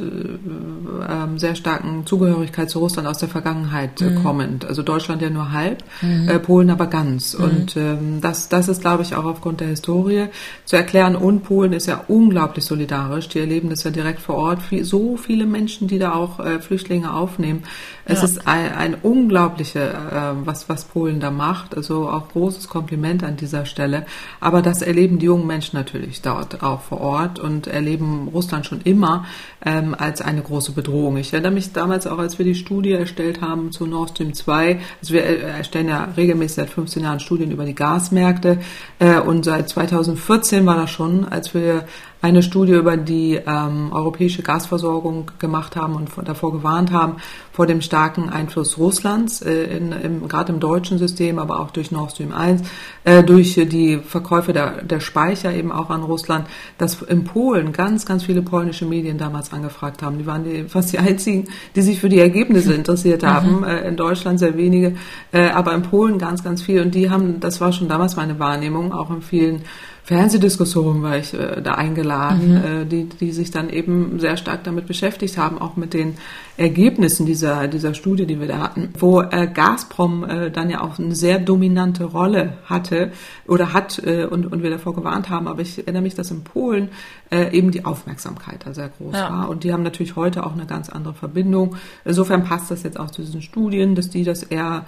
äh, 0.00 0.04
ähm, 0.04 1.38
sehr 1.38 1.54
starken 1.54 2.06
Zugehörigkeit 2.06 2.70
zu 2.70 2.78
Russland 2.78 3.08
aus 3.08 3.18
der 3.18 3.28
Vergangenheit 3.28 4.00
äh, 4.00 4.10
mhm. 4.10 4.22
kommend. 4.22 4.64
Also 4.64 4.82
Deutschland 4.82 5.22
ja 5.22 5.30
nur 5.30 5.52
halb, 5.52 5.84
mhm. 6.02 6.28
äh, 6.28 6.38
Polen 6.38 6.70
aber 6.70 6.86
ganz. 6.86 7.36
Mhm. 7.36 7.44
Und 7.44 7.76
ähm, 7.76 8.20
das, 8.20 8.48
das 8.48 8.68
ist, 8.68 8.80
glaube 8.80 9.02
ich, 9.02 9.14
auch 9.14 9.24
aufgrund 9.24 9.60
der 9.60 9.68
Historie 9.68 10.26
zu 10.64 10.76
erklären. 10.76 11.16
Und 11.16 11.42
Polen 11.42 11.72
ist 11.72 11.86
ja 11.86 12.04
unglaublich 12.08 12.64
solidarisch. 12.64 13.28
Die 13.28 13.40
erleben 13.40 13.70
das 13.70 13.84
ja 13.84 13.90
direkt 13.90 14.20
vor 14.20 14.36
Ort. 14.36 14.62
Viel, 14.62 14.84
so 14.84 15.16
viele 15.16 15.46
Menschen, 15.46 15.88
die 15.88 15.98
da 15.98 16.14
auch 16.14 16.40
äh, 16.40 16.60
Flüchtlinge 16.60 17.12
aufnehmen. 17.12 17.64
Es 18.04 18.20
ja. 18.20 18.24
ist 18.24 18.46
ein, 18.46 18.72
ein 18.72 18.94
unglaubliche, 18.94 19.80
äh, 19.80 20.46
was, 20.46 20.68
was 20.68 20.84
Polen 20.84 21.20
da 21.20 21.30
macht. 21.30 21.76
Also 21.76 22.08
auch 22.08 22.28
großes 22.28 22.68
Kompliment 22.68 23.24
an 23.24 23.36
dieser 23.36 23.66
Stelle. 23.66 24.06
Aber 24.40 24.62
das 24.62 24.82
erleben 24.82 25.18
die 25.18 25.26
jungen 25.26 25.46
Menschen 25.46 25.76
natürlich 25.76 26.22
dort 26.22 26.62
auch 26.62 26.80
vor 26.80 27.00
Ort 27.00 27.38
und 27.38 27.66
erleben 27.66 28.28
Russland 28.28 28.66
schon 28.66 28.80
immer 28.82 29.26
ähm, 29.64 29.83
als 29.92 30.22
eine 30.22 30.40
große 30.40 30.72
Bedrohung. 30.72 31.18
Ich 31.18 31.34
erinnere 31.34 31.52
mich 31.52 31.72
damals 31.72 32.06
auch, 32.06 32.18
als 32.18 32.38
wir 32.38 32.46
die 32.46 32.54
Studie 32.54 32.92
erstellt 32.92 33.42
haben 33.42 33.72
zu 33.72 33.86
Nord 33.86 34.10
Stream 34.10 34.32
2. 34.32 34.78
Also 35.02 35.12
wir 35.12 35.24
erstellen 35.24 35.88
ja 35.88 36.08
regelmäßig 36.16 36.54
seit 36.54 36.70
15 36.70 37.02
Jahren 37.02 37.20
Studien 37.20 37.50
über 37.50 37.66
die 37.66 37.74
Gasmärkte 37.74 38.60
äh, 39.00 39.18
und 39.18 39.44
seit 39.44 39.68
2014 39.68 40.64
war 40.64 40.76
das 40.76 40.90
schon, 40.90 41.26
als 41.26 41.52
wir 41.52 41.84
eine 42.24 42.42
Studie 42.42 42.72
über 42.72 42.96
die 42.96 43.38
ähm, 43.46 43.92
europäische 43.92 44.40
Gasversorgung 44.40 45.30
gemacht 45.38 45.76
haben 45.76 45.94
und 45.94 46.08
davor 46.24 46.52
gewarnt 46.52 46.90
haben, 46.90 47.16
vor 47.52 47.66
dem 47.66 47.82
starken 47.82 48.30
Einfluss 48.30 48.78
Russlands, 48.78 49.42
äh, 49.42 49.64
in, 49.64 49.92
im, 49.92 50.26
gerade 50.26 50.50
im 50.50 50.58
deutschen 50.58 50.96
System, 50.96 51.38
aber 51.38 51.60
auch 51.60 51.70
durch 51.70 51.90
Nord 51.90 52.12
Stream 52.12 52.32
1, 52.32 52.62
äh, 53.04 53.22
durch 53.22 53.52
die 53.56 53.98
Verkäufe 53.98 54.54
der, 54.54 54.82
der 54.82 55.00
Speicher 55.00 55.52
eben 55.52 55.70
auch 55.70 55.90
an 55.90 56.02
Russland, 56.02 56.46
dass 56.78 57.02
in 57.02 57.24
Polen 57.24 57.72
ganz, 57.72 58.06
ganz 58.06 58.24
viele 58.24 58.40
polnische 58.40 58.86
Medien 58.86 59.18
damals 59.18 59.52
angefragt 59.52 60.02
haben. 60.02 60.16
Die 60.16 60.24
waren 60.24 60.44
die, 60.44 60.64
fast 60.64 60.94
die 60.94 60.98
einzigen, 60.98 61.48
die 61.76 61.82
sich 61.82 62.00
für 62.00 62.08
die 62.08 62.20
Ergebnisse 62.20 62.72
interessiert 62.72 63.20
mhm. 63.20 63.26
haben. 63.26 63.56
Mhm. 63.58 63.64
Äh, 63.64 63.88
in 63.88 63.96
Deutschland 63.98 64.38
sehr 64.38 64.56
wenige, 64.56 64.96
äh, 65.30 65.50
aber 65.50 65.74
in 65.74 65.82
Polen 65.82 66.16
ganz, 66.16 66.42
ganz 66.42 66.62
viel. 66.62 66.80
Und 66.80 66.94
die 66.94 67.10
haben, 67.10 67.38
das 67.40 67.60
war 67.60 67.70
schon 67.70 67.86
damals 67.86 68.16
meine 68.16 68.38
Wahrnehmung, 68.38 68.94
auch 68.94 69.10
in 69.10 69.20
vielen 69.20 69.64
Fernsehdiskussionen 70.04 71.02
war 71.02 71.16
ich 71.16 71.32
äh, 71.32 71.62
da 71.62 71.76
eingeladen, 71.76 72.50
mhm. 72.50 72.82
äh, 72.82 72.84
die, 72.84 73.08
die 73.08 73.32
sich 73.32 73.50
dann 73.50 73.70
eben 73.70 74.20
sehr 74.20 74.36
stark 74.36 74.62
damit 74.64 74.86
beschäftigt 74.86 75.38
haben, 75.38 75.58
auch 75.58 75.76
mit 75.76 75.94
den 75.94 76.18
Ergebnissen 76.58 77.24
dieser, 77.24 77.68
dieser 77.68 77.94
Studie, 77.94 78.26
die 78.26 78.38
wir 78.38 78.46
da 78.46 78.58
hatten, 78.58 78.90
wo 78.98 79.22
äh, 79.22 79.48
Gazprom 79.52 80.24
äh, 80.24 80.50
dann 80.50 80.68
ja 80.68 80.82
auch 80.82 80.98
eine 80.98 81.14
sehr 81.14 81.38
dominante 81.38 82.04
Rolle 82.04 82.58
hatte 82.66 83.12
oder 83.48 83.72
hat 83.72 83.98
äh, 84.04 84.26
und, 84.26 84.52
und 84.52 84.62
wir 84.62 84.68
davor 84.68 84.94
gewarnt 84.94 85.30
haben. 85.30 85.48
Aber 85.48 85.62
ich 85.62 85.78
erinnere 85.78 86.02
mich, 86.02 86.14
dass 86.14 86.30
in 86.30 86.44
Polen 86.44 86.90
äh, 87.30 87.56
eben 87.56 87.70
die 87.70 87.86
Aufmerksamkeit 87.86 88.66
da 88.66 88.74
sehr 88.74 88.90
groß 88.90 89.14
ja. 89.14 89.30
war. 89.30 89.48
Und 89.48 89.64
die 89.64 89.72
haben 89.72 89.82
natürlich 89.82 90.16
heute 90.16 90.44
auch 90.44 90.52
eine 90.52 90.66
ganz 90.66 90.90
andere 90.90 91.14
Verbindung. 91.14 91.76
Insofern 92.04 92.44
passt 92.44 92.70
das 92.70 92.82
jetzt 92.82 93.00
auch 93.00 93.10
zu 93.10 93.22
diesen 93.22 93.40
Studien, 93.40 93.94
dass 93.94 94.10
die 94.10 94.22
das 94.22 94.42
eher 94.42 94.84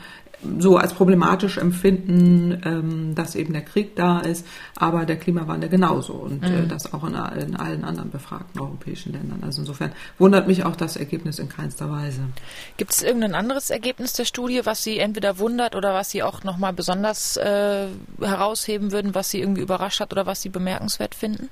so 0.58 0.76
als 0.76 0.92
problematisch 0.92 1.58
empfinden, 1.58 2.60
ähm, 2.64 3.14
dass 3.14 3.34
eben 3.34 3.52
der 3.52 3.62
Krieg 3.62 3.96
da 3.96 4.20
ist, 4.20 4.46
aber 4.74 5.06
der 5.06 5.16
Klimawandel 5.16 5.68
genauso 5.68 6.12
und 6.12 6.42
äh, 6.42 6.48
mhm. 6.48 6.64
äh, 6.64 6.66
das 6.66 6.92
auch 6.92 7.04
in, 7.04 7.14
in, 7.14 7.56
allen 7.56 7.84
anderen 7.84 8.10
befragten 8.10 8.60
europäischen 8.60 9.12
Ländern. 9.12 9.42
Also 9.42 9.62
insofern 9.62 9.92
wundert 10.18 10.46
mich 10.46 10.64
auch 10.64 10.76
das 10.76 10.96
Ergebnis 10.96 11.38
in 11.38 11.48
keinster 11.48 11.90
Weise. 11.90 12.20
Gibt 12.76 12.92
es 12.92 13.02
irgendein 13.02 13.34
anderes 13.34 13.70
Ergebnis 13.70 14.12
der 14.12 14.24
Studie, 14.24 14.60
was 14.64 14.82
Sie 14.82 14.98
entweder 14.98 15.38
wundert 15.38 15.74
oder 15.74 15.94
was 15.94 16.10
Sie 16.10 16.22
auch 16.22 16.44
nochmal 16.44 16.72
besonders 16.72 17.36
äh, 17.36 17.86
herausheben 18.20 18.92
würden, 18.92 19.14
was 19.14 19.30
Sie 19.30 19.40
irgendwie 19.40 19.62
überrascht 19.62 20.00
hat 20.00 20.12
oder 20.12 20.26
was 20.26 20.42
Sie 20.42 20.50
bemerkenswert 20.50 21.14
finden? 21.14 21.48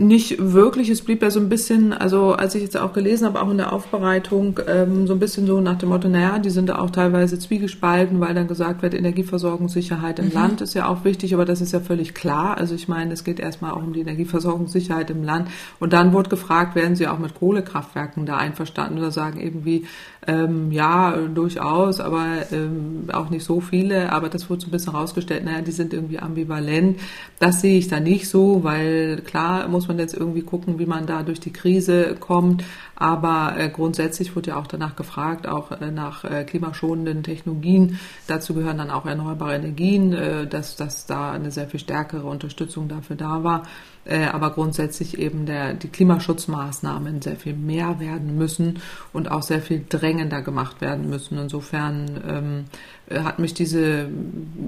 Nicht 0.00 0.36
wirklich, 0.38 0.90
es 0.90 1.02
blieb 1.02 1.22
ja 1.22 1.30
so 1.32 1.40
ein 1.40 1.48
bisschen, 1.48 1.92
also 1.92 2.32
als 2.32 2.54
ich 2.54 2.62
jetzt 2.62 2.76
auch 2.76 2.92
gelesen 2.92 3.26
habe, 3.26 3.42
auch 3.42 3.50
in 3.50 3.56
der 3.56 3.72
Aufbereitung, 3.72 4.60
ähm, 4.68 5.08
so 5.08 5.12
ein 5.14 5.18
bisschen 5.18 5.44
so 5.44 5.60
nach 5.60 5.76
dem 5.76 5.88
Motto, 5.88 6.06
naja, 6.08 6.38
die 6.38 6.50
sind 6.50 6.68
da 6.68 6.78
auch 6.78 6.90
teilweise 6.90 7.36
zwiegespalten, 7.36 8.20
weil 8.20 8.32
dann 8.32 8.46
gesagt 8.46 8.82
wird, 8.82 8.94
Energieversorgungssicherheit 8.94 10.20
im 10.20 10.26
mhm. 10.26 10.34
Land 10.34 10.60
ist 10.60 10.74
ja 10.74 10.86
auch 10.86 11.02
wichtig, 11.02 11.34
aber 11.34 11.44
das 11.44 11.60
ist 11.60 11.72
ja 11.72 11.80
völlig 11.80 12.14
klar. 12.14 12.58
Also 12.58 12.76
ich 12.76 12.86
meine, 12.86 13.12
es 13.12 13.24
geht 13.24 13.40
erstmal 13.40 13.72
auch 13.72 13.82
um 13.82 13.92
die 13.92 14.02
Energieversorgungssicherheit 14.02 15.10
im 15.10 15.24
Land. 15.24 15.48
Und 15.80 15.92
dann 15.92 16.12
wurde 16.12 16.30
gefragt, 16.30 16.76
werden 16.76 16.94
sie 16.94 17.08
auch 17.08 17.18
mit 17.18 17.34
Kohlekraftwerken 17.34 18.24
da 18.24 18.36
einverstanden 18.36 18.98
oder 18.98 19.10
sagen 19.10 19.40
irgendwie, 19.40 19.84
ähm, 20.28 20.70
ja, 20.70 21.16
durchaus, 21.16 22.00
aber 22.00 22.26
ähm, 22.52 23.08
auch 23.10 23.30
nicht 23.30 23.44
so 23.44 23.60
viele. 23.60 24.12
Aber 24.12 24.28
das 24.28 24.50
wurde 24.50 24.60
so 24.60 24.68
ein 24.68 24.70
bisschen 24.70 24.94
rausgestellt, 24.94 25.42
naja, 25.44 25.62
die 25.62 25.72
sind 25.72 25.94
irgendwie 25.94 26.18
ambivalent. 26.18 27.00
Das 27.40 27.62
sehe 27.62 27.78
ich 27.78 27.88
da 27.88 27.98
nicht 27.98 28.28
so, 28.28 28.62
weil 28.62 29.22
klar 29.22 29.66
muss 29.68 29.88
man 29.88 29.98
jetzt 29.98 30.14
irgendwie 30.14 30.42
gucken, 30.42 30.78
wie 30.78 30.84
man 30.84 31.06
da 31.06 31.22
durch 31.22 31.40
die 31.40 31.52
Krise 31.52 32.14
kommt. 32.20 32.62
Aber 32.94 33.54
äh, 33.56 33.70
grundsätzlich 33.70 34.36
wurde 34.36 34.50
ja 34.50 34.56
auch 34.56 34.66
danach 34.66 34.96
gefragt, 34.96 35.48
auch 35.48 35.70
äh, 35.70 35.90
nach 35.90 36.24
äh, 36.24 36.44
klimaschonenden 36.44 37.22
Technologien. 37.22 37.98
Dazu 38.26 38.52
gehören 38.52 38.76
dann 38.76 38.90
auch 38.90 39.06
erneuerbare 39.06 39.54
Energien, 39.54 40.12
äh, 40.12 40.46
dass, 40.46 40.76
dass 40.76 41.06
da 41.06 41.32
eine 41.32 41.50
sehr 41.50 41.68
viel 41.68 41.80
stärkere 41.80 42.26
Unterstützung 42.26 42.88
dafür 42.88 43.16
da 43.16 43.44
war. 43.44 43.62
Äh, 44.08 44.24
aber 44.24 44.52
grundsätzlich 44.52 45.18
eben 45.18 45.44
der, 45.44 45.74
die 45.74 45.88
Klimaschutzmaßnahmen 45.88 47.20
sehr 47.20 47.36
viel 47.36 47.52
mehr 47.52 48.00
werden 48.00 48.38
müssen 48.38 48.78
und 49.12 49.30
auch 49.30 49.42
sehr 49.42 49.60
viel 49.60 49.84
drängender 49.86 50.40
gemacht 50.40 50.80
werden 50.80 51.10
müssen. 51.10 51.36
Insofern 51.36 52.18
ähm, 52.26 52.64
äh, 53.10 53.20
hat 53.20 53.38
mich 53.38 53.52
diese, 53.52 54.08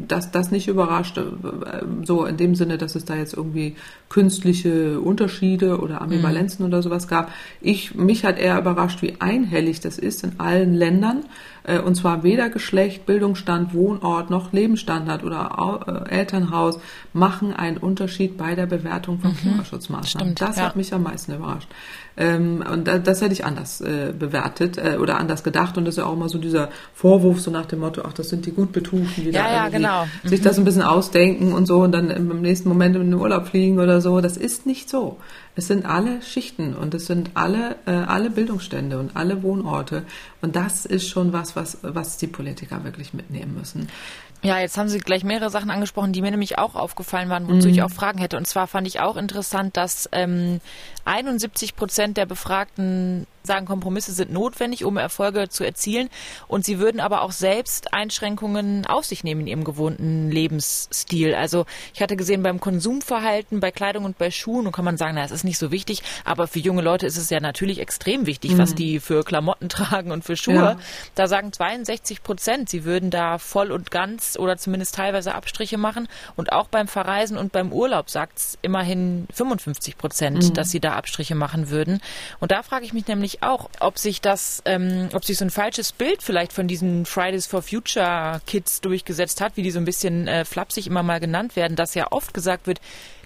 das, 0.06 0.30
das 0.30 0.50
nicht 0.50 0.68
überrascht, 0.68 1.16
äh, 1.16 1.22
so 2.04 2.26
in 2.26 2.36
dem 2.36 2.54
Sinne, 2.54 2.76
dass 2.76 2.94
es 2.96 3.06
da 3.06 3.16
jetzt 3.16 3.32
irgendwie 3.32 3.76
künstliche 4.10 5.00
Unterschiede 5.00 5.80
oder 5.80 6.02
Ambivalenzen 6.02 6.66
mhm. 6.66 6.72
oder 6.72 6.82
sowas 6.82 7.08
gab. 7.08 7.32
Ich, 7.62 7.94
mich 7.94 8.26
hat 8.26 8.38
eher 8.38 8.58
überrascht, 8.58 9.00
wie 9.00 9.22
einhellig 9.22 9.80
das 9.80 9.98
ist 9.98 10.22
in 10.22 10.38
allen 10.38 10.74
Ländern 10.74 11.24
und 11.78 11.94
zwar 11.94 12.22
weder 12.22 12.50
Geschlecht, 12.50 13.06
Bildungsstand, 13.06 13.74
Wohnort 13.74 14.30
noch 14.30 14.52
Lebensstandard 14.52 15.24
oder 15.24 16.06
äh, 16.08 16.10
Elternhaus 16.10 16.78
machen 17.12 17.52
einen 17.52 17.76
Unterschied 17.76 18.36
bei 18.36 18.54
der 18.54 18.66
Bewertung 18.66 19.20
von 19.20 19.30
mhm. 19.30 19.36
Klimaschutzmaßnahmen. 19.36 20.36
Stimmt, 20.36 20.40
das 20.40 20.56
ja. 20.56 20.64
hat 20.64 20.76
mich 20.76 20.92
am 20.92 21.02
meisten 21.02 21.34
überrascht. 21.34 21.68
Ähm, 22.16 22.62
und 22.70 22.86
das 22.86 23.22
hätte 23.22 23.32
ich 23.32 23.44
anders 23.44 23.80
äh, 23.80 24.12
bewertet 24.16 24.76
äh, 24.76 24.98
oder 25.00 25.18
anders 25.18 25.42
gedacht. 25.42 25.78
Und 25.78 25.84
das 25.84 25.94
ist 25.94 25.98
ja 25.98 26.06
auch 26.06 26.12
immer 26.12 26.28
so 26.28 26.38
dieser 26.38 26.68
Vorwurf, 26.92 27.40
so 27.40 27.50
nach 27.50 27.66
dem 27.66 27.80
Motto, 27.80 28.02
ach, 28.04 28.12
das 28.12 28.28
sind 28.28 28.46
die 28.46 28.52
gut 28.52 28.72
Betuchten, 28.72 29.24
die 29.24 29.30
ja, 29.30 29.44
da 29.44 29.52
ja, 29.52 29.68
genau. 29.68 30.04
mhm. 30.22 30.28
sich 30.28 30.40
das 30.40 30.58
ein 30.58 30.64
bisschen 30.64 30.82
ausdenken 30.82 31.52
und 31.52 31.66
so 31.66 31.80
und 31.82 31.92
dann 31.92 32.10
im 32.10 32.42
nächsten 32.42 32.68
Moment 32.68 32.96
in 32.96 33.10
den 33.10 33.14
Urlaub 33.14 33.48
fliegen 33.48 33.78
oder 33.78 34.00
so. 34.00 34.20
Das 34.20 34.36
ist 34.36 34.66
nicht 34.66 34.90
so. 34.90 35.18
Es 35.60 35.66
sind 35.66 35.84
alle 35.84 36.22
Schichten 36.22 36.74
und 36.74 36.94
es 36.94 37.04
sind 37.04 37.32
alle, 37.34 37.76
äh, 37.84 37.90
alle 37.90 38.30
Bildungsstände 38.30 38.98
und 38.98 39.14
alle 39.14 39.42
Wohnorte. 39.42 40.04
Und 40.40 40.56
das 40.56 40.86
ist 40.86 41.06
schon 41.06 41.34
was, 41.34 41.54
was, 41.54 41.76
was 41.82 42.16
die 42.16 42.28
Politiker 42.28 42.82
wirklich 42.82 43.12
mitnehmen 43.12 43.56
müssen. 43.58 43.90
Ja, 44.40 44.58
jetzt 44.58 44.78
haben 44.78 44.88
Sie 44.88 45.00
gleich 45.00 45.22
mehrere 45.22 45.50
Sachen 45.50 45.68
angesprochen, 45.68 46.14
die 46.14 46.22
mir 46.22 46.30
nämlich 46.30 46.56
auch 46.56 46.76
aufgefallen 46.76 47.28
waren, 47.28 47.46
wozu 47.46 47.68
mhm. 47.68 47.74
ich 47.74 47.82
auch 47.82 47.90
Fragen 47.90 48.18
hätte. 48.18 48.38
Und 48.38 48.46
zwar 48.46 48.68
fand 48.68 48.86
ich 48.86 49.00
auch 49.00 49.18
interessant, 49.18 49.76
dass 49.76 50.08
ähm, 50.12 50.62
71 51.04 51.76
Prozent 51.76 52.16
der 52.16 52.24
Befragten 52.24 53.26
sagen, 53.42 53.66
Kompromisse 53.66 54.12
sind 54.12 54.32
notwendig, 54.32 54.84
um 54.84 54.96
Erfolge 54.96 55.48
zu 55.48 55.64
erzielen. 55.64 56.08
Und 56.48 56.64
sie 56.64 56.78
würden 56.78 57.00
aber 57.00 57.22
auch 57.22 57.32
selbst 57.32 57.92
Einschränkungen 57.92 58.86
auf 58.86 59.04
sich 59.04 59.24
nehmen 59.24 59.42
in 59.42 59.46
ihrem 59.46 59.64
gewohnten 59.64 60.30
Lebensstil. 60.30 61.34
Also 61.34 61.66
ich 61.94 62.02
hatte 62.02 62.16
gesehen, 62.16 62.42
beim 62.42 62.60
Konsumverhalten, 62.60 63.60
bei 63.60 63.70
Kleidung 63.70 64.04
und 64.04 64.18
bei 64.18 64.30
Schuhen, 64.30 64.66
und 64.66 64.72
kann 64.72 64.84
man 64.84 64.96
sagen, 64.96 65.14
na, 65.14 65.24
es 65.24 65.30
ist 65.30 65.44
nicht 65.44 65.58
so 65.58 65.70
wichtig, 65.70 66.02
aber 66.24 66.46
für 66.46 66.58
junge 66.58 66.82
Leute 66.82 67.06
ist 67.06 67.16
es 67.16 67.30
ja 67.30 67.40
natürlich 67.40 67.78
extrem 67.78 68.26
wichtig, 68.26 68.52
mhm. 68.52 68.58
was 68.58 68.74
die 68.74 69.00
für 69.00 69.24
Klamotten 69.24 69.68
tragen 69.70 70.12
und 70.12 70.24
für 70.24 70.36
Schuhe. 70.36 70.54
Ja. 70.54 70.78
Da 71.14 71.28
sagen 71.28 71.52
62 71.52 72.22
Prozent, 72.22 72.68
sie 72.68 72.84
würden 72.84 73.10
da 73.10 73.38
voll 73.38 73.72
und 73.72 73.90
ganz 73.90 74.36
oder 74.38 74.56
zumindest 74.56 74.94
teilweise 74.94 75.34
Abstriche 75.34 75.78
machen. 75.78 76.08
Und 76.36 76.52
auch 76.52 76.68
beim 76.68 76.88
Verreisen 76.88 77.36
und 77.36 77.52
beim 77.52 77.72
Urlaub 77.72 78.10
sagt 78.10 78.38
es 78.38 78.58
immerhin 78.62 79.26
55 79.32 79.96
Prozent, 79.96 80.50
mhm. 80.50 80.54
dass 80.54 80.70
sie 80.70 80.80
da 80.80 80.94
Abstriche 80.94 81.34
machen 81.34 81.70
würden. 81.70 82.00
Und 82.40 82.52
da 82.52 82.62
frage 82.62 82.84
ich 82.84 82.92
mich 82.92 83.06
nämlich, 83.06 83.29
ich 83.30 83.42
auch, 83.42 83.70
ob 83.80 83.98
sich 83.98 84.20
das, 84.20 84.62
ähm, 84.64 85.08
ob 85.12 85.24
sich 85.24 85.38
so 85.38 85.44
ein 85.44 85.50
falsches 85.50 85.92
Bild 85.92 86.22
vielleicht 86.22 86.52
von 86.52 86.68
diesen 86.68 87.06
Fridays 87.06 87.46
for 87.46 87.62
Future 87.62 88.40
Kids 88.46 88.80
durchgesetzt 88.80 89.40
hat, 89.40 89.56
wie 89.56 89.62
die 89.62 89.70
so 89.70 89.78
ein 89.78 89.84
bisschen 89.84 90.28
äh, 90.28 90.44
flapsig 90.44 90.86
immer 90.86 91.02
mal 91.02 91.20
genannt 91.20 91.56
werden, 91.56 91.76
dass 91.76 91.94
ja 91.94 92.08
oft 92.10 92.34
gesagt 92.34 92.66
wird, 92.66 92.80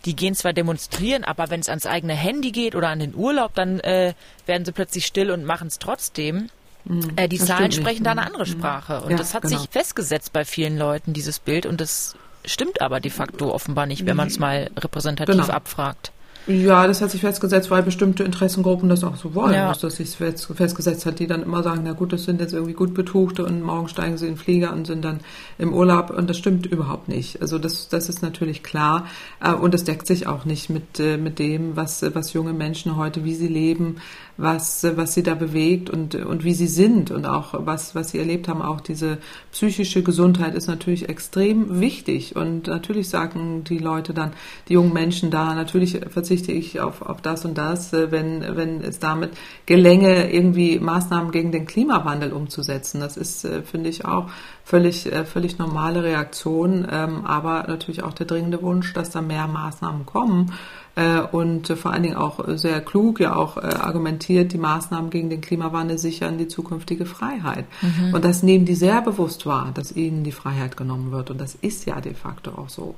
die 0.05 0.15
gehen 0.15 0.35
zwar 0.35 0.53
demonstrieren, 0.53 1.25
aber 1.25 1.51
wenn 1.51 1.61
es 1.61 1.69
ans 1.69 1.87
eigene 1.87 2.15
Handy 2.15 2.53
geht 2.53 2.75
oder 2.75 2.89
an 2.89 2.99
den 2.99 3.15
Urlaub, 3.15 3.55
dann 3.55 3.81
äh, 3.81 4.15
werden 4.47 4.65
sie 4.65 4.73
plötzlich 4.73 5.07
still 5.07 5.31
und 5.31 5.45
machen 5.45 5.69
es 5.69 5.79
trotzdem. 5.79 6.51
Mhm. 6.85 7.13
Äh, 7.17 7.29
die 7.29 7.39
Zahlen 7.39 7.73
sprechen 7.73 8.05
da 8.05 8.11
eine 8.11 8.27
andere 8.27 8.45
mhm. 8.45 8.51
Sprache. 8.51 9.01
Und 9.01 9.13
ja, 9.13 9.17
das 9.17 9.35
hat 9.35 9.43
genau. 9.43 9.59
sich 9.59 9.71
festgesetzt 9.71 10.33
bei 10.33 10.45
vielen 10.45 10.77
Leuten, 10.77 11.15
dieses 11.15 11.39
Bild. 11.39 11.65
Und 11.65 11.81
das 11.81 12.17
stimmt 12.45 12.81
aber 12.81 13.01
de 13.01 13.11
facto 13.11 13.51
offenbar 13.53 13.87
nicht, 13.87 14.05
wenn 14.07 14.17
man 14.17 14.29
es 14.29 14.39
mal 14.39 14.71
repräsentativ 14.77 15.35
genau. 15.35 15.49
abfragt. 15.49 16.13
Ja, 16.47 16.87
das 16.87 17.01
hat 17.01 17.11
sich 17.11 17.23
festgesetzt, 17.23 17.71
weil 17.71 17.83
bestimmte 17.83 18.23
Interessengruppen 18.23 18.91
das 18.91 19.03
auch 19.03 19.17
so 19.17 19.35
wollen, 19.35 19.55
ja. 19.55 19.69
dass 19.69 19.79
das 19.79 19.97
sich 19.97 20.11
festgesetzt 20.11 21.07
hat, 21.07 21.19
die 21.19 21.27
dann 21.27 21.43
immer 21.43 21.63
sagen, 21.63 21.83
na 21.85 21.93
gut, 21.93 22.13
das 22.13 22.25
sind 22.25 22.41
jetzt 22.41 22.53
irgendwie 22.53 22.75
gut 22.75 22.93
Betuchte 22.93 23.45
und 23.45 23.63
morgen 23.63 23.89
steigen 23.89 24.19
sie 24.19 24.27
in 24.27 24.33
den 24.33 24.39
Flieger 24.39 24.73
und 24.75 24.87
sind 24.87 25.05
dann 25.05 25.21
im 25.57 25.73
Urlaub 25.73 26.11
und 26.11 26.29
das 26.29 26.37
stimmt 26.37 26.67
überhaupt 26.67 27.09
nicht. 27.09 27.41
Also 27.41 27.59
das, 27.59 27.89
das 27.89 28.11
ist 28.11 28.23
natürlich 28.23 28.63
klar 28.63 29.07
äh, 29.43 29.53
und 29.53 29.73
das 29.73 29.85
deckt 29.85 30.07
sich 30.07 30.27
auch 30.27 30.45
nicht 30.45 30.69
mit, 30.69 31.01
äh, 31.01 31.17
mit 31.17 31.39
dem, 31.39 31.77
was, 31.77 32.05
was 32.15 32.35
junge 32.35 32.53
Menschen 32.53 32.97
heute, 32.97 33.25
wie 33.25 33.35
sie 33.35 33.49
leben, 33.49 33.97
was, 34.37 34.85
was 34.97 35.15
sie 35.15 35.23
da 35.23 35.35
bewegt 35.35 35.91
und, 35.91 36.15
und 36.15 36.45
wie 36.45 36.55
sie 36.55 36.67
sind 36.67 37.11
und 37.11 37.25
auch 37.27 37.55
was, 37.67 37.95
was 37.95 38.11
sie 38.11 38.19
erlebt 38.19 38.49
haben. 38.49 38.63
Auch 38.63 38.81
diese 38.81 39.19
psychische 39.53 40.03
Gesundheit 40.03 40.55
ist 40.55 40.67
natürlich 40.67 41.09
extrem 41.09 41.81
wichtig. 41.81 42.35
Und 42.35 42.67
natürlich 42.67 43.09
sagen 43.09 43.63
die 43.65 43.79
Leute 43.79 44.13
dann, 44.13 44.33
die 44.69 44.75
jungen 44.75 44.93
Menschen 44.93 45.31
da, 45.31 45.55
natürlich 45.55 46.01
verzichte 46.11 46.53
ich 46.53 46.81
auf, 46.81 47.03
auf 47.03 47.21
das 47.21 47.45
und 47.45 47.57
das, 47.57 47.93
äh, 47.93 48.11
wenn, 48.11 48.57
wenn 48.57 48.81
es 48.81 48.99
damit 48.99 49.31
gelänge, 49.67 50.33
irgendwie 50.33 50.81
Maßnahmen 50.81 51.31
gegen 51.31 51.53
den 51.53 51.67
Klimawandel 51.67 52.33
umzusetzen. 52.33 53.01
Das 53.01 53.17
ist, 53.17 53.45
äh, 53.45 53.63
finde 53.63 53.89
ich, 53.89 54.05
auch 54.05 54.29
völlig, 54.65 55.11
äh, 55.13 55.25
völlig 55.25 55.59
normale 55.59 56.03
Reaktion, 56.03 56.87
ähm, 56.91 57.25
aber 57.25 57.65
natürlich 57.69 58.03
auch 58.03 58.15
der 58.15 58.27
dringende 58.27 58.63
Wunsch, 58.63 58.93
dass 58.95 59.11
da 59.11 59.21
mehr 59.21 59.47
Maßnahmen 59.47 60.07
kommen 60.07 60.53
äh, 60.97 61.21
und 61.21 61.69
vor 61.69 61.93
allen 61.93 62.03
Dingen 62.03 62.17
auch 62.17 62.45
sehr 62.57 62.81
klug 62.81 63.21
ja 63.21 63.37
auch 63.37 63.57
äh, 63.57 63.61
argumentiert, 63.61 64.53
die 64.53 64.59
Maßnahmen 64.59 65.11
gegen 65.11 65.31
den 65.31 65.41
Klimawandel 65.41 65.99
sichern 65.99 66.39
die 66.39 66.49
zukünftige 66.49 67.07
Freiheit. 67.07 67.67
Mhm. 67.83 68.15
Und 68.15 68.25
das 68.25 68.43
nehmen 68.43 68.65
die 68.65 68.75
sehr 68.75 69.03
bewusst 69.03 69.47
wahr, 69.47 69.73
dass 69.75 69.93
ihnen 69.93 70.25
die 70.25 70.33
Freiheit 70.33 70.77
genommen 70.77 71.11
wird. 71.11 71.31
Und 71.31 71.41
das 71.41 71.55
ist 71.55 71.87
ja 71.87 72.01
de 72.01 72.15
facto 72.15 72.53
auch 72.53 72.69
so. 72.69 72.95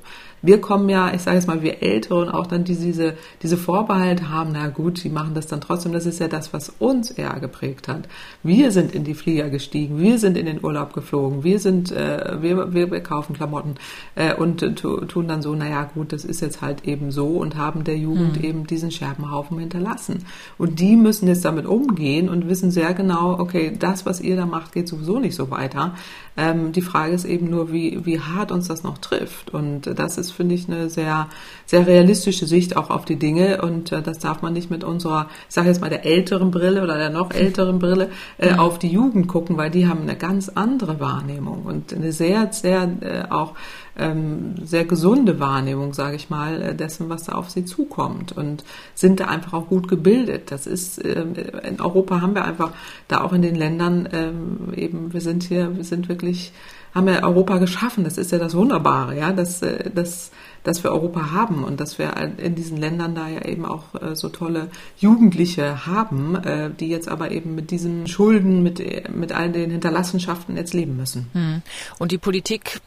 Wir 0.47 0.61
kommen 0.61 0.89
ja, 0.89 1.13
ich 1.13 1.23
sage 1.23 1.37
jetzt 1.37 1.47
mal, 1.47 1.63
wir 1.63 1.83
Älteren 1.83 2.29
auch 2.29 2.47
dann 2.47 2.65
die, 2.65 2.77
diese, 2.77 3.15
diese 3.43 3.57
Vorbehalte 3.57 4.31
haben, 4.31 4.51
na 4.53 4.69
gut, 4.69 5.03
die 5.03 5.09
machen 5.09 5.35
das 5.35 5.49
dann 5.49 5.61
trotzdem. 5.61 5.93
Das 5.93 6.07
ist 6.07 6.21
ja 6.21 6.29
das, 6.29 6.53
was 6.53 6.73
uns 6.79 7.11
eher 7.11 7.39
geprägt 7.41 7.89
hat. 7.89 8.09
Wir 8.43 8.71
sind 8.71 8.95
in 8.95 9.05
die 9.05 9.15
Flieger 9.15 9.51
gestiegen, 9.51 9.99
wir 9.99 10.19
sind 10.19 10.37
in 10.37 10.47
den 10.47 10.63
Urlaub 10.63 10.93
geflogen, 10.93 11.43
wir 11.43 11.59
sind, 11.59 11.91
äh, 11.91 12.41
wir, 12.41 12.73
wir, 12.73 13.01
kaufen 13.01 13.35
Klamotten 13.35 13.75
äh, 14.15 14.35
und 14.35 14.61
tun 14.77 15.29
dann 15.29 15.43
so, 15.43 15.55
naja 15.55 15.91
gut, 15.93 16.13
das 16.13 16.25
ist 16.25 16.41
jetzt 16.41 16.63
halt 16.63 16.85
eben 16.85 17.11
so 17.11 17.27
und 17.27 17.57
haben 17.57 17.85
der 17.85 17.97
Jugend 17.97 18.39
mhm. 18.39 18.45
eben 18.45 18.67
diesen 18.67 18.91
Scherbenhaufen 18.91 19.59
hinterlassen. 19.59 20.25
Und 20.59 20.81
die 20.81 20.97
müssen 20.97 21.27
jetzt 21.29 21.45
damit 21.45 21.67
umgehen 21.67 22.29
und 22.29 22.49
wissen 22.49 22.71
sehr 22.71 22.95
genau, 22.95 23.39
okay, 23.39 23.77
das, 23.79 24.07
was 24.07 24.21
ihr 24.21 24.37
da 24.37 24.47
macht, 24.47 24.73
geht 24.73 24.89
sowieso 24.89 25.19
nicht 25.19 25.35
so 25.35 25.51
weiter. 25.51 25.95
Ähm, 26.37 26.73
die 26.73 26.83
Frage 26.83 27.15
ist 27.15 27.25
eben 27.25 27.51
nur, 27.51 27.73
wie, 27.73 28.05
wie 28.05 28.21
hart 28.21 28.53
uns 28.53 28.69
das 28.69 28.83
noch 28.83 28.99
trifft. 28.99 29.51
Und 29.53 29.87
das 29.99 30.19
ist, 30.19 30.36
finde 30.37 30.55
ich, 30.55 30.69
eine 30.69 30.89
sehr, 30.89 31.29
sehr 31.65 31.87
realistische 31.87 32.47
Sicht 32.47 32.77
auch 32.77 32.91
auf 32.91 33.05
die 33.05 33.17
Dinge. 33.17 33.63
Und 33.63 33.93
äh, 33.93 34.03
das 34.03 34.19
darf 34.19 34.43
man 34.43 34.53
nicht 34.53 34.71
mit 34.71 34.85
unserer, 34.85 35.29
ich 35.49 35.55
sage 35.55 35.69
jetzt 35.69 35.81
mal, 35.81 35.91
der 35.91 36.05
älteren 36.05 36.51
Brille 36.51 36.83
oder 36.83 36.97
der 36.97 37.11
noch 37.11 37.33
älteren 37.33 37.79
Brille 37.79 38.11
äh, 38.39 38.53
mhm. 38.53 38.61
auf 38.61 38.79
die 38.79 38.89
Jugend 38.89 39.29
gucken, 39.29 39.57
weil 39.57 39.71
die 39.71 39.89
haben 39.89 40.03
eine 40.03 40.17
ganz 40.17 40.49
andere 40.51 41.01
Wahrnehmung 41.01 41.63
und 41.65 41.93
eine 41.93 42.13
sehr, 42.13 42.53
sehr 42.53 42.89
äh, 43.01 43.31
auch 43.31 43.55
ähm, 43.99 44.55
sehr 44.63 44.85
gesunde 44.85 45.41
Wahrnehmung, 45.41 45.95
sage 45.95 46.17
ich 46.17 46.29
mal, 46.29 46.61
äh, 46.61 46.75
dessen, 46.75 47.09
was 47.09 47.25
da 47.25 47.33
auf 47.33 47.51
sie 47.51 47.65
zukommt 47.65 48.37
und 48.37 48.65
sind 48.95 49.21
da 49.21 49.27
einfach 49.27 49.55
auch 49.55 49.69
gut 49.69 49.89
gebildet. 49.89 50.51
Das 50.51 50.67
ist 50.67 51.03
ähm, 51.05 51.35
in 51.35 51.81
Europa 51.81 52.21
haben 52.21 52.35
wir 52.35 52.45
einfach 52.45 52.73
da 53.09 53.23
auch 53.23 53.33
in 53.33 53.43
den 53.43 53.55
Ländern 53.55 54.09
ähm, 54.13 54.75
eben, 54.75 55.13
wir 55.13 55.21
sind 55.21 55.45
hier, 55.45 55.77
wir 55.77 55.85
sind 55.85 56.09
wirklich 56.09 56.53
haben 56.97 57.07
wir 57.07 57.23
Europa 57.23 57.59
geschaffen. 57.59 58.05
Das 58.05 58.19
ist 58.19 58.33
ja 58.33 58.39
das 58.39 58.55
Wunderbare, 58.55 59.17
ja, 59.17 59.33
dass, 59.33 59.63
äh, 59.63 59.91
dass, 59.91 60.33
dass 60.65 60.83
wir 60.83 60.91
Europa 60.91 61.31
haben 61.31 61.63
und 61.63 61.79
dass 61.79 61.99
wir 61.99 62.17
in 62.39 62.55
diesen 62.57 62.77
Ländern 62.79 63.15
da 63.15 63.29
ja 63.29 63.45
eben 63.45 63.65
auch 63.65 63.95
äh, 63.95 64.17
so 64.17 64.29
tolle 64.29 64.71
Jugendliche 64.99 65.87
haben, 65.87 66.39
die 66.81 66.89
jetzt 66.89 67.09
aber 67.09 67.31
eben 67.31 67.55
mit 67.55 67.71
diesen 67.71 68.07
Schulden, 68.07 68.63
mit, 68.63 68.81
mit 69.15 69.33
all 69.33 69.53
den 69.53 69.71
Hinterlassenschaften 69.71 70.57
jetzt 70.57 70.75
leben 70.75 70.97
müssen. 70.97 71.29
Hm. 71.33 71.63
Und 71.99 72.13
die 72.13 72.19
Politik 72.19 72.81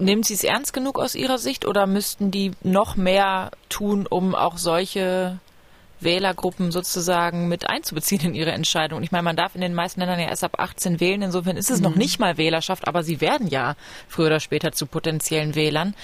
Nehmen 0.00 0.22
Sie 0.22 0.32
es 0.32 0.44
ernst 0.44 0.72
genug 0.72 0.98
aus 0.98 1.14
Ihrer 1.14 1.36
Sicht 1.36 1.66
oder 1.66 1.86
müssten 1.86 2.30
die 2.30 2.52
noch 2.62 2.96
mehr 2.96 3.50
tun, 3.68 4.06
um 4.08 4.34
auch 4.34 4.56
solche 4.56 5.38
Wählergruppen 6.02 6.72
sozusagen 6.72 7.48
mit 7.48 7.68
einzubeziehen 7.68 8.22
in 8.26 8.34
ihre 8.34 8.52
Entscheidung? 8.52 9.02
Ich 9.02 9.12
meine, 9.12 9.22
man 9.22 9.36
darf 9.36 9.54
in 9.54 9.60
den 9.60 9.74
meisten 9.74 10.00
Ländern 10.00 10.20
ja 10.20 10.28
erst 10.28 10.44
ab 10.44 10.58
18 10.58 11.00
wählen, 11.00 11.22
insofern 11.22 11.56
ist 11.56 11.70
es 11.70 11.78
mhm. 11.78 11.84
noch 11.84 11.94
nicht 11.96 12.18
mal 12.18 12.36
Wählerschaft, 12.38 12.88
aber 12.88 13.02
sie 13.02 13.20
werden 13.20 13.46
ja 13.46 13.76
früher 14.08 14.26
oder 14.26 14.40
später 14.40 14.72
zu 14.72 14.86
potenziellen 14.86 15.54
Wählern. 15.54 15.94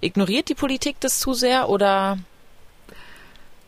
Ignoriert 0.00 0.48
die 0.48 0.54
Politik 0.54 0.96
das 1.00 1.20
zu 1.20 1.34
sehr 1.34 1.68
oder 1.68 2.18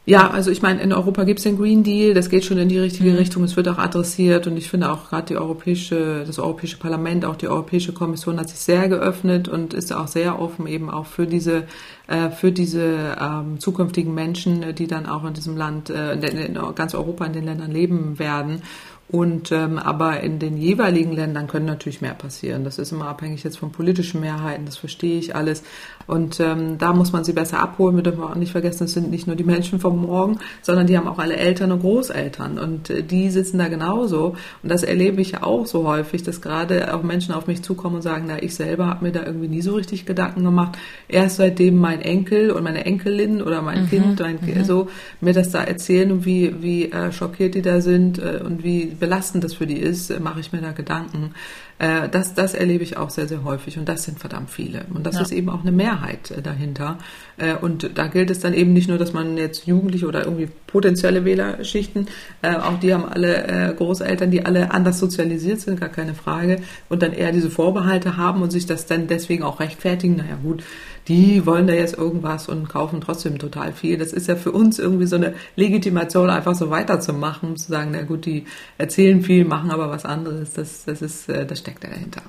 ja, 0.08 0.30
also 0.30 0.52
ich 0.52 0.62
meine, 0.62 0.80
in 0.80 0.92
Europa 0.92 1.24
gibt 1.24 1.40
es 1.40 1.42
den 1.42 1.58
Green 1.58 1.82
Deal, 1.82 2.14
das 2.14 2.30
geht 2.30 2.44
schon 2.44 2.58
in 2.58 2.68
die 2.68 2.78
richtige 2.78 3.10
mhm. 3.10 3.16
Richtung, 3.16 3.42
es 3.42 3.56
wird 3.56 3.66
auch 3.66 3.78
adressiert 3.78 4.46
und 4.46 4.56
ich 4.56 4.70
finde 4.70 4.92
auch 4.92 5.10
gerade 5.10 5.26
die 5.26 5.36
europäische, 5.36 6.22
das 6.24 6.38
Europäische 6.38 6.78
Parlament, 6.78 7.24
auch 7.24 7.34
die 7.34 7.48
Europäische 7.48 7.92
Kommission 7.92 8.38
hat 8.38 8.48
sich 8.48 8.60
sehr 8.60 8.88
geöffnet 8.88 9.48
und 9.48 9.74
ist 9.74 9.92
auch 9.92 10.06
sehr 10.06 10.40
offen 10.40 10.68
eben 10.68 10.90
auch 10.90 11.06
für 11.06 11.26
diese 11.26 11.64
äh, 12.06 12.30
für 12.30 12.52
diese 12.52 13.16
ähm, 13.20 13.58
zukünftigen 13.58 14.14
Menschen, 14.14 14.76
die 14.76 14.86
dann 14.86 15.06
auch 15.06 15.24
in 15.24 15.34
diesem 15.34 15.56
Land, 15.56 15.90
äh, 15.90 16.12
in 16.14 16.56
ganz 16.76 16.94
Europa 16.94 17.24
in 17.24 17.32
den 17.32 17.44
Ländern 17.44 17.72
leben 17.72 18.20
werden 18.20 18.62
und 19.08 19.52
ähm, 19.52 19.78
aber 19.78 20.20
in 20.20 20.40
den 20.40 20.56
jeweiligen 20.56 21.12
Ländern 21.12 21.46
können 21.46 21.66
natürlich 21.66 22.00
mehr 22.00 22.14
passieren. 22.14 22.64
Das 22.64 22.78
ist 22.78 22.90
immer 22.90 23.06
abhängig 23.06 23.44
jetzt 23.44 23.58
von 23.58 23.70
politischen 23.70 24.20
Mehrheiten, 24.20 24.66
das 24.66 24.76
verstehe 24.76 25.18
ich 25.18 25.36
alles. 25.36 25.62
Und 26.08 26.40
ähm, 26.40 26.78
da 26.78 26.92
muss 26.92 27.12
man 27.12 27.22
sie 27.22 27.32
besser 27.32 27.60
abholen. 27.60 27.96
Wir 27.96 28.02
dürfen 28.02 28.22
auch 28.22 28.34
nicht 28.34 28.52
vergessen, 28.52 28.84
es 28.84 28.92
sind 28.92 29.10
nicht 29.10 29.26
nur 29.28 29.36
die 29.36 29.44
Menschen 29.44 29.78
vom 29.78 30.02
Morgen, 30.02 30.38
sondern 30.62 30.88
die 30.88 30.96
haben 30.96 31.06
auch 31.06 31.18
alle 31.18 31.36
Eltern 31.36 31.72
und 31.72 31.80
Großeltern. 31.80 32.58
Und 32.58 32.90
äh, 32.90 33.02
die 33.02 33.30
sitzen 33.30 33.58
da 33.58 33.68
genauso. 33.68 34.36
Und 34.62 34.70
das 34.70 34.82
erlebe 34.82 35.20
ich 35.20 35.32
ja 35.32 35.42
auch 35.44 35.66
so 35.66 35.86
häufig, 35.86 36.24
dass 36.24 36.40
gerade 36.40 36.92
auch 36.92 37.02
Menschen 37.04 37.32
auf 37.32 37.46
mich 37.46 37.62
zukommen 37.62 37.96
und 37.96 38.02
sagen, 38.02 38.24
na, 38.26 38.42
ich 38.42 38.56
selber 38.56 38.86
habe 38.86 39.04
mir 39.04 39.12
da 39.12 39.24
irgendwie 39.24 39.48
nie 39.48 39.62
so 39.62 39.74
richtig 39.74 40.06
Gedanken 40.06 40.42
gemacht. 40.42 40.78
Erst 41.06 41.36
seitdem 41.36 41.76
mein 41.76 42.00
Enkel 42.00 42.50
und 42.50 42.64
meine 42.64 42.84
Enkelin 42.84 43.40
oder 43.40 43.62
mein 43.62 43.82
mhm. 43.82 43.88
Kind, 43.88 44.20
mein, 44.20 44.38
mhm. 44.42 44.64
so 44.64 44.88
mir 45.20 45.32
das 45.32 45.50
da 45.50 45.62
erzählen 45.62 46.10
und 46.10 46.24
wie, 46.24 46.62
wie 46.62 46.90
äh, 46.90 47.12
schockiert 47.12 47.54
die 47.54 47.62
da 47.62 47.80
sind 47.80 48.18
äh, 48.18 48.40
und 48.44 48.64
wie 48.64 48.95
belastend 48.98 49.44
das 49.44 49.54
für 49.54 49.66
die 49.66 49.78
ist, 49.78 50.18
mache 50.20 50.40
ich 50.40 50.52
mir 50.52 50.60
da 50.60 50.72
Gedanken. 50.72 51.34
Äh, 51.78 52.08
das, 52.08 52.34
das 52.34 52.54
erlebe 52.54 52.82
ich 52.82 52.96
auch 52.96 53.10
sehr, 53.10 53.28
sehr 53.28 53.44
häufig 53.44 53.78
und 53.78 53.88
das 53.88 54.04
sind 54.04 54.18
verdammt 54.18 54.50
viele. 54.50 54.86
Und 54.92 55.06
das 55.06 55.16
ja. 55.16 55.22
ist 55.22 55.32
eben 55.32 55.50
auch 55.50 55.60
eine 55.60 55.72
Mehrheit 55.72 56.30
äh, 56.30 56.40
dahinter. 56.40 56.98
Äh, 57.36 57.54
und 57.56 57.90
da 57.98 58.06
gilt 58.06 58.30
es 58.30 58.40
dann 58.40 58.54
eben 58.54 58.72
nicht 58.72 58.88
nur, 58.88 58.98
dass 58.98 59.12
man 59.12 59.36
jetzt 59.36 59.66
Jugendliche 59.66 60.06
oder 60.06 60.24
irgendwie 60.24 60.48
potenzielle 60.66 61.24
Wählerschichten, 61.24 62.08
auch 62.42 62.78
die 62.80 62.92
haben 62.92 63.06
alle 63.06 63.74
Großeltern, 63.78 64.30
die 64.30 64.44
alle 64.44 64.72
anders 64.72 64.98
sozialisiert 64.98 65.60
sind, 65.60 65.80
gar 65.80 65.88
keine 65.88 66.12
Frage, 66.14 66.60
und 66.90 67.02
dann 67.02 67.12
eher 67.12 67.32
diese 67.32 67.50
Vorbehalte 67.50 68.18
haben 68.18 68.42
und 68.42 68.50
sich 68.50 68.66
das 68.66 68.84
dann 68.84 69.06
deswegen 69.06 69.42
auch 69.42 69.60
rechtfertigen. 69.60 70.16
Naja 70.16 70.36
gut, 70.42 70.62
die 71.08 71.46
wollen 71.46 71.66
da 71.66 71.72
jetzt 71.72 71.96
irgendwas 71.96 72.48
und 72.48 72.68
kaufen 72.68 73.00
trotzdem 73.00 73.38
total 73.38 73.72
viel. 73.72 73.96
Das 73.96 74.12
ist 74.12 74.26
ja 74.26 74.36
für 74.36 74.50
uns 74.50 74.78
irgendwie 74.78 75.06
so 75.06 75.16
eine 75.16 75.34
Legitimation, 75.54 76.30
einfach 76.30 76.54
so 76.54 76.68
weiterzumachen, 76.70 77.56
zu 77.56 77.70
sagen, 77.70 77.90
na 77.92 78.02
gut, 78.02 78.26
die 78.26 78.44
erzählen 78.76 79.22
viel, 79.22 79.44
machen 79.44 79.70
aber 79.70 79.88
was 79.88 80.04
anderes. 80.04 80.54
Das, 80.54 80.84
das 80.84 81.02
ist, 81.02 81.28
äh, 81.28 81.46
das 81.46 81.58
steckt 81.66 81.84
ja 81.84 81.90
dahinter. 81.90 82.22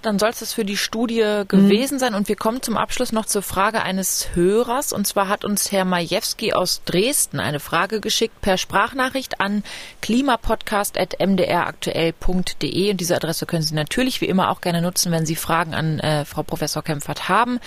Dann 0.00 0.20
soll 0.20 0.30
es 0.30 0.38
das 0.38 0.52
für 0.52 0.64
die 0.64 0.76
Studie 0.76 1.42
gewesen 1.48 1.94
mhm. 1.94 1.98
sein. 1.98 2.14
Und 2.14 2.28
wir 2.28 2.36
kommen 2.36 2.62
zum 2.62 2.76
Abschluss 2.76 3.10
noch 3.10 3.26
zur 3.26 3.42
Frage 3.42 3.82
eines 3.82 4.28
Hörers. 4.34 4.92
Und 4.92 5.08
zwar 5.08 5.26
hat 5.28 5.44
uns 5.44 5.72
Herr 5.72 5.84
Majewski 5.84 6.52
aus 6.52 6.82
Dresden 6.84 7.40
eine 7.40 7.58
Frage 7.58 8.00
geschickt 8.00 8.40
per 8.40 8.58
Sprachnachricht 8.58 9.40
an 9.40 9.64
klimapodcast.mdraktuell.de. 10.00 12.90
Und 12.90 13.00
diese 13.00 13.16
Adresse 13.16 13.46
können 13.46 13.62
Sie 13.62 13.74
natürlich 13.74 14.20
wie 14.20 14.26
immer 14.26 14.50
auch 14.50 14.60
gerne 14.60 14.82
nutzen, 14.82 15.10
wenn 15.10 15.26
Sie 15.26 15.34
Fragen 15.34 15.74
an 15.74 15.98
äh, 15.98 16.24
Frau 16.24 16.44
Professor 16.44 16.84
Kempfert 16.84 17.28
haben. 17.28 17.58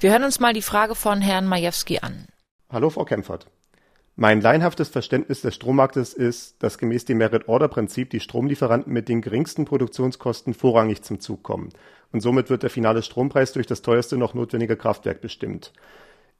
Wir 0.00 0.10
hören 0.10 0.24
uns 0.24 0.40
mal 0.40 0.54
die 0.54 0.62
Frage 0.62 0.96
von 0.96 1.20
Herrn 1.20 1.46
Majewski 1.46 2.00
an. 2.00 2.26
Hallo, 2.68 2.90
Frau 2.90 3.04
Kempfert. 3.04 3.46
Mein 4.18 4.40
laienhaftes 4.40 4.88
Verständnis 4.88 5.42
des 5.42 5.54
Strommarktes 5.54 6.14
ist, 6.14 6.62
dass 6.62 6.78
gemäß 6.78 7.04
dem 7.04 7.18
Merit-Order-Prinzip 7.18 8.08
die 8.08 8.20
Stromlieferanten 8.20 8.90
mit 8.90 9.10
den 9.10 9.20
geringsten 9.20 9.66
Produktionskosten 9.66 10.54
vorrangig 10.54 11.02
zum 11.02 11.20
Zug 11.20 11.42
kommen. 11.42 11.68
Und 12.12 12.22
somit 12.22 12.48
wird 12.48 12.62
der 12.62 12.70
finale 12.70 13.02
Strompreis 13.02 13.52
durch 13.52 13.66
das 13.66 13.82
teuerste 13.82 14.16
noch 14.16 14.32
notwendige 14.32 14.78
Kraftwerk 14.78 15.20
bestimmt. 15.20 15.74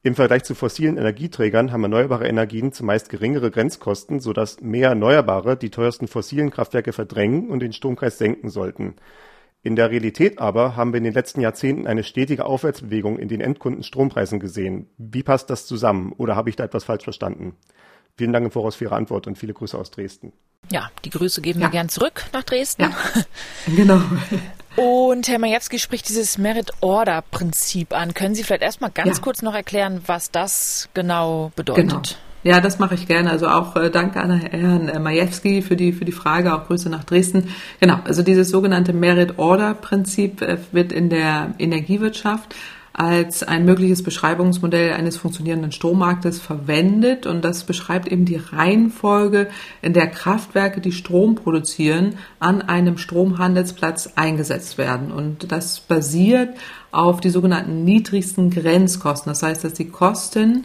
Im 0.02 0.14
Vergleich 0.14 0.44
zu 0.44 0.54
fossilen 0.54 0.96
Energieträgern 0.96 1.70
haben 1.70 1.82
erneuerbare 1.82 2.26
Energien 2.26 2.72
zumeist 2.72 3.10
geringere 3.10 3.50
Grenzkosten, 3.50 4.20
sodass 4.20 4.62
mehr 4.62 4.88
Erneuerbare 4.88 5.58
die 5.58 5.70
teuersten 5.70 6.08
fossilen 6.08 6.48
Kraftwerke 6.48 6.94
verdrängen 6.94 7.50
und 7.50 7.60
den 7.60 7.74
Strompreis 7.74 8.16
senken 8.16 8.48
sollten. 8.48 8.94
In 9.66 9.74
der 9.74 9.90
Realität 9.90 10.38
aber 10.38 10.76
haben 10.76 10.92
wir 10.92 10.98
in 10.98 11.02
den 11.02 11.12
letzten 11.12 11.40
Jahrzehnten 11.40 11.88
eine 11.88 12.04
stetige 12.04 12.44
Aufwärtsbewegung 12.44 13.18
in 13.18 13.26
den 13.26 13.40
Endkundenstrompreisen 13.40 14.38
gesehen. 14.38 14.88
Wie 14.96 15.24
passt 15.24 15.50
das 15.50 15.66
zusammen? 15.66 16.12
Oder 16.18 16.36
habe 16.36 16.50
ich 16.50 16.54
da 16.54 16.62
etwas 16.62 16.84
falsch 16.84 17.02
verstanden? 17.02 17.56
Vielen 18.16 18.32
Dank 18.32 18.44
im 18.44 18.52
Voraus 18.52 18.76
für 18.76 18.84
Ihre 18.84 18.94
Antwort 18.94 19.26
und 19.26 19.36
viele 19.36 19.54
Grüße 19.54 19.76
aus 19.76 19.90
Dresden. 19.90 20.32
Ja, 20.70 20.92
die 21.04 21.10
Grüße 21.10 21.40
geben 21.40 21.58
ja. 21.58 21.66
wir 21.66 21.72
gern 21.72 21.88
zurück 21.88 22.26
nach 22.32 22.44
Dresden. 22.44 22.82
Ja, 22.82 22.94
genau. 23.74 24.00
Und 24.76 25.26
Herr 25.26 25.40
Majewski 25.40 25.80
spricht 25.80 26.08
dieses 26.10 26.38
Merit-Order-Prinzip 26.38 27.92
an. 27.92 28.14
Können 28.14 28.34
Sie 28.36 28.44
vielleicht 28.44 28.62
erstmal 28.62 28.90
ganz 28.90 29.16
ja. 29.16 29.22
kurz 29.24 29.42
noch 29.42 29.54
erklären, 29.54 30.02
was 30.06 30.30
das 30.30 30.90
genau 30.94 31.50
bedeutet? 31.56 31.88
Genau. 31.88 32.02
Ja, 32.46 32.60
das 32.60 32.78
mache 32.78 32.94
ich 32.94 33.08
gerne. 33.08 33.28
Also 33.28 33.48
auch 33.48 33.74
äh, 33.74 33.90
danke 33.90 34.20
an 34.20 34.30
Herrn 34.30 34.88
äh, 34.88 35.00
Majewski 35.00 35.62
für 35.62 35.74
die, 35.74 35.92
für 35.92 36.04
die 36.04 36.12
Frage, 36.12 36.54
auch 36.54 36.68
Grüße 36.68 36.88
nach 36.88 37.02
Dresden. 37.02 37.48
Genau, 37.80 37.98
also 38.04 38.22
dieses 38.22 38.50
sogenannte 38.50 38.92
Merit-Order-Prinzip 38.92 40.42
äh, 40.42 40.58
wird 40.70 40.92
in 40.92 41.10
der 41.10 41.54
Energiewirtschaft 41.58 42.54
als 42.92 43.42
ein 43.42 43.64
mögliches 43.64 44.04
Beschreibungsmodell 44.04 44.92
eines 44.92 45.16
funktionierenden 45.16 45.72
Strommarktes 45.72 46.40
verwendet 46.40 47.26
und 47.26 47.44
das 47.44 47.64
beschreibt 47.64 48.08
eben 48.08 48.24
die 48.24 48.36
Reihenfolge, 48.36 49.48
in 49.82 49.92
der 49.92 50.06
Kraftwerke, 50.06 50.80
die 50.80 50.92
Strom 50.92 51.34
produzieren, 51.34 52.14
an 52.38 52.62
einem 52.62 52.96
Stromhandelsplatz 52.96 54.12
eingesetzt 54.14 54.78
werden. 54.78 55.10
Und 55.10 55.50
das 55.50 55.80
basiert 55.80 56.56
auf 56.90 57.20
die 57.20 57.28
sogenannten 57.28 57.84
niedrigsten 57.84 58.50
Grenzkosten. 58.50 59.30
Das 59.30 59.42
heißt, 59.42 59.64
dass 59.64 59.74
die 59.74 59.90
Kosten 59.90 60.64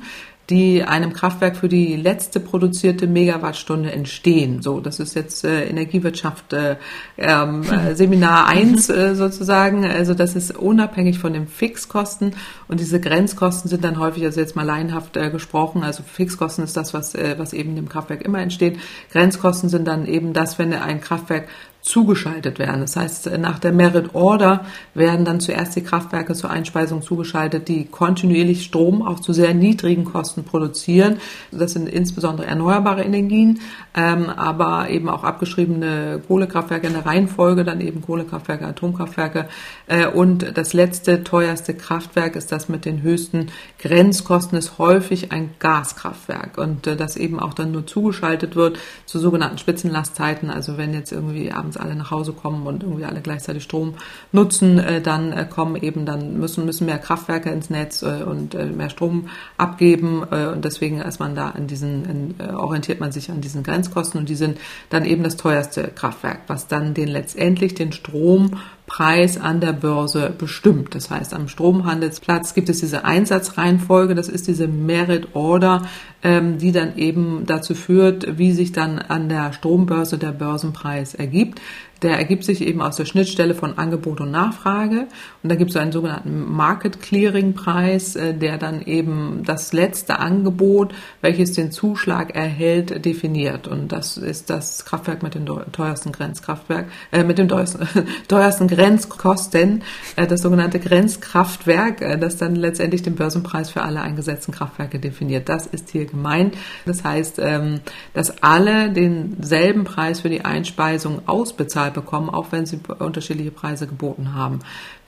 die 0.52 0.84
einem 0.84 1.14
Kraftwerk 1.14 1.56
für 1.56 1.70
die 1.70 1.96
letzte 1.96 2.42
produzierte 2.42 3.08
Megawattstunde 3.08 3.92
entstehen. 3.92 4.62
So, 4.62 4.82
das 4.82 5.00
ist 5.00 5.16
jetzt 5.16 5.46
äh, 5.46 5.64
Energiewirtschaft 5.64 6.52
äh, 6.52 6.76
ähm, 7.18 7.64
äh, 7.64 7.96
Seminar 7.96 8.48
1 8.48 8.90
äh, 8.90 9.16
sozusagen. 9.16 9.86
Also 9.86 10.14
das 10.14 10.36
ist 10.36 10.56
unabhängig 10.56 11.20
von 11.20 11.32
den 11.32 11.48
Fixkosten 11.48 12.36
und 12.68 12.82
diese 12.82 13.00
Grenzkosten 13.00 13.70
sind 13.70 13.84
dann 13.86 13.98
häufig, 13.98 14.26
also 14.26 14.42
jetzt 14.42 14.58
mal 14.58 14.66
laienhaft 14.66 15.16
äh, 15.16 15.30
gesprochen, 15.30 15.84
also 15.84 16.04
Fixkosten 16.04 16.66
ist 16.66 16.76
das, 16.76 16.94
was, 16.94 17.16
äh, 17.16 17.36
was 17.38 17.54
eben 17.54 17.76
dem 17.78 17.88
Kraftwerk 17.88 18.22
immer 18.22 18.40
entsteht. 18.40 18.78
Grenzkosten 19.14 19.70
sind 19.70 19.88
dann 19.88 20.06
eben 20.06 20.34
das, 20.34 20.60
wenn 20.60 20.74
ein 20.74 21.00
Kraftwerk 21.00 21.48
zugeschaltet 21.82 22.60
werden. 22.60 22.82
Das 22.82 22.96
heißt, 22.96 23.38
nach 23.40 23.60
der 23.60 23.72
Merit 23.72 24.14
Order 24.14 24.66
werden 24.94 25.26
dann 25.26 25.40
zuerst 25.40 25.76
die 25.76 25.84
Kraftwerke 25.84 26.34
zur 26.34 26.52
Einspeisung 26.52 27.02
zugeschaltet, 27.02 27.68
die 27.68 27.86
kontinuierlich 27.86 28.64
Strom 28.64 29.02
auch 29.02 29.20
zu 29.20 29.34
sehr 29.34 29.54
niedrigen 29.54 30.06
Kosten 30.06 30.44
produzieren. 30.44 31.18
Das 31.52 31.74
sind 31.74 31.90
insbesondere 31.90 32.48
erneuerbare 32.48 33.04
Energien, 33.04 33.62
ähm, 33.96 34.30
aber 34.30 34.90
eben 34.90 35.10
auch 35.10 35.24
abgeschriebene 35.24 36.22
Kohlekraftwerke 36.28 36.88
in 36.88 36.94
der 36.94 37.06
Reihenfolge, 37.06 37.64
dann 37.64 37.82
eben 37.82 38.02
Kohlekraftwerke, 38.02 38.66
Atomkraftwerke. 38.68 39.48
Äh, 39.88 40.08
und 40.08 40.58
das 40.58 40.74
letzte, 40.74 41.24
teuerste 41.24 41.74
Kraftwerk 41.74 42.36
ist 42.36 42.52
das 42.52 42.70
mit 42.70 42.86
den 42.86 43.02
höchsten 43.02 43.48
Grenzkosten, 43.80 44.58
ist 44.58 44.78
häufig 44.78 45.32
ein 45.32 45.52
Gaskraftwerk 45.60 46.58
und 46.58 46.88
äh, 46.88 46.96
das 46.96 47.18
eben 47.18 47.40
auch 47.40 47.54
dann 47.54 47.72
nur 47.72 47.88
zugeschaltet 47.88 48.56
wird 48.56 48.78
zu 49.06 49.20
sogenannten 49.20 49.58
Spitzenlastzeiten. 49.58 50.50
Also 50.50 50.78
wenn 50.78 50.94
jetzt 50.94 51.12
irgendwie 51.12 51.52
abends 51.52 51.71
abends 51.72 51.78
alle 51.78 51.96
nach 51.96 52.12
Hause 52.12 52.34
kommen 52.34 52.68
und 52.68 52.84
irgendwie 52.84 53.06
alle 53.06 53.22
gleichzeitig 53.22 53.64
Strom 53.64 53.96
nutzen, 54.32 54.80
äh, 54.80 55.02
dann 55.02 55.32
äh, 55.32 55.46
kommen 55.46 55.76
eben, 55.82 56.06
dann 56.06 56.38
müssen, 56.38 56.66
müssen 56.66 56.86
mehr 56.86 57.00
Kraftwerke 57.00 57.50
ins 57.50 57.70
Netz 57.70 58.02
äh, 58.02 58.24
und 58.24 58.56
äh, 58.56 58.66
mehr 58.66 58.90
Strom 58.90 59.30
abgeben 59.58 60.24
äh, 60.32 60.48
und 60.48 60.66
deswegen 60.66 61.02
ist 61.02 61.20
man 61.20 61.36
da 61.36 61.52
in 61.52 61.68
diesen, 61.68 62.06
in, 62.06 62.36
äh, 62.40 62.54
orientiert 62.54 63.00
man 63.00 63.12
sich 63.12 63.32
an 63.32 63.42
diesen 63.42 63.64
Grenzkosten 63.64 64.20
und 64.20 64.30
die 64.30 64.36
sind 64.36 64.58
dann 64.90 65.06
eben 65.06 65.24
das 65.24 65.38
teuerste 65.38 65.84
Kraftwerk, 65.96 66.42
was 66.48 66.68
dann 66.68 66.94
den 66.94 67.08
letztendlich 67.08 67.76
den 67.76 67.92
Strom 67.92 68.58
Preis 68.88 69.40
an 69.40 69.62
der 69.62 69.74
Börse 69.74 70.34
bestimmt. 70.38 70.96
Das 70.96 71.10
heißt, 71.10 71.34
am 71.34 71.48
Stromhandelsplatz 71.48 72.54
gibt 72.54 72.70
es 72.70 72.80
diese 72.80 73.06
Einsatzreihenfolge, 73.06 74.16
das 74.16 74.28
ist 74.28 74.48
diese 74.48 74.68
Merit 74.68 75.30
Order, 75.34 75.88
ähm, 76.24 76.58
die 76.58 76.72
dann 76.72 76.98
eben 76.98 77.46
dazu 77.46 77.74
führt, 77.74 78.38
wie 78.38 78.52
sich 78.52 78.72
dann 78.74 79.00
an 79.00 79.30
der 79.30 79.54
Strombörse 79.54 80.18
der 80.18 80.32
Börsenpreis 80.32 81.14
ergibt. 81.14 81.62
Der 82.02 82.18
ergibt 82.18 82.44
sich 82.44 82.62
eben 82.62 82.82
aus 82.82 82.96
der 82.96 83.06
Schnittstelle 83.06 83.54
von 83.54 83.78
Angebot 83.78 84.22
und 84.22 84.32
Nachfrage. 84.32 85.08
Und 85.44 85.52
da 85.52 85.56
gibt 85.56 85.70
es 85.70 85.78
einen 85.78 85.92
sogenannten 85.92 86.52
Market 86.52 87.00
Clearing 87.02 87.54
Preis, 87.54 88.16
äh, 88.16 88.34
der 88.34 88.58
dann 88.58 88.82
eben 88.82 89.44
das 89.46 89.72
letzte 89.72 90.18
Angebot, 90.20 90.96
welches 91.22 91.54
den 91.54 91.72
Zuschlag 91.72 92.36
erhält, 92.36 93.06
definiert. 93.06 93.68
Und 93.68 93.92
das 93.92 94.18
ist 94.18 94.50
das 94.50 94.86
Kraftwerk 94.86 95.22
mit 95.22 95.36
dem 95.36 95.46
teuersten 95.46 96.12
Grenzkraftwerk, 96.12 96.88
äh, 97.12 97.24
mit 97.24 97.38
dem 97.38 97.48
teuersten, 97.48 97.88
teuersten 98.28 98.68
Grenzkosten, 98.68 99.84
äh, 100.16 100.26
das 100.26 100.42
sogenannte 100.42 100.80
Grenzkraftwerk, 100.80 102.02
äh, 102.02 102.18
das 102.18 102.38
dann 102.38 102.56
letztendlich 102.56 103.04
den 103.04 103.14
Börsenpreis 103.14 103.70
für 103.70 103.84
alle 103.84 104.02
eingesetzten 104.02 104.54
Kraftwerke 104.54 104.98
definiert. 104.98 105.50
Das 105.50 105.68
ist 105.68 105.92
hier 105.92 106.06
gemeint. 106.06 106.56
Das 106.86 107.04
heißt, 107.04 107.38
ähm, 107.40 107.82
dass 108.16 108.42
alle 108.42 108.90
denselben 108.92 109.84
Preis 109.84 110.22
für 110.22 110.30
die 110.30 110.44
Einspeisung 110.44 111.28
ausbezahlen 111.28 111.91
bekommen, 111.94 112.30
auch 112.30 112.52
wenn 112.52 112.66
sie 112.66 112.80
unterschiedliche 113.00 113.52
Preise 113.52 113.88
geboten 113.88 114.34
haben. 114.34 114.60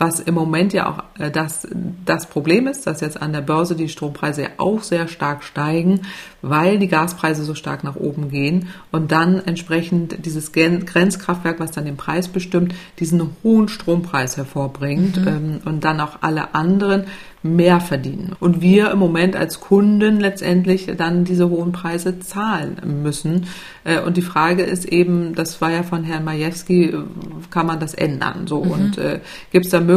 Was 0.04 0.20
im 0.20 0.34
Moment 0.34 0.74
ja 0.74 0.90
auch 0.90 1.04
äh, 1.18 1.32
das, 1.32 1.66
das 2.04 2.26
Problem 2.26 2.68
ist, 2.68 2.86
dass 2.86 3.00
jetzt 3.00 3.22
an 3.22 3.32
der 3.32 3.40
Börse 3.40 3.74
die 3.74 3.88
Strompreise 3.88 4.42
ja 4.42 4.50
auch 4.58 4.84
sehr 4.84 5.08
stark 5.08 5.46
steigen, 5.46 6.02
weil 6.42 6.78
die 6.78 6.90
Gaspreise 6.90 7.46
so 7.46 7.56
stark 7.56 7.86
nach 7.86 7.96
oben 7.96 8.30
gehen 8.30 8.68
und 8.92 9.14
dann 9.14 9.40
entsprechend 9.46 10.26
dieses 10.26 10.52
Grenzkraftwerk, 10.52 11.62
was 11.62 11.72
dann 11.72 11.86
den 11.86 11.96
Preis 11.96 12.28
bestimmt, 12.28 12.76
diesen 13.00 13.30
hohen 13.44 13.70
Strompreis 13.70 14.36
hervorbringt 14.36 15.22
mhm. 15.22 15.28
ähm, 15.28 15.60
und 15.64 15.86
dann 15.86 16.02
auch 16.02 16.18
alle 16.20 16.54
anderen 16.54 17.06
mehr 17.44 17.82
verdienen. 17.82 18.36
Und 18.40 18.62
wir 18.62 18.90
im 18.92 19.00
Moment 19.00 19.36
als 19.36 19.60
Kunden 19.60 20.20
letztendlich 20.20 20.90
dann 20.98 21.26
diese 21.26 21.50
hohen 21.50 21.74
Preise 21.74 22.20
zahlen 22.20 22.78
müssen. 23.04 23.48
Äh, 23.84 24.00
und 24.00 24.16
die 24.16 24.22
Frage 24.22 24.64
ist 24.64 24.86
eben, 24.86 25.36
das 25.36 25.60
war 25.62 25.72
ja 25.72 25.84
von 25.84 26.06
Herrn 26.06 26.24
Majewski, 26.24 26.94
kann 27.52 27.68
man 27.68 27.82
das 27.82 27.94
ändern? 27.94 28.48
So 28.48 28.64
mhm. 28.64 28.72
und 28.72 28.98
äh, 28.98 29.20
gibt 29.52 29.66
es 29.66 29.72
da 29.72 29.82
Möglichkeiten, 29.82 29.93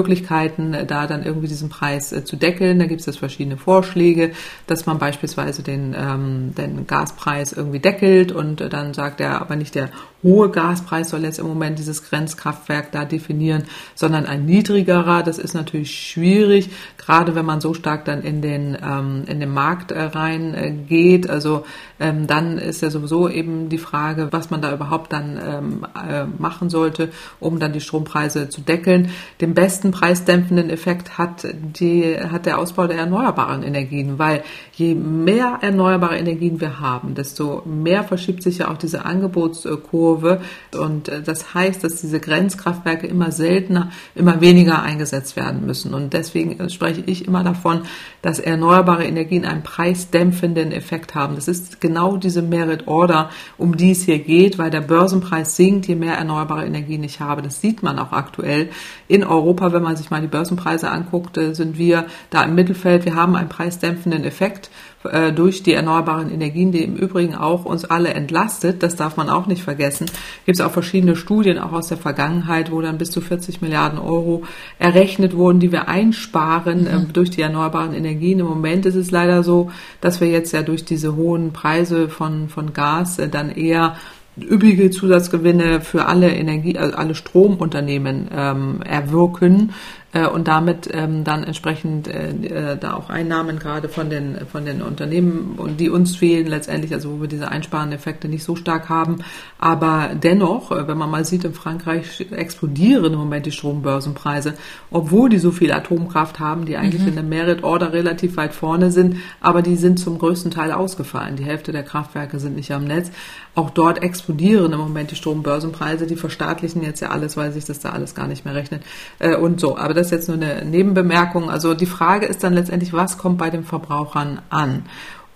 da 0.87 1.07
dann 1.07 1.25
irgendwie 1.25 1.49
diesen 1.49 1.69
Preis 1.69 2.13
äh, 2.13 2.25
zu 2.25 2.37
deckeln? 2.37 2.79
Da 2.79 2.87
gibt 2.87 3.07
es 3.07 3.17
verschiedene 3.17 3.57
Vorschläge, 3.57 4.33
dass 4.67 4.87
man 4.87 4.99
beispielsweise 4.99 5.63
den, 5.63 5.95
ähm, 5.99 6.55
den 6.55 6.87
Gaspreis 6.87 7.53
irgendwie 7.53 7.81
deckelt 7.81 8.33
und 8.33 8.61
äh, 8.61 8.69
dann 8.69 8.95
sagt 8.95 9.21
er, 9.21 9.41
aber 9.41 9.57
nicht 9.57 9.75
der 9.75 9.91
hohe 10.23 10.51
Gaspreis 10.51 11.11
soll 11.11 11.23
jetzt 11.23 11.39
im 11.39 11.47
Moment 11.47 11.79
dieses 11.79 12.03
Grenzkraftwerk 12.03 12.91
da 12.91 13.05
definieren, 13.05 13.65
sondern 13.95 14.27
ein 14.27 14.45
niedrigerer. 14.45 15.23
Das 15.23 15.39
ist 15.39 15.55
natürlich 15.55 15.95
schwierig, 15.95 16.71
gerade 16.99 17.35
wenn 17.35 17.47
man 17.47 17.61
so 17.61 17.75
stark 17.75 18.05
dann 18.05 18.23
in 18.23 18.43
den, 18.43 18.77
ähm, 18.83 19.23
in 19.27 19.39
den 19.39 19.53
Markt 19.53 19.93
äh, 19.93 20.03
reingeht. 20.03 21.31
Also 21.31 21.65
ähm, 22.01 22.27
dann 22.27 22.59
ist 22.59 22.83
ja 22.83 22.91
sowieso 22.91 23.29
eben 23.29 23.69
die 23.69 23.79
Frage, 23.79 24.29
was 24.33 24.51
man 24.51 24.61
da 24.61 24.75
überhaupt 24.75 25.13
dann 25.13 25.39
ähm, 25.43 25.87
äh, 25.95 26.25
machen 26.39 26.71
sollte, 26.71 27.11
um 27.39 27.61
dann 27.61 27.73
die 27.73 27.81
Strompreise 27.81 28.49
zu 28.49 28.61
deckeln. 28.61 29.11
Den 29.41 29.55
besten 29.55 29.76
preisdämpfenden 29.83 30.71
Effekt 30.71 31.19
hat, 31.19 31.47
die, 31.55 32.17
hat 32.19 32.47
der 32.47 32.59
Ausbau 32.59 32.87
der 32.87 32.99
erneuerbaren 32.99 33.63
Energien, 33.63 34.19
weil 34.19 34.43
je 34.73 34.95
mehr 34.95 35.59
erneuerbare 35.61 36.19
Energien 36.19 36.61
wir 36.61 36.81
haben, 36.81 37.15
desto 37.15 37.63
mehr 37.65 38.05
verschiebt 38.05 38.43
sich 38.43 38.59
ja 38.59 38.71
auch 38.71 38.79
diese 38.79 39.05
Angebotskurve. 39.05 40.41
Und 40.79 41.09
äh, 41.09 41.23
das 41.23 41.55
heißt, 41.55 41.85
dass 41.85 42.01
diese 42.01 42.21
Grenzkraftwerke 42.21 43.07
immer 43.07 43.33
seltener, 43.33 43.91
immer 44.15 44.41
weniger 44.41 44.83
eingesetzt 44.83 45.37
werden 45.37 45.67
müssen. 45.67 45.95
Und 45.95 46.13
deswegen 46.13 46.69
spreche 46.71 47.03
ich 47.07 47.27
immer 47.27 47.45
davon, 47.45 47.83
dass 48.23 48.39
erneuerbare 48.39 49.05
Energien 49.05 49.45
einen 49.45 49.63
preisdämpfenden 49.63 50.73
Effekt 50.73 51.15
haben. 51.15 51.35
Das 51.37 51.49
ist 51.49 51.81
genau 51.81 52.17
diese 52.17 52.43
Merit 52.43 52.87
Order, 52.87 53.31
um 53.59 53.77
die 53.77 53.93
es 53.93 54.03
hier 54.03 54.19
geht, 54.19 54.59
weil 54.59 54.71
der 54.71 54.81
Börsenpreis 54.81 55.57
sinkt, 55.57 55.87
je 55.87 55.95
mehr 55.95 56.15
erneuerbare 56.15 56.67
Energien 56.67 57.05
ich 57.05 57.21
habe. 57.21 57.43
Das 57.43 57.61
sieht 57.61 57.83
man 57.83 57.99
auch 57.99 58.13
aktuell. 58.13 58.71
In 59.09 59.25
Europa, 59.25 59.66
wenn 59.73 59.83
man 59.83 59.97
sich 59.97 60.11
mal 60.11 60.21
die 60.21 60.27
Börsenpreise 60.27 60.91
anguckt, 60.91 61.37
äh, 61.37 61.55
sind 61.55 61.79
wir 61.79 62.07
da 62.31 62.43
im 62.43 62.55
Mittelfeld. 62.55 63.05
Wir 63.05 63.15
haben 63.15 63.37
einen 63.37 63.49
preisdämpfenden 63.49 64.25
Effekt 64.25 64.71
äh, 65.11 65.33
durch 65.33 65.63
die 65.63 65.73
erneuerbaren 65.73 66.31
Energien, 66.31 66.73
die 66.73 66.83
im 66.83 66.97
Übrigen 66.97 67.35
auch 67.35 67.65
uns 67.65 67.85
alle 67.85 68.15
entlastet. 68.15 68.83
Das 68.83 68.97
darf 68.97 69.17
man 69.17 69.29
auch 69.29 69.47
nicht 69.47 69.63
vergessen. 69.63 70.07
Gibt 70.45 70.59
es 70.59 70.65
auch 70.65 70.73
verschiedene 70.73 71.17
Studien, 71.17 71.59
auch 71.59 71.73
aus 71.73 71.89
der 71.89 71.99
Vergangenheit, 71.99 72.73
wo 72.73 72.81
dann 72.81 72.99
bis 72.99 73.11
zu 73.11 73.21
40 73.21 73.61
Milliarden 73.61 73.99
Euro 73.99 74.45
errechnet 74.79 75.37
wurden, 75.37 75.61
die 75.61 75.73
wir 75.73 75.89
einsparen 75.89 76.83
mhm. 76.83 76.87
äh, 76.87 77.13
durch 77.13 77.31
die 77.31 77.43
erneuerbaren 77.43 77.95
Energien. 77.95 78.41
Im 78.41 78.47
Moment 78.47 78.87
ist 78.87 78.97
es 78.97 79.11
leider 79.11 79.43
so, 79.43 79.71
dass 80.01 80.21
wir 80.21 80.29
jetzt 80.29 80.53
ja 80.53 80.63
durch 80.63 80.85
diese 80.85 81.17
hohen 81.17 81.53
Preise 81.53 82.09
von, 82.09 82.49
von 82.49 82.73
Gas 82.73 83.19
äh, 83.19 83.29
dann 83.29 83.51
eher 83.51 83.97
übrige 84.37 84.91
Zusatzgewinne 84.91 85.81
für 85.81 86.07
alle 86.07 86.31
Energie, 86.31 86.79
also 86.79 86.97
alle 86.97 87.15
Stromunternehmen 87.15 88.29
ähm, 88.35 88.83
erwirken, 88.83 89.73
äh, 90.17 90.27
und 90.27 90.49
damit 90.49 90.89
ähm, 90.93 91.25
dann 91.25 91.45
entsprechend 91.45 92.09
äh, 92.09 92.31
äh, 92.31 92.79
da 92.79 92.95
auch 92.95 93.11
Einnahmen 93.11 93.59
gerade 93.59 93.89
von 93.89 94.09
den 94.09 94.47
von 94.51 94.65
den 94.65 94.81
Unternehmen 94.81 95.55
und 95.59 95.79
die 95.79 95.91
uns 95.91 96.17
fehlen 96.17 96.47
letztendlich, 96.47 96.95
also 96.95 97.13
wo 97.13 97.21
wir 97.21 97.29
diese 97.29 97.51
einsparenden 97.51 97.99
Effekte 97.99 98.29
nicht 98.29 98.45
so 98.45 98.57
stark 98.57 98.89
haben, 98.89 99.19
aber 99.59 100.11
dennoch, 100.15 100.73
äh, 100.73 100.89
wenn 100.89 100.97
man 100.97 101.11
mal 101.11 101.25
sieht, 101.25 101.45
in 101.45 101.53
Frankreich 101.53 102.27
explodieren 102.31 103.13
im 103.13 103.19
Moment 103.19 103.45
die 103.45 103.53
Strombörsenpreise, 103.53 104.55
obwohl 104.91 105.29
die 105.29 105.39
so 105.39 105.51
viel 105.51 105.73
Atomkraft 105.73 106.41
haben, 106.41 106.65
die 106.65 106.77
eigentlich 106.77 107.03
mhm. 107.03 107.09
in 107.09 107.15
der 107.15 107.25
Merit 107.25 107.63
Order 107.63 107.93
relativ 107.93 108.37
weit 108.39 108.55
vorne 108.55 108.91
sind, 108.91 109.17
aber 109.41 109.61
die 109.61 109.77
sind 109.77 109.99
zum 109.99 110.19
größten 110.19 110.51
Teil 110.51 110.73
ausgefallen. 110.73 111.37
Die 111.37 111.45
Hälfte 111.45 111.73
der 111.73 111.83
Kraftwerke 111.83 112.41
sind 112.41 112.57
nicht 112.57 112.73
am 112.73 112.85
Netz. 112.85 113.11
Auch 113.55 113.71
dort 113.71 114.03
explodieren 114.03 114.73
im 114.73 114.79
Moment 114.79 115.11
die 115.11 115.17
Strombörsenpreise. 115.17 116.07
Die 116.07 116.17
verstaatlichen 116.17 116.83
jetzt 116.83 117.01
ja 117.01 117.09
alles, 117.09 117.37
weil 117.37 117.53
sich 117.53 117.65
das 117.65 117.81
da 117.81 117.91
alles 117.91 118.15
gar 118.15 118.27
nicht 118.27 118.45
mehr 118.45 118.55
rechnet 118.55 118.83
äh, 119.19 119.37
und 119.37 119.61
so. 119.61 119.77
Aber 119.77 119.95
das 119.95 120.06
ist 120.07 120.13
jetzt 120.13 120.29
nur 120.29 120.37
eine 120.37 120.65
Nebenbemerkung. 120.65 121.51
Also 121.51 121.75
die 121.75 121.87
Frage 121.87 122.27
ist 122.27 122.43
dann 122.43 122.55
letztendlich, 122.55 122.93
was 122.93 123.19
kommt 123.19 123.39
bei 123.39 123.51
den 123.51 123.65
Verbrauchern 123.65 124.41
an? 124.51 124.85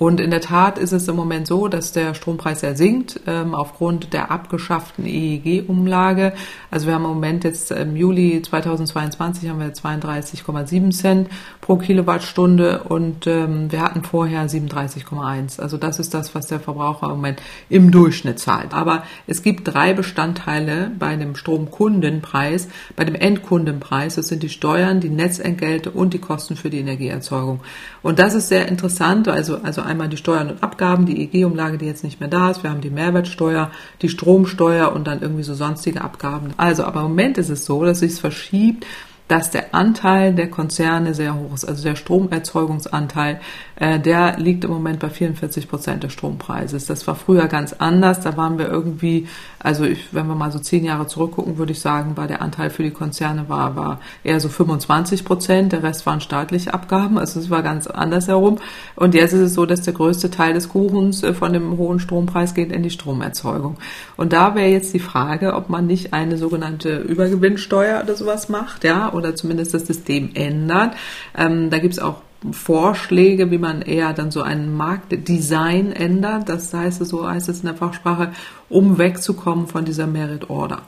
Und 0.01 0.19
in 0.19 0.31
der 0.31 0.41
Tat 0.41 0.79
ist 0.79 0.93
es 0.93 1.09
im 1.09 1.17
Moment 1.17 1.47
so, 1.47 1.69
dass 1.69 1.93
der 1.93 2.15
Strompreis 2.15 2.63
ja 2.63 2.75
sinkt 2.75 3.21
ähm, 3.27 3.55
aufgrund 3.55 4.15
der 4.15 4.31
abgeschafften 4.31 5.05
EEG-Umlage. 5.05 6.33
Also 6.71 6.87
wir 6.87 6.95
haben 6.95 7.05
im 7.05 7.11
Moment 7.11 7.45
jetzt 7.45 7.71
im 7.71 7.97
Juli 7.97 8.41
2022 8.41 9.51
haben 9.51 9.61
wir 9.61 9.75
32,7 9.75 10.91
Cent 10.93 11.29
pro 11.61 11.77
Kilowattstunde 11.77 12.85
und 12.85 13.27
ähm, 13.27 13.71
wir 13.71 13.83
hatten 13.83 14.03
vorher 14.03 14.49
37,1. 14.49 15.61
Also 15.61 15.77
das 15.77 15.99
ist 15.99 16.15
das, 16.15 16.35
was 16.35 16.47
der 16.47 16.61
Verbraucher 16.61 17.05
im 17.05 17.17
Moment 17.17 17.43
im 17.69 17.91
Durchschnitt 17.91 18.39
zahlt. 18.39 18.73
Aber 18.73 19.05
es 19.27 19.43
gibt 19.43 19.69
drei 19.69 19.93
Bestandteile 19.93 20.93
bei 20.99 21.15
dem 21.17 21.37
Stromkundenpreis. 21.37 22.69
Bei 22.97 23.05
dem 23.05 23.17
Endkundenpreis, 23.17 24.15
das 24.15 24.29
sind 24.29 24.43
die 24.43 24.49
Steuern, 24.49 25.01
die 25.01 25.11
Netzentgelte 25.11 25.91
und 25.91 26.15
die 26.15 26.21
Kosten 26.21 26.57
für 26.57 26.71
die 26.71 26.79
Energieerzeugung. 26.79 27.61
Und 28.01 28.19
das 28.19 28.33
ist 28.35 28.49
sehr 28.49 28.67
interessant. 28.67 29.29
Also, 29.29 29.59
also 29.59 29.90
einmal 29.91 30.09
die 30.09 30.17
Steuern 30.17 30.51
und 30.51 30.63
Abgaben, 30.63 31.07
die 31.07 31.23
EG-Umlage, 31.23 31.79
die 31.79 31.87
jetzt 31.87 32.05
nicht 32.05 32.21
mehr 32.21 32.29
da 32.29 32.51
ist. 32.51 32.63
Wir 32.63 32.71
haben 32.71 32.81
die 32.81 32.91
Mehrwertsteuer, 32.91 33.71
die 34.03 34.09
Stromsteuer 34.09 34.93
und 34.93 35.07
dann 35.07 35.21
irgendwie 35.21 35.43
so 35.43 35.55
sonstige 35.55 36.01
Abgaben. 36.01 36.55
Also, 36.57 36.85
aber 36.85 37.01
im 37.01 37.09
Moment 37.09 37.39
ist 37.39 37.51
es 37.51 37.65
so, 37.65 37.85
dass 37.85 38.01
sich 38.01 38.13
es 38.13 38.21
verschiebt 38.21 38.87
dass 39.31 39.53
der 39.53 39.77
Anteil 39.77 40.35
der 40.35 40.51
Konzerne 40.51 41.15
sehr 41.15 41.37
hoch 41.37 41.55
ist. 41.55 41.65
Also 41.65 41.85
der 41.85 41.95
Stromerzeugungsanteil, 41.95 43.41
äh, 43.77 44.01
der 44.01 44.37
liegt 44.39 44.65
im 44.65 44.73
Moment 44.73 44.99
bei 44.99 45.09
44 45.09 45.69
Prozent 45.69 46.03
des 46.03 46.13
Strompreises. 46.15 46.87
Das 46.87 47.07
war 47.07 47.15
früher 47.15 47.47
ganz 47.47 47.73
anders. 47.75 48.19
Da 48.23 48.37
waren 48.37 48.59
wir 48.59 48.69
irgendwie, 48.69 49.29
also 49.63 49.85
ich, 49.85 50.15
wenn 50.15 50.27
wir 50.27 50.35
mal 50.35 50.51
so 50.51 50.59
zehn 50.59 50.85
Jahre 50.85 51.07
zurückgucken, 51.07 51.59
würde 51.59 51.73
ich 51.73 51.81
sagen, 51.81 52.17
war 52.17 52.27
der 52.27 52.41
Anteil 52.41 52.71
für 52.71 52.83
die 52.83 52.91
Konzerne 52.91 53.51
war, 53.51 53.77
war 53.77 54.01
eher 54.25 54.41
so 54.41 54.49
25 54.49 55.23
Prozent. 55.23 55.73
Der 55.73 55.83
Rest 55.83 56.07
waren 56.07 56.23
staatliche 56.23 56.73
Abgaben. 56.73 57.19
Also 57.19 57.39
es 57.39 57.51
war 57.51 57.63
ganz 57.63 57.87
anders 57.87 58.27
herum. 58.27 58.59
Und 58.97 59.15
jetzt 59.15 59.35
ist 59.35 59.41
es 59.41 59.55
so, 59.55 59.67
dass 59.67 59.83
der 59.83 59.93
größte 59.93 60.31
Teil 60.31 60.55
des 60.55 60.71
Kuchens 60.71 61.23
äh, 61.23 61.35
von 61.35 61.53
dem 61.53 61.77
hohen 61.77 62.01
Strompreis 62.01 62.55
geht 62.55 62.73
in 62.73 62.83
die 62.83 62.91
Stromerzeugung. 62.91 63.77
Und 64.17 64.33
da 64.33 64.55
wäre 64.55 64.71
jetzt 64.71 64.95
die 64.95 64.99
Frage, 64.99 65.55
ob 65.55 65.69
man 65.69 65.87
nicht 65.87 66.15
eine 66.15 66.39
sogenannte 66.39 66.97
Übergewinnsteuer 66.97 68.01
oder 68.03 68.15
sowas 68.15 68.49
macht, 68.49 68.85
ja, 68.85 69.13
oder 69.13 69.37
zumindest 69.37 69.75
das 69.75 69.87
System 69.87 70.31
ändert. 70.33 70.95
Ähm, 71.37 71.69
da 71.69 71.79
gibt 71.79 71.93
es 71.93 72.01
auch 72.01 72.23
Vorschläge, 72.53 73.51
wie 73.51 73.59
man 73.59 73.83
eher 73.83 74.13
dann 74.13 74.31
so 74.31 74.43
ein 74.43 74.75
Marktdesign 74.75 75.93
ändert. 75.93 76.49
Das 76.49 76.73
heißt, 76.73 77.05
so 77.05 77.29
heißt 77.29 77.49
es 77.49 77.61
in 77.61 77.67
der 77.67 77.75
Fachsprache, 77.75 78.33
um 78.69 78.99
wegzukommen 78.99 79.67
von 79.67 79.85
dieser 79.85 80.07
Merit 80.07 80.49
Order 80.49 80.83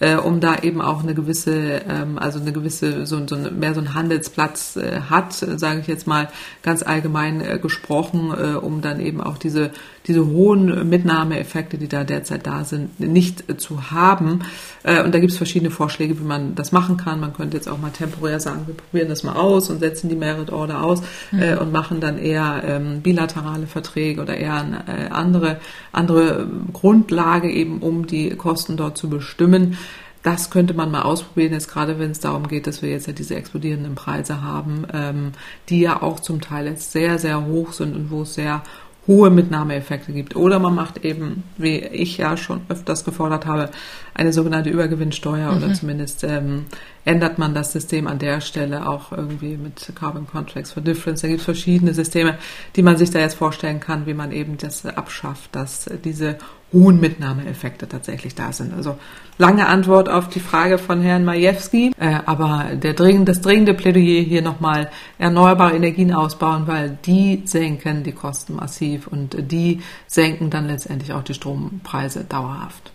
äh, 0.00 0.16
um 0.16 0.40
da 0.40 0.58
eben 0.58 0.80
auch 0.80 1.02
eine 1.02 1.14
gewisse, 1.14 1.82
ähm, 1.88 2.18
also 2.18 2.40
eine 2.40 2.52
gewisse, 2.52 3.06
so, 3.06 3.26
so 3.26 3.36
mehr 3.36 3.74
so 3.74 3.80
ein 3.80 3.94
Handelsplatz 3.94 4.76
äh, 4.76 5.00
hat, 5.08 5.32
sage 5.32 5.80
ich 5.80 5.86
jetzt 5.86 6.06
mal 6.06 6.28
ganz 6.62 6.82
allgemein 6.82 7.40
äh, 7.40 7.58
gesprochen, 7.58 8.32
äh, 8.32 8.54
um 8.56 8.80
dann 8.80 9.00
eben 9.00 9.20
auch 9.20 9.38
diese 9.38 9.70
diese 10.06 10.26
hohen 10.26 10.88
Mitnahmeeffekte, 10.88 11.78
die 11.78 11.88
da 11.88 12.04
derzeit 12.04 12.46
da 12.46 12.64
sind, 12.64 13.00
nicht 13.00 13.48
äh, 13.48 13.56
zu 13.56 13.90
haben. 13.90 14.40
Äh, 14.82 15.02
und 15.02 15.14
da 15.14 15.18
gibt 15.18 15.32
es 15.32 15.38
verschiedene 15.38 15.70
Vorschläge, 15.70 16.18
wie 16.18 16.24
man 16.24 16.54
das 16.54 16.72
machen 16.72 16.96
kann. 16.96 17.20
Man 17.20 17.32
könnte 17.32 17.56
jetzt 17.56 17.68
auch 17.68 17.78
mal 17.78 17.90
temporär 17.90 18.38
sagen, 18.38 18.66
wir 18.66 18.74
probieren 18.74 19.08
das 19.08 19.22
mal 19.22 19.36
aus 19.36 19.70
und 19.70 19.80
setzen 19.80 20.10
die 20.10 20.16
Merit 20.16 20.50
Order 20.50 20.82
aus 20.82 21.02
mhm. 21.32 21.42
äh, 21.42 21.56
und 21.56 21.72
machen 21.72 22.00
dann 22.00 22.18
eher 22.18 22.62
ähm, 22.66 23.00
bilaterale 23.00 23.66
Verträge 23.66 24.20
oder 24.20 24.36
eher 24.36 24.60
eine 24.60 25.12
andere, 25.12 25.58
andere 25.92 26.46
Grundlage 26.72 27.50
eben, 27.50 27.78
um 27.80 28.06
die 28.06 28.30
Kosten 28.30 28.76
dort 28.76 28.98
zu 28.98 29.08
bestimmen. 29.08 29.78
Das 30.24 30.48
könnte 30.48 30.72
man 30.72 30.90
mal 30.90 31.02
ausprobieren, 31.02 31.52
jetzt 31.52 31.70
gerade 31.70 31.98
wenn 31.98 32.10
es 32.10 32.18
darum 32.18 32.48
geht, 32.48 32.66
dass 32.66 32.80
wir 32.80 32.88
jetzt 32.88 33.06
ja 33.06 33.12
diese 33.12 33.34
explodierenden 33.34 33.94
Preise 33.94 34.40
haben, 34.40 34.86
ähm, 34.90 35.32
die 35.68 35.80
ja 35.80 36.00
auch 36.00 36.18
zum 36.18 36.40
Teil 36.40 36.66
jetzt 36.66 36.92
sehr, 36.92 37.18
sehr 37.18 37.44
hoch 37.44 37.74
sind 37.74 37.94
und 37.94 38.10
wo 38.10 38.22
es 38.22 38.32
sehr 38.32 38.62
hohe 39.06 39.30
Mitnahmeeffekte 39.30 40.12
gibt. 40.12 40.36
Oder 40.36 40.58
man 40.58 40.74
macht 40.74 41.04
eben, 41.04 41.44
wie 41.56 41.78
ich 41.78 42.16
ja 42.16 42.36
schon 42.36 42.62
öfters 42.68 43.04
gefordert 43.04 43.46
habe, 43.46 43.70
eine 44.14 44.32
sogenannte 44.32 44.70
Übergewinnsteuer 44.70 45.50
mhm. 45.50 45.56
oder 45.56 45.74
zumindest 45.74 46.24
ähm, 46.24 46.66
ändert 47.04 47.38
man 47.38 47.54
das 47.54 47.72
System 47.72 48.06
an 48.06 48.18
der 48.18 48.40
Stelle 48.40 48.88
auch 48.88 49.12
irgendwie 49.12 49.56
mit 49.56 49.92
Carbon 49.94 50.26
Contracts 50.26 50.72
for 50.72 50.82
Difference. 50.82 51.20
Da 51.20 51.28
gibt 51.28 51.40
es 51.40 51.44
verschiedene 51.44 51.92
Systeme, 51.92 52.38
die 52.76 52.82
man 52.82 52.96
sich 52.96 53.10
da 53.10 53.18
jetzt 53.18 53.34
vorstellen 53.34 53.80
kann, 53.80 54.06
wie 54.06 54.14
man 54.14 54.32
eben 54.32 54.56
das 54.56 54.86
abschafft, 54.86 55.54
dass 55.54 55.90
diese 56.04 56.38
hohen 56.74 57.00
Mitnahmeeffekte 57.00 57.88
tatsächlich 57.88 58.34
da 58.34 58.52
sind. 58.52 58.74
Also 58.74 58.98
lange 59.38 59.66
Antwort 59.66 60.10
auf 60.10 60.28
die 60.28 60.40
Frage 60.40 60.76
von 60.76 61.00
Herrn 61.00 61.24
Majewski, 61.24 61.92
äh, 61.98 62.18
aber 62.26 62.74
der 62.74 62.92
dringend, 62.92 63.28
das 63.28 63.40
dringende 63.40 63.72
Plädoyer 63.72 64.22
hier 64.22 64.42
nochmal 64.42 64.90
erneuerbare 65.18 65.76
Energien 65.76 66.12
ausbauen, 66.12 66.66
weil 66.66 66.98
die 67.06 67.42
senken 67.46 68.02
die 68.02 68.12
Kosten 68.12 68.56
massiv 68.56 69.06
und 69.06 69.36
die 69.50 69.80
senken 70.06 70.50
dann 70.50 70.66
letztendlich 70.66 71.12
auch 71.12 71.22
die 71.22 71.34
Strompreise 71.34 72.24
dauerhaft. 72.24 72.93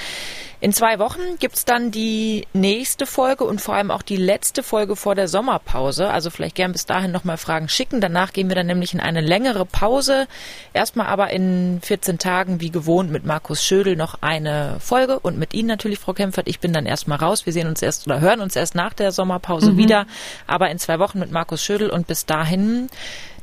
In 0.64 0.74
zwei 0.74 1.00
Wochen 1.00 1.40
gibt's 1.40 1.66
dann 1.66 1.90
die 1.90 2.46
nächste 2.54 3.08
Folge 3.08 3.46
und 3.46 3.62
vor 3.62 3.74
allem 3.74 3.90
auch 3.90 4.04
die 4.04 4.16
letzte 4.16 4.62
Folge 4.62 4.96
vor 4.96 5.16
der 5.16 5.28
Sommerpause. 5.28 6.12
Also 6.12 6.30
vielleicht 6.30 6.54
gern 6.54 6.72
bis 6.72 6.86
dahin 6.86 7.12
nochmal 7.12 7.38
Fragen 7.38 7.68
schicken. 7.68 8.00
Danach 8.00 8.32
gehen 8.32 8.48
wir 8.48 8.56
dann 8.56 8.68
nämlich 8.68 8.94
in 8.94 9.00
eine 9.00 9.22
längere 9.22 9.66
Pause. 9.66 10.28
Erstmal 10.72 11.08
aber 11.08 11.32
in 11.32 11.80
14 11.82 12.20
Tagen 12.20 12.62
wie 12.62 12.70
gewohnt 12.70 13.10
mit 13.10 13.26
Markus 13.26 13.66
Schödel 13.66 13.96
noch 13.96 14.22
eine 14.22 14.78
Folge 14.80 15.18
und 15.18 15.40
mit 15.40 15.56
Ihnen 15.56 15.68
natürlich, 15.68 15.98
Frau 15.98 16.14
Kempfert. 16.14 16.48
Ich 16.48 16.60
bin 16.60 16.74
dann 16.74 16.86
erstmal 16.86 17.18
raus. 17.18 17.48
Wir 17.48 17.54
sehen 17.54 17.68
uns 17.68 17.82
erst 17.82 18.06
oder 18.06 18.20
hören 18.20 18.40
uns 18.40 18.56
erst 18.56 18.76
nach 18.76 18.94
der 18.94 19.12
Sommerpause 19.12 19.72
mhm. 19.72 19.78
wieder. 19.78 20.06
Aber 20.46 20.70
in 20.70 20.78
zwei 20.78 21.00
Wochen 21.00 21.18
mit 21.18 21.32
Markus 21.32 21.64
Schödel 21.64 21.90
und 21.90 22.06
bis 22.06 22.28
dahin 22.28 22.88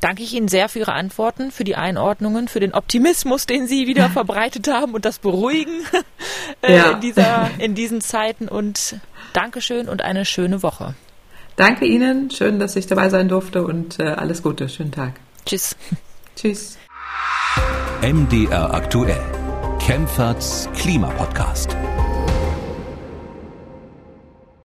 danke 0.00 0.22
ich 0.22 0.34
Ihnen 0.34 0.48
sehr 0.48 0.68
für 0.68 0.80
Ihre 0.80 0.92
Antworten, 0.92 1.50
für 1.50 1.64
die 1.64 1.76
Einordnungen, 1.76 2.48
für 2.48 2.60
den 2.60 2.74
Optimismus, 2.74 3.46
den 3.46 3.66
Sie 3.66 3.86
wieder 3.86 4.08
verbreitet 4.10 4.68
haben 4.68 4.94
und 4.94 5.04
das 5.04 5.18
Beruhigen 5.18 5.82
äh, 6.62 6.76
ja. 6.76 6.90
in, 6.92 7.00
dieser, 7.00 7.50
in 7.58 7.74
diesen 7.74 8.00
Zeiten. 8.00 8.48
Und 8.48 8.96
Dankeschön 9.32 9.88
und 9.88 10.02
eine 10.02 10.24
schöne 10.24 10.62
Woche. 10.62 10.94
Danke 11.56 11.86
Ihnen, 11.86 12.30
schön, 12.30 12.60
dass 12.60 12.76
ich 12.76 12.86
dabei 12.86 13.08
sein 13.08 13.28
durfte 13.28 13.64
und 13.64 13.98
äh, 13.98 14.04
alles 14.04 14.42
Gute, 14.42 14.68
schönen 14.68 14.92
Tag. 14.92 15.14
Tschüss. 15.44 15.76
Tschüss. 16.36 16.78
MDR 18.00 18.72
aktuell. 18.72 19.20
Kempferts 19.80 20.68
Klimapodcast. 20.76 21.76